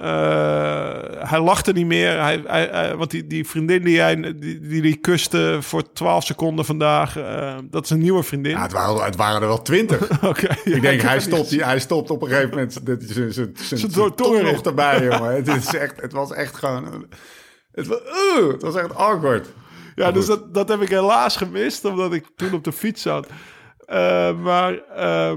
Eh, 0.00 1.28
hij 1.30 1.40
lachte 1.40 1.72
niet 1.72 1.86
meer. 1.86 2.20
Hij, 2.20 2.42
hij, 2.46 2.68
hij- 2.72 2.96
want 2.96 3.10
die, 3.10 3.26
die 3.26 3.46
vriendin 3.46 3.82
die 3.82 4.00
hij 4.00 4.16
die, 4.20 4.60
die, 4.60 4.82
die 4.82 4.96
kuste 4.96 5.58
voor 5.60 5.92
12 5.92 6.24
seconden 6.24 6.64
vandaag, 6.64 7.16
eh, 7.16 7.56
dat 7.70 7.84
is 7.84 7.90
een 7.90 7.98
nieuwe 7.98 8.22
vriendin. 8.22 8.52
Ja, 8.52 8.62
het, 8.62 8.72
waren, 8.72 9.04
het 9.04 9.16
waren 9.16 9.40
er 9.42 9.46
wel 9.48 9.62
twintig. 9.62 10.10
Oké, 10.24 10.46
ja, 10.64 10.74
ik 10.74 10.82
denk, 10.82 11.00
hij 11.00 11.20
stopt, 11.20 11.50
hij 11.50 11.80
stopt 11.80 12.10
op 12.10 12.22
een 12.22 12.28
gegeven 12.28 12.50
moment 12.50 12.72
zijn- 13.92 14.14
tong 14.14 14.42
nog 14.42 14.60
erbij, 14.62 15.02
jongen. 15.10 15.34
Het, 15.34 15.48
is 15.48 15.74
echt, 15.74 16.00
het 16.00 16.12
was 16.12 16.32
echt 16.32 16.56
gewoon... 16.56 17.06
Het 17.72 17.86
was, 17.86 17.98
uh, 18.38 18.48
het 18.52 18.62
was 18.62 18.74
echt 18.74 18.94
awkward. 18.94 19.48
Ja, 19.94 20.12
dus 20.12 20.26
dat, 20.26 20.54
dat 20.54 20.68
heb 20.68 20.80
ik 20.80 20.88
helaas 20.88 21.36
gemist, 21.36 21.84
omdat 21.84 22.12
ik 22.12 22.26
toen 22.36 22.52
op 22.54 22.64
de 22.64 22.72
fiets 22.72 23.02
zat. 23.02 23.26
Eh, 23.86 24.36
maar 24.38 24.78
eh, 24.96 25.32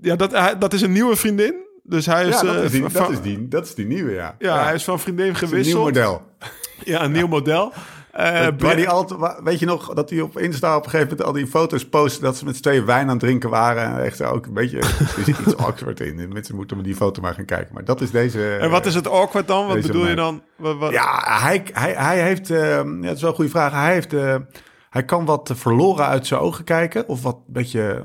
ja, 0.00 0.16
dat, 0.16 0.56
dat 0.58 0.72
is 0.72 0.82
een 0.82 0.92
nieuwe 0.92 1.16
vriendin. 1.16 1.68
Dus 1.82 2.06
hij 2.06 2.26
is, 2.26 2.40
Ja, 2.40 2.46
dat 2.46 2.56
eh, 2.56 2.64
is 2.64 2.70
die, 2.70 2.80
van, 2.88 3.02
dat 3.02 3.10
is 3.10 3.20
die, 3.20 3.48
dat 3.48 3.64
is 3.66 3.74
die 3.74 3.86
nieuwe, 3.86 4.12
ja. 4.12 4.34
ja, 4.38 4.64
hij 4.64 4.74
is 4.74 4.84
van 4.84 5.00
vriendin 5.00 5.26
is 5.30 5.32
een 5.32 5.38
nieuw 5.40 5.48
gewisseld. 5.48 5.84
model. 5.84 6.22
Ja, 6.84 7.02
een 7.04 7.12
nieuw 7.12 7.26
model. 7.26 7.72
Waar 8.12 8.54
Bre- 8.54 8.74
die 8.74 8.88
altijd, 8.88 9.20
weet 9.44 9.58
je 9.58 9.66
nog 9.66 9.94
dat 9.94 10.10
hij 10.10 10.20
op 10.20 10.38
Insta 10.38 10.76
op 10.76 10.84
een 10.84 10.90
gegeven 10.90 11.08
moment 11.10 11.26
al 11.26 11.32
die 11.34 11.46
foto's 11.46 11.88
postte 11.88 12.20
dat 12.22 12.36
ze 12.36 12.44
met 12.44 12.56
z'n 12.56 12.62
tweeën 12.62 12.84
wijn 12.84 13.02
aan 13.02 13.08
het 13.08 13.18
drinken 13.20 13.50
waren. 13.50 13.82
En 13.82 14.04
echt 14.04 14.22
ook 14.22 14.46
een 14.46 14.52
beetje, 14.54 14.78
er 14.78 15.22
zit 15.24 15.38
iets 15.38 15.56
awkward 15.66 16.00
in. 16.00 16.28
Mensen 16.32 16.54
moeten 16.54 16.76
met 16.76 16.86
die 16.86 16.94
foto 16.94 17.20
maar 17.22 17.34
gaan 17.34 17.44
kijken. 17.44 17.74
Maar 17.74 17.84
dat 17.84 18.00
is 18.00 18.10
deze. 18.10 18.56
en 18.56 18.70
wat 18.70 18.86
is 18.86 18.94
het 18.94 19.08
awkward 19.08 19.46
dan? 19.48 19.66
Wat 19.66 19.80
bedoel 19.80 20.06
je 20.08 20.14
dan? 20.14 20.42
Wat, 20.56 20.76
wat- 20.78 20.92
Ja, 20.92 21.38
hij, 21.40 21.62
hij, 21.72 21.92
hij 21.92 22.22
heeft, 22.22 22.50
eh, 22.50 22.58
ja, 22.68 22.82
dat 23.00 23.14
is 23.16 23.20
wel 23.20 23.30
een 23.30 23.36
goede 23.36 23.50
vraag. 23.50 23.72
Hij 23.72 23.92
heeft, 23.92 24.10
hij 24.90 25.04
kan 25.04 25.24
wat 25.24 25.50
verloren 25.54 26.06
uit 26.06 26.26
zijn 26.26 26.40
ogen 26.40 26.64
kijken. 26.64 27.08
Of 27.08 27.22
wat 27.22 27.34
een 27.34 27.52
beetje, 27.52 28.04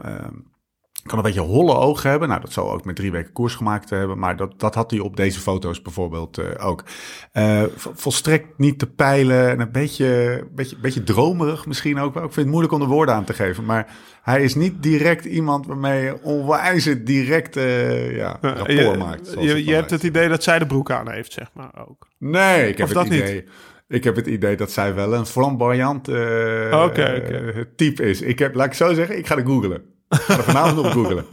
kan 1.05 1.17
een 1.17 1.23
beetje 1.23 1.39
holle 1.39 1.73
ogen 1.75 2.09
hebben. 2.09 2.27
Nou, 2.29 2.41
dat 2.41 2.51
zal 2.51 2.71
ook 2.71 2.85
met 2.85 2.95
drie 2.95 3.11
weken 3.11 3.31
koers 3.31 3.55
gemaakt 3.55 3.89
hebben. 3.89 4.19
Maar 4.19 4.35
dat, 4.35 4.59
dat 4.59 4.75
had 4.75 4.91
hij 4.91 4.99
op 4.99 5.15
deze 5.17 5.39
foto's 5.39 5.81
bijvoorbeeld 5.81 6.37
eh, 6.37 6.67
ook. 6.67 6.83
Eh, 7.31 7.63
vo- 7.75 7.91
volstrekt 7.95 8.47
niet 8.57 8.79
te 8.79 8.87
peilen. 8.87 9.49
En 9.49 9.59
een 9.59 9.71
beetje, 9.71 10.43
beetje, 10.51 10.75
beetje 10.77 11.03
dromerig 11.03 11.65
misschien 11.65 11.99
ook 11.99 12.13
wel. 12.13 12.23
Ik 12.23 12.31
vind 12.33 12.45
het 12.45 12.47
moeilijk 12.55 12.73
om 12.73 12.79
de 12.79 12.85
woorden 12.85 13.15
aan 13.15 13.23
te 13.23 13.33
geven. 13.33 13.65
Maar 13.65 13.95
hij 14.21 14.43
is 14.43 14.55
niet 14.55 14.83
direct 14.83 15.25
iemand 15.25 15.65
waarmee 15.65 16.03
je 16.03 16.17
onwijs 16.23 16.85
het 16.85 17.05
direct 17.05 17.57
eh, 17.57 18.15
ja, 18.15 18.37
rapport 18.41 18.71
je, 18.71 18.95
maakt. 18.97 19.33
je, 19.39 19.47
het 19.47 19.65
je 19.65 19.73
hebt 19.73 19.89
het 19.89 20.03
idee 20.03 20.27
dat 20.29 20.43
zij 20.43 20.59
de 20.59 20.65
broek 20.67 20.91
aan 20.91 21.11
heeft, 21.11 21.33
zeg 21.33 21.49
maar 21.53 21.71
ook. 21.87 22.07
Nee, 22.17 22.67
ik 22.69 22.77
heb 22.77 22.87
Of 22.87 22.93
het 22.93 23.09
niet? 23.09 23.21
idee. 23.21 23.43
Ik 23.87 24.03
heb 24.03 24.15
het 24.15 24.27
idee 24.27 24.55
dat 24.55 24.71
zij 24.71 24.93
wel 24.93 25.13
een 25.13 25.25
flamboyant 25.25 26.07
type 27.75 28.03
is. 28.03 28.21
Ik 28.21 28.39
heb, 28.39 28.55
laat 28.55 28.65
ik 28.65 28.73
zo 28.73 28.93
zeggen, 28.93 29.17
ik 29.17 29.27
ga 29.27 29.37
er 29.37 29.45
googelen. 29.45 29.93
Ga 30.09 30.37
er 30.37 30.43
vanavond 30.43 30.77
op 30.79 30.85
googelen. 30.91 31.25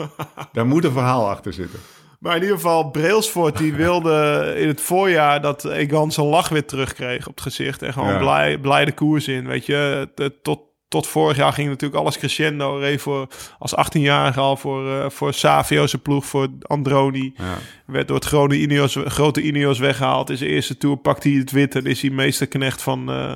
Daar 0.53 0.67
moet 0.67 0.85
een 0.85 0.93
verhaal 0.93 1.29
achter 1.29 1.53
zitten. 1.53 1.79
Maar 2.19 2.37
in 2.37 2.41
ieder 2.43 2.57
geval, 2.57 2.91
Brailsford 2.91 3.59
die 3.59 3.75
wilde 3.75 4.53
in 4.57 4.69
het 4.69 4.81
voorjaar 4.81 5.41
dat 5.41 5.65
Egan 5.65 6.13
zijn 6.13 6.27
lach 6.27 6.49
weer 6.49 6.65
terugkreeg 6.67 7.27
op 7.27 7.35
het 7.35 7.43
gezicht. 7.43 7.83
En 7.83 7.93
gewoon 7.93 8.13
Ja. 8.13 8.19
blij, 8.19 8.59
blij 8.59 8.85
de 8.85 8.93
koers 8.93 9.29
in, 9.29 9.47
weet 9.47 9.67
je. 9.67 10.09
Tot, 10.43 10.61
tot 10.89 11.07
vorig 11.07 11.37
jaar 11.37 11.53
ging 11.53 11.69
natuurlijk 11.69 12.01
alles 12.01 12.19
crescendo. 12.19 12.79
Reed 12.79 13.01
voor, 13.03 13.27
als 13.59 13.75
18-jarige 13.77 14.41
al 14.41 14.57
voor, 14.57 14.91
eh 14.91 15.11
voor 15.11 15.35
Savio 15.35 15.87
zijn 15.87 16.03
ploeg, 16.03 16.25
voor 16.27 16.49
Androni. 16.63 17.33
Ja. 17.37 17.59
Werd 17.87 18.07
door 18.09 18.17
het 18.17 18.27
grote 18.27 18.61
Ineos, 18.61 18.97
grote 19.05 19.43
Ineos 19.43 19.79
weggehaald. 19.79 20.31
In 20.31 20.37
zijn 20.37 20.51
eerste 20.51 20.77
tour 20.77 20.97
pakt 20.97 21.23
hij 21.25 21.33
het 21.33 21.51
wit 21.51 21.75
en 21.75 21.85
is 21.87 22.01
hij 22.03 22.11
meesterknecht 22.11 22.83
van, 22.83 23.11
eh, 23.11 23.35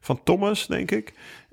van 0.00 0.20
Thomas, 0.24 0.66
denk 0.66 0.90
ik. 0.90 1.12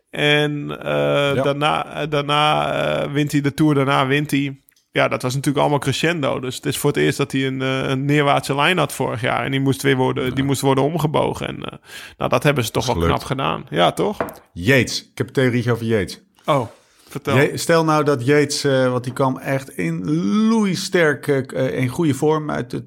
En 0.09 0.79
eh, 0.79 1.43
daarna, 1.43 2.05
daarna 2.05 2.71
eh, 2.73 3.11
wint 3.11 3.31
hij 3.31 3.41
de 3.41 3.53
Tour, 3.53 3.73
daarna 3.75 4.07
wint 4.07 4.31
hij. 4.31 4.61
Ja, 4.91 5.07
dat 5.07 5.21
was 5.21 5.33
natuurlijk 5.33 5.59
allemaal 5.61 5.79
crescendo. 5.79 6.39
Dus 6.39 6.55
het 6.55 6.65
is 6.65 6.77
voor 6.77 6.89
het 6.89 6.99
eerst 6.99 7.17
dat 7.17 7.31
hij 7.31 7.47
een, 7.47 7.61
eh, 7.61 7.89
een 7.89 8.05
neerwaartse 8.05 8.55
lijn 8.55 8.77
had 8.77 8.93
vorig 8.93 9.21
jaar. 9.21 9.45
En 9.45 9.51
die 9.51 9.59
moest 9.59 9.81
weer 9.81 9.95
worden, 9.95 10.35
die 10.35 10.43
moest 10.43 10.61
worden 10.61 10.83
omgebogen. 10.83 11.47
En 11.47 11.63
eh, 11.63 11.77
nou, 12.17 12.29
dat 12.29 12.43
hebben 12.43 12.63
ze 12.63 12.71
toch 12.71 12.85
wel 12.85 12.95
knap 12.95 13.23
gedaan. 13.23 13.65
Ja, 13.69 13.91
toch? 13.91 14.17
Yates. 14.53 15.01
Ik 15.11 15.17
heb 15.17 15.27
een 15.27 15.33
theorie 15.33 15.71
over 15.71 15.85
Yates. 15.85 16.21
Oh, 16.45 16.67
vertel. 17.07 17.37
Je- 17.37 17.57
stel 17.57 17.83
nou 17.83 18.03
dat 18.03 18.25
Yates, 18.25 18.63
eh, 18.63 18.91
want 18.91 19.03
die 19.03 19.13
kwam 19.13 19.37
echt 19.37 19.69
in 19.69 20.75
sterk 20.75 21.27
eh, 21.27 21.77
in 21.79 21.87
goede 21.87 22.13
vorm 22.13 22.51
uit 22.51 22.71
de 22.71 22.85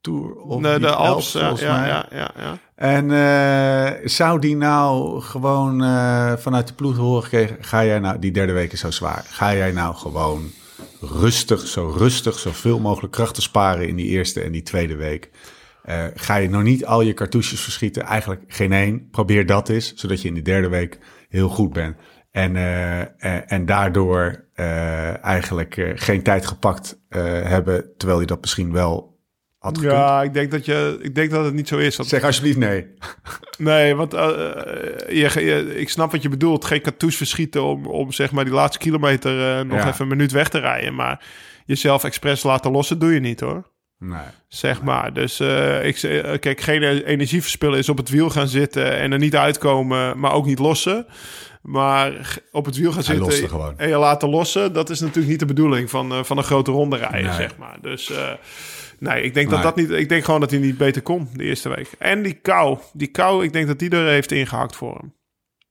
Tour 0.00 0.34
of 0.34 0.60
Nee, 0.60 0.72
die 0.72 0.80
de 0.80 0.94
Alps, 0.94 1.32
ja, 1.32 1.40
volgens 1.40 1.60
ja, 1.60 1.80
mij. 1.80 1.88
ja, 1.88 2.06
ja, 2.10 2.30
ja. 2.36 2.58
En 2.74 3.10
eh, 3.10 4.08
zou 4.08 4.40
die 4.40 4.56
nou 4.56 5.20
gewoon 5.20 5.82
eh, 5.82 6.32
vanuit 6.36 6.68
de 6.68 6.74
ploeg 6.74 6.96
horen 6.96 7.22
gekregen... 7.22 7.56
ga 7.60 7.84
jij 7.84 7.98
nou, 7.98 8.18
die 8.18 8.32
derde 8.32 8.52
week 8.52 8.72
is 8.72 8.80
zo 8.80 8.90
zwaar... 8.90 9.24
ga 9.28 9.54
jij 9.54 9.72
nou 9.72 9.94
gewoon 9.94 10.50
rustig, 11.00 11.66
zo 11.66 11.94
rustig, 11.96 12.38
zoveel 12.38 12.80
mogelijk 12.80 13.12
krachten 13.12 13.42
sparen... 13.42 13.88
in 13.88 13.96
die 13.96 14.06
eerste 14.06 14.40
en 14.40 14.52
die 14.52 14.62
tweede 14.62 14.96
week... 14.96 15.30
Eh, 15.82 16.04
ga 16.14 16.36
je 16.36 16.50
nog 16.50 16.62
niet 16.62 16.86
al 16.86 17.00
je 17.00 17.14
cartouches 17.14 17.60
verschieten? 17.60 18.02
Eigenlijk 18.02 18.42
geen 18.46 18.72
één. 18.72 19.08
Probeer 19.10 19.46
dat 19.46 19.68
eens, 19.68 19.94
zodat 19.94 20.22
je 20.22 20.28
in 20.28 20.34
de 20.34 20.42
derde 20.42 20.68
week 20.68 20.98
heel 21.28 21.48
goed 21.48 21.72
bent. 21.72 21.96
En, 22.30 22.56
en, 22.56 23.48
en 23.48 23.66
daardoor 23.66 24.44
eigenlijk 25.22 25.92
geen 25.94 26.22
tijd 26.22 26.46
gepakt 26.46 27.00
hebben... 27.08 27.90
terwijl 27.96 28.20
je 28.20 28.26
dat 28.26 28.40
misschien 28.40 28.72
wel 28.72 29.17
had 29.58 29.78
gekund. 29.78 29.94
Ja, 29.96 30.22
ik 30.22 30.32
denk, 30.34 30.50
dat 30.50 30.64
je, 30.64 30.98
ik 31.02 31.14
denk 31.14 31.30
dat 31.30 31.44
het 31.44 31.54
niet 31.54 31.68
zo 31.68 31.78
is. 31.78 31.94
Zeg 31.96 32.22
alsjeblieft 32.24 32.58
nee. 32.58 32.86
Nee, 33.58 33.94
want 33.94 34.14
eh, 34.14 34.20
je, 35.08 35.30
je- 35.44 35.74
ik 35.80 35.88
snap 35.88 36.12
wat 36.12 36.22
je 36.22 36.28
bedoelt. 36.28 36.64
Geen 36.64 36.80
cartouche 36.80 37.16
verschieten 37.16 37.62
om, 37.64 37.86
om 37.86 38.12
zeg 38.12 38.30
maar 38.30 38.44
die 38.44 38.52
laatste 38.54 38.78
kilometer 38.78 39.58
eh, 39.58 39.64
nog 39.64 39.78
Ja. 39.78 39.88
even 39.88 40.00
een 40.02 40.08
minuut 40.08 40.32
weg 40.32 40.48
te 40.48 40.58
rijden. 40.58 40.94
Maar 40.94 41.24
jezelf 41.64 42.04
expres 42.04 42.42
laten 42.42 42.70
lossen 42.70 42.98
doe 42.98 43.14
je 43.14 43.20
niet 43.20 43.40
hoor. 43.40 43.70
Nee. 43.98 44.18
Zeg 44.48 44.82
maar. 44.82 45.12
Dus 45.12 45.40
eh, 45.40 45.84
ik, 45.86 45.94
kijk, 46.40 46.60
geen 46.60 46.82
energie 46.82 47.40
verspillen 47.42 47.78
is 47.78 47.88
op 47.88 47.96
het 47.96 48.08
wiel 48.08 48.30
gaan 48.30 48.48
zitten 48.48 48.96
en 48.98 49.12
er 49.12 49.18
niet 49.18 49.36
uitkomen, 49.36 50.18
maar 50.18 50.32
ook 50.32 50.46
niet 50.46 50.58
lossen. 50.58 51.06
Maar 51.62 52.38
op 52.52 52.64
het 52.64 52.76
wiel 52.76 52.92
gaan 52.92 53.04
Hij 53.04 53.30
zitten 53.32 53.74
en 53.76 53.88
je 53.88 53.96
laten 53.96 54.28
lossen, 54.28 54.72
dat 54.72 54.90
is 54.90 55.00
natuurlijk 55.00 55.28
niet 55.28 55.38
de 55.38 55.46
bedoeling 55.46 55.90
van, 55.90 56.24
van 56.24 56.38
een 56.38 56.44
grote 56.44 56.70
ronde 56.70 56.96
rijden, 56.96 57.22
Nee. 57.24 57.32
zeg 57.34 57.56
maar. 57.56 57.76
Dus 57.80 58.12
nee, 58.98 59.22
ik 59.22 59.34
denk 59.34 59.50
dat 59.50 59.62
Nee. 59.62 59.66
dat 59.72 59.76
niet. 59.76 59.90
Ik 59.90 60.08
denk 60.08 60.24
gewoon 60.24 60.40
dat 60.40 60.50
hij 60.50 60.60
niet 60.60 60.78
beter 60.78 61.02
kon 61.02 61.28
de 61.32 61.44
eerste 61.44 61.68
week. 61.68 61.90
En 61.98 62.22
die 62.22 62.32
kou, 62.34 62.78
die 62.92 63.08
kou, 63.08 63.44
ik 63.44 63.52
denk 63.52 63.66
dat 63.66 63.78
die 63.78 63.90
er 63.90 64.06
heeft 64.08 64.32
ingehakt 64.32 64.76
voor 64.76 64.94
hem. 64.98 65.14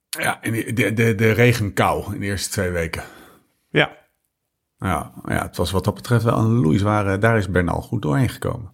Ja, 0.09 0.41
en 0.41 0.51
de, 0.75 0.93
de, 0.93 1.15
de, 1.15 1.31
regenkou 1.31 2.13
in 2.13 2.19
de 2.19 2.25
eerste 2.25 2.49
twee 2.49 2.69
weken. 2.69 3.03
Ja, 3.69 3.91
Ja, 4.77 5.13
ja, 5.25 5.41
het 5.41 5.57
was 5.57 5.71
wat 5.71 5.83
dat 5.83 5.93
betreft 5.95 6.23
wel 6.23 6.37
een 6.37 6.59
loeizware... 6.61 7.17
Daar 7.17 7.37
is 7.37 7.49
Bernal 7.49 7.81
goed 7.81 8.01
doorheen 8.01 8.29
gekomen. 8.29 8.73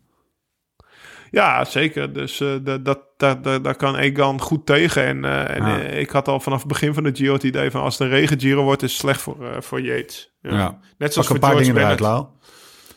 ja 1.31 1.65
zeker. 1.65 2.13
Dus 2.13 2.39
eh, 2.39 2.55
dat, 2.63 2.85
dat, 2.85 2.99
dat, 3.17 3.43
dat- 3.43 3.63
daar 3.63 3.75
kan 3.75 3.95
Egan 3.95 4.41
goed 4.41 4.65
tegen. 4.65 5.03
En, 5.03 5.25
eh, 5.25 5.55
en 5.55 5.65
Ja. 5.65 5.79
eh, 5.83 5.99
ik 5.99 6.09
had 6.09 6.27
al 6.27 6.39
vanaf 6.39 6.59
het 6.59 6.67
begin 6.67 6.93
van 6.93 7.03
de 7.03 7.15
Giro 7.15 7.33
het 7.33 7.43
idee 7.43 7.71
van 7.71 7.81
als 7.81 7.97
het 7.97 8.07
een 8.07 8.13
regen 8.13 8.39
Giro 8.39 8.63
wordt, 8.63 8.81
is 8.83 8.91
het 8.91 8.99
slecht 9.01 9.21
voor, 9.21 9.47
eh, 9.51 9.61
voor 9.61 9.81
Yates. 9.81 10.33
Ja. 10.41 10.51
Ja. 10.57 10.79
Net 10.97 11.13
zoals 11.13 11.15
Pak 11.15 11.25
voor 11.25 11.35
een 11.35 11.39
paar 11.41 11.49
George 11.51 11.65
dingen 11.65 11.81
eruit. 11.81 11.99
Lau. 11.99 12.25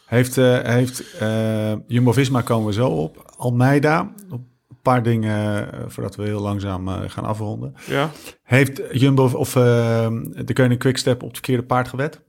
Heeft, 0.07 0.38
eh, 0.38 0.59
heeft 0.62 1.16
eh, 1.18 1.72
Jumbo-Visma 1.86 2.40
komen 2.40 2.66
we 2.66 2.72
zo 2.72 2.88
op. 2.88 3.32
Almeida, 3.36 4.12
een 4.30 4.48
paar 4.82 5.02
dingen 5.02 5.72
eh, 5.72 5.80
voordat 5.86 6.16
we 6.16 6.22
heel 6.22 6.40
langzaam 6.40 6.88
gaan 6.88 7.24
afronden. 7.24 7.74
Ja. 7.86 8.11
Heeft 8.42 8.82
Jumbo 8.92 9.30
of 9.32 9.52
de 9.52 10.52
Koning 10.52 10.80
Quickstep 10.80 11.22
op 11.22 11.28
het 11.28 11.36
verkeerde 11.36 11.62
paard 11.62 11.88
gewet? 11.88 12.24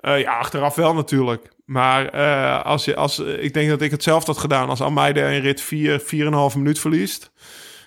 Ja, 0.00 0.38
achteraf 0.38 0.74
wel 0.74 0.94
natuurlijk. 0.94 1.52
Maar 1.64 2.10
als 2.62 2.84
je, 2.84 2.96
als, 2.96 3.18
ik 3.18 3.54
denk 3.54 3.68
dat 3.68 3.80
ik 3.80 3.90
hetzelfde 3.90 4.32
had 4.32 4.40
gedaan. 4.40 4.68
Als 4.68 4.80
Almeida 4.80 5.26
in 5.26 5.40
rit 5.40 5.60
4, 5.60 6.00
4,5 6.00 6.56
minuut 6.56 6.78
verliest. 6.78 7.32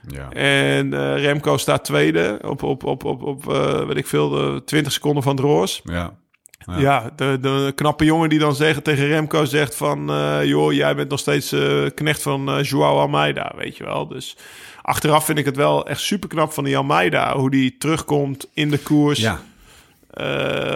Ja. 0.08 0.30
En 0.32 1.16
Remco 1.16 1.58
staat 1.58 1.86
tweede 1.86 2.40
op, 2.42 2.64
op, 2.64 2.84
op, 2.84 3.04
op, 3.04 3.24
op 3.24 3.46
weet 3.88 3.98
ik 3.98 4.08
veel, 4.08 4.30
de 4.30 4.62
20 4.66 4.92
seconden 4.92 5.24
van 5.24 5.36
het 5.36 5.46
roos. 5.46 5.82
Ja. 6.66 6.78
Ja, 6.80 7.10
de, 7.16 7.38
de 7.42 7.72
knappe 7.76 8.06
jongen 8.06 8.30
die 8.30 8.40
dan 8.40 8.56
zegt, 8.56 8.84
tegen 8.84 9.08
Remco 9.08 9.46
zegt 9.46 9.76
van... 9.76 10.10
eh, 10.10 10.44
joh, 10.44 10.74
jij 10.74 10.96
bent 10.96 11.10
nog 11.10 11.20
steeds 11.20 11.52
eh, 11.52 11.84
knecht 11.96 12.22
van 12.22 12.50
eh 12.50 12.64
Joao 12.64 13.00
Almeida, 13.00 13.52
weet 13.58 13.78
je 13.78 13.84
wel. 13.84 14.08
Dus 14.08 14.38
achteraf 14.82 15.26
vind 15.26 15.38
ik 15.38 15.46
het 15.46 15.56
wel 15.56 15.88
echt 15.88 16.02
super 16.02 16.30
knap 16.30 16.52
van 16.52 16.64
die 16.64 16.78
Almeida. 16.78 17.36
Hoe 17.38 17.50
die 17.50 17.76
terugkomt 17.78 18.48
in 18.54 18.70
de 18.72 18.78
koers. 18.78 19.20
ja. 19.20 19.40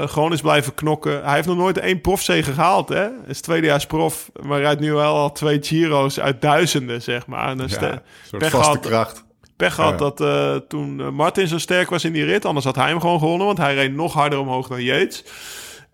Gewoon 0.06 0.34
is 0.34 0.42
blijven 0.42 0.74
knokken. 0.76 1.24
Hij 1.24 1.36
heeft 1.36 1.48
nog 1.48 1.58
nooit 1.58 1.78
één 1.78 2.02
profzege 2.02 2.54
gehaald, 2.54 2.90
hè? 2.90 2.96
Hij 2.96 3.12
is 3.28 3.42
tweedejaars 3.42 3.86
prof, 3.86 4.30
maar 4.42 4.60
rijdt 4.60 4.80
nu 4.80 4.94
wel 4.94 5.16
al 5.16 5.32
twee 5.32 5.58
Giro's 5.62 6.20
uit 6.20 6.42
duizenden, 6.42 7.02
zeg 7.02 7.28
maar. 7.28 7.50
En 7.50 7.58
Ja, 7.58 7.68
soort 7.68 8.42
pech 8.42 8.50
vaste 8.52 8.58
gehad- 8.72 8.80
kracht. 8.86 9.26
Pech 9.58 9.78
Ja. 9.78 9.92
dat 9.92 10.24
toen 10.70 11.14
Martin 11.14 11.48
zo 11.48 11.58
sterk 11.58 11.90
was 11.90 12.04
in 12.04 12.14
die 12.14 12.26
rit. 12.26 12.46
Anders 12.46 12.66
had 12.66 12.76
hij 12.76 12.88
hem 12.88 13.00
gewoon 13.00 13.20
gewonnen, 13.20 13.46
want 13.46 13.58
hij 13.58 13.74
reed 13.76 13.94
nog 13.96 14.14
harder 14.14 14.40
omhoog 14.40 14.68
dan 14.68 14.84
Yates. 14.84 15.24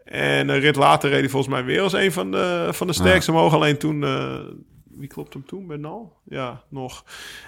En 0.06 0.50
een 0.50 0.60
rit 0.60 0.76
later 0.76 1.10
reed 1.10 1.20
hij 1.20 1.30
volgens 1.30 1.54
mij 1.54 1.64
weer 1.64 1.82
als 1.82 1.94
een 1.94 2.12
van 2.12 2.32
de, 2.32 2.68
van 2.72 2.88
de 2.88 2.94
sterkste 2.94 3.32
omhoog. 3.32 3.54
Alleen 3.54 3.78
toen... 3.78 4.04
eh, 4.04 4.36
wie 4.98 5.08
klopt 5.08 5.34
hem 5.34 5.46
toen? 5.46 5.68
Bernal? 5.68 6.14
Ja, 6.24 6.62
nog. 6.70 7.04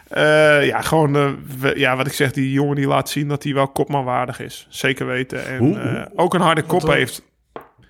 Eh, 0.07 0.65
ja, 0.65 0.81
gewoon... 0.81 1.15
eh, 1.15 1.29
we- 1.59 1.79
ja, 1.79 1.95
wat 1.95 2.07
ik 2.07 2.13
zeg, 2.13 2.31
die 2.31 2.51
jongen 2.51 2.75
die 2.75 2.87
laat 2.87 3.09
zien 3.09 3.27
dat 3.27 3.43
hij 3.43 3.53
wel 3.53 3.67
kopmanwaardig 3.67 4.39
is. 4.39 4.67
Zeker 4.69 5.05
weten. 5.05 5.45
En 5.45 5.57
Hoe- 5.57 5.77
eh, 5.77 6.05
ook 6.15 6.33
een 6.33 6.41
harde 6.41 6.63
kop 6.63 6.87
heeft. 6.87 7.23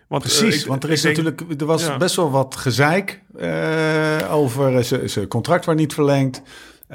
Want, 0.08 0.22
Precies, 0.22 0.62
ik- 0.62 0.68
want 0.68 0.84
er 0.84 0.90
is 0.92 1.02
denk- 1.02 1.16
natuurlijk 1.18 1.62
er 1.62 1.68
was 1.68 1.86
ja. 1.86 1.98
best 1.98 2.16
wel 2.16 2.32
wat 2.32 2.56
gezeik 2.56 3.22
eh, 3.38 4.18
over 4.32 4.84
zijn- 4.84 5.10
zijn 5.10 5.28
contract 5.28 5.66
werd 5.66 5.78
niet 5.78 5.94
verlengd. 5.94 6.42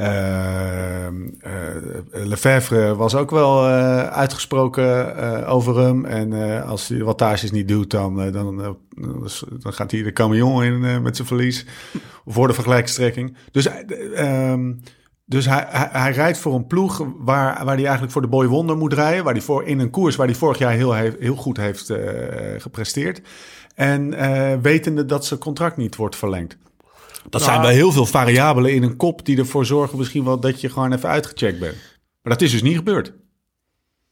Eh, 0.00 1.06
eh, 1.06 1.12
Lefebvre 2.10 2.96
was 2.96 3.14
ook 3.14 3.30
wel 3.30 3.66
eh, 3.68 4.06
uitgesproken 4.06 5.16
eh, 5.16 5.52
over 5.54 5.78
hem. 5.78 6.04
En 6.04 6.62
als 6.66 6.88
hij 6.88 7.02
wattages 7.02 7.50
niet 7.50 7.68
doet, 7.68 7.90
dan, 7.90 8.30
dan, 8.32 8.62
eh, 8.62 8.70
dan 9.58 9.72
gaat 9.72 9.90
hij 9.90 10.02
de 10.02 10.12
camion 10.12 10.62
in 10.62 11.02
met 11.02 11.16
zijn 11.16 11.28
verlies. 11.28 11.66
Voor 12.26 12.46
de 12.48 12.54
vergelijkstrekking. 12.54 13.36
Dus, 13.50 13.66
eh, 13.66 14.50
ehm, 14.50 14.72
dus 15.24 15.46
hij, 15.46 15.66
hij, 15.70 16.12
rijdt 16.12 16.38
voor 16.38 16.54
een 16.54 16.66
ploeg 16.66 16.98
waar, 17.18 17.64
waar 17.64 17.74
hij 17.74 17.82
eigenlijk 17.84 18.12
voor 18.12 18.22
de 18.22 18.28
Boy 18.28 18.46
Wonder 18.46 18.76
moet 18.76 18.92
rijden. 18.92 19.24
Waar 19.24 19.32
hij 19.34 19.42
voor, 19.42 19.64
in 19.64 19.78
een 19.78 19.90
koers 19.90 20.16
waar 20.16 20.26
hij 20.26 20.36
vorig 20.36 20.58
jaar 20.58 20.72
heel, 20.72 20.92
he- 20.92 21.16
heel 21.18 21.36
goed 21.36 21.56
heeft 21.56 21.92
gepresteerd. 22.58 23.20
En 23.74 24.10
wetende 24.62 25.04
dat 25.04 25.26
zijn 25.26 25.40
contract 25.40 25.76
niet 25.76 25.96
wordt 25.96 26.16
verlengd. 26.16 26.58
Dat 27.30 27.42
zijn 27.42 27.60
wel 27.60 27.70
heel 27.70 27.92
veel 27.92 28.06
variabelen 28.06 28.72
in 28.72 28.82
een 28.82 28.96
kop 28.96 29.24
die 29.24 29.38
ervoor 29.38 29.66
zorgen 29.66 29.98
misschien 29.98 30.24
wel 30.24 30.40
dat 30.40 30.60
je 30.60 30.68
gewoon 30.68 30.92
even 30.92 31.08
uitgecheckt 31.08 31.58
bent. 31.58 31.76
Maar 32.22 32.32
dat 32.32 32.42
is 32.42 32.50
dus 32.50 32.62
niet 32.62 32.76
gebeurd. 32.76 33.12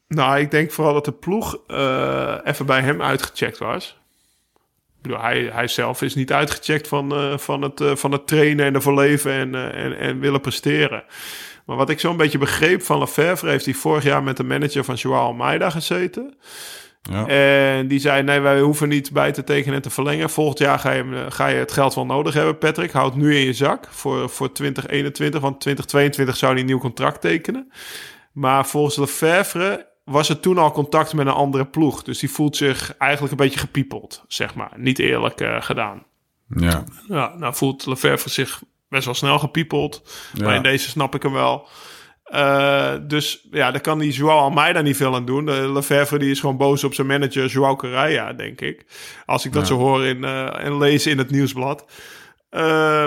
Nou, 0.09 0.39
ik 0.39 0.51
denk 0.51 0.71
vooral 0.71 0.93
dat 0.93 1.05
de 1.05 1.13
ploeg 1.13 1.59
eh, 1.67 2.39
even 2.45 2.67
bij 2.67 2.81
hem 2.81 3.03
uitgecheckt 3.03 3.59
was. 3.59 3.97
Ik 4.97 5.03
bedoel, 5.03 5.21
hij, 5.21 5.51
hij 5.53 5.69
zelf 5.69 6.03
is 6.03 6.15
niet 6.15 6.33
uitgecheckt 6.33 6.89
van, 6.89 7.13
eh, 7.15 7.39
van, 7.39 7.63
het, 7.63 7.81
eh, 7.81 7.97
van 7.97 8.13
het 8.13 8.27
trainen 8.27 8.67
en 8.67 8.75
ervoor 8.75 8.95
leven 8.95 9.33
en, 9.33 9.73
en, 9.75 9.99
en 9.99 10.21
willen 10.21 10.41
presteren. 10.41 11.05
Maar 11.67 11.77
wat 11.77 11.91
ik 11.91 12.01
zo'n 12.01 12.17
beetje 12.17 12.39
begreep 12.39 12.83
van 12.83 12.99
Lefebvre... 12.99 13.51
heeft 13.51 13.65
hij 13.65 13.75
vorig 13.75 14.05
jaar 14.05 14.23
met 14.23 14.37
de 14.37 14.45
manager 14.45 14.85
van 14.85 14.95
Joao 14.95 15.27
Almeida 15.27 15.71
gezeten. 15.71 16.37
Ja. 17.11 17.27
En 17.27 17.89
die 17.89 17.99
zei, 17.99 18.23
nee, 18.23 18.41
wij 18.41 18.61
hoeven 18.61 18.89
niet 18.89 19.13
bij 19.13 19.33
te 19.33 19.45
tekenen 19.45 19.75
en 19.75 19.83
te 19.83 19.91
verlengen. 19.91 20.31
Volgend 20.31 20.59
jaar 20.59 20.79
ga 20.79 20.91
je, 20.91 21.27
ga 21.29 21.47
je 21.47 21.57
het 21.57 21.73
geld 21.73 21.95
wel 21.95 22.07
nodig 22.07 22.35
hebben, 22.35 22.59
Patrick. 22.59 22.91
Houd 22.91 23.13
het 23.13 23.23
nu 23.23 23.37
in 23.37 23.45
je 23.45 23.53
zak 23.53 23.89
voor, 23.91 24.29
voor 24.29 24.53
2021. 24.53 25.41
Want 25.41 25.61
2022 25.61 26.37
zou 26.37 26.53
hij 26.53 26.61
een 26.61 26.67
nieuw 26.67 26.79
contract 26.79 27.21
tekenen. 27.21 27.73
Maar 28.33 28.67
volgens 28.67 28.97
Lefebvre 28.97 29.87
was 30.05 30.29
er 30.29 30.41
toen 30.41 30.59
al 30.59 30.73
contact 30.73 31.15
met 31.15 31.27
een 31.27 31.33
andere 31.33 31.67
ploeg. 31.67 32.03
Dus 32.03 32.19
die 32.19 32.31
voelt 32.31 32.57
zich 32.57 32.97
eigenlijk 32.97 33.33
een 33.33 33.45
beetje 33.45 33.59
gepiepeld, 33.59 34.25
zeg 34.29 34.55
maar. 34.55 34.73
Niet 34.77 34.99
eerlijk 34.99 35.41
eh, 35.41 35.63
gedaan. 35.63 36.03
Ja. 36.57 36.85
Ja, 37.09 37.35
nou 37.37 37.55
voelt 37.55 37.87
Lefebvre 37.87 38.31
zich 38.31 38.63
best 38.89 39.05
wel 39.05 39.15
snel 39.15 39.39
gepiepeld. 39.39 40.03
Ja. 40.33 40.45
Maar 40.45 40.55
in 40.55 40.63
deze 40.63 40.89
snap 40.89 41.15
ik 41.15 41.23
hem 41.23 41.33
wel. 41.33 41.69
Eh, 42.29 42.93
dus 43.03 43.47
ja, 43.51 43.71
daar 43.71 43.81
kan 43.81 43.99
die 43.99 44.13
Joao 44.13 44.39
Almeida 44.39 44.81
niet 44.81 44.97
veel 44.97 45.15
aan 45.15 45.25
doen. 45.25 45.45
De 45.45 45.73
Lefebvre 45.73 46.19
die 46.19 46.31
is 46.31 46.41
gewoon 46.41 46.57
boos 46.57 46.85
op 46.85 46.95
zijn 46.95 47.07
manager 47.07 47.47
Joao 47.47 47.77
Correia, 47.77 48.33
denk 48.33 48.61
ik. 48.61 48.85
Als 49.27 49.45
ik 49.45 49.53
dat 49.53 49.63
Ja. 49.63 49.69
zo 49.69 49.77
hoor 49.79 50.05
in, 50.05 50.25
eh, 50.25 50.65
en 50.65 50.79
lees 50.79 51.07
in 51.07 51.19
het 51.19 51.31
nieuwsblad. 51.31 51.85
Eh, 52.51 52.61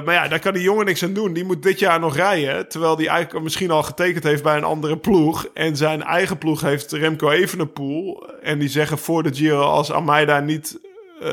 maar 0.05 0.13
ja, 0.13 0.27
daar 0.27 0.39
kan 0.39 0.53
die 0.53 0.61
jongen 0.63 0.85
niks 0.85 1.03
aan 1.03 1.13
doen. 1.13 1.33
Die 1.33 1.43
moet 1.45 1.63
dit 1.63 1.79
jaar 1.79 1.99
nog 1.99 2.15
rijden. 2.15 2.67
Terwijl 2.69 2.95
die 2.95 3.09
eigenlijk 3.09 3.43
misschien 3.43 3.71
al 3.71 3.83
getekend 3.83 4.23
heeft 4.23 4.43
bij 4.43 4.57
een 4.57 4.63
andere 4.63 4.97
ploeg. 4.97 5.45
En 5.53 5.75
zijn 5.77 6.03
eigen 6.03 6.37
ploeg 6.37 6.61
heeft 6.61 6.91
Remco 6.91 7.29
Evenepoel. 7.29 8.29
En 8.41 8.59
die 8.59 8.69
zeggen 8.69 8.97
voor 8.97 9.23
de 9.23 9.33
Giro 9.33 9.61
als 9.61 9.91
Almeida 9.91 10.39
niet 10.39 10.79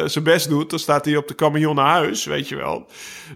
zijn 0.05 0.25
best 0.25 0.49
doet... 0.49 0.71
dan 0.71 0.79
staat 0.79 1.05
hij 1.05 1.17
op 1.17 1.29
de 1.29 1.35
camion 1.35 1.75
naar 1.75 1.89
huis, 1.91 2.25
weet 2.25 2.49
je 2.49 2.57
wel. 2.57 2.87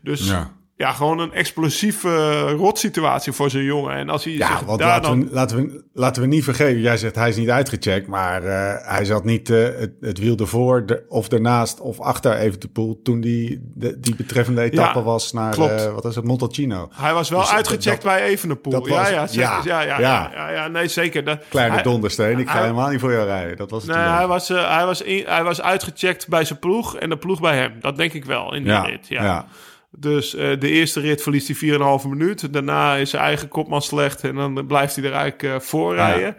Dus 0.02 0.28
ja, 0.28 0.52
Ja. 0.82 0.92
gewoon 0.92 1.18
een 1.18 1.32
explosieve 1.32 2.40
rotsituatie 2.50 3.32
voor 3.32 3.50
zo'n 3.50 3.62
jongen. 3.62 3.94
En 3.96 4.08
als 4.08 4.24
hij 4.24 4.32
Ja, 4.32 4.46
zich 4.46 4.60
want 4.60 4.78
daar 4.78 4.88
laten, 4.88 5.02
dan... 5.10 5.24
we, 5.28 5.34
laten, 5.34 5.56
we, 5.56 5.84
laten 5.92 6.22
we 6.22 6.28
niet 6.28 6.44
vergeten, 6.44 6.80
jij 6.80 6.96
zegt 6.96 7.14
hij 7.14 7.28
is 7.28 7.36
niet 7.36 7.50
uitgecheckt, 7.50 8.06
maar 8.06 8.42
eh, 8.44 8.74
hij 8.94 9.04
zat 9.04 9.24
niet 9.24 9.50
eh, 9.50 9.58
het, 9.62 9.90
het 10.00 10.18
wiel 10.18 10.36
ervoor 10.36 10.86
de, 10.86 11.04
of 11.08 11.28
ernaast 11.28 11.80
of 11.80 12.00
achter 12.00 12.34
even 12.36 12.60
de 12.60 12.68
poel 12.68 13.00
toen 13.02 13.20
die, 13.20 13.70
de, 13.74 14.00
die 14.00 14.14
betreffende 14.16 14.60
etappe 14.62 14.98
Ja, 14.98 15.04
was 15.04 15.32
naar, 15.32 15.52
eh, 15.58 15.92
wat 15.94 16.04
is 16.04 16.14
het, 16.14 16.24
Montalcino. 16.24 16.88
Hij 16.94 17.14
was 17.14 17.28
wel 17.30 17.40
Dus 17.40 17.50
uitgecheckt 17.50 18.02
dat- 18.02 18.12
bij 18.14 18.22
Evenepoel. 18.22 18.72
dat 18.72 18.86
ja, 18.86 18.94
was- 19.00 19.08
ja, 19.10 19.26
ja, 19.42 19.60
ja, 19.64 19.80
ja, 19.82 19.82
ja, 19.82 19.98
ja. 20.00 20.30
ja, 20.34 20.50
ja, 20.50 20.68
nee, 20.68 20.88
zeker. 20.88 21.24
Dat, 21.24 21.38
Kleine 21.48 21.74
hij- 21.74 21.82
dondersteen, 21.82 22.38
ik 22.38 22.46
ga 22.46 22.52
hij- 22.52 22.62
helemaal 22.62 22.88
niet 22.90 23.00
voor 23.00 23.12
jou 23.12 23.26
rijden. 23.26 23.56
Dat 23.56 23.70
was 23.70 23.82
het 23.86 23.96
Nee, 23.96 24.04
hij 24.04 24.26
was, 24.26 24.50
eh, 24.50 24.76
hij, 24.76 24.86
was 24.86 25.02
in- 25.02 25.24
hij 25.26 25.44
was 25.44 25.60
uitgecheckt 25.62 26.28
bij 26.28 26.44
zijn 26.44 26.58
ploeg 26.58 26.96
en 26.96 27.08
de 27.08 27.16
ploeg 27.16 27.40
bij 27.40 27.56
hem. 27.56 27.72
Dat 27.80 27.96
denk 27.96 28.12
ik 28.12 28.24
wel 28.24 28.54
in 28.54 28.62
die 28.62 28.72
ja, 28.72 28.82
rit. 28.82 29.08
Ja. 29.08 29.46
Ja. 29.92 29.98
Dus 30.00 30.34
eh, 30.34 30.60
de 30.60 30.68
eerste 30.70 31.00
rit 31.00 31.22
verliest 31.22 31.60
hij 31.60 31.78
4,5 32.02 32.08
minuut. 32.08 32.52
Daarna 32.52 32.96
is 32.96 33.10
zijn 33.10 33.22
eigen 33.22 33.48
kopman 33.48 33.82
slecht 33.82 34.24
en 34.24 34.34
dan 34.34 34.66
blijft 34.66 34.96
hij 34.96 35.04
er 35.04 35.12
eigenlijk 35.12 35.42
eh, 35.42 35.60
voor 35.68 35.94
Ja. 35.94 36.06
rijden. 36.10 36.36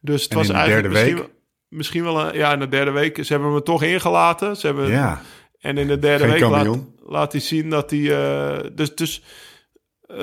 Dus 0.00 0.22
het 0.22 0.30
En 0.32 0.36
was 0.38 0.46
de 0.46 0.52
eigenlijk 0.52 0.88
misschien, 0.88 1.16
week? 1.16 1.28
misschien 1.68 2.02
wel 2.04 2.20
een, 2.20 2.36
ja, 2.38 2.52
in 2.52 2.58
de 2.58 2.68
derde 2.68 2.90
week. 2.90 3.24
Ze 3.24 3.32
hebben 3.32 3.52
hem 3.52 3.62
toch 3.62 3.82
ingelaten. 3.82 4.56
Ze 4.56 4.66
hebben, 4.66 4.88
ja. 4.90 5.20
En 5.60 5.78
in 5.78 5.86
de 5.86 5.98
derde 5.98 6.24
Geen 6.28 6.50
week 6.50 6.76
laat, 7.06 7.32
hij 7.32 7.40
zien 7.40 7.70
dat 7.70 7.90
hij. 7.90 8.00
eh, 8.16 8.64
dus 8.72 8.94
dus 8.94 9.22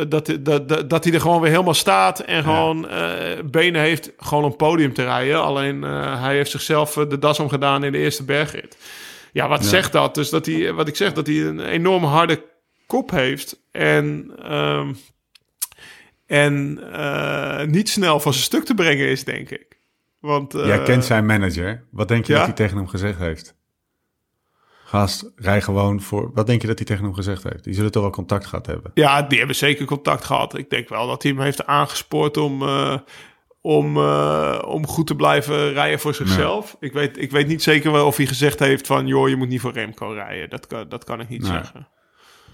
dat, 0.08 0.26
dat, 0.40 0.68
dat, 0.68 0.90
dat 0.90 1.04
hij 1.04 1.14
er 1.14 1.22
gewoon 1.22 1.42
weer 1.42 1.52
helemaal 1.52 1.74
staat 1.74 2.20
en 2.20 2.44
gewoon 2.44 2.90
eh, 2.90 3.40
benen 3.46 3.82
heeft 3.82 4.12
gewoon 4.18 4.44
een 4.44 4.56
podium 4.56 4.94
te 4.94 5.04
rijden. 5.04 5.42
Alleen 5.44 5.82
hij 5.82 6.36
heeft 6.36 6.52
zichzelf 6.52 6.94
de 6.94 7.20
das 7.20 7.40
omgedaan 7.40 7.84
in 7.84 7.92
de 7.92 7.98
eerste 7.98 8.24
bergrit. 8.24 8.78
Ja, 9.34 9.48
wat 9.48 9.64
Ja. 9.64 9.70
zegt 9.70 9.92
dat? 9.92 10.16
Dus 10.16 10.30
dat 10.30 10.46
hij, 10.46 10.74
wat 10.74 10.88
ik 10.88 10.96
zeg, 10.96 11.14
dat 11.14 11.28
hij 11.28 11.36
een 11.42 11.60
enorm 11.60 12.04
harde 12.04 12.44
kop 12.92 13.12
heeft 13.12 13.62
en, 13.72 14.32
ehm, 14.44 14.94
en 16.26 16.80
eh, 16.94 17.66
niet 17.66 17.90
snel 17.90 18.20
van 18.20 18.32
zijn 18.34 18.46
stuk 18.46 18.64
te 18.64 18.74
brengen 18.74 19.08
is, 19.08 19.24
denk 19.24 19.50
ik. 19.50 19.80
Want, 20.20 20.54
eh, 20.54 20.66
Jij 20.66 20.84
kent 20.84 21.06
zijn 21.06 21.26
manager. 21.26 21.84
Wat 21.92 22.08
denk 22.08 22.26
je 22.26 22.32
ja? 22.32 22.38
dat 22.38 22.48
hij 22.48 22.56
tegen 22.56 22.78
hem 22.78 22.88
gezegd 22.88 23.20
heeft? 23.20 23.56
Gast, 24.84 25.32
rij 25.36 25.62
gewoon 25.62 26.02
voor... 26.02 26.32
Wat 26.34 26.48
denk 26.48 26.62
je 26.62 26.68
dat 26.68 26.78
hij 26.78 26.86
tegen 26.86 27.04
hem 27.04 27.14
gezegd 27.14 27.44
heeft? 27.44 27.64
Die 27.64 27.74
zullen 27.74 27.92
toch 27.92 28.02
wel 28.02 28.12
contact 28.12 28.46
gehad 28.46 28.66
hebben? 28.66 28.92
Ja, 28.94 29.22
die 29.22 29.38
hebben 29.38 29.56
zeker 29.56 29.86
contact 29.86 30.24
gehad. 30.26 30.58
Ik 30.58 30.70
denk 30.70 30.90
wel 30.90 31.08
dat 31.08 31.24
hij 31.24 31.32
hem 31.32 31.42
heeft 31.42 31.66
aangespoord 31.66 32.38
om, 32.38 32.62
eh, 32.62 32.98
om, 33.62 33.98
eh, 33.98 34.62
om 34.66 34.88
goed 34.88 35.08
te 35.08 35.16
blijven 35.16 35.74
rijden 35.74 36.00
voor 36.00 36.14
zichzelf. 36.14 36.78
Ik, 36.80 36.94
weet, 36.94 37.18
ik 37.18 37.32
weet 37.32 37.48
niet 37.48 37.64
zeker 37.64 37.92
wel 37.92 38.08
of 38.08 38.18
hij 38.18 38.26
gezegd 38.26 38.60
heeft 38.60 38.88
van... 38.88 39.08
joh, 39.08 39.30
je 39.30 39.36
moet 39.36 39.50
niet 39.50 39.62
voor 39.62 39.74
Remco 39.74 40.08
rijden. 40.12 40.50
Dat 40.50 40.68
kan, 40.68 40.90
dat 40.90 41.04
kan 41.04 41.20
ik 41.20 41.30
niet 41.30 41.42
Nee. 41.42 41.52
zeggen. 41.52 41.88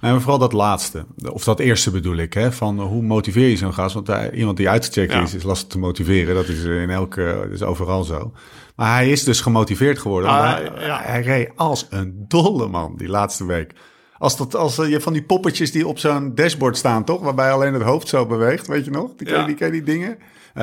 Nee, 0.02 0.12
maar 0.12 0.22
vooral 0.22 0.40
dat 0.40 0.54
laatste. 0.54 1.06
Of 1.32 1.44
dat 1.44 1.60
eerste 1.60 1.92
bedoel 1.92 2.16
ik. 2.18 2.34
Hè? 2.34 2.52
Van 2.52 2.80
hoe 2.80 3.02
motiveer 3.02 3.48
je 3.50 3.58
zo'n 3.58 3.74
gast? 3.74 3.94
Want 3.94 4.08
hij- 4.08 4.32
iemand 4.32 4.58
die 4.58 4.70
uitgecheckt 4.70 5.14
Ja. 5.14 5.22
is, 5.22 5.34
is 5.34 5.44
lastig 5.44 5.68
te 5.70 5.80
motiveren. 5.80 6.36
Dat 6.36 6.48
is 6.48 6.64
in 6.64 6.90
elke, 6.90 7.50
is 7.52 7.62
overal 7.64 8.04
zo. 8.04 8.32
Maar 8.76 8.94
hij 8.94 9.10
is 9.12 9.24
dus 9.24 9.42
gemotiveerd 9.42 10.00
geworden. 10.00 10.30
Ah, 10.30 10.52
hij, 10.54 10.72
ja. 10.86 11.02
hij 11.04 11.22
reed 11.22 11.50
als 11.56 11.88
een 11.90 12.26
dolle 12.28 12.68
man 12.68 12.94
die 12.98 13.08
laatste 13.08 13.46
week. 13.46 13.72
Als, 14.18 14.38
dat, 14.38 14.56
als 14.56 14.78
eh, 14.80 14.90
je 14.90 15.02
van 15.02 15.14
die 15.14 15.24
poppetjes 15.24 15.72
die 15.72 15.88
op 15.88 16.00
zo'n 16.00 16.36
dashboard 16.36 16.78
staan, 16.78 17.04
toch? 17.04 17.22
Waarbij 17.22 17.52
alleen 17.52 17.74
het 17.74 17.84
hoofd 17.84 18.08
zo 18.08 18.26
beweegt, 18.26 18.68
weet 18.68 18.86
je 18.86 18.92
nog? 18.92 19.12
Die, 19.18 19.28
ken, 19.28 19.36
je- 19.36 19.40
Ja. 19.42 19.46
die, 19.46 19.66
je 19.66 19.72
die 19.72 19.84
dingen? 19.84 20.18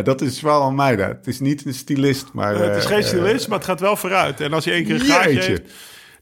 Dat 0.04 0.20
is 0.20 0.40
wel 0.40 0.62
een 0.62 0.74
meiden. 0.74 1.06
Het 1.06 1.26
is 1.26 1.40
niet 1.40 1.66
een 1.66 1.74
stylist, 1.74 2.26
maar... 2.32 2.54
het 2.56 2.76
is 2.76 2.82
eh, 2.84 2.88
geen 2.90 2.98
eh, 3.00 3.04
stylist, 3.06 3.48
maar 3.48 3.58
het 3.58 3.66
gaat 3.66 3.80
wel 3.80 3.96
vooruit. 3.96 4.40
En 4.40 4.52
als 4.52 4.64
hij 4.64 4.74
één 4.74 4.84
keer 4.84 4.94
een 4.94 5.00
gaatje 5.00 5.40
heeft... 5.40 5.62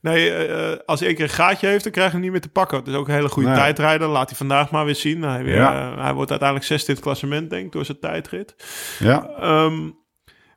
Nee, 0.03 0.31
eh, 0.31 0.73
eh, 0.73 0.79
als 0.87 0.99
hij 0.99 1.09
één 1.09 1.17
keer 1.17 1.25
een 1.27 1.31
gaatje 1.31 1.67
heeft, 1.67 1.83
dan 1.83 1.93
krijg 1.93 2.07
je 2.07 2.13
hem 2.13 2.23
niet 2.23 2.31
meer 2.33 2.41
te 2.41 2.49
pakken. 2.49 2.85
Is 2.85 2.95
ook 2.95 3.09
een 3.09 3.15
hele 3.15 3.29
goede 3.29 3.49
Nee. 3.49 3.59
tijdrijder. 3.59 4.09
Laat 4.09 4.29
hij 4.29 4.37
vandaag 4.37 4.71
maar 4.71 4.85
weer 4.85 4.95
zien. 4.95 5.23
Hij, 5.23 5.45
weer, 5.45 5.55
Ja. 5.55 5.93
eh, 5.93 6.03
hij 6.03 6.13
wordt 6.13 6.31
uiteindelijk 6.31 6.69
zesde 6.69 6.89
in 6.89 6.95
het 6.95 7.03
klassement, 7.05 7.51
denk 7.51 7.67
ik, 7.67 7.73
door 7.73 7.85
zijn 7.85 7.99
tijdrit. 8.01 8.55
Ja, 8.99 9.29
Ehm, 9.41 9.91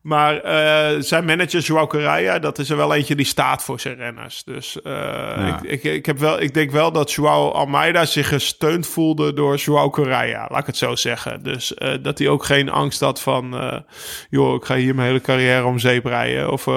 maar 0.06 0.41
eh, 0.41 1.01
zijn 1.01 1.26
manager, 1.26 1.60
Joao 1.60 1.88
Correia, 1.88 2.39
dat 2.39 2.60
is 2.60 2.70
er 2.70 2.78
wel 2.78 2.93
eentje 2.93 3.16
die 3.16 3.26
staat 3.26 3.64
voor 3.64 3.80
zijn 3.80 3.95
renners. 3.95 4.43
Dus 4.43 4.82
eh, 4.82 5.47
ik, 5.47 5.72
ik, 5.72 5.84
ik, 5.84 6.06
heb 6.06 6.18
wel, 6.18 6.41
ik 6.41 6.53
denk 6.53 6.72
wel 6.72 6.91
dat 6.91 7.12
Joao 7.12 7.51
Almeida 7.51 8.06
zich 8.06 8.28
gesteund 8.28 8.88
voelde 8.88 9.34
door 9.34 9.56
Joao 9.56 9.89
Correia. 9.89 10.47
Laat 10.49 10.60
ik 10.60 10.66
het 10.66 10.78
zo 10.78 10.95
zeggen. 10.95 11.43
Dus 11.43 11.74
eh, 11.74 11.93
dat 12.01 12.18
hij 12.18 12.28
ook 12.28 12.45
geen 12.45 12.70
angst 12.70 12.99
had 12.99 13.22
van... 13.22 13.84
joh, 14.30 14.56
ik 14.56 14.66
ga 14.66 14.76
hier 14.76 14.95
mijn 14.95 15.08
hele 15.08 15.22
carrière 15.22 15.66
om 15.66 15.80
zeep 15.80 16.06
rijden. 16.06 16.51
Of 16.51 16.68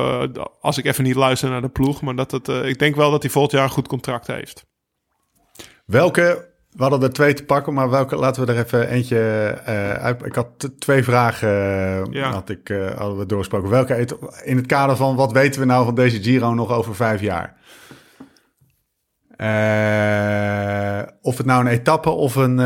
als 0.60 0.78
ik 0.78 0.84
even 0.84 1.04
niet 1.04 1.14
luister 1.14 1.50
naar 1.50 1.62
de 1.62 1.68
ploeg. 1.68 2.02
Maar 2.02 2.14
dat 2.14 2.30
het, 2.30 2.48
ik 2.48 2.78
denk 2.78 2.96
wel 2.96 3.10
dat 3.10 3.22
hij 3.22 3.30
volgend 3.30 3.54
jaar 3.54 3.64
een 3.64 3.70
goed 3.70 3.88
contract 3.88 4.26
heeft. 4.26 4.66
Welke 5.86 6.47
we 6.78 6.84
hadden 6.84 7.02
er 7.02 7.12
twee 7.12 7.34
te 7.34 7.44
pakken, 7.44 7.74
maar 7.74 7.90
welke, 7.90 8.16
laten 8.16 8.46
we 8.46 8.52
er 8.52 8.58
even 8.64 8.88
eentje 8.88 9.18
eh, 9.64 9.92
uit. 9.92 10.24
Ik 10.24 10.34
had 10.34 10.70
twee 10.78 11.02
vragen, 11.02 11.48
eh, 11.48 12.12
Ja. 12.12 12.30
had 12.30 12.48
ik, 12.48 12.70
eh, 12.70 12.90
hadden 12.96 13.18
we 13.18 13.26
doorgesproken. 13.26 13.70
Welke, 13.70 14.08
in 14.44 14.56
het 14.56 14.66
kader 14.66 14.96
van 14.96 15.16
wat 15.16 15.32
weten 15.32 15.60
we 15.60 15.66
nou 15.66 15.84
van 15.84 15.94
deze 15.94 16.22
Giro 16.22 16.54
nog 16.54 16.70
over 16.72 16.94
vijf 16.94 17.20
jaar? 17.20 17.56
Of 21.20 21.36
het 21.36 21.46
nou 21.46 21.60
een 21.60 21.72
etappe 21.72 22.10
of 22.10 22.34
een, 22.34 22.60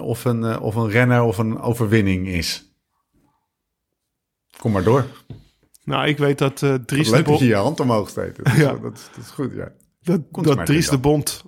of, 0.00 0.24
een, 0.24 0.58
of 0.60 0.74
een 0.74 0.88
renner 0.90 1.22
of 1.22 1.38
een 1.38 1.60
overwinning 1.60 2.28
is. 2.28 2.74
Kom 4.60 4.72
maar 4.72 4.84
door. 4.84 5.04
Nou, 5.84 6.06
ik 6.08 6.18
weet 6.18 6.38
dat 6.38 6.58
Dries 6.86 7.10
Leuk 7.10 7.26
dat 7.26 7.38
je 7.38 7.46
je 7.46 7.54
hand 7.54 7.80
omhoog 7.80 8.08
steekt. 8.08 8.36
Dat 8.36 8.46
is, 8.46 8.58
Ja. 8.64 8.72
dat 8.72 8.92
is, 8.92 9.08
dat 9.14 9.24
is 9.24 9.30
goed, 9.30 9.52
ja. 9.54 9.68
Dat, 10.02 10.20
dat 10.30 10.66
Dries 10.66 10.88
de. 10.88 10.98
Bond... 10.98 11.44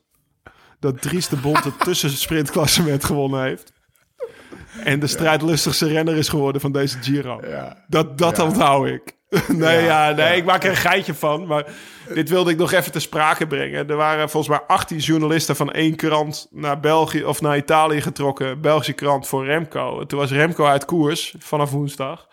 Dat 0.80 1.02
Dries 1.02 1.28
de 1.28 1.36
Bond 1.36 1.64
het 1.64 1.80
tussensprintklassement 1.80 3.04
gewonnen 3.04 3.42
heeft. 3.42 3.72
En 4.84 5.00
de 5.00 5.06
strijdlustigste 5.06 5.86
renner 5.86 6.16
is 6.16 6.28
geworden 6.28 6.60
van 6.60 6.72
deze 6.72 6.98
Giro. 7.02 7.40
Ja. 7.46 7.84
Dat, 7.88 8.18
dat 8.18 8.38
onthoud 8.38 8.86
ik. 8.86 9.16
nee, 9.48 9.84
ja, 9.84 10.10
nee, 10.10 10.36
ik 10.36 10.44
maak 10.44 10.64
er 10.64 10.70
een 10.70 10.76
geitje 10.76 11.14
van. 11.14 11.46
Maar 11.46 11.66
dit 12.14 12.28
wilde 12.28 12.50
ik 12.50 12.56
nog 12.56 12.72
even 12.72 12.92
te 12.92 13.00
sprake 13.00 13.46
brengen. 13.46 13.88
Er 13.88 13.96
waren 13.96 14.30
volgens 14.30 14.58
mij 14.58 14.66
18 14.66 14.98
journalisten 14.98 15.56
van 15.56 15.72
één 15.72 15.96
krant 15.96 16.48
naar 16.50 16.80
België 16.80 17.24
of 17.24 17.40
naar 17.40 17.56
Italië 17.56 18.00
getrokken. 18.00 18.60
Belgische 18.60 18.92
krant 18.92 19.26
voor 19.28 19.44
Remco. 19.44 20.00
En 20.00 20.06
toen 20.06 20.18
was 20.18 20.30
Remco 20.30 20.64
uit 20.64 20.84
koers 20.84 21.34
vanaf 21.38 21.70
woensdag. 21.70 22.28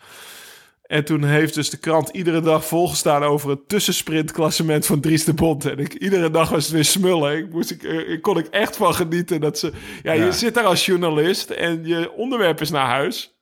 En 0.86 1.06
toen 1.06 1.24
heeft 1.24 1.54
dus 1.54 1.70
de 1.70 1.78
krant 1.78 2.10
iedere 2.10 2.42
dag 2.42 2.66
volgestaan 2.66 3.24
over 3.24 3.50
het 3.50 3.68
tussensprintklassement 3.68 4.86
van 4.86 5.00
Dries 5.02 5.24
de 5.24 5.34
Bond. 5.34 5.66
En 5.66 5.78
ik, 5.80 5.94
iedere 5.94 6.30
dag 6.30 6.50
was 6.50 6.64
het 6.64 6.74
weer 6.74 6.86
smullen. 6.86 7.38
Ik, 7.38 7.52
moest, 7.52 7.72
ik, 7.72 7.84
eh, 7.84 8.10
ik 8.10 8.22
kon 8.22 8.38
ik 8.38 8.48
echt 8.48 8.78
van 8.78 8.94
genieten. 8.96 9.42
Dat 9.42 9.60
ze, 9.60 9.72
ja, 10.04 10.14
Ja. 10.14 10.26
je 10.26 10.32
zit 10.32 10.54
daar 10.54 10.64
als 10.64 10.86
journalist 10.86 11.50
en 11.50 11.86
je 11.86 12.12
onderwerp 12.12 12.62
is 12.62 12.70
naar 12.70 12.86
huis. 12.88 13.35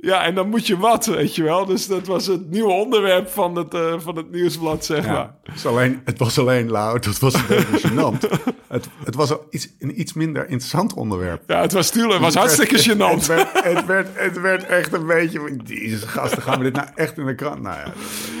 Ja, 0.00 0.24
en 0.24 0.34
dan 0.34 0.48
moet 0.48 0.66
je 0.66 0.76
wat, 0.76 1.06
weet 1.06 1.34
je 1.34 1.42
wel. 1.42 1.64
Dus 1.64 1.86
dat 1.86 2.06
was 2.06 2.26
het 2.26 2.50
nieuwe 2.50 2.72
onderwerp 2.72 3.28
van 3.28 3.56
het, 3.56 3.74
eh, 3.74 3.94
van 3.98 4.16
het 4.16 4.30
nieuwsblad, 4.30 4.84
zeg 4.84 5.06
maar. 5.06 5.34
Het, 5.42 5.54
is 5.54 5.66
alleen, 5.66 6.00
het 6.04 6.18
was 6.18 6.38
alleen 6.38 6.70
Lau, 6.70 6.98
dat 6.98 7.18
was 7.18 7.34
gênant. 7.86 8.28
Het, 8.68 8.88
het 9.04 9.14
was 9.14 9.34
iets, 9.50 9.68
een 9.78 10.00
iets 10.00 10.12
minder 10.12 10.42
interessant 10.48 10.94
onderwerp. 10.94 11.42
Ja, 11.46 11.60
het 11.60 11.72
was 11.72 11.90
tuurlijk, 11.90 12.12
het 12.12 12.22
was 12.22 12.34
hartstikke 12.34 12.74
Het 12.74 12.88
gênant. 12.88 13.26
werd, 13.26 13.64
het, 13.64 13.86
werd, 13.86 14.08
het 14.12 14.40
werd 14.40 14.66
echt 14.66 14.92
een 14.92 15.06
beetje 15.06 15.38
van, 15.38 15.60
deze 15.64 16.08
gasten, 16.08 16.42
gaan 16.42 16.58
we 16.58 16.64
dit 16.64 16.74
nou 16.74 16.88
echt 16.94 17.18
in 17.18 17.26
de 17.26 17.34
krant? 17.34 17.62
Nou 17.62 17.76
ja, 17.76 17.92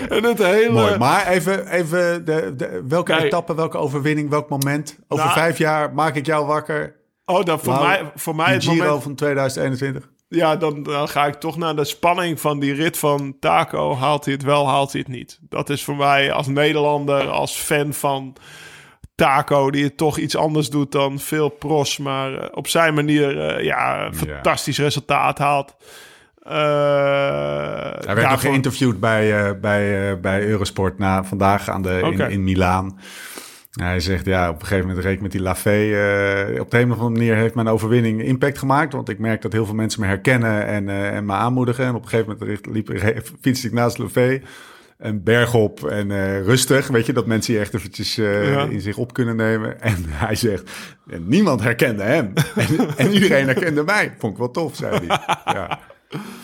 En 0.08 0.24
het 0.24 0.38
hele... 0.38 0.72
mooi. 0.72 0.98
Maar 0.98 1.26
even, 1.26 1.66
even 1.66 2.24
de, 2.24 2.54
de, 2.56 2.82
welke 2.88 3.24
etappe, 3.24 3.54
welke 3.54 3.78
overwinning, 3.78 4.30
welk 4.30 4.48
moment? 4.48 4.98
Over 5.08 5.24
Nou, 5.24 5.38
vijf 5.38 5.58
jaar 5.58 5.94
maak 5.94 6.14
ik 6.14 6.26
jou 6.26 6.46
wakker. 6.46 6.96
Oh, 7.24 7.44
dan 7.44 7.58
voor 7.60 7.72
Lau, 7.72 7.86
mij, 7.86 8.12
voor 8.14 8.34
mij 8.36 8.52
het 8.52 8.64
Giro 8.64 8.84
moment... 8.84 9.02
van 9.02 9.14
2021. 9.14 10.08
Ja, 10.28 10.56
dan, 10.56 10.82
dan 10.82 11.08
ga 11.08 11.26
ik 11.26 11.34
toch 11.34 11.56
naar 11.56 11.76
de 11.76 11.84
spanning 11.84 12.40
van 12.40 12.58
die 12.60 12.74
rit 12.74 12.98
van 12.98 13.36
Taco. 13.40 13.94
Haalt 13.96 14.24
hij 14.24 14.34
het 14.34 14.42
wel, 14.42 14.68
haalt 14.68 14.92
hij 14.92 15.00
het 15.00 15.10
niet? 15.16 15.38
Dat 15.42 15.70
is 15.70 15.84
voor 15.84 15.96
mij 15.96 16.32
als 16.32 16.46
Nederlander, 16.46 17.28
als 17.28 17.56
fan 17.56 17.92
van 17.92 18.36
Taco... 19.14 19.70
die 19.70 19.84
het 19.84 19.96
toch 19.96 20.18
iets 20.18 20.36
anders 20.36 20.70
doet 20.70 20.92
dan 20.92 21.18
veel 21.18 21.48
pros... 21.48 21.98
maar 21.98 22.34
eh, 22.34 22.48
op 22.52 22.68
zijn 22.68 22.94
manier 22.94 23.40
eh, 23.40 23.64
ja, 23.64 24.06
een 24.06 24.14
fantastisch 24.14 24.78
resultaat 24.78 25.38
haalt. 25.38 25.76
Eh, 26.42 26.52
Hij 26.54 27.90
werd 27.90 28.06
nog 28.06 28.14
daarvoor- 28.14 28.50
geïnterviewd 28.50 29.00
bij, 29.00 29.58
bij, 29.60 30.20
bij 30.20 30.42
Eurosport 30.42 30.98
na, 30.98 31.24
vandaag 31.24 31.68
aan 31.68 31.82
de, 31.82 32.00
in, 32.12 32.30
in 32.30 32.44
Milaan. 32.44 32.98
Hij 33.70 34.00
zegt, 34.00 34.24
ja, 34.24 34.48
op 34.48 34.54
een 34.60 34.66
gegeven 34.66 34.86
moment 34.86 35.04
reed 35.04 35.14
ik 35.14 35.20
met 35.20 35.32
die 35.32 35.40
Lafay. 35.42 35.92
eh, 36.54 36.60
op 36.60 36.70
de 36.70 36.78
een 36.78 36.86
of 36.92 36.98
andere 36.98 37.10
manier 37.10 37.34
heeft 37.36 37.54
mijn 37.54 37.68
overwinning 37.68 38.22
impact 38.22 38.58
gemaakt. 38.58 38.92
Want 38.92 39.08
ik 39.08 39.18
merk 39.18 39.42
dat 39.42 39.52
heel 39.52 39.64
veel 39.66 39.74
mensen 39.74 40.00
me 40.00 40.06
herkennen 40.06 40.66
en, 40.66 40.88
eh, 40.88 41.16
en 41.16 41.24
me 41.26 41.32
aanmoedigen. 41.32 41.84
En 41.84 41.94
op 41.94 42.02
een 42.02 42.08
gegeven 42.08 42.36
moment 42.38 42.66
liep, 42.66 42.88
liep, 42.88 43.26
fietste 43.42 43.66
ik 43.66 43.72
naast 43.72 43.98
Lafay. 43.98 44.42
Een 44.98 45.22
berg 45.22 45.54
op 45.54 45.84
en 45.86 46.10
eh, 46.10 46.42
rustig. 46.42 46.86
Weet 46.88 47.06
je, 47.06 47.12
dat 47.12 47.26
mensen 47.26 47.54
je 47.54 47.60
echt 47.60 47.74
eventjes 47.74 48.14
Ja. 48.14 48.62
in 48.62 48.80
zich 48.80 48.96
op 48.96 49.12
kunnen 49.12 49.36
nemen. 49.36 49.80
En 49.82 49.96
hij 50.08 50.34
zegt, 50.34 50.70
niemand 51.18 51.62
herkende 51.62 52.02
hem. 52.02 52.32
en, 52.56 52.96
en 52.96 53.12
iedereen 53.12 53.46
herkende 53.46 53.82
mij. 53.84 54.14
Vond 54.18 54.32
ik 54.32 54.38
wel 54.38 54.50
tof, 54.50 54.76
zei 54.76 54.96
hij. 55.06 55.18
Ja. 55.54 55.78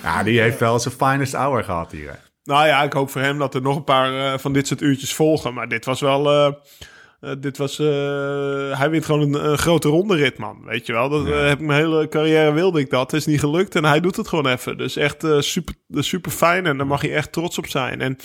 Ja, 0.02 0.22
die 0.22 0.40
heeft 0.40 0.60
wel 0.60 0.78
zijn 0.78 0.94
finest 0.94 1.32
hour 1.34 1.64
gehad 1.64 1.90
hier. 1.92 2.08
hè. 2.10 2.16
Nou 2.44 2.66
ja, 2.66 2.82
ik 2.82 2.92
hoop 2.92 3.10
voor 3.10 3.20
hem 3.20 3.38
dat 3.38 3.54
er 3.54 3.62
nog 3.62 3.76
een 3.76 3.84
paar 3.84 4.38
van 4.40 4.52
dit 4.52 4.66
soort 4.66 4.80
uurtjes 4.80 5.14
volgen. 5.14 5.54
Maar 5.54 5.68
dit 5.68 5.84
was 5.84 6.00
wel... 6.00 6.52
eh, 7.24 7.32
dit 7.38 7.58
was, 7.58 7.78
eh, 7.78 8.78
hij 8.78 8.90
wint 8.90 9.04
gewoon 9.04 9.20
een, 9.20 9.50
een 9.50 9.58
grote 9.58 9.88
ronde 9.88 10.16
rit, 10.16 10.38
man. 10.38 10.58
Weet 10.64 10.86
je 10.86 10.92
wel, 10.92 11.08
dat 11.08 11.26
eh, 11.26 11.48
heb 11.48 11.60
ik 11.60 11.66
mijn 11.66 11.80
hele 11.80 12.08
carrière 12.08 12.52
wilde 12.52 12.80
ik 12.80 12.90
dat. 12.90 13.10
Het 13.10 13.20
is 13.20 13.26
niet 13.26 13.40
gelukt 13.40 13.74
en 13.74 13.84
hij 13.84 14.00
doet 14.00 14.16
het 14.16 14.28
gewoon 14.28 14.46
even. 14.46 14.78
Dus 14.78 14.96
echt 14.96 15.26
super, 15.38 15.74
super 15.90 16.30
fijn 16.30 16.66
en 16.66 16.76
daar 16.76 16.86
mag 16.86 17.02
je 17.02 17.12
echt 17.12 17.32
trots 17.32 17.58
op 17.58 17.66
zijn. 17.66 18.00
En 18.00 18.16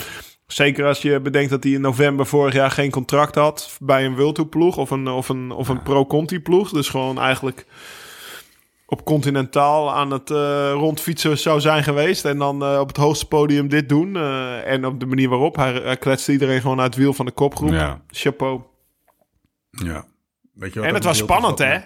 zeker 0.48 0.86
als 0.86 1.02
je 1.02 1.20
bedenkt 1.20 1.50
dat 1.50 1.64
hij 1.64 1.74
in 1.74 1.82
november 1.82 2.26
vorig 2.26 2.54
jaar 2.54 2.72
geen 2.72 2.92
contract 2.92 3.36
had 3.36 3.78
bij 3.80 4.06
een 4.06 4.16
World 4.16 4.36
Tour 4.36 4.50
ploeg 4.50 4.78
of 4.78 4.92
een, 4.92 5.08
of 5.08 5.30
een, 5.30 5.52
of 5.52 5.68
een 5.68 5.84
Pro 5.84 6.06
Conti 6.06 6.40
ploeg. 6.40 6.70
Dus 6.70 6.90
gewoon 6.90 7.20
eigenlijk 7.20 7.66
op 8.86 9.06
continentaal 9.06 9.94
aan 9.94 10.12
het 10.12 10.30
rondfietsen 10.74 11.38
zou 11.38 11.60
zijn 11.60 11.84
geweest. 11.84 12.26
En 12.26 12.38
dan 12.38 12.80
op 12.80 12.88
het 12.88 12.98
hoogste 12.98 13.28
podium 13.28 13.68
dit 13.68 13.90
doen. 13.90 14.16
en 14.66 14.86
op 14.86 15.00
de 15.00 15.06
manier 15.06 15.30
waarop. 15.30 15.56
Hij, 15.56 15.74
hij 15.74 15.98
kletste 15.98 16.32
iedereen 16.32 16.62
gewoon 16.62 16.80
uit 16.80 16.94
het 16.94 17.04
wiel 17.04 17.14
van 17.14 17.26
de 17.26 17.32
kopgroep. 17.32 17.72
Ja. 17.72 18.02
Chapeau. 18.08 18.62
Ja. 19.86 20.06
Weet 20.54 20.74
je 20.74 20.80
wat 20.80 20.88
En 20.88 20.94
het 20.96 21.04
was 21.04 21.18
spannend, 21.18 21.60
hè? 21.60 21.78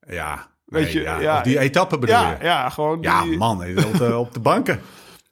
Ja. 0.00 0.46
Weet 0.64 0.84
Nee, 0.84 0.92
je, 0.92 1.00
ja. 1.00 1.20
ja. 1.20 1.40
Die 1.42 1.58
etappe 1.58 1.98
bedoel 1.98 2.14
Ja, 2.16 2.30
je? 2.38 2.44
ja, 2.44 2.68
gewoon 2.68 2.98
Ja, 3.02 3.22
die- 3.22 3.36
man, 3.36 3.56
op 3.86 3.96
de, 3.98 4.16
op 4.16 4.32
de 4.32 4.40
banken. 4.40 4.80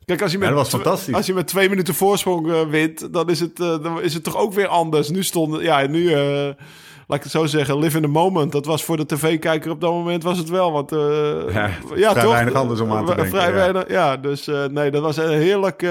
Kijk, 0.04 0.22
als 0.22 0.32
je 0.32 0.38
met, 0.38 0.48
Ja, 0.48 0.54
dat 0.54 0.62
was 0.62 0.72
fantastisch. 0.82 1.14
Als 1.14 1.26
je 1.26 1.34
met 1.34 1.46
twee 1.46 1.68
minuten 1.68 1.94
voorsprong 1.94 2.52
eh, 2.52 2.62
wint, 2.68 3.12
dan 3.12 3.30
is, 3.30 3.40
het, 3.40 3.60
eh, 3.60 3.82
dan 3.82 4.02
is 4.02 4.14
het 4.14 4.24
toch 4.24 4.36
ook 4.36 4.52
weer 4.52 4.66
anders. 4.66 5.08
Nu 5.10 5.22
stond, 5.22 5.60
ja, 5.62 5.86
nu, 5.86 6.12
eh, 6.12 6.20
laat 7.06 7.18
ik 7.18 7.22
het 7.22 7.30
zo 7.30 7.46
zeggen, 7.46 7.78
live 7.78 7.96
in 7.96 8.02
the 8.02 8.08
moment. 8.08 8.52
Dat 8.52 8.66
was 8.66 8.84
voor 8.84 8.96
de 8.96 9.06
tv-kijker 9.06 9.70
op 9.70 9.80
dat 9.80 9.90
moment 9.92 10.22
was 10.22 10.38
het 10.38 10.48
wel. 10.48 10.72
Want, 10.72 10.92
eh, 10.92 11.54
Ja, 11.96 12.12
vrij 12.12 12.28
weinig 12.28 12.54
anders 12.54 12.80
om 12.80 12.92
aan 12.92 13.06
te 13.06 13.14
denken, 13.14 13.32
Vrij 13.34 13.48
ja. 13.48 13.52
weinig, 13.54 13.88
ja. 13.88 14.16
Dus 14.16 14.46
nee, 14.70 14.90
dat 14.90 15.02
was 15.02 15.16
een 15.16 15.28
heerlijk, 15.38 15.82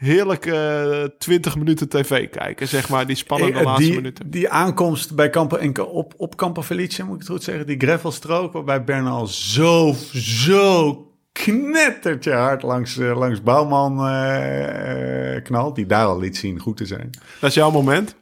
eh, 0.00 0.06
heerlijk 0.08 0.46
eh 0.46 1.02
20 1.18 1.56
minuten 1.56 1.88
tv 1.88 2.30
kijken, 2.30 2.68
zeg 2.68 2.88
maar. 2.88 3.06
Die 3.06 3.16
spannende 3.16 3.58
Eh, 3.58 3.64
laatste 3.64 3.84
die, 3.84 3.94
minuten. 3.94 4.30
die 4.30 4.48
aankomst 4.50 5.14
bij 5.14 5.30
Campo, 5.30 5.56
en 5.56 5.80
op, 5.80 6.14
op 6.16 6.36
Campo 6.36 6.62
Felice, 6.62 7.04
moet 7.04 7.14
ik 7.14 7.20
het 7.20 7.30
goed 7.30 7.42
zeggen, 7.42 7.66
die 7.66 7.78
gravelstrook 7.80 8.52
waarbij 8.52 8.84
Bernal 8.84 9.26
zo, 9.26 9.94
zo 10.12 11.04
knettertje 11.32 12.32
hard 12.32 12.62
langs, 12.62 12.98
eh, 12.98 13.18
langs 13.18 13.42
Bouwman 13.42 14.06
eh, 14.06 15.36
eh, 15.36 15.44
knalt, 15.44 15.74
die 15.74 15.86
daar 15.86 16.06
al 16.06 16.18
liet 16.18 16.36
zien 16.36 16.58
goed 16.58 16.76
te 16.76 16.86
zijn. 16.86 17.10
Dat 17.40 17.48
is 17.50 17.54
jouw 17.56 17.70
moment. 17.70 18.16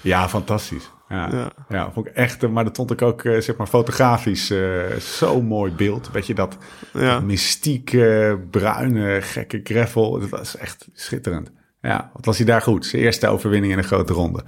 Ja, 0.00 0.28
fantastisch. 0.28 0.90
Ja, 1.08 1.28
Ja. 1.32 1.52
ja. 1.68 1.92
vond 1.92 2.06
ik 2.06 2.12
echt, 2.14 2.48
maar 2.48 2.64
dat 2.64 2.76
vond 2.76 2.90
ik 2.90 3.02
ook, 3.02 3.24
eh, 3.24 3.40
zeg 3.40 3.56
maar, 3.56 3.66
fotografisch 3.66 4.50
eh, 4.50 4.90
zo'n 4.98 5.44
mooi 5.46 5.72
beeld. 5.72 6.10
Weet 6.10 6.26
je, 6.26 6.34
dat 6.34 6.56
Ja. 6.92 7.20
mystieke, 7.20 8.40
bruine, 8.50 9.22
gekke 9.22 9.60
gravel. 9.64 10.20
Dat 10.20 10.28
was 10.28 10.56
echt 10.56 10.88
schitterend. 10.92 11.50
Ja, 11.80 12.10
wat 12.12 12.24
was 12.24 12.36
hij 12.36 12.46
daar 12.46 12.62
goed? 12.62 12.86
Zijn 12.86 13.02
eerste 13.02 13.28
overwinning 13.28 13.72
in 13.72 13.78
een 13.78 13.84
grote 13.84 14.12
ronde. 14.12 14.44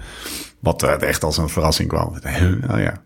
Wat 0.61 0.83
eh, 0.83 1.01
echt 1.03 1.25
als 1.25 1.37
een 1.39 1.49
verrassing 1.49 1.89
kwam. 1.89 2.15
Oh 2.71 2.79
ja, 2.79 3.05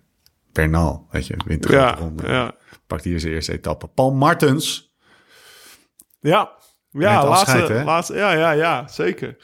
Bernal, 0.52 1.06
weet 1.10 1.27
je, 1.27 1.36
wint 1.47 1.62
de 1.62 1.72
Ja, 1.72 1.94
ronde. 1.94 2.27
ja. 2.28 2.55
Pakt 2.86 3.05
hier 3.05 3.20
zijn 3.20 3.32
eerste 3.32 3.52
etappe. 3.52 3.86
Paul 3.89 4.12
Martens. 4.12 4.94
Ja, 6.20 6.51
ja, 6.90 7.28
laatste, 7.28 7.82
laatste, 7.85 8.14
ja, 8.14 8.32
ja, 8.32 8.51
ja, 8.51 8.89
zeker. 8.89 9.36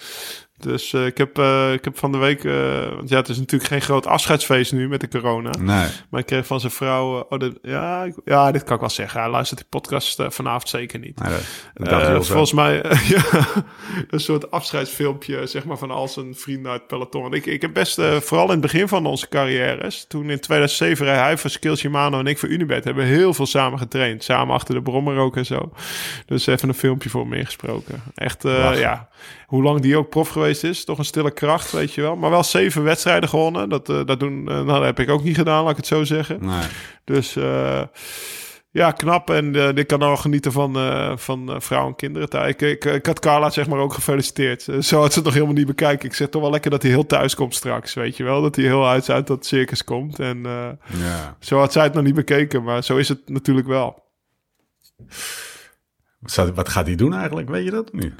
Dus 0.58 0.92
eh, 0.92 1.06
ik, 1.06 1.18
heb, 1.18 1.38
eh, 1.38 1.72
ik 1.72 1.84
heb 1.84 1.98
van 1.98 2.12
de 2.12 2.18
week, 2.18 2.44
eh, 2.44 2.88
want 2.96 3.08
ja, 3.08 3.16
het 3.16 3.28
is 3.28 3.38
natuurlijk 3.38 3.70
geen 3.70 3.80
groot 3.80 4.06
afscheidsfeest 4.06 4.72
nu 4.72 4.88
met 4.88 5.00
de 5.00 5.08
corona. 5.08 5.50
Nee. 5.58 5.86
Maar 6.10 6.20
ik 6.20 6.26
kreeg 6.26 6.46
van 6.46 6.60
zijn 6.60 6.72
vrouw, 6.72 7.26
oh, 7.28 7.38
dit, 7.38 7.58
ja, 7.62 8.02
ik- 8.04 8.14
ja, 8.24 8.52
dit 8.52 8.64
kan 8.64 8.74
ik 8.74 8.80
wel 8.80 8.90
zeggen. 8.90 9.20
Hij 9.20 9.30
luistert 9.30 9.60
die 9.60 9.68
podcast 9.68 10.22
vanavond 10.28 10.68
zeker 10.68 10.98
niet. 10.98 11.20
nee 11.74 11.88
dat, 12.02 12.26
volgens 12.26 12.52
mij 12.52 12.74
ja, 13.14 13.24
een 14.10 14.20
soort 14.20 14.50
afscheidsfilmpje, 14.50 15.46
zeg 15.46 15.64
maar, 15.64 15.78
van 15.78 15.90
al 15.90 16.08
zijn 16.08 16.34
vrienden 16.34 16.70
uit 16.70 16.80
het 16.80 16.88
peloton. 16.88 17.34
Ik, 17.34 17.46
ik 17.46 17.62
heb 17.62 17.72
best, 17.72 18.00
vooral 18.02 18.44
in 18.46 18.50
het 18.52 18.60
begin 18.60 18.88
van 18.88 19.06
onze 19.06 19.28
carrières, 19.28 20.04
toen 20.08 20.30
in 20.30 20.40
2007 20.40 21.06
reed 21.06 21.14
hij 21.16 21.36
voor 21.38 21.50
Skills 21.50 21.80
Shimano 21.80 22.18
en 22.18 22.26
ik 22.26 22.38
voor 22.38 22.48
Unibet, 22.48 22.84
hebben 22.84 23.04
we 23.04 23.10
heel 23.10 23.34
veel 23.34 23.46
samen 23.46 23.78
getraind. 23.78 24.24
Samen 24.24 24.54
achter 24.54 24.74
de 24.74 24.82
brommer 24.82 25.16
ook 25.16 25.36
en 25.36 25.46
zo. 25.46 25.72
Dus 26.26 26.46
even 26.46 26.68
een 26.68 26.74
filmpje 26.74 27.10
voor 27.10 27.26
me 27.28 27.36
ingesproken. 27.36 28.02
Echt, 28.14 28.42
ja, 28.78 29.08
hoe 29.46 29.62
lang 29.62 29.80
die 29.80 29.96
ook 29.96 30.08
prof 30.08 30.28
geweest 30.28 30.64
is, 30.64 30.84
toch 30.84 30.98
een 30.98 31.04
stille 31.04 31.30
kracht, 31.30 31.72
weet 31.72 31.92
je 31.92 32.00
wel. 32.00 32.16
Maar 32.16 32.30
wel 32.30 32.44
zeven 32.44 32.82
wedstrijden 32.82 33.28
gewonnen. 33.28 33.68
Dat, 33.68 33.88
eh, 33.88 34.04
dat, 34.04 34.20
doen, 34.20 34.48
eh, 34.48 34.54
nou, 34.54 34.66
dat 34.66 34.82
heb 34.82 34.98
ik 34.98 35.10
ook 35.10 35.22
niet 35.22 35.36
gedaan, 35.36 35.62
laat 35.62 35.70
ik 35.70 35.76
het 35.76 35.86
zo 35.86 36.04
zeggen. 36.04 36.38
Nee. 36.40 36.64
Dus 37.04 37.36
eh, 37.36 37.82
Ja, 38.70 38.90
knap. 38.90 39.30
En 39.30 39.54
uh, 39.54 39.68
ik 39.68 39.86
kan 39.86 40.02
al 40.02 40.16
genieten 40.16 40.52
van, 40.52 40.76
uh, 40.76 41.16
van 41.16 41.50
uh, 41.50 41.60
vrouw 41.60 41.86
en 41.86 41.96
kinderen. 41.96 42.48
Ik, 42.48 42.62
ik, 42.62 42.84
ik, 42.84 43.06
had 43.06 43.20
Carla 43.20 43.50
zeg 43.50 43.68
maar 43.68 43.78
ook 43.78 43.92
gefeliciteerd. 43.92 44.62
zo 44.62 45.00
had 45.00 45.12
ze 45.12 45.18
het 45.18 45.24
nog 45.24 45.34
helemaal 45.34 45.54
niet 45.54 45.66
bekijken. 45.66 46.08
Ik 46.08 46.14
zeg 46.14 46.28
toch 46.28 46.42
wel 46.42 46.50
lekker 46.50 46.70
dat 46.70 46.82
hij 46.82 46.90
heel 46.90 47.06
thuis 47.06 47.34
komt 47.34 47.54
straks, 47.54 47.94
weet 47.94 48.16
je 48.16 48.24
wel. 48.24 48.42
Dat 48.42 48.56
hij 48.56 48.64
heel 48.64 48.88
uit, 48.88 49.10
uit 49.10 49.26
dat 49.26 49.46
circus 49.46 49.84
komt. 49.84 50.18
En 50.18 50.42
ja. 50.98 51.36
zo 51.40 51.58
had 51.58 51.72
zij 51.72 51.82
het 51.82 51.94
nog 51.94 52.04
niet 52.04 52.14
bekeken, 52.14 52.62
maar 52.62 52.84
zo 52.84 52.96
is 52.96 53.08
het 53.08 53.28
natuurlijk 53.28 53.66
wel. 53.66 54.04
Wat 56.54 56.68
gaat 56.68 56.86
hij 56.86 56.94
doen 56.94 57.14
eigenlijk? 57.14 57.48
Weet 57.48 57.64
je 57.64 57.70
dat 57.70 57.92
nu? 57.92 58.14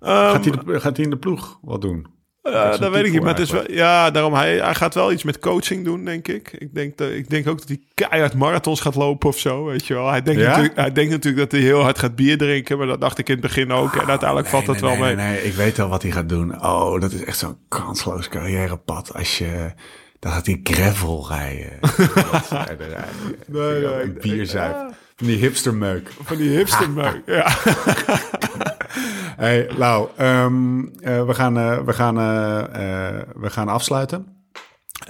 Um, 0.00 0.08
gaat, 0.08 0.44
hij 0.44 0.52
de, 0.64 0.80
gaat 0.80 0.96
hij 0.96 1.04
in 1.04 1.10
de 1.10 1.18
ploeg 1.18 1.58
wat 1.62 1.80
doen? 1.80 2.06
Dat 2.52 2.90
weet 2.90 3.04
ik 3.04 3.12
niet. 3.12 3.20
Maar 3.20 3.30
het 3.30 3.38
is 3.38 3.50
wel, 3.50 3.72
ja, 3.72 4.10
daarom 4.10 4.34
hij, 4.34 4.56
hij 4.56 4.74
gaat 4.74 4.94
wel 4.94 5.12
iets 5.12 5.22
met 5.22 5.38
coaching 5.38 5.84
doen, 5.84 6.04
denk 6.04 6.28
ik. 6.28 6.52
Ik 6.52 6.74
denk, 6.74 6.96
dat, 6.96 7.10
ik 7.10 7.30
denk 7.30 7.48
ook 7.48 7.58
dat 7.58 7.68
hij 7.68 7.80
keihard 7.94 8.34
marathons 8.34 8.80
gaat 8.80 8.94
lopen 8.94 9.28
of 9.28 9.38
zo, 9.38 9.64
weet 9.64 9.86
je 9.86 9.94
wel. 9.94 10.08
Hij 10.08 10.22
denkt, 10.22 10.42
natuurlijk, 10.42 10.76
hij 10.76 10.92
denkt 10.92 11.10
natuurlijk 11.10 11.50
dat 11.50 11.60
hij 11.60 11.68
heel 11.68 11.82
hard 11.82 11.98
gaat 11.98 12.16
bier 12.16 12.38
drinken, 12.38 12.78
maar 12.78 12.86
dat 12.86 13.00
dacht 13.00 13.18
ik 13.18 13.28
in 13.28 13.32
het 13.32 13.42
begin 13.42 13.72
ook. 13.72 13.94
En 13.94 14.08
uiteindelijk 14.08 14.48
valt 14.48 14.66
dat 14.66 14.80
wel 14.80 14.96
mee. 14.96 15.14
Nee, 15.14 15.26
nee, 15.26 15.42
ik 15.42 15.52
weet 15.52 15.76
wel 15.76 15.88
wat 15.88 16.02
hij 16.02 16.10
gaat 16.10 16.28
doen. 16.28 16.64
Oh, 16.64 17.00
dat 17.00 17.12
is 17.12 17.24
echt 17.24 17.38
zo'n 17.38 17.56
kansloos 17.68 18.28
carrièrepad 18.28 19.14
als 19.14 19.38
je... 19.38 19.72
Dan 20.18 20.32
gaat 20.32 20.46
hij 20.46 20.60
gravel 20.62 21.26
rijden. 21.28 21.78
nee, 23.46 23.80
nee, 23.80 24.10
bier 24.10 24.46
zuipen. 24.46 24.94
Van 25.16 25.26
die 25.26 25.36
hipstermeuk. 25.36 26.10
Van 26.22 26.36
die 26.36 26.50
hipstermeuk, 26.50 27.22
ja. 27.36 27.56
hey, 29.44 29.70
Lau, 29.76 30.08
um, 30.20 30.80
uh, 30.80 31.24
we, 31.24 31.34
gaan, 31.34 31.58
uh, 31.58 31.80
we, 31.80 31.92
gaan, 31.92 32.18
uh, 32.18 33.20
we 33.34 33.50
gaan 33.50 33.68
afsluiten. 33.68 34.26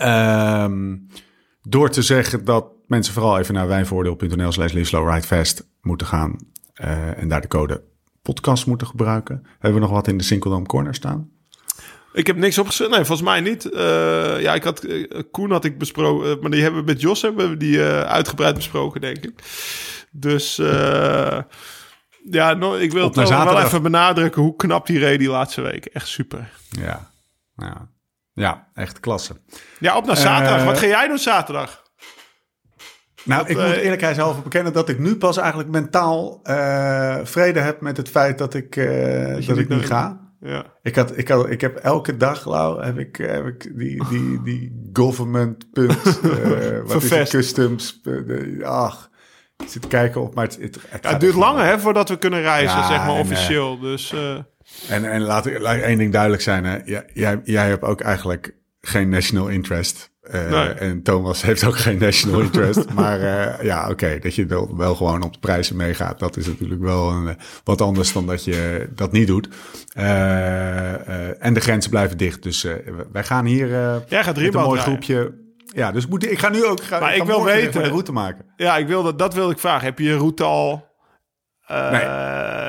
Um, 0.02 1.06
door 1.62 1.90
te 1.90 2.02
zeggen 2.02 2.44
dat 2.44 2.66
mensen 2.86 3.14
vooral 3.14 3.38
even 3.38 3.54
naar 3.54 3.68
wijnvoordeel.nl 3.68 4.52
slash 4.52 4.72
ridefast 4.72 5.68
moeten 5.80 6.06
gaan. 6.06 6.36
en 7.16 7.28
daar 7.28 7.40
de 7.40 7.48
code 7.48 7.82
podcast 8.22 8.66
moeten 8.66 8.86
gebruiken. 8.86 9.46
Hebben 9.52 9.80
we 9.80 9.86
nog 9.86 9.94
wat 9.94 10.08
in 10.08 10.18
de 10.18 10.24
Sinkeldome 10.24 10.66
Corner 10.66 10.94
staan? 10.94 11.30
Ik 12.12 12.26
heb 12.26 12.36
niks 12.36 12.58
opgezet. 12.58 12.90
Nee, 12.90 13.04
volgens 13.04 13.28
mij 13.28 13.40
niet. 13.40 13.68
Ja, 14.40 14.54
ik 14.54 14.62
had, 14.62 14.86
Koen 15.30 15.50
had 15.50 15.64
ik 15.64 15.78
besproken, 15.78 16.38
maar 16.40 16.50
die 16.50 16.62
hebben 16.62 16.80
we 16.80 16.86
met 16.86 17.00
Jos 17.00 17.22
hebben 17.22 17.50
we 17.50 17.56
die 17.56 17.80
uitgebreid 17.82 18.54
besproken, 18.54 19.00
denk 19.00 19.24
ik. 19.24 19.42
Dus 20.10 20.60
ja, 22.30 22.54
no, 22.54 22.74
ik 22.74 22.92
wil 22.92 23.14
wel 23.14 23.60
even 23.60 23.82
benadrukken 23.82 24.42
hoe 24.42 24.56
knap 24.56 24.86
die 24.86 24.98
reed 24.98 25.18
die 25.18 25.28
laatste 25.28 25.60
week. 25.60 25.84
Echt 25.84 26.06
super. 26.06 26.50
Ja, 26.68 27.10
ja. 27.56 27.88
ja 28.32 28.68
echt 28.74 29.00
klasse. 29.00 29.36
Ja, 29.78 29.96
op 29.96 30.06
naar 30.06 30.16
zaterdag. 30.16 30.64
Wat 30.64 30.78
ga 30.78 30.86
jij 30.86 31.08
doen 31.08 31.18
zaterdag? 31.18 31.86
Nou, 33.24 33.48
ik 33.48 33.56
moet 33.56 33.76
eerlijkheid 33.76 34.16
zelf 34.16 34.42
bekennen 34.42 34.72
dat 34.72 34.88
ik 34.88 34.98
nu 34.98 35.16
pas 35.16 35.36
eigenlijk 35.36 35.68
mentaal 35.68 36.40
vrede 37.24 37.60
heb 37.60 37.80
met 37.80 37.96
het 37.96 38.08
feit 38.08 38.38
dat 38.38 38.54
ik, 38.54 38.74
dat, 38.74 39.46
dat 39.46 39.58
ik 39.58 39.68
niet 39.68 39.86
ga. 39.86 40.28
Ja. 40.40 40.64
Ik, 40.82 40.96
had, 40.96 41.18
ik, 41.18 41.28
had, 41.28 41.50
ik 41.50 41.60
heb 41.60 41.76
elke 41.76 42.16
dag, 42.16 42.46
Lau, 42.46 42.84
heb 42.84 42.98
ik, 42.98 43.16
heb 43.16 43.46
ik 43.46 43.78
die, 43.78 44.08
die, 44.08 44.42
die 44.42 44.90
government 44.92 45.72
punt, 45.72 46.20
uh, 46.24 46.78
wat 46.86 47.02
is 47.02 47.10
het, 47.10 47.28
customs, 47.28 48.00
uh, 48.04 48.66
ach, 48.66 49.07
zit 49.66 49.86
kijken 49.86 50.20
op, 50.20 50.34
maar 50.34 50.44
het, 50.44 50.58
het, 50.60 50.78
het, 50.88 51.02
ja, 51.02 51.10
het 51.10 51.20
duurt 51.20 51.34
langer 51.34 51.64
hè, 51.64 51.78
voordat 51.78 52.08
we 52.08 52.18
kunnen 52.18 52.40
reizen, 52.40 52.84
zeg 52.84 52.98
maar, 52.98 53.18
officieel. 53.18 53.74
Uh, 53.74 53.80
dus, 53.80 54.14
En, 54.88 55.10
en 55.10 55.20
laat, 55.20 55.60
laat 55.60 55.80
één 55.80 55.98
ding 55.98 56.12
duidelijk 56.12 56.42
zijn, 56.42 56.64
hè. 56.64 56.78
Jij, 57.14 57.40
jij 57.44 57.68
hebt 57.68 57.82
ook 57.82 58.00
eigenlijk 58.00 58.54
geen 58.80 59.08
national 59.08 59.48
interest. 59.48 60.10
Uh, 60.34 60.82
En 60.82 61.02
Thomas 61.02 61.42
heeft 61.42 61.64
ook 61.64 61.76
geen 61.76 61.98
national 61.98 62.40
interest. 62.40 62.92
maar 62.94 63.20
uh, 63.20 63.62
ja, 63.62 63.90
oké, 63.90 64.18
dat 64.18 64.34
je 64.34 64.46
wel, 64.46 64.76
wel, 64.76 64.94
gewoon 64.94 65.22
op 65.22 65.32
de 65.32 65.38
prijzen 65.38 65.76
meegaat. 65.76 66.18
Dat 66.18 66.36
is 66.36 66.46
natuurlijk 66.46 66.80
wel 66.80 67.10
een, 67.10 67.36
wat 67.64 67.80
anders 67.80 68.12
dan 68.12 68.26
dat 68.26 68.44
je 68.44 68.88
dat 68.94 69.12
niet 69.12 69.26
doet. 69.26 69.48
Uh, 69.96 71.44
en 71.44 71.54
de 71.54 71.60
grenzen 71.60 71.90
blijven 71.90 72.16
dicht. 72.16 72.42
Dus 72.42 72.66
wij 73.12 73.24
gaan 73.24 73.44
hier 73.44 73.68
Jij 74.08 74.24
gaat 74.24 74.36
met 74.36 74.54
een 74.54 74.60
mooi 74.60 74.80
groepje. 74.80 75.46
Ja, 75.74 75.92
dus 75.92 76.06
moet, 76.06 76.30
ik 76.30 76.38
ga 76.38 76.48
nu 76.48 76.64
ook 76.64 76.82
ga, 76.82 77.00
maar 77.00 77.16
ik, 77.16 77.22
wil 77.22 77.44
weten 77.44 77.82
de 77.82 77.88
route 77.88 78.12
maken. 78.12 78.44
Ja, 78.56 78.76
ik 78.76 78.86
wil 78.86 79.02
dat, 79.02 79.18
dat 79.18 79.34
wil 79.34 79.50
ik 79.50 79.58
vragen. 79.58 79.84
Heb 79.84 79.98
je 79.98 80.04
je 80.04 80.16
route 80.16 80.44
al? 80.44 80.86
nee. 81.68 82.04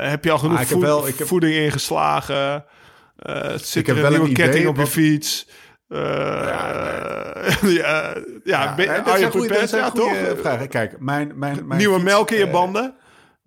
Heb 0.09 0.23
je 0.23 0.31
al 0.31 0.37
genoeg 0.37 0.65
voed, 0.65 0.81
wel, 0.81 1.07
ik 1.07 1.17
heb... 1.17 1.27
voeding 1.27 1.55
ingeslagen? 1.55 2.65
zit 3.55 3.75
ik 3.75 3.87
er 3.87 3.95
heb 3.95 4.05
een 4.05 4.11
nieuwe 4.11 4.31
ketting 4.31 4.67
op 4.67 4.77
je 4.77 4.87
fiets? 4.87 5.47
Uh, 5.89 5.99
ja, 7.61 8.13
ja, 8.43 8.73
ja, 8.77 9.01
dat 9.01 9.17
zijn 9.17 9.31
goede, 9.31 9.67
ja, 9.71 9.89
toch? 9.91 10.13
Vragen. 10.37 10.67
Kijk, 10.67 10.99
mijn, 10.99 11.31
mijn, 11.35 11.67
mijn 11.67 11.79
Nieuwe 11.79 12.03
melk 12.03 12.31
in 12.31 12.37
je 12.37 12.49
banden? 12.49 12.95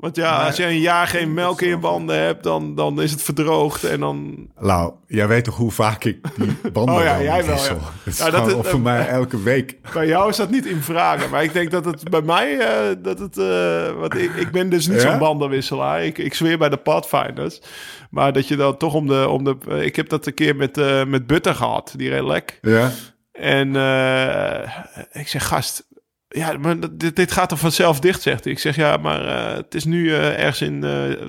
Want 0.03 0.17
ja, 0.17 0.47
als 0.47 0.57
je 0.57 0.67
een 0.67 0.81
jaar 0.81 1.07
geen 1.07 1.35
melk 1.35 1.61
in 1.61 1.69
je 1.69 1.79
banden 1.79 2.19
hebt, 2.19 2.43
dan, 2.43 2.75
dan 2.75 3.03
is 3.03 3.11
het 3.11 3.23
verdroogd 3.23 3.85
en 3.85 4.01
dan... 4.01 4.49
Lau, 4.59 4.93
jij 5.07 5.29
weet 5.29 5.45
toch 5.45 5.57
hoe 5.57 5.71
vaak 5.71 6.05
ik 6.05 6.19
die 6.37 6.57
banden 6.73 6.95
oh, 6.95 7.03
ja, 7.03 7.23
jij 7.23 7.45
wel, 7.45 7.57
ja. 7.57 7.77
Het 8.03 8.13
is 8.13 8.19
ja, 8.19 8.31
dat 8.31 8.47
het, 8.47 8.67
voor 8.67 8.81
mij 8.81 9.09
elke 9.09 9.43
week. 9.43 9.77
Bij 9.95 10.07
jou 10.07 10.29
is 10.29 10.37
dat 10.37 10.51
niet 10.51 10.67
in 10.67 10.83
vragen, 10.83 11.31
maar 11.31 11.43
ik 11.43 11.53
denk 11.53 11.71
dat 11.71 11.85
het 11.85 12.11
bij 12.11 12.23
mij, 12.23 12.55
uh, 12.55 12.97
dat 13.03 13.19
het, 13.19 13.37
uh, 13.37 13.93
want 13.93 14.15
ik, 14.15 14.35
ik 14.35 14.51
ben 14.51 14.71
dus 14.71 14.87
niet 14.87 15.01
zo'n 15.01 15.19
bandenwisselaar. 15.19 16.05
Ik, 16.05 16.19
ik 16.19 16.35
zweer 16.35 16.59
bij 16.59 16.69
de 16.69 16.77
Pathfinders. 16.77 17.61
Maar 18.11 18.33
dat 18.33 18.49
je 18.49 18.57
dan 18.57 18.77
toch 18.77 18.95
om 18.95 19.07
de... 19.07 19.29
Om 19.29 19.45
de 19.45 19.57
ik 19.85 19.97
heb 19.97 20.09
dat 20.09 20.27
een 20.27 20.35
keer 20.35 20.57
met, 20.57 20.77
met 21.07 21.27
Butter 21.27 21.55
gehad, 21.55 21.95
die 21.97 22.09
relek. 22.09 22.59
Ja. 22.63 22.91
En 23.33 23.75
uh, 23.75 24.77
ik 25.13 25.29
zeg, 25.29 25.47
gast, 25.47 25.87
ja, 26.33 26.59
maar 26.59 26.77
dit, 26.93 27.17
dit, 27.17 27.33
gaat 27.33 27.51
er 27.51 27.57
vanzelf 27.57 28.01
dicht, 28.01 28.23
zegt 28.23 28.45
hij. 28.45 28.53
Ik 28.53 28.59
zeg, 28.59 28.77
ja, 28.77 28.97
maar 28.97 29.25
uh, 29.25 29.57
het 29.57 29.75
is 29.75 29.85
nu 29.85 30.05
uh, 30.05 30.39
ergens 30.39 30.61
in... 30.61 30.85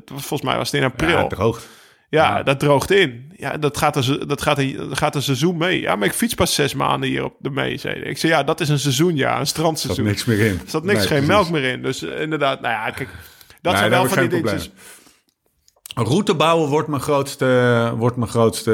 volgens 0.05 0.41
mij 0.41 0.57
was 0.57 0.71
het 0.71 0.81
in 0.81 0.88
april. 0.88 1.17
Ja, 1.17 1.27
droogt. 1.27 1.67
Ja, 2.09 2.38
ja, 2.38 2.43
dat 2.43 2.59
droogt 2.59 2.91
in. 2.91 3.31
Ja, 3.38 3.57
dat 3.57 3.77
gaat, 3.77 3.95
er, 3.95 4.27
dat, 4.27 4.41
gaat 4.41 4.57
er, 4.57 4.77
dat 4.77 4.97
gaat 4.97 5.15
een 5.15 5.21
seizoen 5.21 5.57
mee. 5.57 5.81
Ja, 5.81 5.95
maar 5.95 6.07
ik 6.07 6.13
fiets 6.13 6.34
pas 6.34 6.53
zes 6.53 6.73
maanden 6.73 7.09
hier 7.09 7.23
op 7.23 7.35
de 7.39 7.49
mee, 7.49 7.77
zei 7.77 7.95
Ik 7.95 8.17
zei, 8.17 8.31
ja, 8.31 8.43
dat 8.43 8.59
is 8.59 8.69
een 8.69 8.80
seizoen, 8.80 9.15
ja, 9.15 9.39
een 9.39 9.47
strandseizoen. 9.47 10.07
Er 10.07 10.17
zat 10.17 10.25
niks 10.25 10.39
meer 10.39 10.47
in. 10.47 10.59
Er 10.59 10.69
zat 10.69 10.84
niks, 10.84 11.05
geen 11.05 11.25
melk 11.25 11.49
meer 11.49 11.63
in. 11.63 11.81
Dus 11.81 12.03
inderdaad, 12.03 12.61
nou 12.61 12.73
ja, 12.73 12.89
kijk, 12.89 13.09
dat 13.61 13.77
zijn 13.77 13.89
wel 13.89 14.05
van 14.05 14.19
die 14.19 14.27
dingetjes. 14.27 14.71
Route 15.95 16.36
bouwen 16.36 16.70
wordt 16.70 16.88
mijn 16.88 17.02
grootste, 17.02 17.94
wordt 17.98 18.15
mijn 18.15 18.30
grootste 18.30 18.72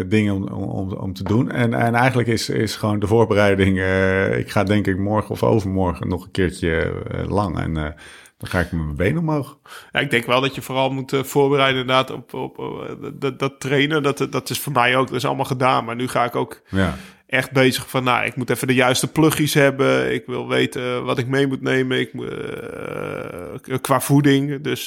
eh, 0.00 0.10
ding 0.10 0.30
om, 0.30 0.44
om, 0.46 0.92
om 0.92 1.12
te 1.12 1.22
doen. 1.22 1.50
En, 1.50 1.74
en 1.74 1.94
eigenlijk 1.94 2.28
is, 2.28 2.48
is 2.48 2.76
gewoon 2.76 2.98
de 2.98 3.06
voorbereiding. 3.06 3.76
Uh, 3.76 4.38
ik 4.38 4.50
ga 4.50 4.64
denk 4.64 4.86
ik 4.86 4.98
morgen 4.98 5.30
of 5.30 5.42
overmorgen 5.42 6.08
nog 6.08 6.24
een 6.24 6.30
keertje 6.30 6.92
uh, 7.14 7.30
lang. 7.30 7.58
En 7.58 7.74
dan 8.38 8.48
ga 8.48 8.60
ik 8.60 8.72
met 8.72 8.84
mijn 8.84 8.96
benen 8.96 9.20
omhoog. 9.20 9.58
Ja, 9.92 10.00
ik 10.00 10.10
denk 10.10 10.26
wel 10.26 10.40
dat 10.40 10.54
je 10.54 10.62
vooral 10.62 10.90
moet 10.90 11.16
voorbereiden 11.22 11.80
inderdaad 11.80 12.10
op, 12.10 12.34
op, 12.34 12.58
op 12.58 12.98
dat, 13.12 13.38
dat, 13.38 13.60
trainen. 13.60 14.02
Dat, 14.02 14.26
dat 14.30 14.50
is 14.50 14.60
voor 14.60 14.72
mij 14.72 14.96
ook, 14.96 15.06
dat 15.06 15.16
is 15.16 15.26
allemaal 15.26 15.44
gedaan. 15.44 15.84
Maar 15.84 15.96
nu 15.96 16.08
ga 16.08 16.24
ik 16.24 16.36
ook 16.36 16.60
ja. 16.68 16.96
echt 17.26 17.52
bezig 17.52 17.90
van, 17.90 18.04
nou, 18.04 18.24
ik 18.24 18.36
moet 18.36 18.50
even 18.50 18.66
de 18.66 18.74
juiste 18.74 19.12
plugjes 19.12 19.54
hebben. 19.54 20.14
Ik 20.14 20.26
wil 20.26 20.48
weten 20.48 21.04
wat 21.04 21.18
ik 21.18 21.26
mee 21.26 21.46
moet 21.46 21.62
nemen. 21.62 22.00
Ik, 22.00 22.12
qua 23.80 24.00
voeding. 24.00 24.60
Dus 24.62 24.86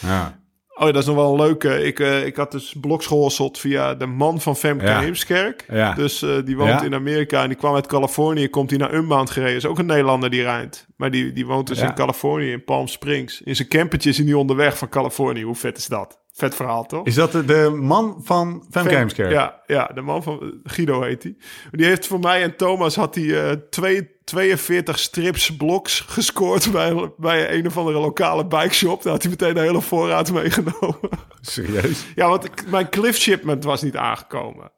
ja. 0.00 0.44
Oh 0.78 0.86
ja, 0.86 0.92
dat 0.92 1.02
is 1.02 1.08
nog 1.08 1.16
wel 1.16 1.30
een 1.30 1.40
leuke. 1.40 1.84
Ik, 1.84 1.98
uh, 1.98 2.26
ik 2.26 2.36
had 2.36 2.50
dus 2.50 2.74
blogs 2.80 3.06
gehosseld 3.06 3.58
via 3.58 3.94
de 3.94 4.06
man 4.06 4.40
van 4.40 4.56
Femke 4.56 4.84
ja. 4.84 5.00
Heemskerk. 5.00 5.64
Ja. 5.68 5.94
Dus 5.94 6.22
uh, 6.22 6.36
die 6.44 6.56
woont 6.56 6.82
in 6.82 6.94
Amerika 6.94 7.42
en 7.42 7.48
die 7.48 7.56
kwam 7.56 7.74
uit 7.74 7.86
Californië. 7.86 8.48
Komt 8.48 8.70
hij 8.70 8.78
naar 8.78 8.94
Unbound 8.94 9.30
gereden. 9.30 9.56
Is 9.56 9.66
ook 9.66 9.78
een 9.78 9.86
Nederlander 9.86 10.30
die 10.30 10.42
rijdt. 10.42 10.86
Maar 10.96 11.10
die, 11.10 11.32
die 11.32 11.46
woont 11.46 11.66
dus 11.66 11.80
in 11.80 11.94
Californië, 11.94 12.50
in 12.50 12.64
Palm 12.64 12.86
Springs. 12.86 13.42
In 13.42 13.56
zijn 13.56 13.68
campertje 13.68 14.10
is 14.10 14.16
hij 14.16 14.26
nu 14.26 14.34
onderweg 14.34 14.78
van 14.78 14.88
Californië. 14.88 15.42
Hoe 15.42 15.54
vet 15.54 15.76
is 15.76 15.86
dat? 15.86 16.18
Vet 16.32 16.54
verhaal, 16.54 16.86
toch? 16.86 17.06
Is 17.06 17.14
dat 17.14 17.32
de, 17.32 17.44
de 17.44 17.70
man 17.80 18.20
van 18.22 18.66
Femke 18.70 18.94
Heemskerk? 18.94 19.30
Ja, 19.30 19.60
ja, 19.66 19.90
de 19.94 20.00
man 20.00 20.22
van... 20.22 20.60
Guido 20.64 21.02
heet 21.02 21.22
hij. 21.22 21.36
Die 21.70 21.86
heeft 21.86 22.06
voor 22.06 22.20
mij 22.20 22.42
en 22.42 22.56
Thomas 22.56 22.96
had 22.96 23.14
hij 23.14 23.24
uh, 23.24 23.50
twee 23.70 24.14
42 24.26 24.98
strips 24.98 25.56
bloks 25.56 26.00
gescoord 26.00 26.72
bij, 26.72 27.10
bij 27.16 27.52
een 27.52 27.66
of 27.66 27.76
andere 27.76 27.98
lokale 27.98 28.46
bike 28.46 28.74
shop. 28.74 29.02
Daar 29.02 29.12
had 29.12 29.22
hij 29.22 29.30
meteen 29.30 29.54
de 29.54 29.60
hele 29.60 29.80
voorraad 29.80 30.32
meegenomen. 30.32 31.08
Serieus? 31.40 32.04
Ja, 32.14 32.28
want 32.28 32.48
mijn 32.70 32.88
cliff 32.88 33.18
shipment 33.18 33.64
was 33.64 33.82
niet 33.82 33.96
aangekomen. 33.96 34.70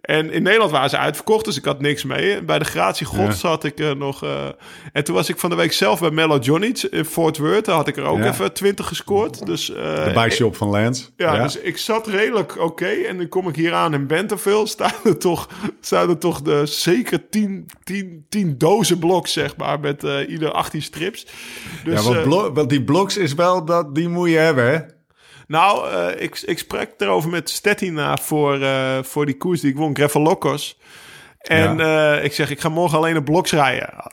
En 0.00 0.30
in 0.30 0.42
Nederland 0.42 0.70
waren 0.70 0.90
ze 0.90 0.98
uitverkocht, 0.98 1.44
dus 1.44 1.56
ik 1.56 1.64
had 1.64 1.80
niks 1.80 2.04
mee. 2.04 2.42
Bij 2.42 2.58
de 2.58 2.64
Gratie 2.64 3.06
Gods 3.06 3.42
had 3.42 3.64
ik 3.64 3.80
uh, 3.80 3.92
nog... 3.92 4.24
Uh, 4.24 4.46
en 4.92 5.04
toen 5.04 5.14
was 5.14 5.28
ik 5.28 5.38
van 5.38 5.50
de 5.50 5.56
week 5.56 5.72
zelf 5.72 6.00
bij 6.00 6.10
Mellow 6.10 6.44
Johnny 6.44 6.74
in 6.90 7.04
Fort 7.04 7.38
Worth. 7.38 7.64
Daar 7.64 7.76
had 7.76 7.88
ik 7.88 7.96
er 7.96 8.04
ook 8.04 8.20
even 8.20 8.52
20 8.52 8.88
gescoord. 8.88 9.46
Dus, 9.46 9.70
uh, 9.70 9.76
de 9.76 10.10
bike 10.14 10.30
shop 10.30 10.56
van 10.56 10.68
Lance. 10.68 11.04
Ja, 11.16 11.42
dus 11.42 11.58
ik 11.58 11.78
zat 11.78 12.06
redelijk 12.06 12.58
oké. 12.60 12.88
En 12.88 13.16
dan 13.16 13.28
kom 13.28 13.48
ik 13.48 13.56
hier 13.56 13.72
aan 13.72 13.94
in 13.94 14.06
Bentonville. 14.06 14.66
Staan 14.66 14.92
er 15.04 15.18
toch, 15.18 15.48
staan 15.80 16.08
er 16.08 16.18
toch 16.18 16.42
de, 16.42 16.66
zeker 16.66 17.28
10, 17.28 17.66
10, 17.84 18.26
10 18.28 18.58
dozen 18.58 18.83
blok 18.98 19.26
zeg 19.26 19.56
maar, 19.56 19.80
met 19.80 20.04
uh, 20.04 20.28
ieder 20.28 20.50
18 20.50 20.82
strips. 20.82 21.26
Dus, 21.84 22.04
ja, 22.04 22.12
want, 22.12 22.26
uh, 22.26 22.54
want, 22.54 22.68
die 22.68 22.84
bloks 22.84 23.16
is 23.16 23.34
wel, 23.34 23.64
dat, 23.64 23.94
die 23.94 24.08
moet 24.08 24.28
je 24.28 24.36
hebben, 24.36 24.70
hè? 24.70 24.78
Nou, 25.46 25.90
uh, 25.90 26.22
ik, 26.22 26.40
ik 26.40 26.58
spreek 26.58 26.90
erover 26.98 27.30
met 27.30 27.50
Stettina 27.50 28.16
voor, 28.16 28.58
voor 29.04 29.26
die 29.26 29.36
koers 29.36 29.60
die 29.60 29.70
ik 29.70 29.76
won, 29.76 30.22
Locos. 30.22 30.78
En 31.38 31.76
ja. 31.76 32.18
ik 32.18 32.32
zeg, 32.32 32.50
ik 32.50 32.60
ga 32.60 32.68
morgen 32.68 32.98
alleen 32.98 33.16
op 33.16 33.24
bloks 33.24 33.52
rijden. 33.52 34.12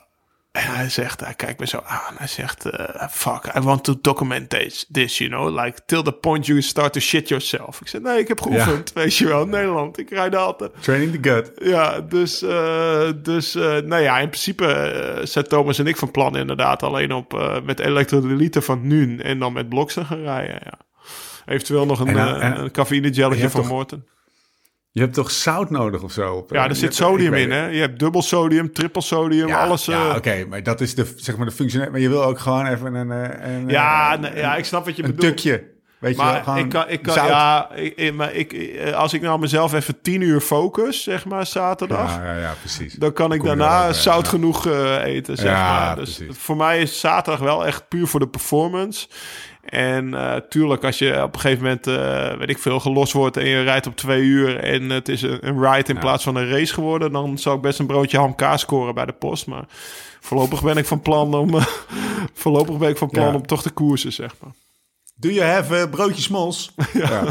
En 0.52 0.74
hij 0.74 0.88
zegt, 0.88 1.20
hij 1.20 1.34
kijkt 1.34 1.60
me 1.60 1.66
zo 1.66 1.80
aan. 1.86 2.14
Hij 2.16 2.26
zegt, 2.26 2.64
eh, 2.64 3.08
fuck, 3.10 3.52
I 3.56 3.60
want 3.60 3.84
to 3.84 3.94
document 4.00 4.50
this, 4.50 4.86
this, 4.90 5.18
you 5.18 5.30
know. 5.30 5.64
Like, 5.64 5.78
till 5.86 6.02
the 6.02 6.12
point 6.12 6.46
you 6.46 6.62
start 6.62 6.92
to 6.92 7.00
shit 7.00 7.28
yourself. 7.28 7.80
Ik 7.80 7.88
zeg, 7.88 8.00
nee, 8.00 8.18
ik 8.18 8.28
heb 8.28 8.40
geoefend, 8.40 8.92
weet 8.92 9.16
je 9.16 9.26
wel. 9.26 9.46
Nederland, 9.46 9.98
ik 9.98 10.10
rijd 10.10 10.34
altijd. 10.34 10.70
Training 10.80 11.12
the 11.12 11.30
gut. 11.30 11.52
Ja, 11.62 12.00
dus, 12.00 12.42
uh, 12.42 13.10
dus 13.22 13.56
uh, 13.56 13.62
nou 13.62 14.02
ja, 14.02 14.18
in 14.18 14.28
principe 14.28 15.20
zijn 15.24 15.48
Thomas 15.48 15.78
en 15.78 15.86
ik 15.86 15.96
van 15.96 16.10
plan 16.10 16.36
inderdaad 16.36 16.82
alleen 16.82 17.12
op 17.12 17.60
met 17.64 17.80
elektrolyten 17.80 18.62
van 18.62 18.86
nu 18.86 19.18
en 19.18 19.38
dan 19.38 19.52
met 19.52 19.68
bloksen 19.68 20.06
gaan 20.06 20.22
rijden. 20.22 20.60
Ja. 20.64 20.78
Eventueel 21.46 21.86
nog 21.86 22.00
een, 22.00 22.16
en, 22.16 22.70
een 23.42 23.50
van 23.50 23.66
Morten. 23.66 24.06
Je 24.94 25.00
hebt 25.00 25.14
toch 25.14 25.30
zout 25.30 25.70
nodig 25.70 26.02
of 26.02 26.12
zo? 26.12 26.46
Ja, 26.48 26.68
er 26.68 26.76
zit 26.76 26.94
sodium 26.94 27.34
in, 27.34 27.50
hè? 27.50 27.66
Je 27.66 27.80
hebt 27.80 27.98
dubbel 27.98 28.22
sodium, 28.22 28.72
triple 28.72 29.02
sodium, 29.02 29.48
ja, 29.48 29.64
alles. 29.64 29.84
Ja, 29.84 30.08
uh... 30.08 30.16
oké, 30.16 30.44
maar 30.48 30.62
dat 30.62 30.80
is 30.80 30.94
de, 30.94 31.12
zeg 31.16 31.36
maar 31.36 31.46
de 31.46 31.52
functie. 31.52 31.90
Maar 31.90 32.00
je 32.00 32.08
wil 32.08 32.24
ook 32.24 32.38
gewoon 32.38 32.66
even 32.66 32.94
een... 32.94 33.10
een 33.10 33.68
ja, 33.68 34.18
ja, 34.34 34.56
ik 34.56 34.64
snap 34.64 34.84
wat 34.84 34.96
je 34.96 35.02
een 35.02 35.10
bedoelt. 35.10 35.30
Een 35.30 35.36
tukje. 35.36 35.70
Weet 36.02 36.16
maar 36.16 36.36
je 36.36 36.44
wel, 36.44 36.56
ik 36.56 36.68
kan, 36.68 36.88
ik 36.88 37.02
kan, 37.02 37.14
ja, 37.14 37.70
ik, 37.74 38.14
maar 38.14 38.34
ik, 38.34 38.76
als 38.94 39.12
ik 39.12 39.20
nou 39.20 39.38
mezelf 39.38 39.72
even 39.72 40.00
tien 40.00 40.20
uur 40.20 40.40
focus, 40.40 41.02
zeg 41.02 41.24
maar, 41.24 41.46
zaterdag. 41.46 42.16
Ja, 42.16 42.24
ja, 42.24 42.38
ja 42.40 42.54
precies. 42.60 42.94
Dan 42.94 43.12
kan 43.12 43.32
ik 43.32 43.38
Kom 43.38 43.48
daarna 43.48 43.92
zout 43.92 44.24
ja. 44.24 44.30
genoeg 44.30 44.66
uh, 44.66 45.04
eten, 45.04 45.36
zeg 45.36 45.46
Ja, 45.46 45.78
maar. 45.78 45.96
Dus 45.96 46.16
precies. 46.16 46.38
voor 46.38 46.56
mij 46.56 46.80
is 46.80 47.00
zaterdag 47.00 47.40
wel 47.40 47.66
echt 47.66 47.88
puur 47.88 48.06
voor 48.06 48.20
de 48.20 48.28
performance. 48.28 49.08
En 49.62 50.08
uh, 50.08 50.34
tuurlijk, 50.48 50.84
als 50.84 50.98
je 50.98 51.22
op 51.22 51.34
een 51.34 51.40
gegeven 51.40 51.62
moment, 51.62 51.86
uh, 51.86 52.38
weet 52.38 52.48
ik 52.50 52.58
veel, 52.58 52.80
gelost 52.80 53.12
wordt 53.12 53.36
en 53.36 53.46
je 53.46 53.62
rijdt 53.62 53.86
op 53.86 53.96
twee 53.96 54.22
uur 54.22 54.56
en 54.58 54.90
het 54.90 55.08
is 55.08 55.22
een, 55.22 55.38
een 55.48 55.60
ride 55.64 55.88
in 55.88 55.94
Ja. 55.94 56.00
plaats 56.00 56.24
van 56.24 56.36
een 56.36 56.48
race 56.50 56.74
geworden, 56.74 57.12
dan 57.12 57.38
zou 57.38 57.56
ik 57.56 57.62
best 57.62 57.78
een 57.78 57.86
broodje 57.86 58.18
ham 58.18 58.34
kaas 58.34 58.60
scoren 58.60 58.94
bij 58.94 59.06
de 59.06 59.12
post. 59.12 59.46
Maar 59.46 59.64
voorlopig 60.20 60.62
ben 60.62 60.76
ik 60.76 60.86
van 60.86 61.00
plan 61.00 61.34
om, 61.34 61.50
voorlopig 62.42 62.78
ben 62.78 62.88
ik 62.88 62.96
van 62.96 63.10
plan 63.10 63.26
Ja. 63.28 63.34
om 63.34 63.46
toch 63.46 63.62
te 63.62 63.70
koersen, 63.70 64.12
zeg 64.12 64.34
maar. 64.42 64.52
Do 65.22 65.28
you 65.30 65.40
have 65.46 65.74
uh, 65.74 65.90
broodjes 65.90 66.24
smols? 66.24 66.74
Ja. 66.92 67.24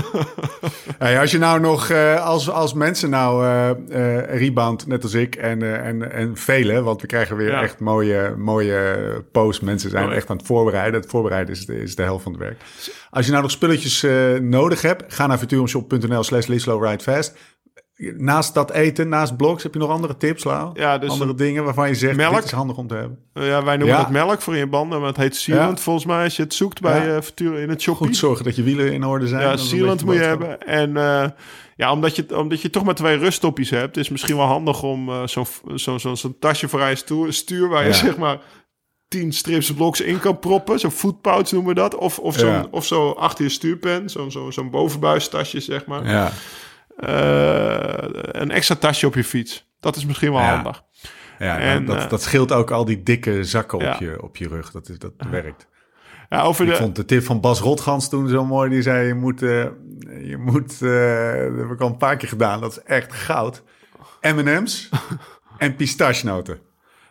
Hey, 0.97 1.19
als 1.19 1.31
je 1.31 1.37
nou 1.37 1.59
nog, 1.59 1.89
eh, 1.89 2.25
als, 2.25 2.49
als 2.49 2.73
mensen 2.73 3.09
nou 3.09 3.45
eh, 3.45 3.69
eh, 3.69 4.39
rebound, 4.39 4.87
net 4.87 5.03
als 5.03 5.13
ik 5.13 5.35
en, 5.35 5.61
eh, 5.61 5.87
en, 5.87 6.11
en 6.11 6.37
velen, 6.37 6.83
want 6.83 7.01
we 7.01 7.07
krijgen 7.07 7.35
weer 7.35 7.49
Ja. 7.51 7.61
echt 7.61 7.79
mooie, 7.79 8.35
mooie 8.37 9.23
posts. 9.31 9.63
Mensen 9.63 9.89
zijn 9.89 10.05
Oh, 10.07 10.13
echt 10.13 10.29
aan 10.29 10.37
het 10.37 10.45
voorbereiden. 10.45 11.01
Het 11.01 11.09
voorbereiden 11.09 11.53
is 11.53 11.65
de, 11.65 11.81
is 11.81 11.95
de 11.95 12.03
helft 12.03 12.23
van 12.23 12.31
het 12.31 12.41
werk. 12.41 12.61
Als 13.09 13.25
je 13.25 13.31
nou 13.31 13.43
nog 13.43 13.51
spulletjes 13.51 14.03
eh, 14.03 14.33
nodig 14.33 14.81
hebt, 14.81 15.13
ga 15.13 15.27
naar 15.27 15.37
futurumshop.nl 15.37 16.23
slash 16.23 16.47
Fast. 17.01 17.37
Naast 18.17 18.53
dat 18.53 18.71
eten, 18.71 19.09
naast 19.09 19.37
blogs, 19.37 19.63
heb 19.63 19.73
je 19.73 19.79
nog 19.79 19.89
andere 19.89 20.17
tips, 20.17 20.43
Lau? 20.43 20.69
Ja, 20.73 20.97
dus 20.97 21.09
andere 21.09 21.33
dingen 21.33 21.63
waarvan 21.63 21.87
je 21.87 21.95
zegt, 21.95 22.15
melk. 22.15 22.35
dit 22.35 22.43
is 22.43 22.51
handig 22.51 22.77
om 22.77 22.87
te 22.87 22.93
hebben. 22.95 23.17
Uh, 23.33 23.47
ja, 23.47 23.63
wij 23.63 23.77
noemen 23.77 23.95
Ja. 23.95 24.01
het 24.01 24.11
melk 24.11 24.41
voor 24.41 24.53
in 24.53 24.59
je 24.59 24.67
banden, 24.67 24.99
maar 24.99 25.07
het 25.07 25.17
heet 25.17 25.35
sealant 25.35 25.77
Ja. 25.77 25.83
volgens 25.83 26.05
mij 26.05 26.23
als 26.23 26.35
je 26.35 26.43
het 26.43 26.53
zoekt 26.53 26.81
bij 26.81 27.07
Ja. 27.07 27.21
uh, 27.41 27.61
in 27.61 27.69
het 27.69 27.81
shoppie. 27.81 28.07
Goed 28.07 28.15
zorgen 28.17 28.45
dat 28.45 28.55
je 28.55 28.63
wielen 28.63 28.93
in 28.93 29.03
orde 29.05 29.27
zijn. 29.27 29.41
Ja, 29.41 29.57
sealant 29.57 30.05
moet 30.05 30.15
je 30.15 30.21
hebben. 30.21 30.61
En 30.67 30.89
uh, 30.89 31.25
ja, 31.75 31.91
omdat 31.91 32.15
je, 32.15 32.37
omdat 32.37 32.61
je 32.61 32.69
toch 32.69 32.83
maar 32.83 32.95
twee 32.95 33.17
ruststopjes 33.17 33.69
hebt, 33.69 33.97
is 33.97 34.09
misschien 34.09 34.37
wel 34.37 34.45
handig 34.45 34.83
om 34.83 35.09
uh, 35.09 35.21
zo'n 35.27 35.45
zo, 35.75 35.97
zo, 35.97 36.15
zo'n 36.15 36.35
tasje 36.39 36.67
voor 36.67 36.81
je 36.81 36.95
stuur, 36.95 37.33
stuur 37.33 37.69
waar 37.69 37.85
je 37.85 37.93
zeg 37.93 38.17
maar 38.17 38.39
tien 39.07 39.33
strips 39.33 39.73
bloks 39.73 40.01
in 40.01 40.19
kan 40.19 40.39
proppen. 40.39 40.79
Zo'n 40.79 40.91
footpouch 40.91 41.51
noemen 41.51 41.73
we 41.73 41.79
dat. 41.79 41.95
Of, 41.95 42.19
of 42.19 42.35
zo'n 42.37 42.49
Ja. 42.49 42.67
of 42.71 42.85
zo 42.85 43.09
achter 43.11 43.43
je 43.43 43.49
stuurpen. 43.49 44.09
Zo'n 44.09 44.31
zo, 44.31 44.51
zo'n 44.51 44.69
bovenbuistasje, 44.69 45.59
zeg 45.59 45.85
maar. 45.85 46.07
Ja. 46.09 46.31
Uh, 47.03 47.93
een 48.31 48.51
extra 48.51 48.75
tasje 48.75 49.07
op 49.07 49.15
je 49.15 49.23
fiets. 49.23 49.69
Dat 49.79 49.95
is 49.95 50.05
misschien 50.05 50.31
wel 50.31 50.41
Ja. 50.41 50.53
handig. 50.55 50.83
Ja, 51.39 51.57
En, 51.59 51.85
dat, 51.85 51.97
eh, 51.97 52.09
dat 52.09 52.21
scheelt 52.21 52.51
ook 52.51 52.71
al 52.71 52.85
die 52.85 53.03
dikke 53.03 53.43
zakken 53.43 53.79
Ja. 53.79 53.93
op, 53.93 53.99
je, 53.99 54.21
op 54.23 54.37
je 54.37 54.47
rug. 54.47 54.71
Dat, 54.71 54.89
is, 54.89 54.99
dat 54.99 55.11
werkt. 55.29 55.67
Ja, 56.29 56.41
over 56.41 56.65
Ik 56.65 56.71
de, 56.71 56.77
vond 56.77 56.95
de 56.95 57.05
tip 57.05 57.23
van 57.23 57.39
Bas 57.41 57.59
Rotgans 57.59 58.09
toen 58.09 58.27
zo 58.29 58.45
mooi. 58.45 58.69
Die 58.69 58.81
zei, 58.81 59.07
je 59.07 59.13
moet... 59.13 59.41
eh, 59.41 59.65
je 60.29 60.37
moet 60.39 60.71
eh, 60.81 61.49
dat 61.49 61.57
heb 61.57 61.71
ik 61.71 61.81
al 61.81 61.87
een 61.87 61.97
paar 61.97 62.17
keer 62.17 62.29
gedaan. 62.29 62.61
Dat 62.61 62.71
is 62.71 62.83
echt 62.83 63.13
goud. 63.13 63.63
M&M's 64.21 64.89
en 65.57 65.75
pistachenoten. 65.75 66.59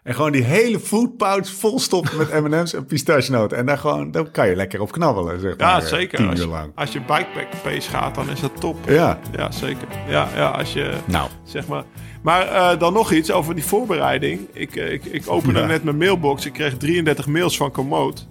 En 0.03 0.15
gewoon 0.15 0.33
die 0.33 0.43
hele 0.45 0.81
foodpouch 0.81 1.49
vol 1.49 1.79
stoppen 1.79 2.17
met 2.17 2.33
M&M's 2.43 2.75
en 2.75 2.87
pistachenoten. 2.87 3.59
En 3.59 3.67
daar 3.67 3.79
gewoon, 3.79 4.11
daar 4.11 4.31
kan 4.31 4.49
je 4.49 4.57
lekker 4.57 4.81
op 4.81 4.93
knabbelen, 4.93 5.41
zeg 5.41 5.55
ja, 5.57 5.67
maar. 5.73 5.83
eh, 5.83 5.89
zeker. 5.89 6.19
Tien 6.19 6.29
Als 6.29 6.39
uur 6.39 6.45
je, 6.45 6.51
lang. 6.51 6.73
als 6.75 6.93
je 6.93 6.99
bikepack 7.01 7.49
pace 7.63 7.91
gaat, 7.91 8.15
dan 8.15 8.31
is 8.31 8.41
dat 8.41 8.61
top. 8.61 8.77
Ja, 8.89 9.19
Ja, 9.37 9.51
zeker. 9.51 9.89
Ja, 10.09 10.29
ja 10.35 10.49
als 10.49 10.73
je... 10.73 10.93
nou. 11.05 11.29
Zeg 11.45 11.67
maar. 11.67 11.85
Maar 12.23 12.47
eh, 12.47 12.79
dan 12.79 12.93
nog 12.93 13.13
iets 13.13 13.31
over 13.31 13.55
die 13.55 13.65
voorbereiding. 13.65 14.41
Ik, 14.53 14.77
eh, 14.77 14.93
ik, 14.93 15.05
ik 15.05 15.23
opende 15.27 15.61
Ja. 15.61 15.67
net 15.67 15.85
mijn 15.85 15.97
mailbox. 15.97 16.47
Ik 16.47 16.53
kreeg 16.53 16.77
33 16.77 17.27
mails 17.27 17.57
van 17.57 17.71
Komoot. 17.71 18.27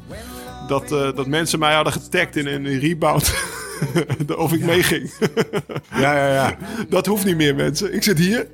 Dat, 0.67 0.89
dat 0.89 1.27
mensen 1.27 1.59
mij 1.59 1.73
hadden 1.73 1.93
getagd 1.93 2.35
in 2.35 2.47
een 2.47 2.79
rebound. 2.79 3.33
of 4.37 4.53
ik 4.53 4.63
meeging. 4.65 5.11
Ja, 5.91 6.13
ja, 6.15 6.33
ja. 6.33 6.57
dat 6.89 7.05
hoeft 7.05 7.25
niet 7.25 7.35
meer, 7.35 7.55
mensen. 7.55 7.93
Ik 7.93 8.03
zit 8.03 8.17
hier. 8.17 8.47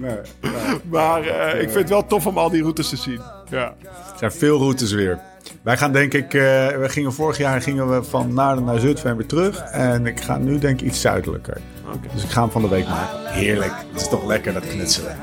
nee. 0.00 0.18
Maar 0.90 1.22
eh, 1.26 1.54
ik 1.62 1.70
vind 1.70 1.74
het 1.74 1.88
wel 1.88 2.06
tof 2.06 2.26
om 2.26 2.38
al 2.38 2.50
die 2.50 2.62
routes 2.62 2.88
te 2.88 2.96
zien. 2.96 3.20
Ja. 3.50 3.74
Er 3.82 4.18
zijn 4.18 4.32
veel 4.32 4.58
routes 4.58 4.92
weer. 4.92 5.18
Wij 5.62 5.76
gaan 5.76 5.92
denk 5.92 6.14
ik, 6.14 6.34
eh, 6.34 6.40
we 6.68 6.86
gingen 6.88 7.12
vorig 7.12 7.38
jaar 7.38 7.62
gingen 7.62 7.90
we 7.90 8.02
van 8.02 8.34
Naarden 8.34 8.64
naar 8.64 8.78
Zutphen 8.78 9.10
en 9.10 9.16
weer 9.16 9.26
terug. 9.26 9.60
En 9.60 10.06
ik 10.06 10.20
ga 10.20 10.38
nu 10.38 10.58
denk 10.58 10.80
ik 10.80 10.86
iets 10.86 11.00
zuidelijker. 11.00 11.60
Oké. 11.86 12.08
Dus 12.14 12.22
ik 12.24 12.30
ga 12.30 12.40
hem 12.40 12.50
van 12.50 12.62
de 12.62 12.68
week 12.68 12.88
maken. 12.88 13.32
Heerlijk. 13.32 13.72
Het 13.92 14.00
is 14.00 14.08
toch 14.08 14.26
lekker 14.26 14.52
dat 14.52 14.68
knutselen. 14.68 15.16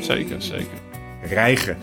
Zeker, 0.00 0.42
zeker. 0.42 0.78
Rijgen. 1.22 1.76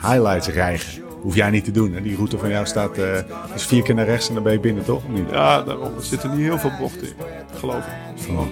Highlights 0.00 0.48
rijgen. 0.48 1.07
Hoef 1.20 1.34
jij 1.34 1.50
niet 1.50 1.64
te 1.64 1.70
doen. 1.70 1.92
Hè? 1.92 2.02
Die 2.02 2.16
route 2.16 2.38
van 2.38 2.48
jou 2.48 2.66
staat 2.66 2.98
eh, 2.98 3.14
is 3.54 3.66
vier 3.66 3.82
keer 3.82 3.94
naar 3.94 4.04
rechts 4.06 4.28
en 4.28 4.34
dan 4.34 4.42
ben 4.42 4.52
je 4.52 4.60
binnen, 4.60 4.84
toch? 4.84 5.08
Niet? 5.08 5.30
Ja, 5.30 5.62
daarom. 5.62 5.94
Er 5.96 6.02
zitten 6.02 6.30
niet 6.30 6.40
heel 6.40 6.58
veel 6.58 6.72
bochten 6.80 7.02
in. 7.06 7.14
Geloof 7.58 7.86
ik. 7.86 8.26
Jammer. 8.26 8.46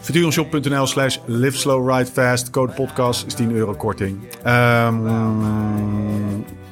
Futuronshop.nl 0.00 0.86
slash 0.86 1.18
live 1.24 1.56
slow 1.56 1.90
ride 1.90 2.06
fast. 2.10 2.50
Code 2.50 2.72
podcast 2.72 3.26
is 3.26 3.34
10 3.34 3.50
euro 3.52 3.74
korting. 3.74 4.18
Ehm, 4.42 5.02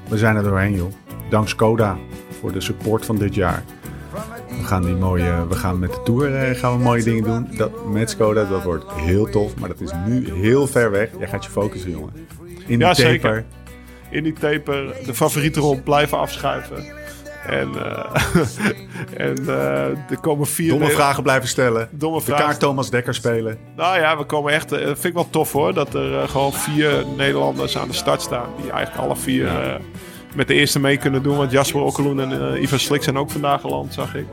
we 0.09 0.19
zijn 0.19 0.36
er 0.36 0.43
doorheen 0.43 0.74
joh. 0.74 0.93
Dank 1.31 1.49
Skoda 1.49 1.97
voor 2.40 2.53
de 2.53 2.61
support 2.61 3.05
van 3.07 3.16
dit 3.19 3.35
jaar. 3.35 3.62
We 4.59 4.65
gaan, 4.65 4.82
die 4.82 4.95
mooie, 4.95 5.47
we 5.49 5.55
gaan 5.55 5.78
met 5.78 5.90
de 5.93 6.03
Tour 6.05 6.35
eh, 6.35 6.59
gaan 6.59 6.77
we 6.77 6.82
mooie 6.82 7.03
dingen 7.03 7.23
doen. 7.23 7.49
Dat, 7.57 7.86
met 7.93 8.11
Skoda, 8.11 8.45
dat 8.45 8.62
wordt 8.62 8.93
heel 8.93 9.24
tof. 9.31 9.55
Maar 9.57 9.69
dat 9.69 9.81
is 9.81 9.90
nu 10.07 10.32
heel 10.35 10.66
ver 10.66 10.90
weg. 10.90 11.11
Jij 11.19 11.28
gaat 11.28 11.45
je 11.45 11.51
focussen 11.51 11.90
jongen. 11.90 12.12
In 12.66 12.78
Ja, 12.78 12.89
de 12.90 12.97
taper. 12.97 13.11
zeker. 13.11 13.45
In 14.10 14.22
die 14.22 14.32
taper 14.32 14.94
de 15.06 15.14
favoriete 15.14 15.60
rol 15.60 15.80
blijven 15.82 16.18
afschuiven. 16.18 16.85
En, 17.47 17.68
eh, 17.74 18.14
en 19.28 19.48
eh, 19.48 20.10
er 20.10 20.18
komen 20.20 20.47
vier... 20.47 20.70
Domme 20.70 20.90
vragen 20.90 21.22
blijven 21.22 21.48
stellen. 21.48 21.89
Domme 21.90 22.18
de 22.18 22.24
vragen. 22.24 22.44
kaart 22.44 22.60
Thomas 22.60 22.90
Dekker 22.90 23.14
spelen. 23.14 23.59
Nou 23.76 23.98
ja, 23.98 24.18
we 24.18 24.24
komen 24.24 24.52
echt... 24.52 24.72
eh, 24.72 24.85
vind 24.85 25.05
ik 25.05 25.12
wel 25.12 25.30
tof 25.30 25.52
hoor. 25.52 25.74
Dat 25.74 25.94
er 25.94 26.28
gewoon 26.28 26.52
vier 26.52 27.05
Nederlanders 27.16 27.78
aan 27.78 27.89
de 27.89 27.94
start 27.94 28.22
staan. 28.22 28.48
Die 28.62 28.70
eigenlijk 28.70 29.05
alle 29.05 29.16
vier 29.16 29.80
met 30.35 30.48
de 30.48 30.55
eerste 30.55 30.80
mee 30.80 30.97
kunnen 30.97 31.22
doen. 31.22 31.36
Want 31.36 31.51
Jasper 31.51 31.80
Okkeloen 31.80 32.20
en 32.20 32.62
Ivan 32.62 32.78
Slik 32.78 33.02
zijn 33.02 33.18
ook 33.18 33.30
vandaag 33.30 33.60
geland, 33.60 33.94
zag 33.94 34.14
ik. 34.14 34.26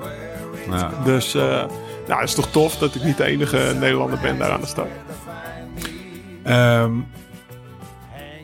Ja. 0.69 0.91
Dus 1.03 1.35
eh, 1.35 1.65
nou, 2.07 2.19
het 2.19 2.30
is 2.30 2.35
toch 2.35 2.52
tof 2.52 2.77
dat 2.77 2.95
ik 2.95 3.03
niet 3.03 3.18
de 3.18 3.23
enige 3.23 3.73
Nederlander 3.80 4.19
ben 4.22 4.38
daar 4.38 4.52
aan 4.52 4.61
de 4.61 4.68
start. 4.68 4.89
Ehm, 6.43 6.91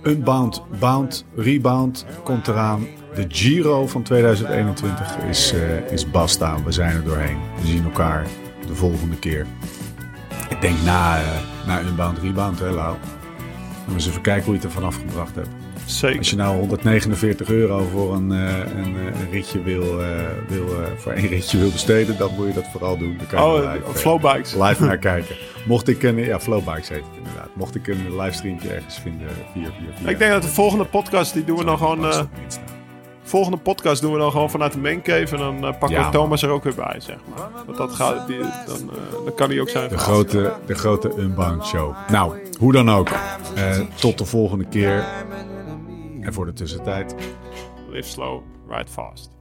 Unbound, 0.03 0.61
Bound, 0.79 1.25
Rebound 1.35 2.05
komt 2.23 2.47
eraan. 2.47 2.87
De 3.15 3.25
Giro 3.27 3.87
van 3.87 4.03
2021 4.03 5.17
is, 5.17 5.53
eh, 5.53 5.91
is 5.91 6.11
basta. 6.11 6.63
We 6.63 6.71
zijn 6.71 6.95
er 6.95 7.03
doorheen. 7.03 7.37
We 7.61 7.67
zien 7.67 7.83
elkaar 7.83 8.27
de 8.67 8.75
volgende 8.75 9.19
keer. 9.19 9.45
Ik 10.49 10.61
denk 10.61 10.81
na, 10.81 11.17
eh, 11.17 11.27
na 11.67 11.81
Unbound, 11.81 12.17
Rebound, 12.17 12.59
hè 12.59 12.71
Lau? 12.71 12.95
En 13.87 13.93
eens 13.93 14.07
even 14.07 14.21
kijken 14.21 14.45
hoe 14.45 14.53
je 14.53 14.59
het 14.59 14.69
er 14.69 14.75
vanaf 14.75 14.95
gebracht 14.95 15.35
hebt. 15.35 15.60
Zeker. 15.91 16.17
Als 16.17 16.29
je 16.29 16.35
nou 16.35 16.57
149 16.57 17.49
euro 17.49 17.87
voor 17.91 18.13
een, 18.13 18.31
eh, 18.31 18.57
een, 18.57 18.95
eh, 18.95 19.19
een 19.21 19.29
ritje 19.31 19.61
wil, 19.63 20.01
eh, 20.01 20.07
wil 20.47 20.65
voor 20.97 21.11
één 21.11 21.27
ritje 21.27 21.57
wil 21.57 21.71
besteden, 21.71 22.17
dan 22.17 22.31
moet 22.37 22.47
je 22.47 22.53
dat 22.53 22.67
vooral 22.71 22.97
doen. 22.97 23.17
Dan 23.17 23.27
kan 23.27 23.41
je 23.41 23.61
Oh, 23.61 23.73
live, 23.73 23.99
flowbikes. 23.99 24.53
live 24.53 24.85
naar 24.85 24.97
kijken. 25.11 25.35
Mocht 25.65 25.87
ik 25.87 26.03
een, 26.03 26.15
ja, 26.17 26.39
Flowbikes 26.39 26.89
heet 26.89 26.97
het 26.97 27.17
inderdaad. 27.17 27.49
Mocht 27.53 27.75
ik 27.75 27.87
een 27.87 28.15
livestreamje 28.15 28.69
ergens 28.73 28.99
vinden 28.99 29.27
via, 29.53 29.63
via, 29.63 29.71
via. 29.99 30.09
Ik 30.09 30.19
denk 30.19 30.31
dat 30.31 30.41
de 30.41 30.47
volgende 30.47 30.85
podcast, 30.85 31.33
die 31.33 31.43
doen 31.43 31.57
we 31.57 31.63
dan 31.65 31.77
gewoon... 31.77 32.27
volgende 33.23 33.57
podcast 33.57 34.01
doen 34.01 34.11
we 34.13 34.17
dan 34.19 34.31
gewoon 34.31 34.49
vanuit 34.49 34.71
de 34.71 34.79
maincave. 34.79 35.35
En 35.35 35.37
dan 35.37 35.55
eh, 35.55 35.61
pakken 35.79 35.89
Ja, 35.99 36.05
we 36.05 36.11
Thomas 36.11 36.41
er 36.43 36.49
ook 36.49 36.63
weer 36.63 36.75
bij, 36.75 36.95
zeg 36.97 37.15
maar. 37.35 37.49
Want 37.65 37.77
dat 37.77 37.91
gaat, 37.91 38.27
die, 38.27 38.39
dan, 38.39 38.89
dan 39.25 39.33
kan 39.35 39.49
hij 39.49 39.59
ook 39.61 39.69
zijn 39.69 39.89
De 39.89 39.97
grote, 39.97 40.53
de 40.65 40.73
grote 40.75 41.11
Unbound 41.17 41.65
Show. 41.65 41.95
Nou, 42.09 42.35
hoe 42.59 42.71
dan 42.71 42.91
ook. 42.91 43.09
Tot 43.95 44.17
de 44.17 44.25
volgende 44.25 44.65
keer. 44.65 45.05
En 46.21 46.33
voor 46.33 46.45
de 46.45 46.53
tussentijd. 46.53 47.15
Live 47.89 48.09
slow, 48.09 48.43
ride 48.67 48.89
fast. 48.89 49.40